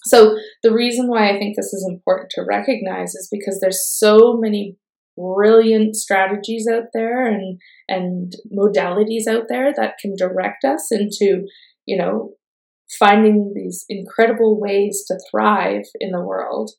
So 0.05 0.37
the 0.63 0.73
reason 0.73 1.07
why 1.07 1.29
I 1.29 1.37
think 1.37 1.55
this 1.55 1.73
is 1.73 1.85
important 1.89 2.29
to 2.31 2.45
recognize 2.47 3.15
is 3.15 3.27
because 3.29 3.59
there's 3.59 3.85
so 3.85 4.37
many 4.39 4.77
brilliant 5.19 5.95
strategies 5.95 6.67
out 6.71 6.85
there 6.93 7.27
and 7.27 7.59
and 7.87 8.33
modalities 8.55 9.27
out 9.27 9.45
there 9.49 9.73
that 9.75 9.97
can 9.99 10.15
direct 10.15 10.63
us 10.63 10.87
into 10.91 11.45
you 11.85 11.97
know 11.97 12.31
finding 12.97 13.51
these 13.53 13.85
incredible 13.89 14.59
ways 14.59 15.03
to 15.07 15.19
thrive 15.29 15.83
in 15.99 16.11
the 16.11 16.21
world. 16.21 16.71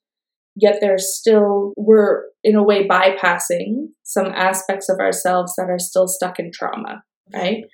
Yet 0.56 0.78
there's 0.80 1.16
still 1.16 1.72
we're 1.76 2.24
in 2.42 2.56
a 2.56 2.64
way 2.64 2.86
bypassing 2.86 3.88
some 4.02 4.26
aspects 4.26 4.88
of 4.88 4.98
ourselves 4.98 5.54
that 5.56 5.70
are 5.70 5.78
still 5.78 6.08
stuck 6.08 6.38
in 6.38 6.50
trauma 6.52 7.02
right? 7.34 7.64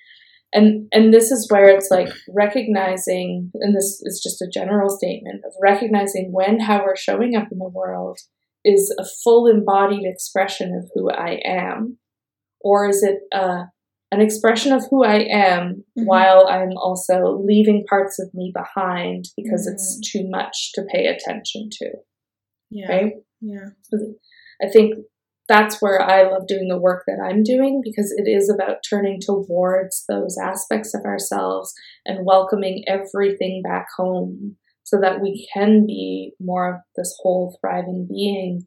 And 0.53 0.87
and 0.91 1.13
this 1.13 1.31
is 1.31 1.47
where 1.49 1.67
it's 1.69 1.91
like 1.91 2.09
recognizing 2.33 3.51
and 3.55 3.75
this 3.75 4.01
is 4.03 4.21
just 4.23 4.41
a 4.41 4.49
general 4.51 4.89
statement 4.89 5.43
of 5.45 5.53
recognizing 5.61 6.29
when 6.31 6.59
how 6.59 6.83
we're 6.83 6.95
showing 6.95 7.35
up 7.35 7.47
in 7.51 7.57
the 7.57 7.69
world 7.69 8.19
is 8.67 8.93
a 8.99 9.05
full 9.23 9.47
embodied 9.47 10.03
expression 10.03 10.75
of 10.75 10.89
who 10.93 11.09
I 11.09 11.39
am? 11.45 11.97
Or 12.59 12.89
is 12.89 13.01
it 13.01 13.19
uh, 13.33 13.65
an 14.11 14.19
expression 14.21 14.73
of 14.73 14.83
who 14.89 15.05
I 15.05 15.19
am 15.19 15.85
mm-hmm. 15.97 16.05
while 16.05 16.47
I'm 16.47 16.75
also 16.75 17.41
leaving 17.43 17.85
parts 17.89 18.19
of 18.19 18.33
me 18.33 18.51
behind 18.53 19.25
because 19.37 19.65
mm-hmm. 19.65 19.75
it's 19.75 19.97
mm. 19.97 20.11
too 20.11 20.29
much 20.29 20.73
to 20.73 20.83
pay 20.91 21.05
attention 21.05 21.69
to? 21.71 21.91
Yeah. 22.69 22.91
Right? 22.91 23.13
Yeah. 23.39 23.69
I 24.61 24.67
think 24.67 24.95
that's 25.47 25.81
where 25.81 26.01
I 26.01 26.23
love 26.23 26.47
doing 26.47 26.67
the 26.67 26.79
work 26.79 27.03
that 27.07 27.23
I'm 27.23 27.43
doing 27.43 27.81
because 27.81 28.13
it 28.17 28.29
is 28.29 28.49
about 28.49 28.77
turning 28.87 29.21
towards 29.21 30.03
those 30.09 30.37
aspects 30.37 30.93
of 30.93 31.05
ourselves 31.05 31.73
and 32.05 32.25
welcoming 32.25 32.83
everything 32.85 33.61
back 33.63 33.87
home 33.95 34.57
so 34.87 34.97
that 35.01 35.21
we 35.21 35.45
can 35.53 35.85
be 35.85 36.31
more 36.39 36.75
of 36.75 36.81
this 36.95 37.13
whole 37.21 37.57
thriving 37.59 38.07
being 38.09 38.63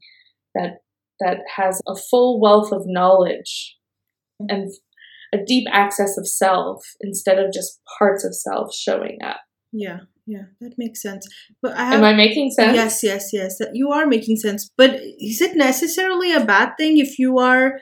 that 0.53 0.77
that 1.19 1.39
has 1.55 1.81
a 1.87 1.95
full 1.95 2.39
wealth 2.39 2.71
of 2.71 2.83
knowledge 2.85 3.75
and 4.47 4.71
a 5.33 5.37
deep 5.43 5.67
access 5.71 6.19
of 6.19 6.27
self 6.27 6.83
instead 7.01 7.39
of 7.39 7.51
just 7.51 7.79
parts 7.97 8.23
of 8.23 8.35
self 8.35 8.71
showing 8.73 9.17
up. 9.25 9.39
Yeah, 9.71 10.01
yeah, 10.27 10.43
that 10.59 10.75
makes 10.77 11.01
sense. 11.01 11.27
But 11.59 11.75
I 11.75 11.85
have, 11.85 11.99
am 11.99 12.03
I 12.03 12.13
making 12.13 12.51
sense? 12.51 12.75
Yes, 12.75 12.99
yes, 13.01 13.29
yes. 13.33 13.59
You 13.73 13.91
are 13.91 14.05
making 14.05 14.37
sense. 14.37 14.69
But 14.77 14.99
is 15.19 15.41
it 15.41 15.55
necessarily 15.55 16.33
a 16.33 16.45
bad 16.45 16.73
thing 16.77 16.99
if 16.99 17.17
you 17.17 17.39
are? 17.39 17.79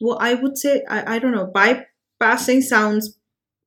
Well, 0.00 0.16
I 0.18 0.32
would 0.32 0.56
say 0.56 0.82
I, 0.88 1.16
I 1.16 1.18
don't 1.18 1.32
know. 1.32 1.52
Bypassing 1.54 2.62
sounds 2.62 3.15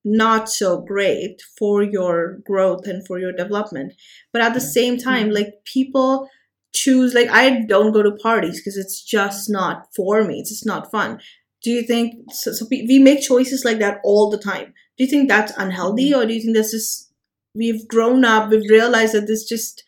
not 0.09 0.49
so 0.49 0.81
great 0.81 1.41
for 1.57 1.83
your 1.83 2.39
growth 2.45 2.87
and 2.87 3.05
for 3.05 3.19
your 3.19 3.31
development. 3.31 3.93
But 4.33 4.41
at 4.41 4.53
the 4.53 4.61
same 4.61 4.97
time 4.97 5.27
mm-hmm. 5.27 5.35
like 5.35 5.53
people 5.65 6.27
choose 6.71 7.15
like 7.15 7.27
i 7.29 7.65
don't 7.65 7.93
go 7.93 8.03
to 8.03 8.11
parties 8.11 8.59
because 8.59 8.77
it's 8.77 9.03
just 9.03 9.49
not 9.49 9.87
for 9.95 10.23
me. 10.23 10.39
It's 10.39 10.49
just 10.49 10.65
not 10.65 10.91
fun. 10.91 11.19
Do 11.63 11.71
you 11.71 11.83
think 11.83 12.31
so, 12.31 12.53
so, 12.53 12.65
we 12.69 12.99
make 12.99 13.21
choices 13.21 13.65
like 13.65 13.79
that 13.79 13.99
all 14.03 14.29
the 14.29 14.37
time. 14.37 14.73
Do 14.97 15.03
you 15.03 15.09
think 15.09 15.27
that's 15.27 15.51
unhealthy 15.57 16.11
mm-hmm. 16.11 16.21
or 16.21 16.25
do 16.25 16.33
you 16.33 16.41
think 16.41 16.55
this 16.55 16.73
is 16.73 17.11
we've 17.55 17.87
grown 17.87 18.25
up 18.25 18.49
we've 18.49 18.69
realized 18.69 19.13
that 19.13 19.27
this 19.27 19.47
just 19.47 19.83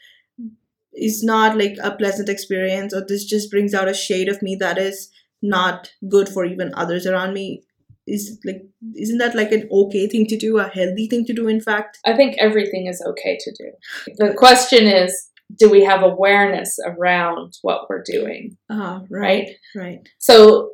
is 0.94 1.24
not 1.24 1.58
like 1.58 1.78
a 1.82 1.96
pleasant 1.96 2.30
experience 2.30 2.94
or 2.94 3.06
this 3.06 3.24
just 3.24 3.50
brings 3.50 3.74
out 3.74 3.88
a 3.88 3.94
shade 3.94 4.28
of 4.28 4.42
me 4.42 4.56
that 4.56 4.78
is 4.78 5.10
not 5.42 5.92
good 6.10 6.28
for 6.28 6.46
even 6.46 6.72
others 6.76 7.08
around 7.08 7.34
me 7.34 7.64
is 8.12 8.38
like 8.46 8.62
isn't 8.96 9.18
that 9.18 9.36
like 9.36 9.52
an 9.52 9.68
okay 9.72 10.08
thing 10.08 10.26
to 10.26 10.38
do 10.38 10.58
a 10.58 10.68
healthy 10.68 11.08
thing 11.08 11.26
to 11.26 11.34
do 11.34 11.48
in 11.48 11.62
fact 11.62 11.98
i 12.06 12.14
think 12.14 12.36
everything 12.38 12.88
is 12.88 13.04
okay 13.08 13.38
to 13.40 13.52
do 13.58 13.72
the 14.18 14.34
question 14.34 14.86
is 14.86 15.30
do 15.60 15.70
we 15.70 15.84
have 15.84 16.04
awareness 16.04 16.78
around 16.86 17.54
what 17.62 17.90
we're 17.90 18.04
doing 18.04 18.58
uh, 18.70 19.00
right 19.10 19.50
right 19.76 20.08
so 20.20 20.72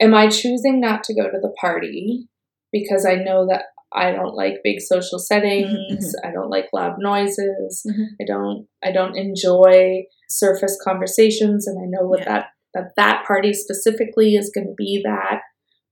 am 0.00 0.14
i 0.14 0.28
choosing 0.28 0.80
not 0.80 1.04
to 1.04 1.14
go 1.14 1.24
to 1.24 1.38
the 1.40 1.54
party 1.60 2.28
because 2.72 3.06
i 3.06 3.14
know 3.14 3.46
that 3.46 3.64
i 3.92 4.10
don't 4.10 4.34
like 4.34 4.54
big 4.64 4.80
social 4.80 5.18
settings 5.18 6.14
mm-hmm. 6.14 6.28
i 6.28 6.32
don't 6.32 6.50
like 6.50 6.66
loud 6.72 6.96
noises 6.98 7.82
mm-hmm. 7.86 8.04
i 8.20 8.24
don't 8.26 8.66
i 8.84 8.92
don't 8.92 9.16
enjoy 9.16 10.02
surface 10.28 10.78
conversations 10.82 11.66
and 11.66 11.78
i 11.78 11.86
know 11.86 12.06
what 12.06 12.20
yeah. 12.20 12.26
that 12.26 12.46
that 12.74 12.92
that 12.96 13.24
party 13.26 13.52
specifically 13.52 14.34
is 14.34 14.50
going 14.54 14.66
to 14.66 14.74
be 14.76 15.00
that 15.02 15.40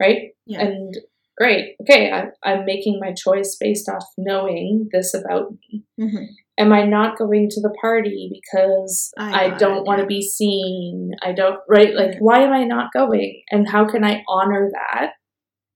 right? 0.01 0.31
Yeah. 0.47 0.63
And 0.63 0.95
great, 1.37 1.77
okay, 1.83 2.11
I, 2.13 2.27
I'm 2.49 2.65
making 2.65 3.01
my 3.01 3.13
choice 3.13 3.57
based 3.59 3.89
off 3.89 4.05
knowing 4.17 4.89
this 4.93 5.15
about 5.15 5.53
me. 5.53 5.85
Mm-hmm. 6.01 6.25
am 6.59 6.73
I 6.73 6.85
not 6.85 7.19
going 7.19 7.49
to 7.51 7.61
the 7.61 7.75
party 7.81 8.31
because 8.33 9.13
I 9.19 9.47
I, 9.47 9.51
don't 9.59 9.85
want 9.87 9.99
to 9.99 10.05
yeah. 10.05 10.09
be 10.09 10.23
seen? 10.23 11.13
I 11.23 11.33
don't, 11.33 11.59
right? 11.69 11.95
Like, 11.95 12.13
Yeah. 12.13 12.19
why 12.21 12.41
am 12.43 12.53
I 12.53 12.65
not 12.65 12.93
going? 12.93 13.43
And 13.51 13.69
how 13.69 13.87
can 13.87 14.05
I 14.05 14.23
honor 14.29 14.71
that? 14.73 15.13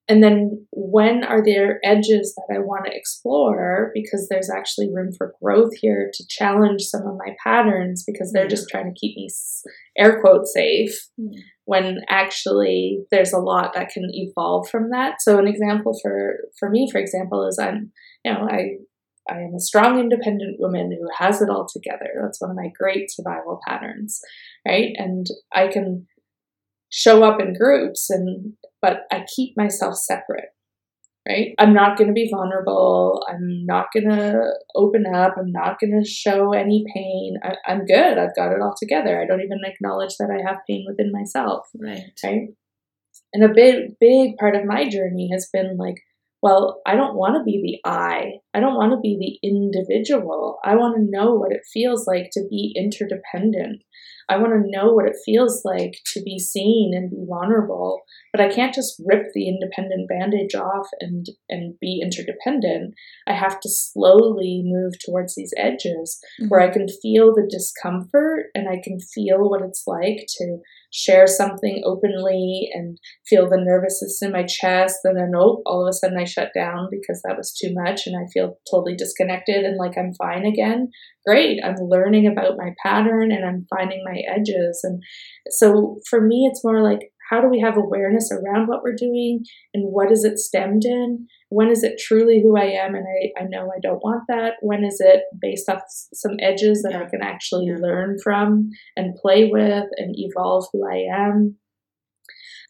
And 0.09 0.25
then 0.25 0.67
when 0.73 1.23
are 1.23 1.45
there 1.45 1.81
edges 1.85 2.35
that 2.35 2.55
I 2.55 2.61
want 2.61 2.87
to 2.87 2.97
explore? 2.97 3.91
Because 3.93 4.27
there's 4.29 4.49
actually 4.49 4.93
room 4.93 5.11
for 5.17 5.35
growth 5.43 5.73
here 5.81 6.11
to 6.15 6.27
challenge 6.29 6.83
some 6.83 7.07
of 7.07 7.19
my 7.19 7.35
patterns 7.45 8.05
because 8.07 8.33
they're 8.33 8.45
hmm. 8.45 8.51
just 8.51 8.69
trying 8.71 8.93
to 8.93 8.99
keep 8.99 9.17
me, 9.17 9.29
air 9.99 10.21
quote, 10.21 10.47
safe 10.47 11.09
Yeah. 11.19 11.41
when 11.67 12.01
actually 12.09 13.05
there's 13.11 13.35
a 13.35 13.39
lot 13.39 13.75
that 13.75 13.91
can 13.91 14.09
evolve 14.13 14.69
from 14.71 14.91
that. 14.91 15.21
So 15.21 15.39
an 15.39 15.47
example 15.47 15.99
for 16.03 16.39
for 16.59 16.71
me, 16.71 16.89
for 16.91 16.99
example, 16.99 17.47
is 17.47 17.59
I'm 17.59 17.93
you 18.25 18.33
know 18.33 18.49
I 18.51 18.79
I 19.31 19.41
am 19.41 19.55
a 19.55 19.61
strong, 19.61 19.99
independent 19.99 20.59
woman 20.59 20.91
who 20.91 21.07
has 21.19 21.43
it 21.43 21.51
all 21.51 21.67
together. 21.71 22.09
That's 22.23 22.41
one 22.41 22.51
of 22.51 22.57
my 22.57 22.71
great 22.79 23.11
survival 23.11 23.61
patterns, 23.67 24.21
right? 24.67 24.95
And 24.97 25.27
I 25.53 25.69
can 25.69 26.07
show 26.91 27.23
up 27.25 27.41
in 27.41 27.55
groups, 27.55 28.11
and 28.11 28.55
but 28.81 29.03
I 29.13 29.25
keep 29.35 29.57
myself 29.57 29.97
separate. 29.97 30.51
Right? 31.29 31.55
I'm 31.59 31.75
not 31.75 31.99
going 31.99 32.09
to 32.09 32.15
be 32.15 32.31
vulnerable. 32.33 33.23
I'm 33.29 33.67
not 33.67 33.89
going 33.93 34.09
to 34.09 34.51
open 34.75 35.05
up. 35.15 35.35
I'm 35.37 35.53
not 35.53 35.79
going 35.79 36.03
to 36.03 36.09
show 36.09 36.55
any 36.55 36.87
pain. 36.95 37.37
I, 37.45 37.53
I'm 37.67 37.85
good. 37.85 38.17
I've 38.17 38.35
got 38.35 38.53
it 38.53 38.63
all 38.63 38.75
together. 38.79 39.21
I 39.21 39.27
don't 39.27 39.43
even 39.43 39.59
acknowledge 39.63 40.17
that 40.19 40.31
I 40.31 40.49
have 40.49 40.63
pain 40.67 40.87
within 40.89 41.13
myself 41.13 41.67
Right. 41.79 42.13
right? 42.25 42.49
And 43.35 43.45
a 43.45 43.53
big, 43.53 43.99
big 44.01 44.39
part 44.39 44.57
of 44.57 44.65
my 44.65 44.89
journey 44.89 45.29
has 45.31 45.51
been 45.53 45.77
like, 45.77 45.97
well, 46.41 46.81
I 46.87 46.95
don't 46.95 47.17
want 47.17 47.35
to 47.35 47.45
be 47.45 47.61
the 47.63 47.91
I. 47.91 48.39
I 48.55 48.61
don't 48.61 48.77
want 48.77 48.93
to 48.93 49.01
be 49.01 49.19
the 49.19 49.47
individual. 49.47 50.59
I 50.65 50.77
want 50.77 50.97
to 50.97 51.11
know 51.11 51.35
what 51.35 51.53
it 51.53 51.67
feels 51.71 52.07
like 52.07 52.31
to 52.33 52.47
be 52.49 52.75
interdependent. 52.77 53.83
I 54.29 54.37
want 54.37 54.53
to 54.53 54.71
know 54.71 54.93
what 54.93 55.07
it 55.07 55.17
feels 55.25 55.63
like 55.65 55.95
to 56.13 56.23
be 56.23 56.39
seen 56.39 56.93
and 56.95 57.11
be 57.11 57.25
vulnerable. 57.27 58.03
But 58.33 58.43
I 58.43 58.49
can't 58.49 58.75
just 58.75 59.01
rip 59.07 59.29
the 59.33 59.49
independent 59.49 60.09
bandage 60.09 60.55
off 60.55 60.87
and 61.01 61.27
and 61.49 61.75
be 61.81 62.01
interdependent. 62.03 62.95
I 63.27 63.33
have 63.33 63.59
to 63.61 63.69
slowly 63.69 64.63
move 64.65 64.95
towards 65.05 65.35
these 65.35 65.53
edges 65.57 66.19
where 66.49 66.61
I 66.61 66.67
mm-hmm. 66.67 66.81
can 66.81 66.89
feel 67.01 67.35
the 67.35 67.49
discomfort 67.51 68.47
and 68.55 68.69
I 68.69 68.81
can 68.83 68.99
feel 69.01 69.49
what 69.49 69.63
it's 69.63 69.85
like 69.87 70.27
to 70.39 70.59
share 70.93 71.27
something 71.27 71.83
openly 71.85 72.71
and 72.73 72.99
feel 73.29 73.49
the 73.49 73.59
nervousness 73.61 74.21
in 74.23 74.33
my 74.33 74.45
chest 74.45 74.97
and 75.05 75.19
then 75.19 75.33
oh 75.37 75.63
all 75.67 75.87
of 75.87 75.91
a 75.91 75.93
sudden 75.93 76.19
I 76.19 76.25
shut 76.25 76.49
down 76.55 76.89
because 76.91 77.21
that 77.23 77.37
was 77.37 77.53
too 77.53 77.75
much 77.75 78.07
and 78.07 78.17
I 78.17 78.27
feel 78.33 78.59
totally 78.71 78.97
disconnected 78.97 79.65
and 79.65 79.77
like 79.77 79.99
I'm 79.99 80.15
fine 80.15 80.47
again. 80.47 80.91
Great. 81.29 81.61
I'm 81.63 81.75
learning 81.77 82.27
about 82.27 82.57
my 82.57 82.71
pattern 82.83 83.31
and 83.31 83.45
I'm 83.45 83.67
finding 83.69 84.03
my 84.03 84.23
edges 84.35 84.81
and 84.83 85.03
so 85.51 85.99
for 86.09 86.23
me 86.23 86.49
it's 86.51 86.65
more 86.65 86.83
like 86.83 87.01
how 87.31 87.43
do 87.43 87.49
we 87.49 87.61
have 87.61 87.77
awareness 87.77 88.33
around 88.33 88.67
what 88.69 88.83
we're 88.83 88.95
doing 88.97 89.45
and 89.75 89.93
what 89.93 90.11
is 90.11 90.25
it 90.25 90.39
stemmed 90.39 90.87
in 90.87 91.27
when 91.51 91.69
is 91.69 91.83
it 91.83 91.99
truly 91.99 92.41
who 92.43 92.57
I 92.57 92.65
am 92.65 92.95
and 92.95 93.05
I, 93.07 93.43
I 93.43 93.47
know 93.47 93.71
I 93.75 93.81
don't 93.83 94.03
want 94.03 94.25
that? 94.29 94.55
When 94.63 94.85
is 94.85 95.01
it 95.01 95.25
based 95.39 95.69
off 95.69 95.83
some 96.15 96.37
edges 96.41 96.83
that 96.83 96.95
I 96.97 97.09
can 97.09 97.23
actually 97.23 97.67
Yeah. 97.67 97.77
learn 97.79 98.17
from 98.25 98.71
and 98.97 99.15
play 99.15 99.51
with 99.51 99.85
and 99.99 100.15
evolve 100.17 100.67
who 100.73 100.89
I 100.89 101.07
am? 101.11 101.57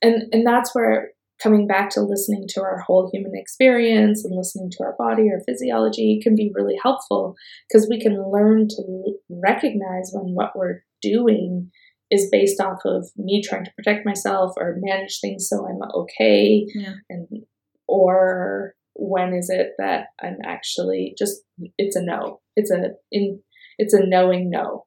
And 0.02 0.32
and 0.32 0.46
that's 0.46 0.74
where 0.74 1.10
coming 1.42 1.66
back 1.66 1.90
to 1.90 2.00
listening 2.00 2.46
to 2.48 2.60
our 2.62 2.78
whole 2.80 3.10
human 3.12 3.32
experience 3.34 4.24
and 4.24 4.36
listening 4.36 4.70
to 4.72 4.82
our 4.84 4.94
body, 4.98 5.30
our 5.30 5.40
physiology 5.46 6.20
can 6.22 6.34
be 6.34 6.50
really 6.54 6.76
helpful 6.82 7.34
because 7.68 7.86
we 7.88 8.00
can 8.00 8.30
learn 8.30 8.66
to 8.68 9.14
recognize 9.30 10.10
when 10.12 10.34
what 10.34 10.56
we're 10.56 10.82
doing 11.00 11.70
is 12.10 12.28
based 12.32 12.60
off 12.60 12.78
of 12.84 13.10
me 13.16 13.42
trying 13.42 13.64
to 13.64 13.72
protect 13.76 14.06
myself 14.06 14.52
or 14.56 14.78
manage 14.80 15.20
things 15.20 15.46
so 15.48 15.66
I'm 15.66 15.80
okay 15.94 16.66
Yeah. 16.74 16.94
and 17.10 17.28
or 17.86 18.74
when 18.94 19.32
is 19.34 19.48
it 19.50 19.72
that 19.78 20.06
I'm 20.20 20.38
actually 20.44 21.14
just 21.18 21.42
it's 21.76 21.96
a 21.96 22.02
no. 22.02 22.40
It's 22.56 22.70
a 22.70 22.94
in 23.12 23.40
it's 23.78 23.94
a 23.94 24.04
knowing 24.04 24.50
no. 24.50 24.86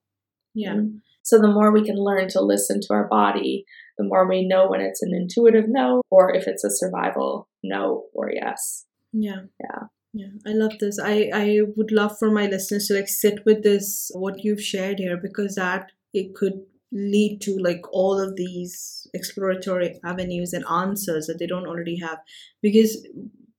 Yeah. 0.53 0.73
Mm-hmm. 0.73 0.98
So 1.23 1.39
the 1.39 1.52
more 1.52 1.72
we 1.72 1.85
can 1.85 1.98
learn 1.98 2.27
to 2.30 2.41
listen 2.41 2.81
to 2.81 2.93
our 2.93 3.07
body, 3.07 3.65
the 3.98 4.03
more 4.03 4.27
we 4.27 4.48
know 4.48 4.68
when 4.68 4.81
it's 4.81 5.02
an 5.02 5.14
intuitive 5.14 5.65
no 5.68 6.02
or 6.10 6.34
if 6.34 6.48
it's 6.48 6.64
a 6.64 6.72
survival 6.72 7.48
no 7.64 8.06
or 8.14 8.31
yes. 8.34 8.85
Yeah. 9.14 9.41
Yeah. 9.60 9.84
Yeah. 10.14 10.27
I 10.45 10.52
love 10.53 10.73
this. 10.80 10.99
I, 10.99 11.30
I 11.34 11.60
would 11.77 11.91
love 11.91 12.18
for 12.18 12.31
my 12.31 12.48
listeners 12.48 12.88
to 12.88 12.95
like 12.95 13.07
sit 13.07 13.45
with 13.45 13.64
this, 13.64 14.11
what 14.14 14.43
you've 14.43 14.61
shared 14.61 14.99
here, 14.99 15.18
because 15.22 15.56
that 15.56 15.91
it 16.14 16.35
could 16.35 16.53
lead 16.91 17.39
to 17.41 17.57
like 17.57 17.81
all 17.93 18.19
of 18.19 18.35
these 18.35 19.07
exploratory 19.14 19.99
avenues 20.03 20.52
and 20.52 20.65
answers 20.69 21.27
that 21.27 21.39
they 21.39 21.48
don't 21.48 21.68
already 21.68 21.98
have. 21.99 22.19
Because 22.61 23.07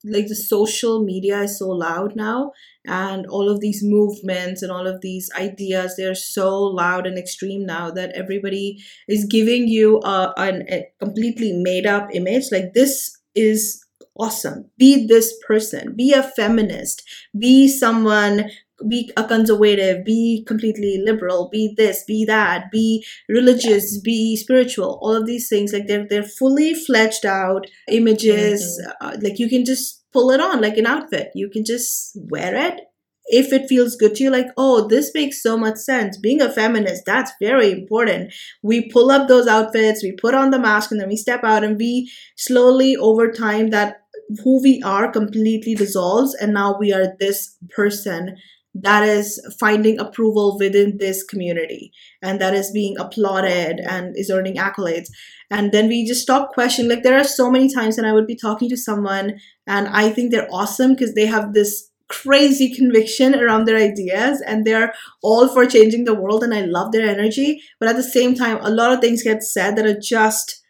like 0.05 0.27
the 0.27 0.35
social 0.35 1.05
media 1.05 1.41
is 1.43 1.59
so 1.59 1.69
loud 1.69 2.17
now 2.17 2.53
and 2.85 3.27
all 3.27 3.49
of 3.49 3.61
these 3.61 3.83
movements 3.85 4.63
and 4.63 4.73
all 4.73 4.87
of 4.87 5.01
these 5.01 5.31
ideas 5.39 5.95
they're 5.97 6.15
so 6.15 6.61
loud 6.63 7.07
and 7.07 7.19
extreme 7.19 7.65
now 7.65 7.91
that 7.91 8.13
everybody 8.13 8.79
is 9.09 9.25
giving 9.25 9.69
you 9.69 10.01
a, 10.05 10.33
an, 10.37 10.65
a 10.69 10.85
completely 10.99 11.53
made 11.53 11.87
up 11.87 12.09
image 12.13 12.45
like 12.51 12.75
this 12.75 13.17
is 13.35 13.85
awesome. 14.19 14.71
Be 14.79 15.07
this 15.07 15.35
person. 15.47 15.95
Be 15.97 16.13
a 16.13 16.23
feminist. 16.23 17.03
Be 17.39 17.69
someone 17.69 18.51
be 18.89 19.11
a 19.17 19.25
conservative 19.25 20.05
be 20.05 20.45
completely 20.47 21.01
liberal 21.05 21.49
be 21.51 21.75
this 21.77 22.05
be 22.05 22.25
that 22.25 22.71
be 22.71 23.05
religious 23.29 24.01
be 24.01 24.37
spiritual 24.37 24.99
all 25.03 25.15
of 25.15 25.27
these 25.27 25.49
things 25.49 25.73
like 25.73 25.87
they're 25.87 26.07
they're 26.09 26.23
fully 26.23 26.75
fledged 26.75 27.25
out 27.25 27.67
images 27.89 28.81
uh, 29.01 29.17
like 29.21 29.39
you 29.39 29.49
can 29.49 29.65
just 29.65 30.03
pull 30.13 30.31
it 30.31 30.41
on 30.41 30.61
like 30.61 30.77
an 30.77 30.87
outfit. 30.87 31.31
You 31.35 31.49
can 31.49 31.65
just 31.65 32.17
wear 32.31 32.55
it. 32.55 32.81
If 33.27 33.53
it 33.53 33.69
feels 33.69 33.95
good 33.97 34.17
to 34.17 34.25
you 34.25 34.31
like 34.31 34.49
oh 34.57 34.89
this 34.89 35.13
makes 35.15 35.43
so 35.43 35.57
much 35.57 35.77
sense. 35.77 36.19
Being 36.19 36.43
a 36.43 36.53
feminist 36.53 37.05
that's 37.07 37.33
very 37.41 37.71
important. 37.71 38.33
We 38.63 38.91
pull 38.91 39.11
up 39.11 39.29
those 39.29 39.47
outfits 39.47 40.03
we 40.03 40.13
put 40.13 40.35
on 40.35 40.51
the 40.51 40.59
mask 40.59 40.91
and 40.91 41.01
then 41.01 41.09
we 41.09 41.17
step 41.17 41.45
out 41.45 41.65
and 41.65 41.79
we 41.79 42.11
slowly 42.37 42.97
over 42.97 43.31
time 43.31 43.71
that 43.71 43.99
who 44.43 44.63
we 44.63 44.83
are 44.83 45.11
completely 45.11 45.75
dissolves 45.75 46.35
and 46.35 46.53
now 46.53 46.77
we 46.79 46.93
are 46.93 47.15
this 47.21 47.57
person 47.71 48.37
that 48.75 49.07
is 49.07 49.39
finding 49.61 49.99
approval 49.99 50.57
within 50.59 50.97
this 50.99 51.23
community 51.23 51.93
and 52.23 52.41
that 52.41 52.55
is 52.55 52.71
being 52.71 52.97
applauded 52.99 53.81
and 53.81 54.17
is 54.17 54.31
earning 54.31 54.57
accolades. 54.57 55.09
And 55.51 55.73
then 55.73 55.89
we 55.89 56.07
just 56.07 56.23
stop 56.23 56.53
questioning. 56.55 56.89
Like 56.91 57.03
there 57.03 57.19
are 57.19 57.25
so 57.25 57.51
many 57.51 57.69
times 57.73 57.97
when 57.97 58.07
i 58.07 58.13
would 58.13 58.27
be 58.27 58.37
talking 58.37 58.69
to 58.71 58.77
someone 58.77 59.39
and 59.67 59.89
i 59.89 60.09
think 60.11 60.31
they're 60.31 60.49
awesome 60.51 60.95
because 60.95 61.15
they 61.15 61.27
have 61.27 61.53
this 61.53 61.91
crazy 62.09 62.75
conviction 62.75 63.35
around 63.35 63.65
their 63.65 63.77
ideas 63.79 64.43
and 64.47 64.67
they're 64.67 64.93
all 65.23 65.49
for 65.49 65.65
changing 65.65 66.05
the 66.05 66.15
world 66.15 66.43
and 66.43 66.55
i 66.55 66.61
love 66.63 66.93
their 66.93 67.07
energy. 67.09 67.61
But 67.79 67.89
at 67.91 67.97
the 67.97 68.03
same 68.03 68.35
time 68.35 68.59
a 68.63 68.71
lot 68.71 68.93
of 68.93 69.01
things 69.01 69.23
get 69.23 69.43
said 69.43 69.77
that 69.77 69.87
are 69.87 69.99
just 69.99 70.61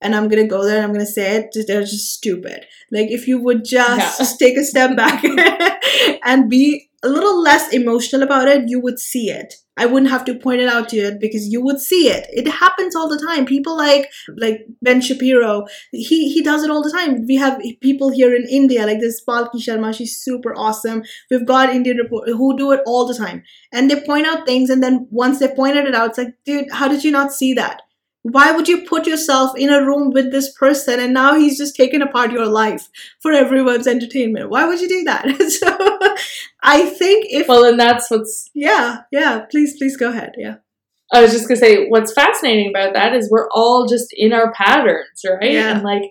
and 0.00 0.14
i'm 0.16 0.28
gonna 0.28 0.46
go 0.46 0.64
there 0.64 0.76
and 0.78 0.84
i'm 0.86 0.92
gonna 0.92 1.06
say 1.06 1.36
it 1.36 1.54
they're 1.66 1.82
just 1.82 2.12
stupid. 2.12 2.66
Like 2.90 3.10
if 3.10 3.28
you 3.28 3.38
would 3.40 3.64
just 3.64 4.20
Yeah. 4.20 4.26
take 4.38 4.56
a 4.56 4.64
step 4.64 4.96
back 4.96 5.22
and 6.24 6.50
be 6.50 6.88
a 7.02 7.08
little 7.08 7.40
less 7.42 7.72
emotional 7.72 8.22
about 8.22 8.48
it 8.48 8.68
you 8.68 8.80
would 8.80 8.98
see 8.98 9.30
it. 9.30 9.54
I 9.76 9.86
wouldn't 9.86 10.10
have 10.10 10.24
to 10.26 10.34
point 10.34 10.60
it 10.60 10.68
out 10.68 10.90
to 10.90 10.96
you 10.96 11.16
because 11.18 11.48
you 11.48 11.62
would 11.62 11.80
see 11.80 12.08
it. 12.08 12.26
It 12.30 12.46
happens 12.46 12.94
all 12.94 13.08
the 13.08 13.18
time. 13.18 13.46
People 13.46 13.76
like 13.76 14.10
like 14.36 14.66
ben 14.82 15.00
shapiro 15.00 15.66
he 15.92 16.32
he 16.32 16.42
does 16.42 16.62
it 16.62 16.70
all 16.70 16.82
the 16.82 16.90
time. 16.90 17.26
We 17.26 17.36
have 17.36 17.60
people 17.80 18.10
here 18.10 18.34
in 18.34 18.46
india 18.48 18.86
like 18.86 19.00
this 19.00 19.22
palki 19.24 19.60
sharma 19.66 19.94
she's 19.96 20.16
super 20.16 20.54
awesome. 20.56 21.02
We've 21.30 21.46
got 21.46 21.70
indian 21.70 21.96
report 21.96 22.28
who 22.28 22.56
do 22.56 22.72
it 22.72 22.80
all 22.86 23.06
the 23.06 23.14
time. 23.14 23.42
And 23.72 23.90
they 23.90 24.00
point 24.00 24.26
out 24.26 24.46
things 24.46 24.70
and 24.70 24.82
then 24.82 25.06
once 25.10 25.38
they 25.38 25.48
pointed 25.48 25.86
it 25.86 25.94
out 25.94 26.10
it's 26.10 26.18
like 26.18 26.34
dude 26.44 26.70
how 26.70 26.88
did 26.88 27.02
you 27.04 27.10
not 27.10 27.32
see 27.32 27.54
that? 27.54 27.82
Why 28.24 28.52
would 28.52 28.68
you 28.68 28.86
put 28.86 29.06
yourself 29.06 29.56
in 29.56 29.68
a 29.70 29.84
room 29.84 30.10
with 30.12 30.30
this 30.30 30.52
person 30.52 31.00
and 31.00 31.12
now 31.12 31.34
he's 31.34 31.58
just 31.58 31.74
taken 31.74 32.02
apart 32.02 32.30
your 32.30 32.46
life 32.46 32.88
for 33.20 33.32
everyone's 33.32 33.88
entertainment? 33.88 34.48
Why 34.48 34.64
would 34.64 34.80
you 34.80 34.88
do 34.88 35.02
that? 35.04 35.26
So 35.62 36.16
i 36.62 36.86
think 36.86 37.26
if 37.30 37.48
Well, 37.48 37.64
and 37.64 37.78
that's 37.78 38.10
what's 38.10 38.50
yeah 38.54 38.98
yeah 39.10 39.40
please 39.50 39.76
please 39.78 39.96
go 39.96 40.08
ahead 40.10 40.32
yeah 40.38 40.56
I 41.14 41.20
was 41.20 41.30
just 41.32 41.46
gonna 41.46 41.60
say 41.60 41.88
what's 41.88 42.14
fascinating 42.14 42.70
about 42.70 42.94
that 42.94 43.14
is 43.14 43.28
we're 43.30 43.48
all 43.50 43.86
just 43.86 44.06
in 44.16 44.32
our 44.32 44.50
patterns, 44.54 45.20
right? 45.28 45.52
Yeah. 45.52 45.74
And 45.74 45.82
like 45.82 46.04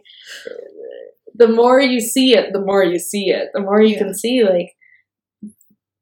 the 1.34 1.48
more 1.48 1.80
you 1.82 2.00
see 2.00 2.36
it, 2.38 2.54
the 2.54 2.62
more 2.62 2.84
you 2.84 3.00
see 3.00 3.32
it. 3.32 3.50
The 3.56 3.62
more 3.62 3.82
you 3.82 3.94
Yeah. 3.96 3.98
can 3.98 4.14
see 4.14 4.44
like 4.44 4.70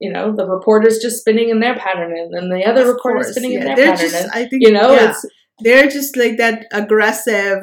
you 0.01 0.11
know, 0.11 0.35
the 0.35 0.45
reporter's 0.45 0.99
just 0.99 1.19
spinning 1.19 1.47
in 1.49 1.61
their 1.61 1.75
pattern 1.77 2.11
and 2.11 2.33
then 2.33 2.49
the 2.49 2.65
other 2.65 2.81
Of 2.81 2.87
reporter's 2.95 3.27
course, 3.27 3.31
spinning 3.35 3.53
yeah. 3.53 3.59
in 3.59 3.65
their 3.67 3.75
they're 3.77 3.91
pattern. 3.95 4.09
just 4.09 4.23
and, 4.23 4.31
i 4.33 4.45
think 4.45 4.63
you 4.65 4.71
know, 4.73 4.91
yeah. 4.91 5.11
it's 5.11 5.25
they're 5.59 5.87
just 5.89 6.17
like 6.17 6.35
that 6.37 6.65
aggressive 6.73 7.59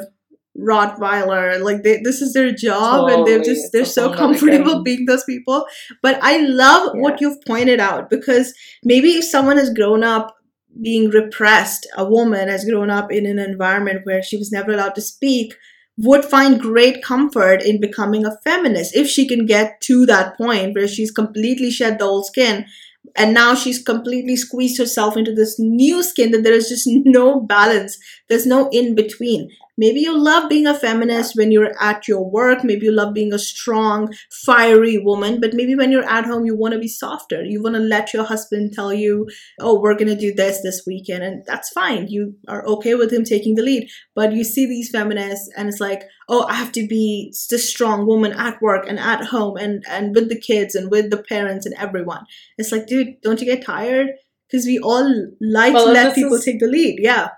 Rottweiler. 0.58 1.60
Like 1.62 1.82
they, 1.82 2.00
this 2.02 2.20
is 2.22 2.32
their 2.32 2.52
job, 2.52 3.08
and 3.08 3.26
they're 3.26 3.42
just 3.42 3.72
they're 3.72 3.84
so 3.84 4.12
comfortable 4.14 4.82
being 4.84 5.06
those 5.06 5.24
people. 5.24 5.66
But 6.02 6.18
I 6.22 6.38
love 6.38 6.92
Yeah. 6.94 7.00
what 7.00 7.20
you've 7.20 7.40
pointed 7.46 7.80
out 7.80 8.10
because 8.10 8.52
maybe 8.82 9.10
if 9.10 9.24
someone 9.24 9.56
has 9.58 9.72
grown 9.72 10.02
up 10.04 10.36
being 10.82 11.08
repressed, 11.10 11.86
a 11.96 12.04
woman 12.04 12.48
has 12.48 12.64
grown 12.64 12.90
up 12.90 13.10
in 13.10 13.26
an 13.26 13.38
environment 13.38 14.00
where 14.04 14.22
she 14.22 14.36
was 14.36 14.52
never 14.52 14.72
allowed 14.72 14.94
to 14.94 15.00
speak, 15.00 15.54
would 15.98 16.24
find 16.24 16.60
great 16.60 17.02
comfort 17.02 17.62
in 17.62 17.80
becoming 17.80 18.26
a 18.26 18.36
feminist 18.44 18.94
if 18.94 19.08
she 19.08 19.26
can 19.26 19.46
get 19.46 19.80
to 19.80 20.04
that 20.06 20.36
point 20.36 20.74
where 20.74 20.86
she's 20.88 21.10
completely 21.10 21.70
shed 21.70 21.98
the 21.98 22.04
old 22.04 22.26
skin 22.26 22.66
and 23.14 23.32
now 23.32 23.54
she's 23.54 23.82
completely 23.82 24.36
squeezed 24.36 24.76
herself 24.78 25.16
into 25.16 25.32
this 25.34 25.58
new 25.58 26.02
skin 26.02 26.32
that 26.32 26.42
there 26.42 26.52
is 26.52 26.68
just 26.68 26.86
no 27.06 27.40
balance 27.40 27.96
there's 28.28 28.44
no 28.46 28.68
in 28.70 28.94
between 28.94 29.48
maybe 29.76 30.00
you 30.00 30.16
love 30.18 30.48
being 30.48 30.66
a 30.66 30.78
feminist 30.78 31.36
when 31.36 31.52
you're 31.52 31.72
at 31.80 32.08
your 32.08 32.28
work. 32.28 32.64
Maybe 32.64 32.86
you 32.86 32.92
love 32.92 33.14
being 33.14 33.32
a 33.32 33.38
strong 33.38 34.12
fiery 34.44 34.98
woman. 34.98 35.40
But 35.40 35.54
maybe 35.54 35.74
when 35.74 35.92
you're 35.92 36.08
at 36.08 36.24
home 36.26 36.46
you 36.46 36.56
want 36.56 36.74
to 36.74 36.80
be 36.80 36.88
softer. 36.88 37.44
You 37.44 37.62
want 37.62 37.76
to 37.76 37.80
let 37.80 38.12
your 38.12 38.24
husband 38.24 38.72
tell 38.72 38.92
you 38.92 39.28
oh 39.60 39.80
we're 39.80 39.94
going 39.94 40.08
to 40.08 40.16
do 40.16 40.34
this 40.34 40.62
this 40.62 40.82
weekend 40.86 41.22
and 41.22 41.44
that's 41.46 41.70
fine. 41.70 42.08
You 42.08 42.36
are 42.48 42.66
okay 42.66 42.94
with 42.94 43.12
him 43.12 43.24
taking 43.24 43.54
the 43.54 43.62
lead. 43.62 43.88
But 44.14 44.32
you 44.32 44.44
see 44.44 44.66
these 44.66 44.90
feminists 44.90 45.50
and 45.56 45.68
it's 45.68 45.80
like 45.80 46.02
oh 46.28 46.44
i 46.48 46.54
have 46.54 46.72
to 46.72 46.86
be 46.88 47.32
this 47.50 47.68
strong 47.68 48.04
woman 48.06 48.32
at 48.32 48.60
work 48.60 48.84
and 48.88 48.98
at 48.98 49.24
home 49.26 49.56
and 49.56 49.84
and 49.88 50.14
with 50.14 50.28
the 50.28 50.40
kids 50.40 50.74
and 50.74 50.90
with 50.90 51.10
the 51.10 51.22
parents 51.22 51.66
and 51.66 51.74
everyone. 51.78 52.24
It's 52.58 52.72
like 52.72 52.86
dude 52.86 53.20
don't 53.22 53.40
you 53.40 53.46
get 53.46 53.64
tired? 53.64 54.08
Because 54.48 54.64
we 54.64 54.78
all 54.78 55.08
like 55.40 55.74
Well, 55.74 55.86
to 55.86 55.92
let 55.92 56.14
people 56.14 56.34
is- 56.34 56.44
take 56.44 56.60
the 56.60 56.66
lead. 56.68 56.98
Yeah 57.00 57.28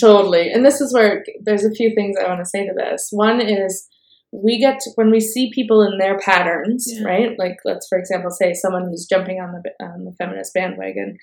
Totally. 0.00 0.50
And 0.52 0.64
this 0.64 0.80
is 0.80 0.92
where 0.92 1.24
there's 1.42 1.64
a 1.64 1.70
few 1.70 1.94
things 1.94 2.16
I 2.18 2.28
want 2.28 2.40
to 2.40 2.44
say 2.48 2.66
to 2.66 2.72
this. 2.76 3.08
One 3.12 3.40
is 3.40 3.86
we 4.32 4.58
get 4.58 4.80
to, 4.80 4.90
when 4.96 5.10
we 5.10 5.20
see 5.20 5.50
people 5.54 5.82
in 5.82 5.98
their 5.98 6.18
patterns, 6.18 6.86
Yeah. 6.88 7.06
right? 7.06 7.38
Like 7.38 7.56
let's 7.64 7.86
for 7.88 7.98
example 7.98 8.30
say 8.30 8.52
someone 8.52 8.88
who's 8.88 9.06
jumping 9.06 9.40
on 9.40 9.52
the 9.52 9.84
on 9.84 10.04
the 10.04 10.12
feminist 10.18 10.52
bandwagon, 10.54 11.16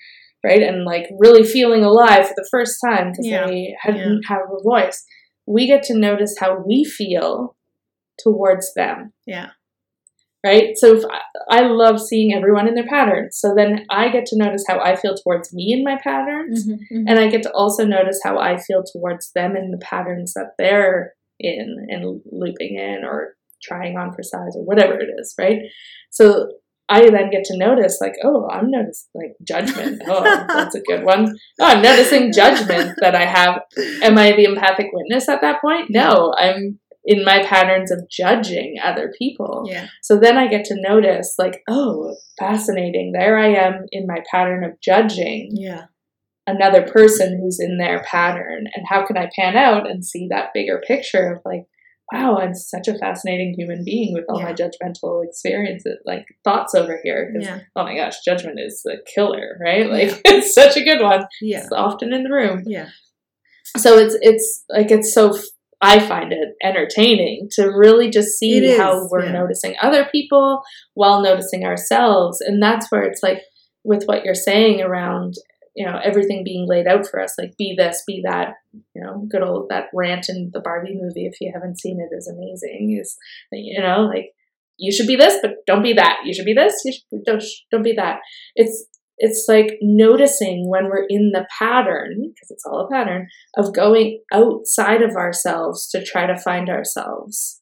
right? 0.44 0.62
And 0.62 0.84
like 0.84 1.06
really 1.18 1.44
feeling 1.44 1.84
alive 1.84 2.26
for 2.28 2.34
the 2.36 2.48
first 2.50 2.78
time 2.84 3.10
because 3.12 3.26
Yeah. 3.26 3.46
they 3.46 3.74
hadn't 3.80 4.22
have 4.28 4.42
a 4.50 4.62
voice. 4.62 5.04
We 5.46 5.66
get 5.66 5.82
to 5.84 5.94
notice 5.98 6.36
how 6.40 6.62
we 6.66 6.84
feel 6.84 7.56
towards 8.22 8.72
them 8.74 9.12
yeah 9.26 9.48
right? 10.44 10.76
So 10.76 10.94
if 10.96 11.04
I, 11.10 11.58
I 11.58 11.60
love 11.62 12.00
seeing 12.00 12.34
everyone 12.34 12.68
in 12.68 12.74
their 12.74 12.86
patterns. 12.86 13.38
So 13.40 13.54
then 13.56 13.86
I 13.90 14.10
get 14.10 14.26
to 14.26 14.36
notice 14.36 14.64
how 14.68 14.78
I 14.78 14.94
feel 14.96 15.14
towards 15.14 15.52
me 15.54 15.72
in 15.72 15.82
my 15.82 15.98
patterns, 16.02 16.66
Mhm, 16.68 17.04
and 17.08 17.18
I 17.18 17.28
get 17.28 17.42
to 17.44 17.52
also 17.52 17.84
notice 17.84 18.20
how 18.22 18.38
I 18.38 18.58
feel 18.58 18.82
towards 18.92 19.32
them 19.32 19.56
in 19.56 19.70
the 19.70 19.78
patterns 19.78 20.34
that 20.34 20.52
they're 20.58 21.14
in 21.40 21.86
and 21.88 22.20
looping 22.30 22.76
in 22.76 23.04
or 23.04 23.34
trying 23.62 23.96
on 23.96 24.12
for 24.12 24.22
size 24.22 24.54
or 24.54 24.62
whatever 24.64 24.94
it 24.94 25.08
is, 25.18 25.34
right? 25.38 25.60
So 26.10 26.50
I 26.88 27.08
then 27.08 27.30
get 27.30 27.44
to 27.44 27.56
notice, 27.56 27.98
like, 27.98 28.12
oh, 28.22 28.46
I'm 28.50 28.70
noticing 28.70 29.08
like 29.14 29.32
judgment. 29.42 30.02
Oh, 30.06 30.22
that's 30.22 30.74
a 30.74 30.82
good 30.82 31.02
one. 31.02 31.34
Oh, 31.58 31.64
I'm 31.64 31.80
noticing 31.80 32.30
judgment 32.30 32.98
that 33.00 33.14
I 33.14 33.24
have. 33.24 33.62
Am 34.02 34.18
I 34.18 34.32
the 34.32 34.44
empathic 34.44 34.88
witness 34.92 35.28
at 35.30 35.40
that 35.40 35.62
point? 35.62 35.86
No, 35.88 36.34
I'm 36.38 36.78
in 37.04 37.24
my 37.24 37.42
patterns 37.44 37.90
of 37.90 38.08
judging 38.10 38.76
other 38.82 39.12
people. 39.18 39.64
yeah 39.66 39.88
So 40.02 40.18
then 40.18 40.36
I 40.38 40.46
get 40.48 40.64
to 40.66 40.80
notice, 40.80 41.34
like, 41.38 41.62
oh, 41.68 42.16
fascinating. 42.38 43.12
There 43.12 43.38
I 43.38 43.48
am 43.48 43.84
in 43.92 44.06
my 44.06 44.20
pattern 44.30 44.64
of 44.64 44.80
judging 44.80 45.50
yeah 45.52 45.84
another 46.46 46.82
person 46.82 47.40
who's 47.40 47.58
in 47.58 47.78
their 47.78 48.02
pattern. 48.02 48.66
And 48.74 48.84
how 48.88 49.06
can 49.06 49.16
I 49.16 49.30
pan 49.38 49.56
out 49.56 49.88
and 49.88 50.04
see 50.04 50.28
that 50.30 50.50
bigger 50.52 50.80
picture 50.86 51.32
of, 51.32 51.40
like, 51.44 51.64
wow, 52.12 52.36
I'm 52.36 52.52
such 52.54 52.86
a 52.86 52.98
fascinating 52.98 53.54
human 53.56 53.82
being 53.82 54.12
with 54.12 54.24
all 54.28 54.42
my 54.42 54.52
judgmental 54.52 55.24
experiences, 55.26 55.96
like 56.04 56.26
thoughts 56.44 56.74
over 56.74 57.00
here. 57.02 57.32
yeah 57.40 57.60
oh 57.76 57.84
my 57.84 57.96
gosh, 57.96 58.16
judgment 58.24 58.58
is 58.60 58.82
the 58.84 58.98
killer, 59.14 59.58
right? 59.58 59.88
Like, 59.90 60.20
it's 60.26 60.54
such 60.54 60.76
a 60.76 60.84
good 60.84 61.00
one. 61.02 61.24
yeah 61.40 61.60
It's 61.60 61.72
often 61.72 62.12
in 62.12 62.22
the 62.24 62.30
room 62.30 62.62
yeah 62.66 62.88
so 63.78 63.96
it's 63.96 64.14
it's 64.20 64.64
like 64.68 64.90
it's 64.90 65.12
so 65.14 65.32
I 65.84 66.00
find 66.00 66.32
it 66.32 66.54
entertaining 66.62 67.48
to 67.52 67.66
really 67.66 68.10
just 68.10 68.38
see 68.38 68.56
is, 68.64 68.78
how 68.78 69.06
we're 69.10 69.26
yeah. 69.26 69.32
noticing 69.32 69.74
other 69.82 70.06
people 70.10 70.62
while 70.94 71.22
noticing 71.22 71.64
ourselves. 71.64 72.40
And 72.40 72.62
that's 72.62 72.90
where 72.90 73.02
it's 73.02 73.22
like 73.22 73.42
with 73.84 74.04
what 74.04 74.24
you're 74.24 74.34
saying 74.34 74.80
around 74.80 75.34
you 75.76 75.84
know 75.84 75.98
everything 76.04 76.44
being 76.44 76.68
laid 76.68 76.86
out 76.86 77.04
for 77.04 77.20
us 77.20 77.34
like 77.36 77.56
be 77.58 77.74
this 77.76 78.04
be 78.06 78.22
that 78.24 78.54
you 78.72 79.02
know 79.02 79.26
good 79.28 79.42
old 79.42 79.68
that 79.70 79.86
rant 79.92 80.28
in 80.28 80.50
the 80.54 80.60
Barbie 80.60 80.94
movie 80.94 81.26
if 81.26 81.40
you 81.40 81.50
haven't 81.52 81.80
seen 81.80 81.98
it 81.98 82.14
is 82.16 82.28
amazing 82.28 82.96
is 83.00 83.16
you 83.50 83.82
know 83.82 84.02
like 84.02 84.30
you 84.76 84.92
should 84.92 85.06
be 85.06 85.16
this 85.16 85.38
but 85.42 85.52
don't 85.66 85.82
be 85.82 85.92
that. 85.94 86.18
You 86.24 86.34
should 86.34 86.44
be 86.44 86.54
this 86.54 86.74
you 86.84 86.92
should, 86.92 87.24
don't 87.24 87.42
don't 87.70 87.82
be 87.82 87.94
that. 87.94 88.20
It's 88.54 88.86
it's 89.18 89.46
like 89.48 89.78
noticing 89.80 90.68
when 90.68 90.86
we're 90.86 91.06
in 91.08 91.30
the 91.32 91.46
pattern 91.58 92.32
because 92.34 92.50
it's 92.50 92.64
all 92.66 92.86
a 92.86 92.90
pattern 92.92 93.28
of 93.56 93.74
going 93.74 94.20
outside 94.32 95.02
of 95.02 95.16
ourselves 95.16 95.88
to 95.90 96.04
try 96.04 96.26
to 96.26 96.36
find 96.36 96.68
ourselves, 96.68 97.60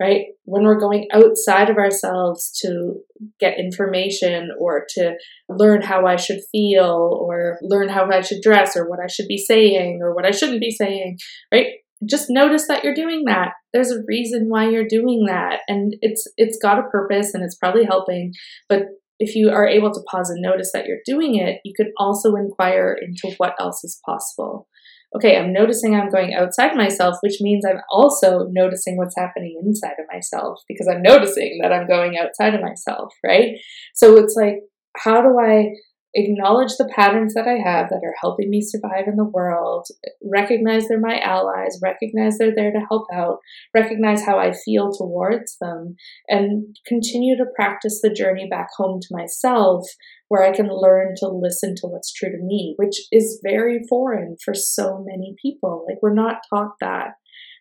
right? 0.00 0.26
When 0.44 0.64
we're 0.64 0.80
going 0.80 1.08
outside 1.12 1.68
of 1.68 1.76
ourselves 1.76 2.58
to 2.62 3.00
get 3.38 3.58
information 3.58 4.50
or 4.58 4.86
to 4.96 5.14
learn 5.48 5.82
how 5.82 6.06
I 6.06 6.16
should 6.16 6.40
feel 6.50 7.18
or 7.20 7.58
learn 7.62 7.88
how 7.88 8.10
I 8.10 8.22
should 8.22 8.40
dress 8.42 8.76
or 8.76 8.88
what 8.88 9.00
I 9.00 9.06
should 9.06 9.28
be 9.28 9.38
saying 9.38 10.00
or 10.02 10.14
what 10.14 10.24
I 10.24 10.30
shouldn't 10.30 10.60
be 10.60 10.70
saying, 10.70 11.18
right? 11.52 11.66
Just 12.08 12.26
notice 12.28 12.66
that 12.68 12.82
you're 12.82 12.94
doing 12.94 13.24
that. 13.26 13.52
There's 13.72 13.90
a 13.90 14.02
reason 14.06 14.46
why 14.48 14.68
you're 14.68 14.88
doing 14.88 15.24
that 15.26 15.60
and 15.68 15.94
it's 16.00 16.26
it's 16.36 16.58
got 16.60 16.78
a 16.78 16.88
purpose 16.90 17.34
and 17.34 17.44
it's 17.44 17.56
probably 17.56 17.84
helping, 17.84 18.32
but 18.68 18.82
if 19.18 19.34
you 19.34 19.50
are 19.50 19.66
able 19.66 19.92
to 19.92 20.00
pause 20.10 20.30
and 20.30 20.42
notice 20.42 20.70
that 20.72 20.86
you're 20.86 20.98
doing 21.04 21.36
it, 21.36 21.60
you 21.64 21.72
can 21.76 21.92
also 21.98 22.34
inquire 22.34 22.96
into 23.00 23.34
what 23.38 23.54
else 23.60 23.84
is 23.84 24.00
possible. 24.04 24.68
Okay, 25.16 25.38
I'm 25.38 25.52
noticing 25.52 25.94
I'm 25.94 26.10
going 26.10 26.34
outside 26.34 26.74
myself, 26.74 27.16
which 27.20 27.40
means 27.40 27.64
I'm 27.64 27.80
also 27.88 28.48
noticing 28.50 28.96
what's 28.96 29.16
happening 29.16 29.60
inside 29.64 29.94
of 30.00 30.06
myself 30.12 30.58
because 30.68 30.88
I'm 30.88 31.02
noticing 31.02 31.60
that 31.62 31.72
I'm 31.72 31.86
going 31.86 32.18
outside 32.18 32.54
of 32.54 32.60
myself, 32.60 33.12
right? 33.24 33.52
So 33.94 34.16
it's 34.16 34.34
like, 34.34 34.56
how 34.96 35.22
do 35.22 35.38
I 35.38 35.74
acknowledge 36.14 36.76
the 36.76 36.90
patterns 36.94 37.34
that 37.34 37.46
I 37.48 37.58
have 37.58 37.88
that 37.88 38.02
are 38.04 38.14
helping 38.20 38.50
me 38.50 38.60
survive 38.62 39.06
in 39.06 39.16
the 39.16 39.24
world, 39.24 39.86
recognize 40.22 40.86
they're 40.86 41.00
my 41.00 41.18
allies, 41.18 41.78
recognize 41.82 42.38
they're 42.38 42.54
there 42.54 42.72
to 42.72 42.86
help 42.88 43.06
out, 43.12 43.38
recognize 43.74 44.24
how 44.24 44.38
I 44.38 44.52
feel 44.52 44.92
towards 44.92 45.56
them, 45.60 45.96
and 46.28 46.76
continue 46.86 47.36
to 47.36 47.50
practice 47.56 48.00
the 48.02 48.12
journey 48.12 48.48
back 48.48 48.68
home 48.76 49.00
to 49.00 49.08
myself 49.10 49.86
where 50.28 50.42
I 50.42 50.52
can 50.52 50.68
learn 50.68 51.14
to 51.18 51.28
listen 51.28 51.74
to 51.76 51.86
what's 51.86 52.12
true 52.12 52.30
to 52.30 52.38
me, 52.38 52.74
which 52.76 52.96
is 53.12 53.40
very 53.44 53.80
foreign 53.88 54.36
for 54.42 54.54
so 54.54 55.04
many 55.06 55.34
people. 55.40 55.84
Like, 55.88 55.98
we're 56.02 56.14
not 56.14 56.38
taught 56.50 56.72
that. 56.80 57.14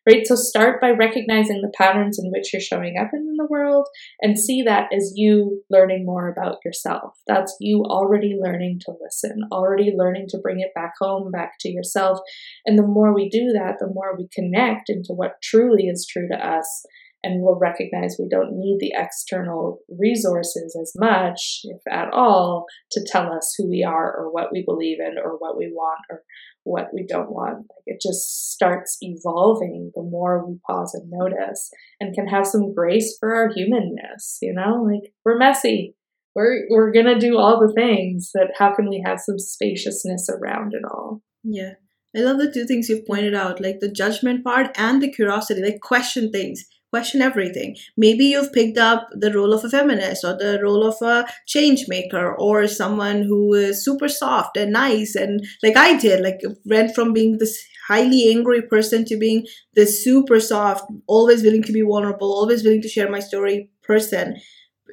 Right? 0.07 0.25
So 0.25 0.35
start 0.35 0.81
by 0.81 0.91
recognizing 0.91 1.61
the 1.61 1.71
patterns 1.77 2.19
in 2.21 2.30
which 2.30 2.51
you're 2.51 2.61
showing 2.61 2.97
up 2.97 3.11
in 3.13 3.35
the 3.38 3.47
world 3.49 3.88
and 4.21 4.38
see 4.38 4.61
that 4.63 4.89
as 4.93 5.13
you 5.15 5.63
learning 5.69 6.05
more 6.05 6.30
about 6.30 6.57
yourself. 6.65 7.13
That's 7.25 7.55
you 7.61 7.84
already 7.85 8.38
learning 8.39 8.81
to 8.85 8.93
listen, 9.01 9.43
already 9.51 9.93
learning 9.95 10.25
to 10.30 10.39
bring 10.39 10.59
it 10.59 10.73
back 10.75 10.93
home, 10.99 11.31
back 11.31 11.53
to 11.61 11.69
yourself. 11.69 12.19
And 12.65 12.77
the 12.77 12.85
more 12.85 13.13
we 13.13 13.30
do 13.30 13.53
that, 13.53 13.75
the 13.80 13.91
more 13.93 14.15
we 14.17 14.27
connect 14.34 14.89
into 14.89 15.13
what 15.13 15.41
truly 15.41 15.84
is 15.84 16.05
true 16.05 16.27
to 16.30 16.38
us 16.38 16.85
and 17.24 17.41
we'll 17.41 17.58
recognize 17.58 18.18
we 18.20 18.28
don't 18.30 18.58
need 18.58 18.78
the 18.80 18.94
external 18.95 19.80
resources 19.98 20.78
as 20.80 20.91
much, 20.98 21.62
if 21.64 21.82
at 21.90 22.12
all, 22.12 22.66
to 22.91 23.06
tell 23.10 23.32
us 23.32 23.56
who 23.58 23.70
we 23.70 23.84
are 23.84 24.14
or 24.14 24.32
what 24.32 24.52
we 24.52 24.64
believe 24.66 25.00
in 25.00 25.16
or 25.18 25.38
what 25.38 25.58
we 25.58 25.68
want 25.68 26.00
or 26.10 26.24
what 26.64 26.88
we 26.94 27.06
don't 27.08 27.32
want. 27.32 27.58
Like 27.58 27.84
it 27.86 28.02
just 28.02 28.52
starts 28.52 28.98
evolving 29.02 29.91
the 29.95 30.04
more 30.04 30.45
we 30.45 30.58
pause 30.68 30.94
and 30.94 31.10
notice 31.10 31.70
and 32.00 32.14
can 32.14 32.28
have 32.28 32.45
some 32.45 32.74
grace 32.74 33.18
for 33.20 33.34
our 33.34 33.50
humanness, 33.54 34.40
you 34.41 34.54
know? 34.54 34.84
Like 34.84 35.14
we're 35.24 35.38
messy. 35.38 35.95
We're 36.36 36.66
we're 36.70 36.91
gonna 36.91 37.20
do 37.20 37.38
all 37.38 37.60
the 37.60 37.74
things, 37.74 38.32
but 38.34 38.48
how 38.58 38.76
can 38.76 38.90
we 38.90 39.04
have 39.06 39.20
some 39.20 39.38
spaciousness 39.38 40.30
around 40.30 40.74
it 40.74 40.82
all? 40.84 41.22
Yeah. 41.44 41.74
I 42.16 42.20
love 42.20 42.38
the 42.38 42.52
two 42.52 42.66
things 42.66 42.90
you've 42.90 43.08
pointed 43.08 43.34
out, 43.34 43.60
like 43.60 43.80
the 43.80 43.91
judgment 43.91 44.44
part 44.44 44.70
and 44.76 45.02
the 45.02 45.12
curiosity, 45.12 45.64
like 45.64 45.80
question 45.82 46.32
things, 46.32 46.64
question 46.94 47.24
everything. 47.24 47.76
Maybe 47.98 48.26
you've 48.26 48.53
picked 48.53 48.78
up 48.78 49.07
the 49.24 49.34
role 49.34 49.53
of 49.53 49.65
a 49.65 49.70
feminist 49.70 50.24
or 50.24 50.38
the 50.38 50.60
role 50.61 50.84
of 50.86 51.02
a 51.02 51.26
change 51.48 51.86
maker 51.88 52.36
or 52.48 52.68
someone 52.68 53.24
who 53.24 53.41
is 53.56 53.84
super 53.84 54.07
soft 54.07 54.57
and 54.57 54.72
nice 54.72 55.15
and 55.15 55.44
like 55.64 55.76
I 55.76 55.98
did, 55.98 56.22
like 56.22 56.41
went 56.65 56.94
from 56.94 57.11
being 57.14 57.38
this 57.40 57.57
highly 57.88 58.30
angry 58.30 58.61
person 58.61 59.06
to 59.06 59.18
being 59.18 59.48
this 59.74 60.03
super 60.03 60.40
soft, 60.40 60.84
always 61.07 61.41
willing 61.41 61.64
to 61.64 61.74
be 61.74 61.82
vulnerable, 61.82 62.32
always 62.32 62.64
willing 62.64 62.84
to 62.84 62.94
share 62.95 63.10
my 63.10 63.20
story 63.20 63.72
person 63.82 64.36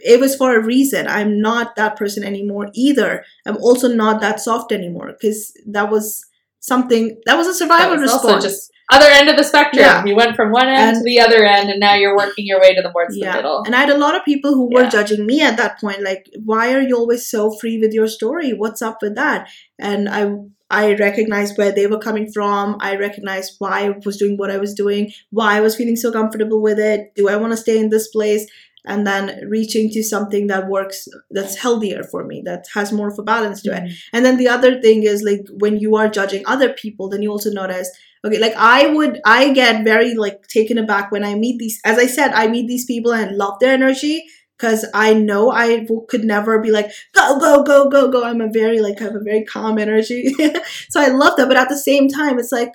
it 0.03 0.19
was 0.19 0.35
for 0.35 0.57
a 0.57 0.65
reason. 0.65 1.07
I'm 1.07 1.41
not 1.41 1.77
that 1.77 1.97
person 1.97 2.25
anymore 2.25 2.71
either. 2.75 3.23
I'm 3.47 3.59
also 3.59 3.89
not 3.89 4.23
that 4.23 4.41
soft 4.41 4.73
anymore 4.73 5.13
because 5.13 5.53
that 5.67 5.91
was 5.91 6.25
something 6.61 7.21
that 7.27 7.37
was 7.37 7.47
a 7.47 7.55
survival 7.55 7.99
was 7.99 8.13
response. 8.13 8.71
Other 8.93 9.07
end 9.07 9.29
of 9.31 9.37
the 9.37 9.45
spectrum. 9.45 9.83
Yeah. 9.83 10.05
You 10.05 10.15
went 10.15 10.37
from 10.37 10.51
one 10.53 10.69
end 10.69 10.97
to 10.97 11.03
the 11.03 11.21
other 11.21 11.45
end, 11.45 11.71
and 11.71 11.81
now 11.81 11.95
you're 11.95 12.17
working 12.17 12.47
your 12.47 12.61
way 12.61 12.75
to 12.75 12.83
the 12.83 12.91
towards 12.91 13.19
the 13.19 13.27
middle. 13.27 13.63
And 13.65 13.75
I 13.75 13.81
had 13.81 13.91
a 13.91 13.99
lot 13.99 14.17
of 14.17 14.25
people 14.25 14.55
who 14.55 14.73
were 14.73 14.83
Yeah. 14.83 14.91
judging 14.91 15.27
me 15.27 15.43
at 15.43 15.57
that 15.57 15.81
point, 15.81 16.03
like, 16.03 16.27
why 16.45 16.75
are 16.75 16.81
you 16.81 16.97
always 16.97 17.27
so 17.27 17.51
free 17.53 17.79
with 17.79 17.93
your 17.93 18.09
story? 18.09 18.53
What's 18.53 18.83
up 18.83 18.99
with 19.03 19.15
that? 19.17 19.49
And 19.79 20.09
I 20.09 20.33
I 20.71 20.95
recognized 20.95 21.59
where 21.59 21.73
they 21.73 21.89
were 21.89 21.99
coming 21.99 22.31
from. 22.31 22.77
I 22.81 22.95
recognized 22.97 23.57
why 23.59 23.87
I 23.87 23.95
was 24.05 24.17
doing 24.17 24.37
what 24.37 24.53
I 24.53 24.59
was 24.59 24.73
doing, 24.73 25.13
why 25.31 25.57
I 25.57 25.61
was 25.61 25.75
feeling 25.75 25.97
so 25.97 26.13
comfortable 26.13 26.63
with 26.63 26.79
it. 26.79 27.13
Do 27.17 27.29
I 27.29 27.37
want 27.37 27.53
to 27.53 27.57
stay 27.57 27.77
in 27.79 27.91
this 27.91 28.07
place? 28.09 28.47
And 28.87 29.07
then 29.07 29.47
reaching 29.49 29.91
to 29.91 30.03
something 30.03 30.47
that 30.47 30.69
works, 30.69 31.09
that's 31.31 31.57
healthier 31.57 32.03
for 32.05 32.25
me, 32.25 32.43
that 32.47 32.67
has 32.73 32.93
more 32.93 33.09
of 33.09 33.19
a 33.19 33.23
balance 33.23 33.61
to 33.63 33.73
it. 33.73 33.83
Mm-hmm. 33.83 34.17
And 34.17 34.25
then 34.25 34.37
the 34.39 34.49
other 34.49 34.81
thing 34.81 35.03
is 35.03 35.23
like 35.23 35.45
when 35.59 35.79
you 35.79 35.97
are 35.97 36.09
judging 36.09 36.45
other 36.47 36.73
people, 36.73 37.09
then 37.09 37.21
you 37.21 37.31
also 37.31 37.51
notice, 37.51 37.91
okay, 38.25 38.39
like 38.39 38.55
I 38.57 38.87
would, 38.89 39.21
I 39.25 39.53
get 39.53 39.85
very 39.85 40.15
like 40.15 40.47
taken 40.49 40.79
aback 40.79 41.11
when 41.11 41.25
I 41.25 41.35
meet 41.35 41.59
these, 41.59 41.81
as 41.85 41.99
I 41.99 42.07
said, 42.07 42.33
I 42.33 42.47
meet 42.49 42.69
these 42.69 42.85
people 42.85 43.13
and 43.13 43.37
love 43.37 43.59
their 43.61 43.73
energy 43.73 44.25
because 44.59 44.85
I 44.93 45.15
know 45.15 45.51
I 45.51 45.81
w- 45.81 46.07
could 46.09 46.25
never 46.25 46.59
be 46.61 46.71
like, 46.71 46.91
go, 47.15 47.39
go, 47.39 47.63
go, 47.63 47.89
go, 47.89 48.11
go. 48.11 48.25
I'm 48.25 48.41
a 48.41 48.49
very, 48.53 48.81
like, 48.81 49.01
I 49.01 49.05
have 49.05 49.15
a 49.15 49.21
very 49.21 49.45
calm 49.45 49.79
energy. 49.79 50.35
so 50.91 51.01
I 51.01 51.09
love 51.09 51.37
that. 51.37 51.49
But 51.49 51.57
at 51.57 51.71
the 51.71 51.79
same 51.79 52.09
time, 52.09 52.39
it's 52.39 52.53
like, 52.53 52.75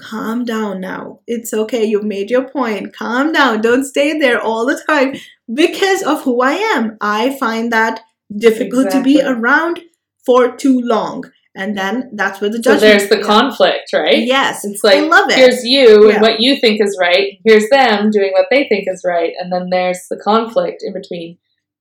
calm 0.00 0.44
down 0.44 0.80
now. 0.80 1.20
It's 1.26 1.52
okay. 1.54 1.84
You've 1.84 2.04
made 2.04 2.30
your 2.30 2.48
point. 2.48 2.94
Calm 2.94 3.32
down. 3.32 3.60
Don't 3.60 3.84
stay 3.84 4.18
there 4.18 4.40
all 4.40 4.66
the 4.66 4.82
time 4.88 5.14
because 5.52 6.02
of 6.02 6.22
who 6.22 6.40
I 6.42 6.54
am. 6.54 6.96
I 7.00 7.36
find 7.38 7.72
that 7.72 8.00
difficult 8.36 8.90
to 8.90 9.02
be 9.02 9.22
around 9.22 9.80
for 10.24 10.56
too 10.56 10.80
long. 10.80 11.24
And 11.54 11.76
then 11.76 12.10
that's 12.14 12.40
where 12.40 12.48
the 12.50 12.62
So 12.62 12.76
there's 12.76 13.08
the 13.08 13.18
yeah. 13.18 13.22
conflict, 13.24 13.92
right? 13.92 14.18
Yes. 14.18 14.64
It's 14.64 14.82
like 14.82 14.98
I 14.98 15.06
love 15.06 15.28
it. 15.30 15.36
here's 15.36 15.62
you 15.64 16.08
Yeah. 16.08 16.14
and 16.14 16.22
what 16.22 16.40
you 16.40 16.56
think 16.56 16.80
is 16.82 16.96
right. 17.00 17.34
Here's 17.44 17.68
them 17.68 18.10
doing 18.10 18.30
what 18.32 18.46
they 18.50 18.66
think 18.68 18.84
is 18.88 19.02
right, 19.06 19.32
and 19.38 19.52
then 19.52 19.68
there's 19.70 20.00
the 20.10 20.16
conflict 20.16 20.82
in 20.82 20.94
between 20.94 21.38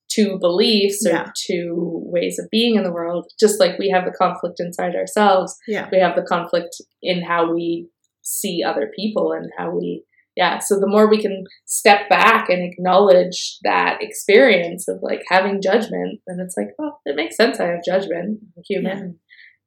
two 0.10 0.38
beliefs 0.40 1.06
or 1.06 1.12
Yeah. 1.12 1.32
two 1.48 2.02
ways 2.06 2.38
of 2.38 2.50
being 2.52 2.76
in 2.76 2.84
the 2.84 2.92
world. 2.92 3.32
Just 3.40 3.62
like 3.62 3.80
we 3.80 3.90
have 3.90 4.04
the 4.04 4.12
conflict 4.12 4.60
inside 4.60 4.94
ourselves, 4.96 5.58
Yeah. 5.68 5.88
we 5.90 6.00
have 6.00 6.16
the 6.18 6.24
conflict 6.24 6.76
in 7.02 7.22
how 7.24 7.54
we 7.54 7.88
see 8.22 8.62
other 8.64 8.92
people 8.94 9.32
and 9.32 9.50
how 9.58 9.72
we. 9.72 10.04
Yeah, 10.36 10.60
so 10.60 10.80
the 10.80 10.88
more 10.88 11.10
we 11.10 11.22
can 11.22 11.44
step 11.66 12.08
back 12.10 12.50
and 12.50 12.62
acknowledge 12.64 13.58
that 13.64 13.98
experience 14.02 14.88
of 14.88 15.00
like 15.02 15.24
having 15.30 15.62
judgment, 15.62 16.20
then 16.26 16.40
it's 16.40 16.56
like, 16.58 16.70
oh, 16.80 16.94
it 17.06 17.16
makes 17.18 17.36
sense. 17.36 17.60
I 17.60 17.66
have 17.68 17.84
judgment, 17.86 18.40
I'm 18.58 18.64
human. 18.68 18.98
Yeah, 18.98 19.12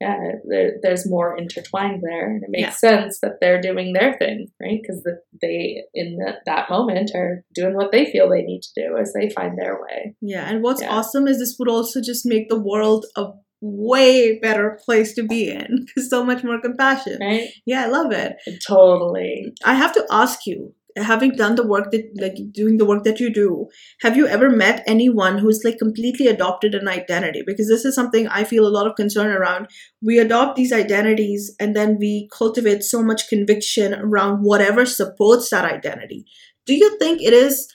Uh, 0.05 0.37
there, 0.49 0.73
there's 0.83 1.09
more 1.09 1.37
intertwined 1.37 2.03
there, 2.03 2.27
and 2.31 2.43
it 2.43 2.51
makes 2.51 2.81
sense 2.81 3.21
that 3.21 3.39
they're 3.41 3.61
doing 3.61 3.93
their 3.93 4.16
thing, 4.19 4.49
right? 4.61 4.81
Because 4.83 5.03
the, 5.03 5.19
they, 5.41 5.83
in 5.95 6.19
that 6.19 6.39
that 6.47 6.69
moment, 6.69 7.12
are 7.15 7.45
doing 7.55 7.75
what 7.75 7.93
they 7.93 8.11
feel 8.11 8.29
they 8.29 8.43
need 8.43 8.61
to 8.62 8.83
do 8.83 8.97
as 8.99 9.12
they 9.12 9.31
find 9.31 9.57
their 9.57 9.81
way. 9.81 10.15
Yeah, 10.21 10.49
and 10.49 10.62
what's 10.62 10.83
Yeah. 10.83 10.91
awesome 10.91 11.29
is 11.29 11.39
this 11.39 11.57
would 11.59 11.69
also 11.69 12.01
just 12.03 12.27
make 12.27 12.49
the 12.49 12.61
world 12.61 13.07
a 13.16 13.29
way 13.62 14.39
better 14.41 14.79
place 14.85 15.15
to 15.15 15.23
be 15.23 15.49
in 15.49 15.87
because 15.87 16.11
so 16.11 16.23
much 16.25 16.45
more 16.45 16.61
compassion. 16.61 17.19
Right? 17.21 17.49
Yeah, 17.65 17.85
I 17.85 17.87
love 17.89 18.12
it. 18.12 18.35
Totally. 18.66 19.55
I 19.65 19.75
have 19.75 19.93
to 19.95 20.05
ask 20.11 20.41
you, 20.47 20.75
having 20.97 21.33
done 21.33 21.57
the 21.57 21.66
work 21.66 21.91
that 21.91 22.09
like 22.21 22.37
doing 22.53 22.77
the 22.77 22.85
work 22.85 23.05
that 23.05 23.21
you 23.21 23.33
do, 23.33 23.66
have 24.01 24.16
you 24.16 24.27
ever 24.27 24.49
met 24.51 24.85
anyone 24.87 25.39
who's 25.39 25.62
like 25.65 25.79
completely 25.79 26.27
adopted 26.27 26.75
an 26.75 26.89
identity? 26.89 27.43
Because 27.45 27.69
this 27.69 27.85
is 27.85 27.95
something 27.95 28.29
I 28.29 28.45
feel 28.45 28.66
a 28.66 28.71
lot 28.71 28.87
of 28.87 28.95
concern 28.95 29.29
around. 29.29 29.69
We 30.03 30.19
adopt 30.19 30.57
these 30.57 30.73
identities 30.73 31.55
and 31.59 31.75
then 31.75 31.99
we 31.99 32.29
cultivate 32.37 32.83
so 32.83 33.03
much 33.03 33.29
conviction 33.29 33.95
around 33.95 34.43
whatever 34.43 34.87
supports 34.87 35.51
that 35.51 35.65
identity. 35.65 36.27
Do 36.66 36.75
you 36.75 36.99
think 36.99 37.21
it 37.21 37.33
is 37.33 37.69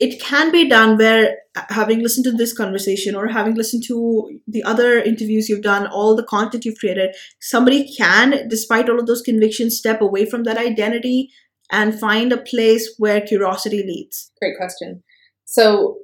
it 0.00 0.18
can 0.18 0.50
be 0.50 0.66
done 0.66 0.96
where 0.96 1.36
uh, 1.54 1.62
having 1.68 2.02
listened 2.02 2.24
to 2.24 2.32
this 2.32 2.54
conversation 2.54 3.14
or 3.14 3.28
having 3.28 3.54
listened 3.54 3.84
to 3.86 4.40
the 4.48 4.62
other 4.62 4.98
interviews 4.98 5.48
you've 5.48 5.62
done 5.62 5.86
all 5.86 6.16
the 6.16 6.24
content 6.24 6.64
you've 6.64 6.78
created 6.78 7.14
somebody 7.38 7.94
can 7.96 8.48
despite 8.48 8.88
all 8.88 8.98
of 8.98 9.06
those 9.06 9.20
convictions 9.20 9.76
step 9.76 10.00
away 10.00 10.24
from 10.24 10.44
that 10.44 10.56
identity 10.56 11.30
and 11.70 11.98
find 11.98 12.32
a 12.32 12.42
place 12.42 12.94
where 12.98 13.20
curiosity 13.20 13.82
leads 13.82 14.30
Great 14.40 14.56
question. 14.56 15.02
So, 15.44 15.98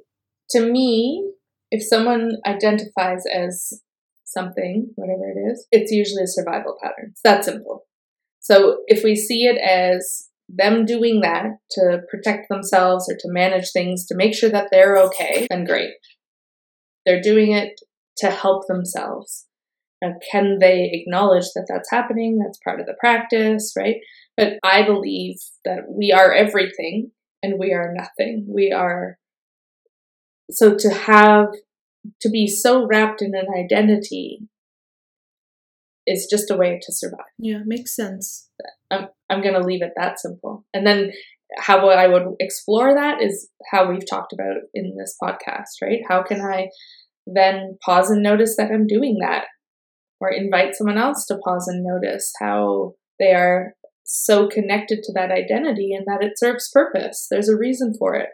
to 0.51 0.61
me, 0.61 1.31
if 1.71 1.83
someone 1.83 2.37
identifies 2.45 3.23
as 3.33 3.81
something, 4.25 4.91
whatever 4.95 5.29
it 5.29 5.51
is, 5.51 5.67
it's 5.71 5.91
usually 5.91 6.23
a 6.23 6.27
survival 6.27 6.77
pattern. 6.81 7.09
It's 7.11 7.21
that 7.23 7.45
simple. 7.45 7.85
So, 8.39 8.81
if 8.87 9.03
we 9.03 9.15
see 9.15 9.45
it 9.45 9.57
as 9.57 10.29
them 10.49 10.85
doing 10.85 11.21
that 11.21 11.45
to 11.71 12.01
protect 12.09 12.47
themselves 12.49 13.09
or 13.09 13.15
to 13.15 13.27
manage 13.31 13.71
things 13.71 14.05
to 14.05 14.15
make 14.15 14.33
sure 14.33 14.49
that 14.49 14.69
they're 14.71 14.97
okay, 14.97 15.47
then 15.49 15.65
great. 15.65 15.91
They're 17.05 17.21
doing 17.21 17.51
it 17.51 17.79
to 18.17 18.29
help 18.29 18.67
themselves. 18.67 19.45
Now, 20.01 20.13
can 20.31 20.59
they 20.59 20.89
acknowledge 20.93 21.45
that 21.55 21.67
that's 21.67 21.89
happening? 21.91 22.39
That's 22.39 22.59
part 22.63 22.79
of 22.79 22.85
the 22.85 22.95
practice, 22.99 23.73
right? 23.77 23.97
But 24.37 24.59
I 24.63 24.83
believe 24.83 25.37
that 25.65 25.85
we 25.89 26.11
are 26.11 26.31
everything 26.31 27.11
and 27.41 27.59
we 27.59 27.73
are 27.73 27.93
nothing. 27.93 28.45
We 28.47 28.71
are. 28.71 29.17
So 30.51 30.75
to 30.77 30.93
have, 30.93 31.47
to 32.21 32.29
be 32.29 32.47
so 32.47 32.85
wrapped 32.85 33.21
in 33.21 33.33
an 33.35 33.47
identity 33.57 34.47
is 36.05 36.27
just 36.29 36.49
a 36.49 36.55
way 36.55 36.79
to 36.81 36.93
survive. 36.93 37.33
yeah 37.37 37.59
makes 37.65 37.93
sense 37.93 38.47
I'm, 38.91 39.07
I'm 39.29 39.41
going 39.41 39.55
to 39.55 39.65
leave 39.65 39.81
it 39.81 39.91
that 39.97 40.19
simple. 40.19 40.65
And 40.73 40.85
then 40.85 41.11
how 41.57 41.87
I 41.89 42.07
would 42.07 42.35
explore 42.39 42.93
that 42.93 43.21
is 43.21 43.49
how 43.71 43.89
we've 43.89 44.09
talked 44.09 44.33
about 44.33 44.57
in 44.73 44.95
this 44.97 45.15
podcast, 45.21 45.81
right? 45.81 45.99
How 46.07 46.23
can 46.23 46.41
I 46.41 46.69
then 47.25 47.77
pause 47.85 48.09
and 48.09 48.23
notice 48.23 48.55
that 48.57 48.71
I'm 48.71 48.87
doing 48.87 49.17
that? 49.21 49.45
Or 50.19 50.31
invite 50.31 50.75
someone 50.75 50.97
else 50.97 51.25
to 51.27 51.37
pause 51.43 51.67
and 51.67 51.85
notice 51.85 52.33
how 52.39 52.93
they 53.19 53.33
are 53.33 53.73
so 54.07 54.47
connected 54.47 55.03
to 55.03 55.13
that 55.13 55.31
identity 55.31 55.93
and 55.93 56.05
that 56.07 56.23
it 56.25 56.39
serves 56.39 56.69
purpose. 56.71 57.27
There's 57.29 57.49
a 57.49 57.57
reason 57.57 57.93
for 57.99 58.15
it. 58.15 58.29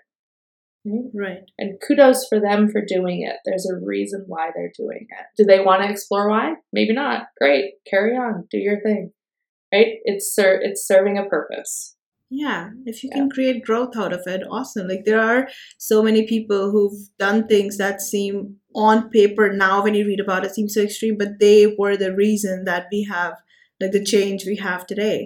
Right? 1.14 1.44
And 1.58 1.80
kudos 1.86 2.28
for 2.28 2.40
them 2.42 2.70
for 2.70 2.82
doing 2.86 3.22
it. 3.26 3.38
There's 3.46 3.66
a 3.70 3.80
reason 3.86 4.26
why 4.28 4.52
they're 4.54 4.72
doing 4.78 5.08
it. 5.10 5.26
Do 5.38 5.46
they 5.46 5.62
want 5.64 5.82
to 5.82 5.90
explore 5.90 6.30
why? 6.30 6.56
Maybe 6.74 6.94
not. 6.94 7.28
Great. 7.40 7.76
Carry 7.90 8.16
on. 8.18 8.48
Do 8.52 8.58
your 8.58 8.82
thing. 8.82 9.12
Right? 9.74 9.96
It's 10.04 10.36
ser- 10.36 10.60
it's 10.62 10.86
serving 10.86 11.18
a 11.18 11.26
purpose. 11.26 11.96
yeah 12.44 12.70
if 12.92 13.04
you 13.04 13.10
can 13.16 13.30
create 13.30 13.66
growth 13.66 13.96
out 14.04 14.14
of 14.18 14.24
it 14.34 14.42
awesome 14.50 14.88
like 14.92 15.04
there 15.06 15.22
are 15.22 15.42
so 15.78 15.98
many 16.06 16.22
people 16.30 16.72
who've 16.72 17.02
done 17.24 17.42
things 17.48 17.78
that 17.82 18.02
seem 18.02 18.56
on 18.86 19.02
paper 19.16 19.46
now 19.54 19.84
when 19.84 19.94
you 19.98 20.06
read 20.08 20.24
about 20.24 20.46
it 20.48 20.56
seems 20.56 20.74
so 20.74 20.82
extreme 20.86 21.18
but 21.20 21.34
they 21.44 21.58
were 21.82 21.96
the 21.98 22.14
reason 22.22 22.64
that 22.70 22.88
we 22.94 23.04
have 23.12 23.34
like 23.82 23.92
the 23.98 24.04
change 24.14 24.46
we 24.52 24.56
have 24.68 24.88
today 24.88 25.20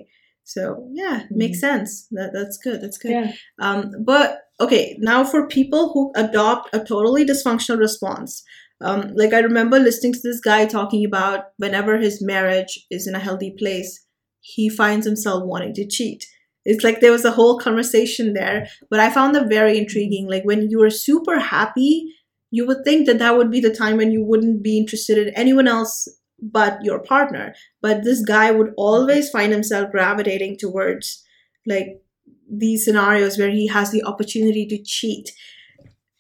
so 0.48 0.88
yeah 0.94 1.24
makes 1.30 1.60
sense. 1.60 2.07
That 2.11 2.32
that's 2.34 2.57
good 2.57 2.82
that's 2.82 2.98
good. 2.98 3.11
Yeah. 3.11 3.32
um 3.60 3.91
but 4.06 4.44
okay 4.61 4.95
now 4.99 5.26
for 5.26 5.45
people 5.48 5.91
who 5.94 6.11
adopt 6.15 6.74
a 6.74 6.80
totally 6.80 7.26
dysfunctional 7.26 7.78
response. 7.80 8.44
Um 8.80 9.11
like 9.14 9.34
i 9.34 9.40
remember 9.40 9.78
listening 9.80 10.14
to 10.14 10.19
this 10.24 10.40
guy 10.40 10.65
talking 10.65 11.03
about 11.06 11.45
whenever 11.57 11.98
his 11.98 12.22
marriage 12.22 12.80
is 12.90 13.07
in 13.07 13.15
a 13.15 13.19
healthy 13.28 13.53
place 13.60 14.06
he 14.40 14.69
finds 14.69 15.06
himself 15.06 15.44
wanting 15.44 15.74
to 15.74 15.86
cheat. 15.86 16.26
It's 16.64 16.84
like 16.84 17.02
there 17.02 17.11
was 17.11 17.26
a 17.26 17.32
whole 17.32 17.60
conversation 17.60 18.34
there 18.34 18.68
but 18.90 19.02
i 19.02 19.10
found 19.10 19.36
that 19.36 19.49
very 19.49 19.78
intriguing. 19.78 20.30
Like 20.30 20.45
when 20.45 20.69
you 20.69 20.82
are 20.84 20.90
super 20.90 21.40
happy 21.40 22.14
you 22.52 22.65
would 22.68 22.86
think 22.86 23.06
that 23.07 23.19
that 23.19 23.36
would 23.38 23.52
be 23.52 23.60
the 23.60 23.76
time 23.76 23.98
when 23.98 24.11
you 24.11 24.24
wouldn't 24.24 24.64
be 24.64 24.78
interested 24.78 25.18
in 25.18 25.34
anyone 25.34 25.68
else 25.68 26.07
but 26.42 26.84
your 26.84 27.00
partner. 27.00 27.54
But 27.82 28.04
this 28.04 28.22
guy 28.22 28.52
would 28.52 28.74
always 28.78 29.30
find 29.30 29.52
himself 29.52 29.92
gravitating 29.92 30.58
towards 30.58 31.24
like 31.66 32.02
these 32.50 32.86
scenarios 32.86 33.38
where 33.38 33.50
he 33.50 33.68
has 33.68 33.92
the 33.92 34.04
opportunity 34.04 34.66
to 34.68 34.82
cheat. 34.84 35.32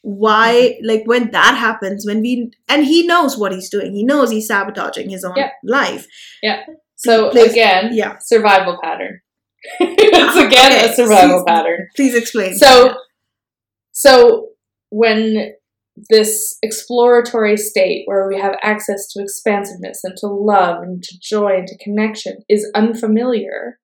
Why 0.01 0.53
mm-hmm. 0.53 0.87
like 0.87 1.03
when 1.05 1.31
that 1.31 1.55
happens 1.57 2.05
when 2.05 2.21
we 2.21 2.51
and 2.67 2.85
he 2.85 3.05
knows 3.05 3.37
what 3.37 3.51
he's 3.51 3.69
doing. 3.69 3.93
He 3.93 4.03
knows 4.03 4.31
he's 4.31 4.47
sabotaging 4.47 5.09
his 5.09 5.23
own 5.23 5.35
Yeah. 5.35 5.51
life. 5.63 6.07
Yeah. 6.41 6.63
So 6.95 7.29
Please- 7.31 7.51
again, 7.51 7.91
yeah. 7.93 8.17
survival 8.19 8.77
pattern. 8.81 9.21
it's 9.79 10.35
ah, 10.37 10.45
again 10.45 10.71
Okay, 10.71 10.89
a 10.89 10.93
survival 10.93 11.43
please- 11.43 11.43
pattern. 11.47 11.87
please 11.95 12.15
explain. 12.15 12.55
So, 12.57 12.95
so 13.91 14.49
when 14.89 15.53
this 16.09 16.57
exploratory 16.61 17.57
state 17.57 18.03
where 18.05 18.27
we 18.27 18.39
have 18.39 18.55
access 18.61 19.07
to 19.11 19.21
expansiveness 19.21 20.01
and 20.03 20.15
to 20.17 20.27
love 20.27 20.81
and 20.83 21.01
to 21.01 21.17
joy 21.21 21.57
and 21.57 21.67
to 21.67 21.83
connection 21.83 22.37
is 22.47 22.69
unfamiliar, 22.75 23.79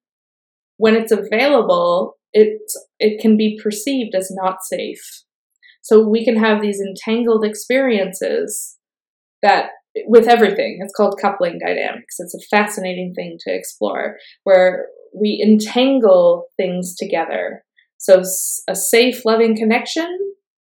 when 0.78 0.96
it's 0.96 1.12
available, 1.12 2.18
it's 2.34 2.76
it 3.00 3.22
can 3.22 3.38
be 3.38 3.60
perceived 3.62 4.16
as 4.16 4.30
not 4.32 4.58
safe. 4.64 5.24
So 5.82 6.08
we 6.08 6.24
can 6.24 6.38
have 6.38 6.62
these 6.62 6.80
entangled 6.80 7.44
experiences 7.44 8.78
that 9.42 9.70
with 10.06 10.28
everything. 10.28 10.80
It's 10.82 10.94
called 10.96 11.20
coupling 11.22 11.60
dynamics. 11.60 12.16
It's 12.20 12.36
a 12.36 12.56
fascinating 12.56 13.14
thing 13.16 13.38
to 13.42 13.54
explore 13.54 14.18
where 14.44 14.88
we 15.16 15.44
entangle 15.46 16.48
things 16.58 16.96
together. 16.96 17.64
So 17.98 18.24
a 18.68 18.76
safe, 18.76 19.24
loving 19.26 19.56
connection 19.56 20.18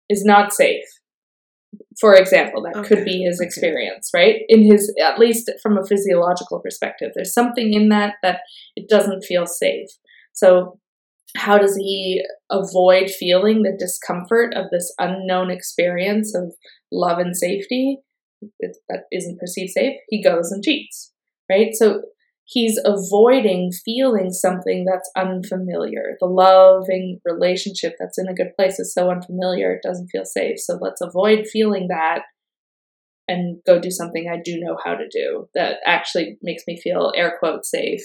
is 0.09 0.23
not 0.23 0.53
safe. 0.53 0.85
For 1.99 2.15
example, 2.15 2.63
that 2.63 2.79
okay. 2.79 2.87
could 2.87 3.05
be 3.05 3.23
his 3.23 3.41
experience, 3.41 4.09
okay. 4.13 4.23
right? 4.23 4.35
In 4.47 4.63
his, 4.63 4.93
at 5.03 5.19
least 5.19 5.51
from 5.61 5.77
a 5.77 5.85
physiological 5.85 6.59
perspective, 6.59 7.11
there's 7.13 7.33
something 7.33 7.73
in 7.73 7.89
that 7.89 8.15
that 8.23 8.39
it 8.75 8.89
doesn't 8.89 9.23
feel 9.23 9.45
safe. 9.45 9.89
So, 10.33 10.79
how 11.37 11.57
does 11.57 11.75
he 11.75 12.23
avoid 12.49 13.09
feeling 13.09 13.61
the 13.61 13.75
discomfort 13.77 14.53
of 14.55 14.65
this 14.71 14.91
unknown 14.97 15.51
experience 15.51 16.33
of 16.33 16.53
love 16.91 17.19
and 17.19 17.35
safety 17.35 17.99
that 18.61 19.03
isn't 19.11 19.39
perceived 19.39 19.71
safe? 19.71 19.97
He 20.07 20.23
goes 20.23 20.51
and 20.51 20.63
cheats, 20.63 21.11
right? 21.49 21.69
So, 21.73 22.01
he's 22.49 22.79
avoiding 22.83 23.71
feeling 23.85 24.31
something 24.31 24.83
that's 24.83 25.09
unfamiliar. 25.15 26.17
The 26.19 26.25
loving 26.25 27.19
relationship 27.23 27.93
that's 27.99 28.17
in 28.17 28.27
a 28.27 28.33
good 28.33 28.55
place 28.55 28.79
is 28.79 28.91
so 28.91 29.11
unfamiliar, 29.11 29.71
it 29.73 29.83
doesn't 29.83 30.07
feel 30.07 30.25
safe. 30.25 30.59
So 30.59 30.79
let's 30.81 31.01
avoid 31.01 31.47
feeling 31.47 31.87
that 31.89 32.23
and 33.27 33.61
go 33.67 33.79
do 33.79 33.91
something 33.91 34.27
I 34.27 34.41
do 34.43 34.59
know 34.59 34.77
how 34.83 34.95
to 34.95 35.07
do 35.07 35.47
that 35.53 35.77
actually 35.85 36.39
makes 36.41 36.63
me 36.67 36.81
feel 36.81 37.13
air 37.15 37.37
quote 37.39 37.65
safe 37.65 38.03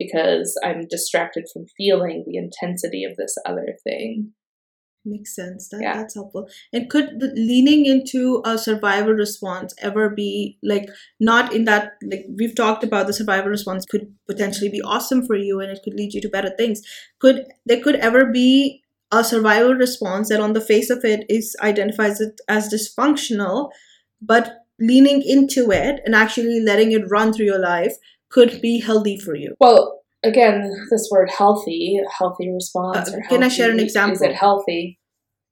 because 0.00 0.58
I'm 0.64 0.88
distracted 0.90 1.44
from 1.52 1.66
feeling 1.76 2.24
the 2.26 2.36
intensity 2.36 3.04
of 3.04 3.16
this 3.16 3.36
other 3.46 3.76
thing. 3.84 4.32
Makes 5.06 5.36
sense. 5.36 5.68
That, 5.68 5.82
yeah. 5.82 5.98
That's 5.98 6.14
helpful. 6.14 6.48
And 6.72 6.88
could 6.88 7.20
the 7.20 7.28
leaning 7.36 7.84
into 7.84 8.40
a 8.46 8.56
survival 8.56 9.12
response 9.12 9.74
ever 9.78 10.08
be 10.08 10.58
like 10.62 10.88
not 11.20 11.52
in 11.52 11.66
that 11.66 11.92
like 12.02 12.24
we've 12.38 12.54
talked 12.54 12.82
about 12.82 13.06
the 13.06 13.12
survival 13.12 13.50
response 13.50 13.84
could 13.84 14.14
potentially 14.26 14.70
be 14.70 14.80
awesome 14.80 15.26
for 15.26 15.36
you 15.36 15.60
and 15.60 15.70
it 15.70 15.80
could 15.84 15.92
lead 15.92 16.14
you 16.14 16.22
to 16.22 16.28
better 16.30 16.50
things. 16.56 16.80
Could 17.18 17.44
there 17.66 17.82
could 17.82 17.96
ever 17.96 18.24
be 18.32 18.82
a 19.12 19.22
survival 19.22 19.74
response 19.74 20.30
that 20.30 20.40
on 20.40 20.54
the 20.54 20.60
face 20.60 20.88
of 20.88 21.04
it 21.04 21.26
is 21.28 21.54
identifies 21.60 22.20
it 22.20 22.40
as 22.48 22.72
dysfunctional, 22.72 23.70
but 24.22 24.64
leaning 24.80 25.22
into 25.22 25.70
it 25.70 26.00
and 26.06 26.14
actually 26.14 26.60
letting 26.60 26.92
it 26.92 27.10
run 27.10 27.32
through 27.32 27.46
your 27.46 27.60
life 27.60 27.94
could 28.30 28.60
be 28.62 28.80
healthy 28.80 29.18
for 29.18 29.34
you? 29.34 29.54
Well, 29.60 30.03
again, 30.24 30.72
this 30.90 31.08
word 31.10 31.30
healthy, 31.30 32.00
healthy 32.18 32.50
response. 32.50 33.12
Uh, 33.12 33.18
can 33.28 33.42
I 33.42 33.48
share 33.48 33.70
an 33.70 33.80
example? 33.80 34.16
Is 34.16 34.22
it 34.22 34.34
healthy? 34.34 34.98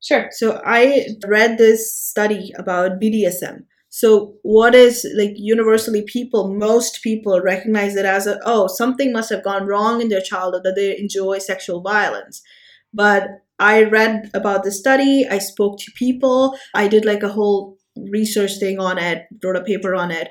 Sure. 0.03 0.29
So 0.33 0.61
I 0.65 1.07
read 1.27 1.59
this 1.59 1.95
study 1.95 2.53
about 2.59 3.01
BDSM. 3.01 3.61
So 3.89 4.35
what 4.43 4.75
is 4.75 5.07
like 5.17 5.35
universally 5.37 6.03
people, 6.03 6.53
most 6.55 7.03
people 7.03 7.41
recognize 7.41 7.95
it 7.95 8.07
as 8.07 8.27
a 8.27 8.41
oh 8.45 8.67
something 8.67 9.13
must 9.13 9.31
have 9.31 9.45
gone 9.45 9.67
wrong 9.67 10.01
in 10.01 10.09
their 10.09 10.23
childhood 10.23 10.63
that 10.65 10.75
they 10.77 10.97
enjoy 10.99 11.39
sexual 11.39 11.83
violence. 11.83 12.43
But 12.95 13.29
I 13.59 13.85
read 13.85 14.31
about 14.35 14.65
the 14.65 14.73
study, 14.73 15.27
I 15.31 15.39
spoke 15.39 15.79
to 15.79 15.93
people, 15.95 16.57
I 16.75 16.89
did 16.89 17.05
like 17.05 17.23
a 17.23 17.29
whole 17.29 17.77
research 18.11 18.59
thing 18.59 18.81
on 18.81 18.99
it, 18.99 19.27
wrote 19.45 19.57
a 19.57 19.63
paper 19.63 19.95
on 19.95 20.11
it. 20.11 20.31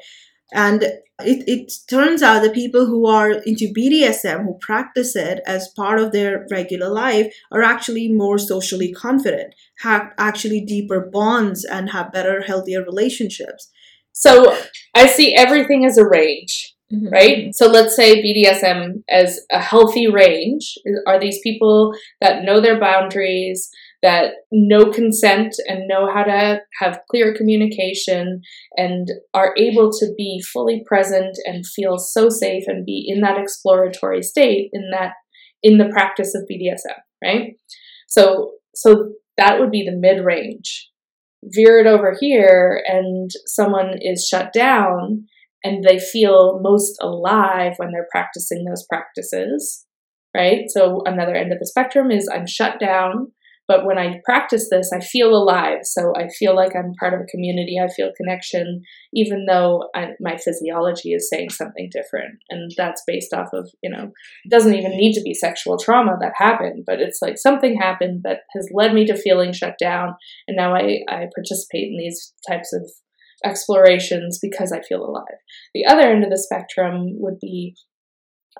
And 0.53 0.83
it, 0.83 1.47
it 1.47 1.73
turns 1.87 2.21
out 2.21 2.41
that 2.41 2.53
people 2.53 2.85
who 2.85 3.05
are 3.05 3.31
into 3.31 3.73
BDSM, 3.73 4.43
who 4.43 4.57
practice 4.59 5.15
it 5.15 5.41
as 5.45 5.69
part 5.75 5.99
of 5.99 6.11
their 6.11 6.45
regular 6.51 6.89
life, 6.89 7.33
are 7.51 7.61
actually 7.61 8.11
more 8.11 8.37
socially 8.37 8.91
confident, 8.91 9.53
have 9.79 10.11
actually 10.17 10.61
deeper 10.61 11.09
bonds, 11.11 11.63
and 11.63 11.91
have 11.91 12.11
better, 12.11 12.41
healthier 12.41 12.83
relationships. 12.83 13.69
So 14.11 14.57
I 14.95 15.07
see 15.07 15.35
everything 15.35 15.85
as 15.85 15.97
a 15.97 16.07
range, 16.07 16.75
mm-hmm. 16.91 17.09
right? 17.09 17.55
So 17.55 17.67
let's 17.67 17.95
say 17.95 18.21
BDSM 18.21 19.03
as 19.09 19.39
a 19.51 19.59
healthy 19.59 20.07
range 20.07 20.77
are 21.07 21.19
these 21.19 21.39
people 21.41 21.93
that 22.19 22.43
know 22.43 22.59
their 22.59 22.79
boundaries, 22.79 23.69
that 24.01 24.33
know 24.51 24.89
consent 24.89 25.53
and 25.67 25.87
know 25.87 26.11
how 26.11 26.23
to 26.23 26.59
have 26.79 27.01
clear 27.09 27.35
communication 27.35 28.41
and 28.75 29.07
are 29.33 29.53
able 29.57 29.91
to 29.91 30.07
be 30.17 30.41
fully 30.51 30.83
present 30.87 31.37
and 31.45 31.65
feel 31.65 31.97
so 31.97 32.29
safe 32.29 32.63
and 32.67 32.85
be 32.85 33.05
in 33.07 33.21
that 33.21 33.39
exploratory 33.39 34.23
state 34.23 34.69
in 34.73 34.89
that 34.91 35.13
in 35.63 35.77
the 35.77 35.89
practice 35.89 36.33
of 36.33 36.47
BDSM, 36.49 36.97
right? 37.23 37.53
So 38.07 38.53
so 38.73 39.13
that 39.37 39.59
would 39.59 39.71
be 39.71 39.85
the 39.85 39.97
mid 39.97 40.25
range. 40.25 40.89
Veer 41.43 41.79
it 41.79 41.87
over 41.87 42.15
here 42.19 42.83
and 42.87 43.29
someone 43.45 43.97
is 43.99 44.27
shut 44.27 44.53
down 44.53 45.25
and 45.63 45.83
they 45.83 45.99
feel 45.99 46.59
most 46.61 46.97
alive 47.01 47.73
when 47.77 47.91
they're 47.91 48.07
practicing 48.11 48.63
those 48.63 48.85
practices, 48.87 49.85
right? 50.35 50.61
So 50.69 51.01
another 51.05 51.35
end 51.35 51.51
of 51.51 51.59
the 51.59 51.67
spectrum 51.67 52.11
is 52.11 52.29
I'm 52.31 52.47
shut 52.47 52.79
down 52.79 53.31
but 53.67 53.85
when 53.85 53.97
I 53.97 54.19
practice 54.25 54.67
this, 54.69 54.91
I 54.93 54.99
feel 54.99 55.29
alive. 55.29 55.79
So 55.83 56.13
I 56.15 56.27
feel 56.37 56.55
like 56.55 56.75
I'm 56.75 56.93
part 56.99 57.13
of 57.13 57.21
a 57.21 57.31
community. 57.31 57.77
I 57.81 57.87
feel 57.87 58.11
connection, 58.17 58.81
even 59.13 59.45
though 59.47 59.89
I, 59.95 60.09
my 60.19 60.37
physiology 60.37 61.13
is 61.13 61.29
saying 61.29 61.51
something 61.51 61.89
different. 61.91 62.39
And 62.49 62.71
that's 62.75 63.03
based 63.07 63.33
off 63.33 63.47
of, 63.53 63.69
you 63.81 63.89
know, 63.89 64.11
it 64.45 64.49
doesn't 64.49 64.73
even 64.73 64.91
need 64.91 65.13
to 65.13 65.21
be 65.21 65.33
sexual 65.33 65.77
trauma 65.77 66.17
that 66.19 66.33
happened, 66.35 66.83
but 66.85 66.99
it's 66.99 67.19
like 67.21 67.37
something 67.37 67.77
happened 67.79 68.21
that 68.23 68.39
has 68.55 68.67
led 68.73 68.93
me 68.93 69.05
to 69.05 69.15
feeling 69.15 69.53
shut 69.53 69.75
down. 69.79 70.15
And 70.47 70.57
now 70.57 70.75
I, 70.75 70.99
I 71.07 71.27
participate 71.33 71.91
in 71.91 71.97
these 71.97 72.33
types 72.49 72.73
of 72.73 72.89
explorations 73.45 74.39
because 74.41 74.71
I 74.71 74.81
feel 74.81 75.03
alive. 75.03 75.39
The 75.73 75.85
other 75.85 76.09
end 76.09 76.23
of 76.23 76.29
the 76.29 76.37
spectrum 76.37 77.05
would 77.19 77.39
be 77.39 77.75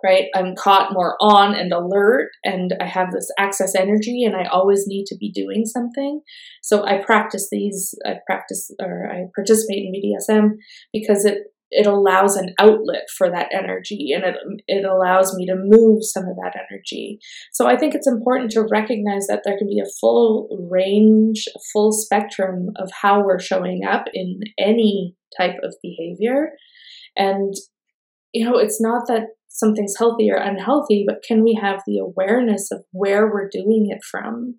right? 0.03 0.25
I'm 0.35 0.55
caught 0.55 0.93
more 0.93 1.15
on 1.21 1.55
and 1.55 1.71
alert, 1.71 2.29
and 2.43 2.73
I 2.79 2.85
have 2.85 3.11
this 3.11 3.29
access 3.37 3.75
energy, 3.75 4.23
and 4.23 4.35
I 4.35 4.45
always 4.45 4.85
need 4.87 5.05
to 5.07 5.17
be 5.17 5.31
doing 5.31 5.65
something. 5.65 6.21
So 6.61 6.85
I 6.85 7.03
practice 7.03 7.47
these, 7.51 7.95
I 8.05 8.15
practice 8.25 8.71
or 8.81 9.09
I 9.11 9.25
participate 9.35 9.85
in 9.85 9.93
BDSM 9.93 10.57
because 10.93 11.25
it 11.25 11.51
it 11.71 11.87
allows 11.87 12.35
an 12.35 12.53
outlet 12.59 13.07
for 13.17 13.29
that 13.29 13.47
energy 13.53 14.09
and 14.13 14.25
it, 14.25 14.35
it 14.67 14.85
allows 14.85 15.33
me 15.35 15.45
to 15.45 15.55
move 15.55 16.03
some 16.03 16.25
of 16.25 16.35
that 16.35 16.53
energy. 16.69 17.17
So 17.53 17.65
I 17.65 17.77
think 17.77 17.95
it's 17.95 18.07
important 18.07 18.51
to 18.51 18.67
recognize 18.69 19.27
that 19.27 19.43
there 19.45 19.57
can 19.57 19.67
be 19.67 19.79
a 19.79 19.89
full 20.01 20.49
range, 20.69 21.45
full 21.71 21.93
spectrum 21.93 22.71
of 22.75 22.91
how 23.01 23.23
we're 23.23 23.39
showing 23.39 23.85
up 23.89 24.05
in 24.13 24.41
any 24.59 25.15
type 25.39 25.55
of 25.63 25.73
behavior. 25.81 26.49
And, 27.15 27.53
you 28.33 28.45
know, 28.45 28.57
it's 28.57 28.81
not 28.81 29.07
that 29.07 29.27
something's 29.51 29.97
healthy 29.97 30.29
or 30.31 30.37
unhealthy, 30.37 31.03
but 31.05 31.23
can 31.27 31.43
we 31.43 31.59
have 31.61 31.81
the 31.85 31.99
awareness 31.99 32.71
of 32.71 32.83
where 32.91 33.27
we're 33.27 33.49
doing 33.49 33.87
it 33.89 34.03
from? 34.03 34.55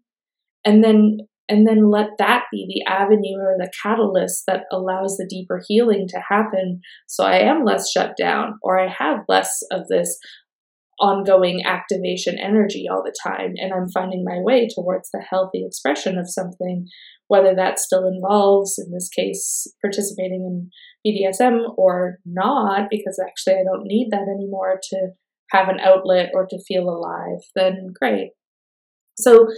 And 0.64 0.84
then 0.84 1.18
and 1.48 1.66
then 1.66 1.90
let 1.90 2.10
that 2.18 2.44
be 2.52 2.66
the 2.66 2.90
avenue 2.90 3.36
or 3.38 3.56
the 3.58 3.70
catalyst 3.82 4.44
that 4.46 4.62
allows 4.70 5.16
the 5.16 5.26
deeper 5.28 5.60
healing 5.66 6.06
to 6.08 6.22
happen 6.28 6.80
so 7.08 7.24
I 7.24 7.38
am 7.38 7.64
less 7.64 7.90
shut 7.90 8.16
down 8.16 8.58
or 8.62 8.78
I 8.78 8.88
have 8.88 9.24
less 9.28 9.60
of 9.70 9.88
this 9.88 10.18
ongoing 11.00 11.64
activation 11.64 12.38
energy 12.38 12.86
all 12.90 13.02
the 13.02 13.14
time 13.24 13.54
and 13.56 13.72
I'm 13.72 13.88
finding 13.88 14.24
my 14.24 14.38
way 14.38 14.68
towards 14.72 15.10
the 15.10 15.20
healthy 15.20 15.64
expression 15.66 16.18
of 16.18 16.30
something 16.30 16.86
whether 17.32 17.54
that 17.54 17.78
still 17.78 18.06
involves 18.06 18.78
in 18.78 18.92
this 18.92 19.08
case 19.08 19.66
participating 19.80 20.42
in 20.42 20.70
BDSM 21.06 21.60
or 21.78 22.18
not, 22.26 22.88
because 22.90 23.18
actually 23.26 23.54
I 23.54 23.64
don't 23.64 23.86
need 23.86 24.08
that 24.10 24.28
anymore 24.28 24.78
to 24.90 25.12
have 25.50 25.70
an 25.70 25.80
outlet 25.80 26.28
or 26.34 26.46
to 26.50 26.62
feel 26.68 26.90
alive, 26.90 27.40
then 27.54 27.94
great. 27.98 28.32
So 29.18 29.48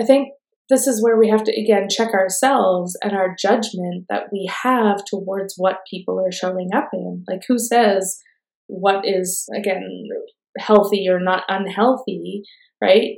I 0.00 0.02
think 0.02 0.30
this 0.68 0.88
is 0.88 1.00
where 1.00 1.16
we 1.16 1.28
have 1.28 1.44
to 1.44 1.52
again 1.52 1.86
check 1.88 2.12
ourselves 2.12 2.98
and 3.04 3.12
our 3.12 3.36
judgment 3.40 4.06
that 4.08 4.24
we 4.32 4.50
have 4.64 5.04
towards 5.08 5.54
what 5.56 5.86
people 5.88 6.18
are 6.18 6.32
showing 6.32 6.70
up 6.74 6.88
in. 6.92 7.24
Like, 7.28 7.42
who 7.46 7.56
says 7.56 8.18
what 8.66 9.06
is, 9.06 9.48
again, 9.56 10.08
healthy 10.58 11.06
or 11.08 11.20
not 11.20 11.44
unhealthy, 11.48 12.42
right? 12.82 13.16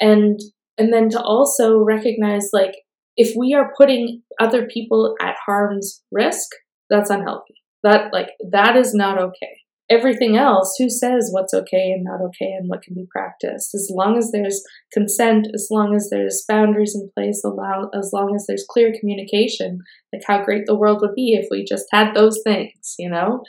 And 0.00 0.38
and 0.78 0.92
then 0.92 1.08
to 1.10 1.20
also 1.20 1.78
recognize 1.78 2.48
like 2.52 2.74
if 3.16 3.34
we 3.36 3.54
are 3.54 3.72
putting 3.76 4.22
other 4.40 4.66
people 4.66 5.14
at 5.20 5.36
harm's 5.46 6.02
risk 6.10 6.48
that's 6.92 7.10
unhealthy. 7.10 7.54
That 7.82 8.12
like 8.12 8.28
that 8.50 8.76
is 8.76 8.94
not 8.94 9.18
okay. 9.18 9.58
Everything 9.90 10.36
else, 10.36 10.76
who 10.78 10.88
says 10.88 11.30
what's 11.32 11.52
okay 11.52 11.90
and 11.90 12.04
not 12.04 12.20
okay 12.22 12.52
and 12.52 12.68
what 12.68 12.82
can 12.82 12.94
be 12.94 13.06
practiced? 13.10 13.74
As 13.74 13.90
long 13.92 14.16
as 14.16 14.30
there's 14.30 14.62
consent, 14.92 15.48
as 15.52 15.68
long 15.70 15.94
as 15.94 16.08
there's 16.10 16.44
boundaries 16.48 16.94
in 16.94 17.10
place, 17.14 17.42
as 17.44 18.10
long 18.12 18.34
as 18.34 18.46
there's 18.46 18.64
clear 18.70 18.92
communication, 18.98 19.80
like 20.12 20.22
how 20.26 20.44
great 20.44 20.66
the 20.66 20.76
world 20.76 20.98
would 21.02 21.14
be 21.14 21.34
if 21.34 21.48
we 21.50 21.64
just 21.64 21.86
had 21.90 22.14
those 22.14 22.40
things, 22.44 22.94
you 22.98 23.10
know? 23.10 23.42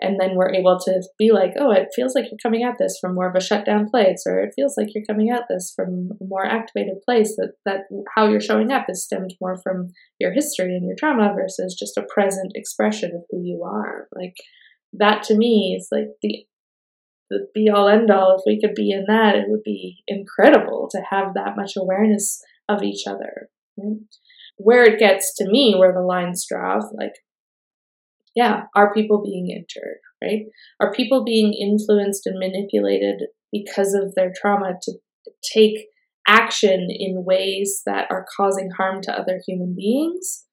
And 0.00 0.18
then 0.20 0.34
we're 0.34 0.52
able 0.52 0.78
to 0.78 1.02
be 1.18 1.32
like, 1.32 1.52
oh, 1.58 1.72
it 1.72 1.88
feels 1.94 2.14
like 2.14 2.26
you're 2.30 2.38
coming 2.42 2.62
at 2.62 2.76
this 2.78 2.98
from 3.00 3.14
more 3.14 3.28
of 3.28 3.34
a 3.34 3.40
shutdown 3.40 3.88
place, 3.88 4.22
or 4.26 4.38
it 4.40 4.52
feels 4.54 4.74
like 4.76 4.88
you're 4.94 5.04
coming 5.08 5.30
at 5.30 5.44
this 5.48 5.72
from 5.74 6.10
a 6.20 6.24
more 6.24 6.46
activated 6.46 7.02
place. 7.04 7.34
That 7.36 7.52
that 7.64 7.80
how 8.14 8.28
you're 8.28 8.40
showing 8.40 8.70
up 8.70 8.86
is 8.88 9.04
stemmed 9.04 9.34
more 9.40 9.56
from 9.62 9.88
your 10.20 10.32
history 10.32 10.76
and 10.76 10.86
your 10.86 10.96
trauma 10.96 11.32
versus 11.34 11.76
just 11.78 11.96
a 11.96 12.06
present 12.12 12.52
expression 12.54 13.10
of 13.14 13.22
who 13.30 13.42
you 13.42 13.64
are. 13.64 14.08
Like 14.14 14.34
that 14.92 15.22
to 15.24 15.36
me 15.36 15.76
is 15.78 15.88
like 15.90 16.08
the 16.22 16.44
the 17.30 17.46
be 17.54 17.68
all 17.68 17.88
end 17.88 18.10
all. 18.10 18.36
If 18.36 18.42
we 18.46 18.60
could 18.60 18.74
be 18.74 18.90
in 18.90 19.04
that, 19.08 19.34
it 19.34 19.46
would 19.48 19.62
be 19.64 19.98
incredible 20.06 20.88
to 20.92 21.00
have 21.10 21.34
that 21.34 21.56
much 21.56 21.72
awareness 21.76 22.40
of 22.68 22.82
each 22.82 23.06
other. 23.06 23.48
Right? 23.76 23.98
Where 24.56 24.84
it 24.84 24.98
gets 24.98 25.34
to 25.36 25.48
me, 25.48 25.74
where 25.76 25.92
the 25.92 26.00
lines 26.00 26.46
draw, 26.48 26.80
like, 26.94 27.14
yeah, 28.38 28.66
are 28.76 28.94
people 28.94 29.20
being 29.20 29.50
injured, 29.50 29.98
right? 30.22 30.42
Are 30.80 30.92
people 30.92 31.24
being 31.24 31.52
influenced 31.52 32.24
and 32.24 32.38
manipulated 32.38 33.22
because 33.50 33.94
of 33.94 34.14
their 34.14 34.32
trauma 34.32 34.74
to 34.80 34.92
take 35.52 35.86
action 36.28 36.86
in 36.88 37.24
ways 37.24 37.82
that 37.84 38.06
are 38.10 38.26
causing 38.36 38.70
harm 38.76 39.02
to 39.02 39.12
other 39.12 39.40
human 39.44 39.74
beings? 39.76 40.44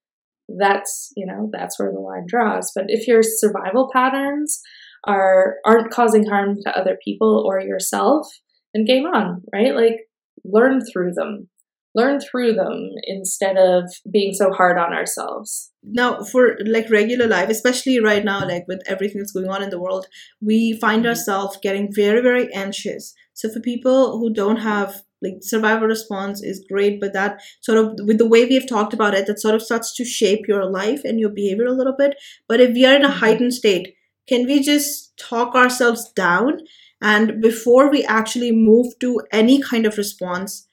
That's, 0.50 1.14
you 1.16 1.28
know, 1.28 1.52
that's 1.54 1.78
where 1.78 1.92
the 1.92 2.00
line 2.00 2.26
draws. 2.28 2.72
But 2.74 2.86
if 2.88 3.08
your 3.08 3.22
survival 3.22 3.92
patterns 3.94 4.62
are 5.06 5.58
aren't 5.64 5.92
causing 5.92 6.26
harm 6.26 6.56
to 6.64 6.76
other 6.76 6.98
people 7.06 7.46
or 7.48 7.62
yourself, 7.62 8.28
then 8.74 8.86
game 8.86 9.06
on, 9.06 9.44
right? 9.54 9.76
Like 9.76 10.08
learn 10.44 10.82
through 10.92 11.14
them. 11.14 11.50
Learn 11.96 12.20
through 12.20 12.54
them 12.54 12.90
instead 13.04 13.58
of 13.58 13.90
being 14.12 14.34
so 14.34 14.52
hard 14.52 14.78
on 14.78 14.94
ourselves. 14.94 15.72
Now, 15.84 16.24
for 16.24 16.58
like 16.66 16.90
regular 16.90 17.28
life, 17.28 17.50
especially 17.50 18.00
right 18.00 18.26
now, 18.26 18.46
like 18.46 18.66
with 18.68 18.82
everything 18.86 19.20
that's 19.20 19.32
going 19.32 19.50
on 19.50 19.64
in 19.64 19.70
the 19.70 19.80
world, 19.80 20.08
we 20.42 20.78
find 20.80 21.04
mm-hmm. 21.04 21.10
ourselves 21.10 21.58
getting 21.62 21.94
very, 21.94 22.22
very 22.22 22.54
anxious. 22.54 23.14
So, 23.34 23.50
for 23.50 23.60
people 23.60 24.20
who 24.20 24.34
don't 24.34 24.58
have 24.58 25.04
like 25.22 25.38
survival 25.42 25.88
response 25.88 26.44
is 26.44 26.66
great 26.70 27.00
but 27.00 27.14
that 27.14 27.42
sort 27.62 27.78
of 27.78 27.94
with 28.06 28.18
the 28.18 28.28
way 28.28 28.46
we 28.46 28.54
have 28.54 28.68
talked 28.68 28.94
about 28.94 29.14
it 29.14 29.26
that 29.28 29.40
sort 29.40 29.56
of 29.56 29.62
starts 29.62 29.96
to 29.96 30.06
shape 30.06 30.48
your 30.48 30.70
life 30.70 31.02
and 31.04 31.20
your 31.20 31.30
behavior 31.30 31.66
a 31.66 31.74
little 31.74 31.96
bit 31.98 32.16
but 32.48 32.60
if 32.60 32.74
we 32.74 32.86
are 32.86 32.96
in 32.96 33.04
a 33.04 33.08
mm-hmm. 33.08 33.20
heightened 33.20 33.54
state 33.54 33.96
can 34.28 34.46
we 34.46 34.60
just 34.62 35.18
talk 35.18 35.56
ourselves 35.56 36.12
down 36.16 36.60
and 37.02 37.42
before 37.42 37.90
we 37.90 38.04
actually 38.06 38.52
move 38.52 38.88
to 39.00 39.22
any 39.32 39.62
kind 39.62 39.86
of 39.86 39.98
response 39.98 40.65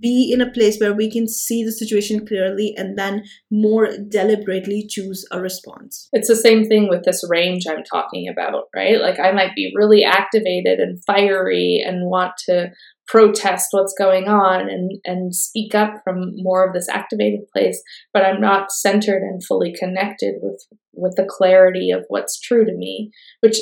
be 0.00 0.30
in 0.32 0.40
a 0.40 0.50
place 0.50 0.78
where 0.78 0.94
we 0.94 1.10
can 1.10 1.26
see 1.26 1.64
the 1.64 1.72
situation 1.72 2.26
clearly 2.26 2.74
and 2.76 2.98
then 2.98 3.24
more 3.50 3.88
deliberately 4.08 4.86
choose 4.88 5.24
a 5.30 5.40
response. 5.40 6.08
It's 6.12 6.28
the 6.28 6.36
same 6.36 6.66
thing 6.66 6.88
with 6.88 7.04
this 7.04 7.24
range 7.28 7.64
I'm 7.68 7.84
talking 7.84 8.28
about, 8.28 8.64
right? 8.74 9.00
Like 9.00 9.18
I 9.18 9.32
might 9.32 9.54
be 9.54 9.72
really 9.74 10.04
activated 10.04 10.80
and 10.80 11.02
fiery 11.04 11.82
and 11.84 12.10
want 12.10 12.32
to 12.46 12.70
protest 13.10 13.68
what's 13.72 13.94
going 13.98 14.28
on 14.28 14.68
and, 14.68 14.92
and 15.04 15.34
speak 15.34 15.74
up 15.74 15.94
from 16.04 16.32
more 16.36 16.66
of 16.66 16.72
this 16.72 16.88
activated 16.88 17.40
place, 17.52 17.82
but 18.12 18.24
I'm 18.24 18.40
not 18.40 18.70
centered 18.70 19.22
and 19.22 19.44
fully 19.44 19.74
connected 19.78 20.36
with 20.40 20.64
with 20.92 21.14
the 21.16 21.26
clarity 21.28 21.90
of 21.90 22.04
what's 22.08 22.38
true 22.38 22.64
to 22.64 22.72
me, 22.72 23.10
which 23.40 23.56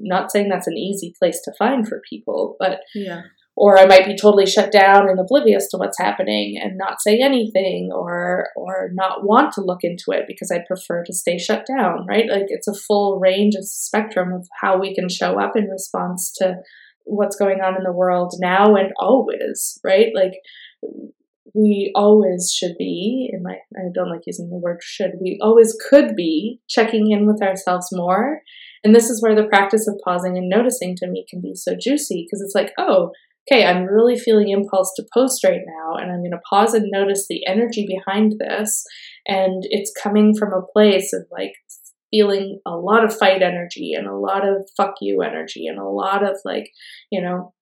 not 0.00 0.30
saying 0.30 0.48
that's 0.48 0.66
an 0.66 0.76
easy 0.76 1.14
place 1.18 1.40
to 1.44 1.52
find 1.58 1.86
for 1.86 2.02
people, 2.08 2.56
but 2.58 2.80
yeah. 2.94 3.22
Or 3.56 3.78
I 3.78 3.86
might 3.86 4.04
be 4.04 4.16
totally 4.16 4.46
shut 4.46 4.72
down 4.72 5.08
and 5.08 5.18
oblivious 5.20 5.68
to 5.70 5.76
what's 5.76 5.98
happening 5.98 6.58
and 6.60 6.76
not 6.76 7.00
say 7.00 7.20
anything 7.22 7.90
or 7.92 8.48
or 8.56 8.90
not 8.94 9.24
want 9.24 9.52
to 9.52 9.60
look 9.60 9.84
into 9.84 10.06
it 10.08 10.24
because 10.26 10.50
I 10.50 10.64
prefer 10.66 11.04
to 11.04 11.12
stay 11.12 11.38
shut 11.38 11.64
down, 11.66 12.04
right? 12.08 12.28
Like 12.28 12.46
it's 12.48 12.66
a 12.66 12.74
full 12.74 13.20
range 13.20 13.54
of 13.54 13.64
spectrum 13.64 14.32
of 14.32 14.48
how 14.60 14.78
we 14.78 14.94
can 14.94 15.08
show 15.08 15.40
up 15.40 15.56
in 15.56 15.68
response 15.68 16.32
to 16.38 16.56
what's 17.04 17.36
going 17.36 17.60
on 17.60 17.76
in 17.76 17.84
the 17.84 17.92
world 17.92 18.34
now 18.40 18.74
and 18.74 18.92
always, 18.98 19.78
right? 19.84 20.08
Like 20.14 20.34
we 21.54 21.92
always 21.94 22.52
should 22.52 22.76
be, 22.76 23.30
in 23.32 23.42
my 23.42 23.58
I 23.76 23.82
don't 23.94 24.10
like 24.10 24.22
using 24.26 24.50
the 24.50 24.56
word 24.56 24.80
should, 24.82 25.12
we 25.20 25.38
always 25.40 25.76
could 25.88 26.16
be 26.16 26.60
checking 26.68 27.12
in 27.12 27.26
with 27.26 27.40
ourselves 27.40 27.88
more. 27.92 28.40
And 28.82 28.94
this 28.94 29.08
is 29.08 29.22
where 29.22 29.34
the 29.34 29.48
practice 29.48 29.86
of 29.86 30.00
pausing 30.04 30.36
and 30.36 30.48
noticing 30.48 30.96
to 30.96 31.06
me 31.06 31.24
can 31.28 31.40
be 31.40 31.54
so 31.54 31.74
juicy 31.80 32.26
because 32.26 32.42
it's 32.42 32.54
like, 32.54 32.72
oh, 32.76 33.12
okay, 33.50 33.64
I'm 33.64 33.84
really 33.84 34.18
feeling 34.18 34.50
impulse 34.50 34.92
to 34.96 35.06
post 35.12 35.44
right 35.44 35.60
now, 35.66 35.96
and 35.96 36.10
I'm 36.10 36.20
going 36.20 36.30
to 36.30 36.40
pause 36.48 36.74
and 36.74 36.90
notice 36.90 37.26
the 37.28 37.46
energy 37.46 37.86
behind 37.86 38.36
this. 38.38 38.84
And 39.26 39.64
it's 39.70 39.92
coming 40.02 40.34
from 40.36 40.52
a 40.52 40.66
place 40.72 41.12
of 41.12 41.26
like 41.30 41.52
feeling 42.10 42.60
a 42.66 42.76
lot 42.76 43.04
of 43.04 43.16
fight 43.16 43.42
energy 43.42 43.92
and 43.94 44.06
a 44.06 44.16
lot 44.16 44.46
of 44.46 44.68
fuck 44.76 44.94
you 45.00 45.22
energy 45.22 45.66
and 45.66 45.78
a 45.78 45.88
lot 45.88 46.22
of 46.22 46.36
like, 46.44 46.70
you 47.10 47.20
know, 47.20 47.52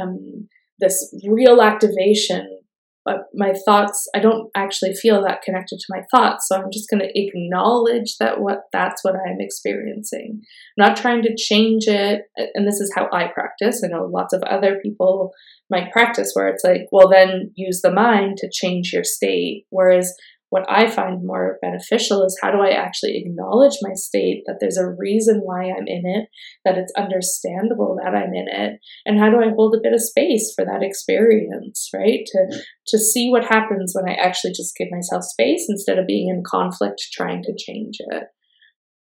um, 0.00 0.48
this 0.78 1.14
real 1.28 1.60
activation. 1.60 2.60
But 3.04 3.24
my 3.34 3.52
thoughts, 3.64 4.08
I 4.14 4.20
don't 4.20 4.48
actually 4.54 4.94
feel 4.94 5.22
that 5.22 5.42
connected 5.42 5.78
to 5.78 5.86
my 5.90 6.02
thoughts. 6.10 6.46
So 6.48 6.56
I'm 6.56 6.70
just 6.72 6.88
going 6.88 7.00
to 7.00 7.10
acknowledge 7.14 8.16
that 8.20 8.40
what 8.40 8.64
that's 8.72 9.02
what 9.02 9.14
I'm 9.16 9.38
experiencing. 9.40 10.40
I'm 10.78 10.88
not 10.88 10.96
trying 10.96 11.22
to 11.22 11.36
change 11.36 11.88
it. 11.88 12.22
And 12.54 12.66
this 12.66 12.80
is 12.80 12.92
how 12.94 13.08
I 13.12 13.26
practice. 13.26 13.82
I 13.84 13.88
know 13.88 14.04
lots 14.04 14.32
of 14.32 14.42
other 14.44 14.78
people 14.82 15.32
might 15.68 15.90
practice 15.90 16.30
where 16.34 16.48
it's 16.48 16.62
like, 16.62 16.86
well, 16.92 17.08
then 17.08 17.50
use 17.56 17.80
the 17.82 17.90
mind 17.90 18.36
to 18.38 18.50
change 18.52 18.92
your 18.92 19.04
state. 19.04 19.64
Whereas 19.70 20.14
what 20.52 20.70
I 20.70 20.90
find 20.90 21.24
more 21.24 21.58
beneficial 21.62 22.22
is 22.26 22.38
how 22.42 22.50
do 22.50 22.58
I 22.60 22.72
actually 22.72 23.16
acknowledge 23.16 23.78
my 23.80 23.94
state, 23.94 24.42
that 24.44 24.58
there's 24.60 24.76
a 24.76 24.86
reason 24.86 25.40
why 25.42 25.62
I'm 25.62 25.86
in 25.86 26.02
it, 26.04 26.28
that 26.66 26.76
it's 26.76 26.92
understandable 26.94 27.96
that 28.04 28.14
I'm 28.14 28.34
in 28.34 28.48
it, 28.48 28.78
and 29.06 29.18
how 29.18 29.30
do 29.30 29.38
I 29.40 29.48
hold 29.48 29.74
a 29.74 29.80
bit 29.82 29.94
of 29.94 30.02
space 30.02 30.52
for 30.54 30.62
that 30.66 30.82
experience, 30.82 31.88
right? 31.94 32.20
To 32.26 32.62
to 32.88 32.98
see 32.98 33.30
what 33.30 33.46
happens 33.46 33.94
when 33.94 34.06
I 34.06 34.14
actually 34.14 34.52
just 34.52 34.76
give 34.76 34.88
myself 34.90 35.24
space 35.24 35.64
instead 35.70 35.98
of 35.98 36.06
being 36.06 36.28
in 36.28 36.42
conflict 36.46 37.00
trying 37.14 37.42
to 37.44 37.54
change 37.56 37.96
it. 38.00 38.24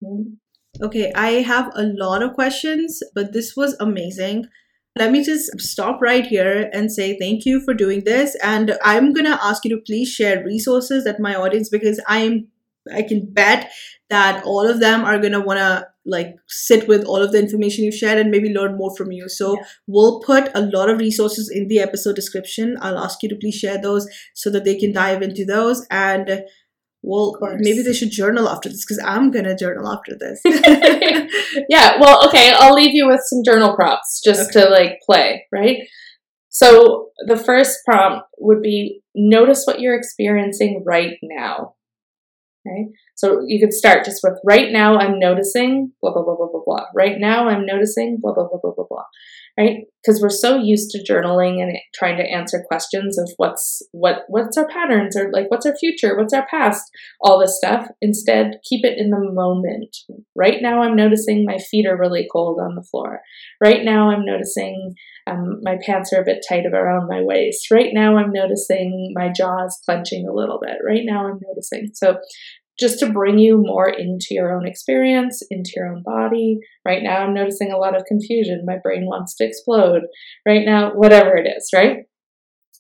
Mm. 0.04 0.36
Okay, 0.82 1.10
I 1.14 1.40
have 1.52 1.72
a 1.74 1.84
lot 1.84 2.22
of 2.22 2.34
questions, 2.34 3.00
but 3.14 3.32
this 3.32 3.56
was 3.56 3.74
amazing 3.80 4.44
let 4.96 5.12
me 5.12 5.24
just 5.24 5.60
stop 5.60 6.00
right 6.00 6.26
here 6.26 6.68
and 6.72 6.92
say 6.92 7.18
thank 7.18 7.44
you 7.44 7.60
for 7.60 7.74
doing 7.74 8.04
this. 8.04 8.36
And 8.42 8.76
I'm 8.82 9.12
going 9.12 9.26
to 9.26 9.38
ask 9.44 9.64
you 9.64 9.70
to 9.76 9.82
please 9.82 10.08
share 10.08 10.44
resources 10.44 11.04
that 11.04 11.20
my 11.20 11.34
audience, 11.34 11.68
because 11.68 12.00
I 12.08 12.18
am, 12.18 12.48
I 12.92 13.02
can 13.02 13.32
bet 13.32 13.70
that 14.10 14.42
all 14.44 14.66
of 14.66 14.80
them 14.80 15.04
are 15.04 15.18
going 15.18 15.32
to 15.32 15.40
want 15.40 15.58
to 15.58 15.86
like 16.06 16.34
sit 16.46 16.88
with 16.88 17.04
all 17.04 17.22
of 17.22 17.32
the 17.32 17.38
information 17.38 17.84
you've 17.84 17.94
shared 17.94 18.18
and 18.18 18.30
maybe 18.30 18.52
learn 18.52 18.76
more 18.76 18.96
from 18.96 19.12
you. 19.12 19.28
So 19.28 19.56
yeah. 19.56 19.62
we'll 19.86 20.20
put 20.20 20.50
a 20.54 20.62
lot 20.62 20.88
of 20.88 20.98
resources 20.98 21.50
in 21.50 21.68
the 21.68 21.80
episode 21.80 22.16
description. 22.16 22.76
I'll 22.80 22.98
ask 22.98 23.22
you 23.22 23.28
to 23.28 23.36
please 23.36 23.56
share 23.56 23.80
those 23.80 24.08
so 24.34 24.50
that 24.50 24.64
they 24.64 24.76
can 24.76 24.92
dive 24.92 25.20
into 25.20 25.44
those. 25.44 25.86
And 25.90 26.44
well, 27.02 27.36
maybe 27.58 27.82
they 27.82 27.92
should 27.92 28.10
journal 28.10 28.48
after 28.48 28.68
this 28.68 28.84
because 28.84 29.02
I'm 29.04 29.30
gonna 29.30 29.56
journal 29.56 29.90
after 29.90 30.16
this. 30.18 30.40
yeah, 31.68 31.98
well, 32.00 32.26
okay, 32.28 32.52
I'll 32.54 32.74
leave 32.74 32.92
you 32.92 33.06
with 33.06 33.20
some 33.24 33.42
journal 33.44 33.74
prompts 33.74 34.20
just 34.22 34.50
okay. 34.50 34.64
to 34.64 34.70
like 34.70 34.98
play, 35.06 35.46
right? 35.52 35.78
So 36.48 37.10
the 37.26 37.36
first 37.36 37.78
prompt 37.84 38.26
would 38.38 38.62
be 38.62 39.02
notice 39.14 39.64
what 39.64 39.80
you're 39.80 39.96
experiencing 39.96 40.82
right 40.84 41.16
now. 41.22 41.74
Okay, 42.68 42.90
so 43.16 43.42
you 43.46 43.60
could 43.60 43.72
start 43.72 44.04
just 44.04 44.20
with 44.22 44.38
right 44.44 44.70
now 44.70 44.98
I'm 44.98 45.18
noticing 45.18 45.92
blah 46.02 46.12
blah 46.12 46.22
blah 46.22 46.36
blah 46.36 46.48
blah 46.52 46.62
blah. 46.64 46.84
Right 46.94 47.16
now 47.18 47.48
I'm 47.48 47.64
noticing 47.64 48.18
blah 48.20 48.34
blah 48.34 48.48
blah 48.48 48.58
blah 48.62 48.72
blah 48.76 48.84
blah 48.88 49.04
right? 49.58 49.78
Because 50.00 50.22
we're 50.22 50.30
so 50.30 50.56
used 50.56 50.90
to 50.90 51.02
journaling 51.02 51.60
and 51.60 51.76
trying 51.92 52.16
to 52.18 52.22
answer 52.22 52.64
questions 52.66 53.18
of 53.18 53.28
what's 53.36 53.82
what 53.90 54.20
what's 54.28 54.56
our 54.56 54.68
patterns 54.68 55.16
or 55.16 55.30
like 55.32 55.50
what's 55.50 55.66
our 55.66 55.74
future, 55.76 56.16
what's 56.16 56.32
our 56.32 56.46
past, 56.46 56.84
all 57.20 57.40
this 57.40 57.58
stuff. 57.58 57.88
Instead, 58.00 58.60
keep 58.68 58.84
it 58.84 58.96
in 58.96 59.10
the 59.10 59.18
moment. 59.18 59.96
Right 60.36 60.62
now, 60.62 60.82
I'm 60.82 60.94
noticing 60.94 61.44
my 61.44 61.58
feet 61.58 61.86
are 61.86 61.98
really 61.98 62.28
cold 62.32 62.60
on 62.60 62.76
the 62.76 62.86
floor. 62.88 63.20
Right 63.60 63.84
now, 63.84 64.10
I'm 64.10 64.24
noticing 64.24 64.94
um, 65.28 65.60
my 65.62 65.76
pants 65.84 66.12
are 66.12 66.20
a 66.20 66.24
bit 66.24 66.44
tight 66.48 66.64
around 66.66 67.08
my 67.08 67.22
waist. 67.22 67.70
Right 67.70 67.90
now, 67.92 68.16
I'm 68.16 68.32
noticing 68.32 69.12
my 69.14 69.30
jaws 69.30 69.78
clenching 69.84 70.26
a 70.26 70.34
little 70.34 70.58
bit. 70.60 70.76
Right 70.86 71.02
now, 71.04 71.26
I'm 71.26 71.40
noticing. 71.46 71.90
So 71.94 72.18
just 72.78 73.00
to 73.00 73.10
bring 73.10 73.38
you 73.38 73.58
more 73.58 73.88
into 73.88 74.28
your 74.30 74.56
own 74.56 74.66
experience, 74.66 75.42
into 75.50 75.72
your 75.74 75.88
own 75.88 76.02
body. 76.04 76.60
Right 76.84 77.02
now, 77.02 77.18
I'm 77.18 77.34
noticing 77.34 77.72
a 77.72 77.76
lot 77.76 77.96
of 77.96 78.04
confusion. 78.04 78.64
My 78.64 78.76
brain 78.82 79.06
wants 79.06 79.34
to 79.36 79.44
explode. 79.44 80.02
Right 80.46 80.64
now, 80.64 80.92
whatever 80.94 81.36
it 81.36 81.48
is, 81.48 81.70
right? 81.74 82.04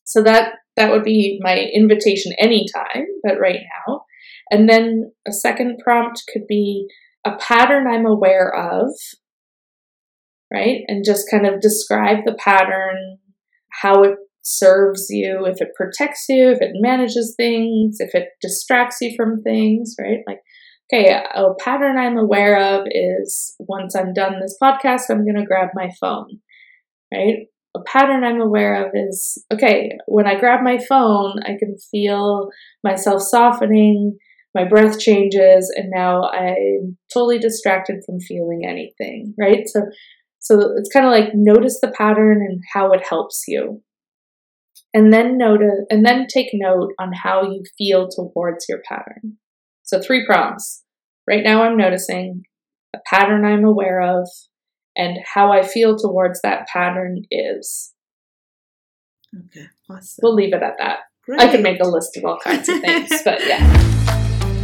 So 0.04 0.22
that 0.22 0.54
that 0.76 0.92
would 0.92 1.02
be 1.02 1.40
my 1.42 1.58
invitation 1.74 2.32
anytime, 2.38 3.06
but 3.24 3.40
right 3.40 3.60
now. 3.86 4.04
And 4.50 4.68
then 4.68 5.12
a 5.26 5.32
second 5.32 5.80
prompt 5.82 6.22
could 6.32 6.46
be 6.46 6.86
a 7.24 7.36
pattern 7.36 7.86
I'm 7.86 8.06
aware 8.06 8.54
of, 8.54 8.90
right? 10.52 10.80
And 10.88 11.04
just 11.04 11.30
kind 11.30 11.46
of 11.46 11.60
describe 11.60 12.18
the 12.24 12.34
pattern, 12.34 13.18
how 13.82 14.02
it 14.02 14.16
serves 14.42 15.06
you, 15.10 15.44
if 15.46 15.60
it 15.60 15.74
protects 15.76 16.24
you, 16.28 16.50
if 16.50 16.60
it 16.60 16.72
manages 16.74 17.34
things, 17.36 17.96
if 18.00 18.14
it 18.14 18.28
distracts 18.40 18.98
you 19.00 19.14
from 19.16 19.42
things, 19.42 19.94
right? 20.00 20.20
Like, 20.26 20.40
okay, 20.92 21.12
a 21.12 21.54
pattern 21.62 21.98
I'm 21.98 22.16
aware 22.16 22.58
of 22.58 22.86
is 22.90 23.54
once 23.58 23.94
I'm 23.94 24.14
done 24.14 24.40
this 24.40 24.56
podcast, 24.62 25.10
I'm 25.10 25.24
going 25.24 25.36
to 25.36 25.44
grab 25.44 25.68
my 25.74 25.90
phone, 26.00 26.40
right? 27.12 27.46
A 27.76 27.80
pattern 27.86 28.24
I'm 28.24 28.40
aware 28.40 28.86
of 28.86 28.92
is 28.94 29.44
okay, 29.52 29.90
when 30.06 30.26
I 30.26 30.40
grab 30.40 30.62
my 30.62 30.78
phone, 30.78 31.40
I 31.44 31.56
can 31.58 31.76
feel 31.90 32.48
myself 32.82 33.20
softening, 33.20 34.16
my 34.54 34.64
breath 34.64 34.98
changes, 34.98 35.70
and 35.76 35.90
now 35.94 36.22
I'm 36.22 36.96
totally 37.12 37.38
distracted 37.38 38.02
from 38.06 38.18
feeling 38.20 38.62
anything, 38.66 39.34
right? 39.38 39.64
So 39.66 39.82
So 40.40 40.74
it's 40.76 40.90
kind 40.92 41.06
of 41.06 41.12
like 41.12 41.30
notice 41.34 41.78
the 41.80 41.92
pattern 41.96 42.38
and 42.48 42.62
how 42.72 42.92
it 42.92 43.06
helps 43.06 43.44
you. 43.48 43.82
And 44.94 45.12
then 45.12 45.36
notice 45.36 45.84
and 45.90 46.04
then 46.04 46.26
take 46.32 46.48
note 46.54 46.92
on 46.98 47.12
how 47.12 47.42
you 47.42 47.62
feel 47.76 48.08
towards 48.08 48.66
your 48.68 48.80
pattern. 48.88 49.36
So 49.82 50.00
three 50.00 50.24
prompts. 50.26 50.84
Right 51.28 51.44
now 51.44 51.62
I'm 51.62 51.76
noticing 51.76 52.44
a 52.94 52.98
pattern 53.06 53.44
I'm 53.44 53.64
aware 53.64 54.00
of 54.00 54.28
and 54.96 55.18
how 55.34 55.52
I 55.52 55.62
feel 55.62 55.96
towards 55.96 56.40
that 56.42 56.66
pattern 56.66 57.22
is. 57.30 57.92
Okay, 59.36 59.66
awesome. 59.90 60.20
We'll 60.22 60.34
leave 60.34 60.54
it 60.54 60.62
at 60.62 60.74
that. 60.78 61.00
Great. 61.24 61.40
I 61.40 61.50
could 61.50 61.62
make 61.62 61.80
a 61.80 61.86
list 61.86 62.16
of 62.16 62.24
all 62.24 62.38
kinds 62.42 62.68
of 62.68 62.80
things, 62.80 63.10
but 63.24 63.46
yeah. 63.46 64.17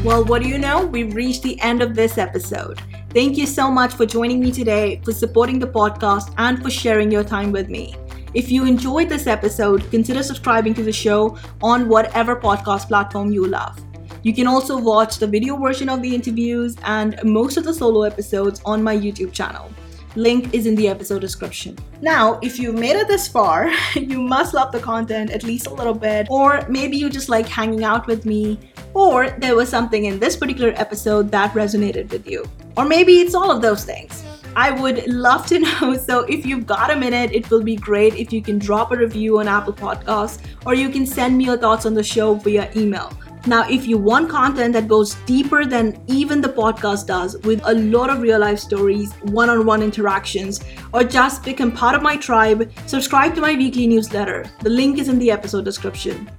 Well, 0.04 0.22
what 0.22 0.42
do 0.42 0.48
you 0.50 0.58
know? 0.58 0.84
We've 0.84 1.14
reached 1.14 1.42
the 1.42 1.58
end 1.62 1.80
of 1.80 1.94
this 1.94 2.18
episode. 2.18 2.78
Thank 3.14 3.38
you 3.38 3.46
so 3.46 3.70
much 3.70 3.94
for 3.94 4.04
joining 4.04 4.38
me 4.38 4.52
today, 4.52 5.00
for 5.02 5.12
supporting 5.12 5.58
the 5.58 5.66
podcast, 5.66 6.34
and 6.36 6.62
for 6.62 6.68
sharing 6.68 7.10
your 7.10 7.24
time 7.24 7.52
with 7.52 7.70
me. 7.70 7.96
If 8.34 8.52
you 8.52 8.66
enjoyed 8.66 9.08
this 9.08 9.26
episode, 9.26 9.90
consider 9.90 10.22
subscribing 10.22 10.74
to 10.74 10.82
the 10.82 10.92
show 10.92 11.38
on 11.62 11.88
whatever 11.88 12.36
podcast 12.36 12.88
platform 12.88 13.32
you 13.32 13.46
love. 13.46 13.82
You 14.22 14.34
can 14.34 14.46
also 14.46 14.76
watch 14.76 15.16
the 15.16 15.26
video 15.26 15.56
version 15.56 15.88
of 15.88 16.02
the 16.02 16.14
interviews 16.14 16.76
and 16.84 17.18
most 17.24 17.56
of 17.56 17.64
the 17.64 17.72
solo 17.72 18.02
episodes 18.02 18.60
on 18.66 18.82
my 18.82 18.94
YouTube 18.94 19.32
channel. 19.32 19.70
Link 20.16 20.54
is 20.54 20.66
in 20.66 20.76
the 20.76 20.88
episode 20.88 21.20
description. 21.20 21.76
Now, 22.00 22.38
if 22.40 22.58
you've 22.58 22.76
made 22.76 22.96
it 22.96 23.08
this 23.08 23.26
far, 23.26 23.70
you 23.94 24.20
must 24.20 24.54
love 24.54 24.70
the 24.70 24.78
content 24.78 25.30
at 25.30 25.42
least 25.42 25.66
a 25.66 25.74
little 25.74 25.94
bit, 25.94 26.28
or 26.30 26.64
maybe 26.68 26.96
you 26.96 27.10
just 27.10 27.28
like 27.28 27.48
hanging 27.48 27.82
out 27.82 28.06
with 28.06 28.24
me, 28.24 28.58
or 28.94 29.30
there 29.30 29.56
was 29.56 29.68
something 29.68 30.04
in 30.04 30.20
this 30.20 30.36
particular 30.36 30.72
episode 30.76 31.30
that 31.32 31.52
resonated 31.52 32.10
with 32.10 32.28
you. 32.28 32.48
Or 32.76 32.84
maybe 32.84 33.20
it's 33.20 33.34
all 33.34 33.50
of 33.50 33.60
those 33.60 33.84
things. 33.84 34.22
I 34.56 34.70
would 34.70 35.06
love 35.08 35.46
to 35.46 35.58
know. 35.66 35.96
So, 35.96 36.20
if 36.20 36.46
you've 36.46 36.66
got 36.66 36.92
a 36.92 36.96
minute, 36.96 37.32
it 37.32 37.50
will 37.50 37.62
be 37.62 37.74
great 37.74 38.14
if 38.14 38.32
you 38.32 38.40
can 38.40 38.58
drop 38.58 38.92
a 38.92 38.96
review 38.96 39.40
on 39.40 39.48
Apple 39.48 39.72
Podcasts 39.72 40.38
or 40.64 40.74
you 40.74 40.90
can 40.90 41.06
send 41.06 41.36
me 41.36 41.44
your 41.44 41.56
thoughts 41.56 41.86
on 41.86 41.94
the 41.94 42.04
show 42.04 42.34
via 42.34 42.70
email. 42.76 43.12
Now, 43.46 43.68
if 43.68 43.86
you 43.86 43.98
want 43.98 44.30
content 44.30 44.72
that 44.72 44.88
goes 44.88 45.16
deeper 45.26 45.66
than 45.66 46.02
even 46.06 46.40
the 46.40 46.48
podcast 46.48 47.06
does, 47.06 47.36
with 47.38 47.60
a 47.64 47.74
lot 47.74 48.08
of 48.08 48.22
real 48.22 48.38
life 48.38 48.58
stories, 48.58 49.12
one 49.24 49.50
on 49.50 49.66
one 49.66 49.82
interactions, 49.82 50.64
or 50.94 51.04
just 51.04 51.44
become 51.44 51.70
part 51.70 51.94
of 51.94 52.00
my 52.00 52.16
tribe, 52.16 52.72
subscribe 52.86 53.34
to 53.34 53.42
my 53.42 53.54
weekly 53.54 53.86
newsletter. 53.86 54.46
The 54.60 54.70
link 54.70 54.98
is 54.98 55.10
in 55.10 55.18
the 55.18 55.30
episode 55.30 55.66
description. 55.66 56.30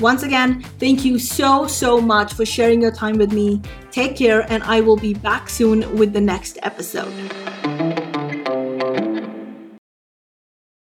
Once 0.00 0.22
again, 0.22 0.62
thank 0.80 1.04
you 1.04 1.18
so, 1.18 1.66
so 1.66 2.00
much 2.00 2.32
for 2.32 2.46
sharing 2.46 2.80
your 2.80 2.90
time 2.92 3.18
with 3.18 3.32
me. 3.32 3.60
Take 3.90 4.16
care, 4.16 4.50
and 4.50 4.62
I 4.62 4.80
will 4.80 4.96
be 4.96 5.12
back 5.12 5.50
soon 5.50 5.96
with 5.96 6.14
the 6.14 6.20
next 6.20 6.58
episode. 6.62 7.12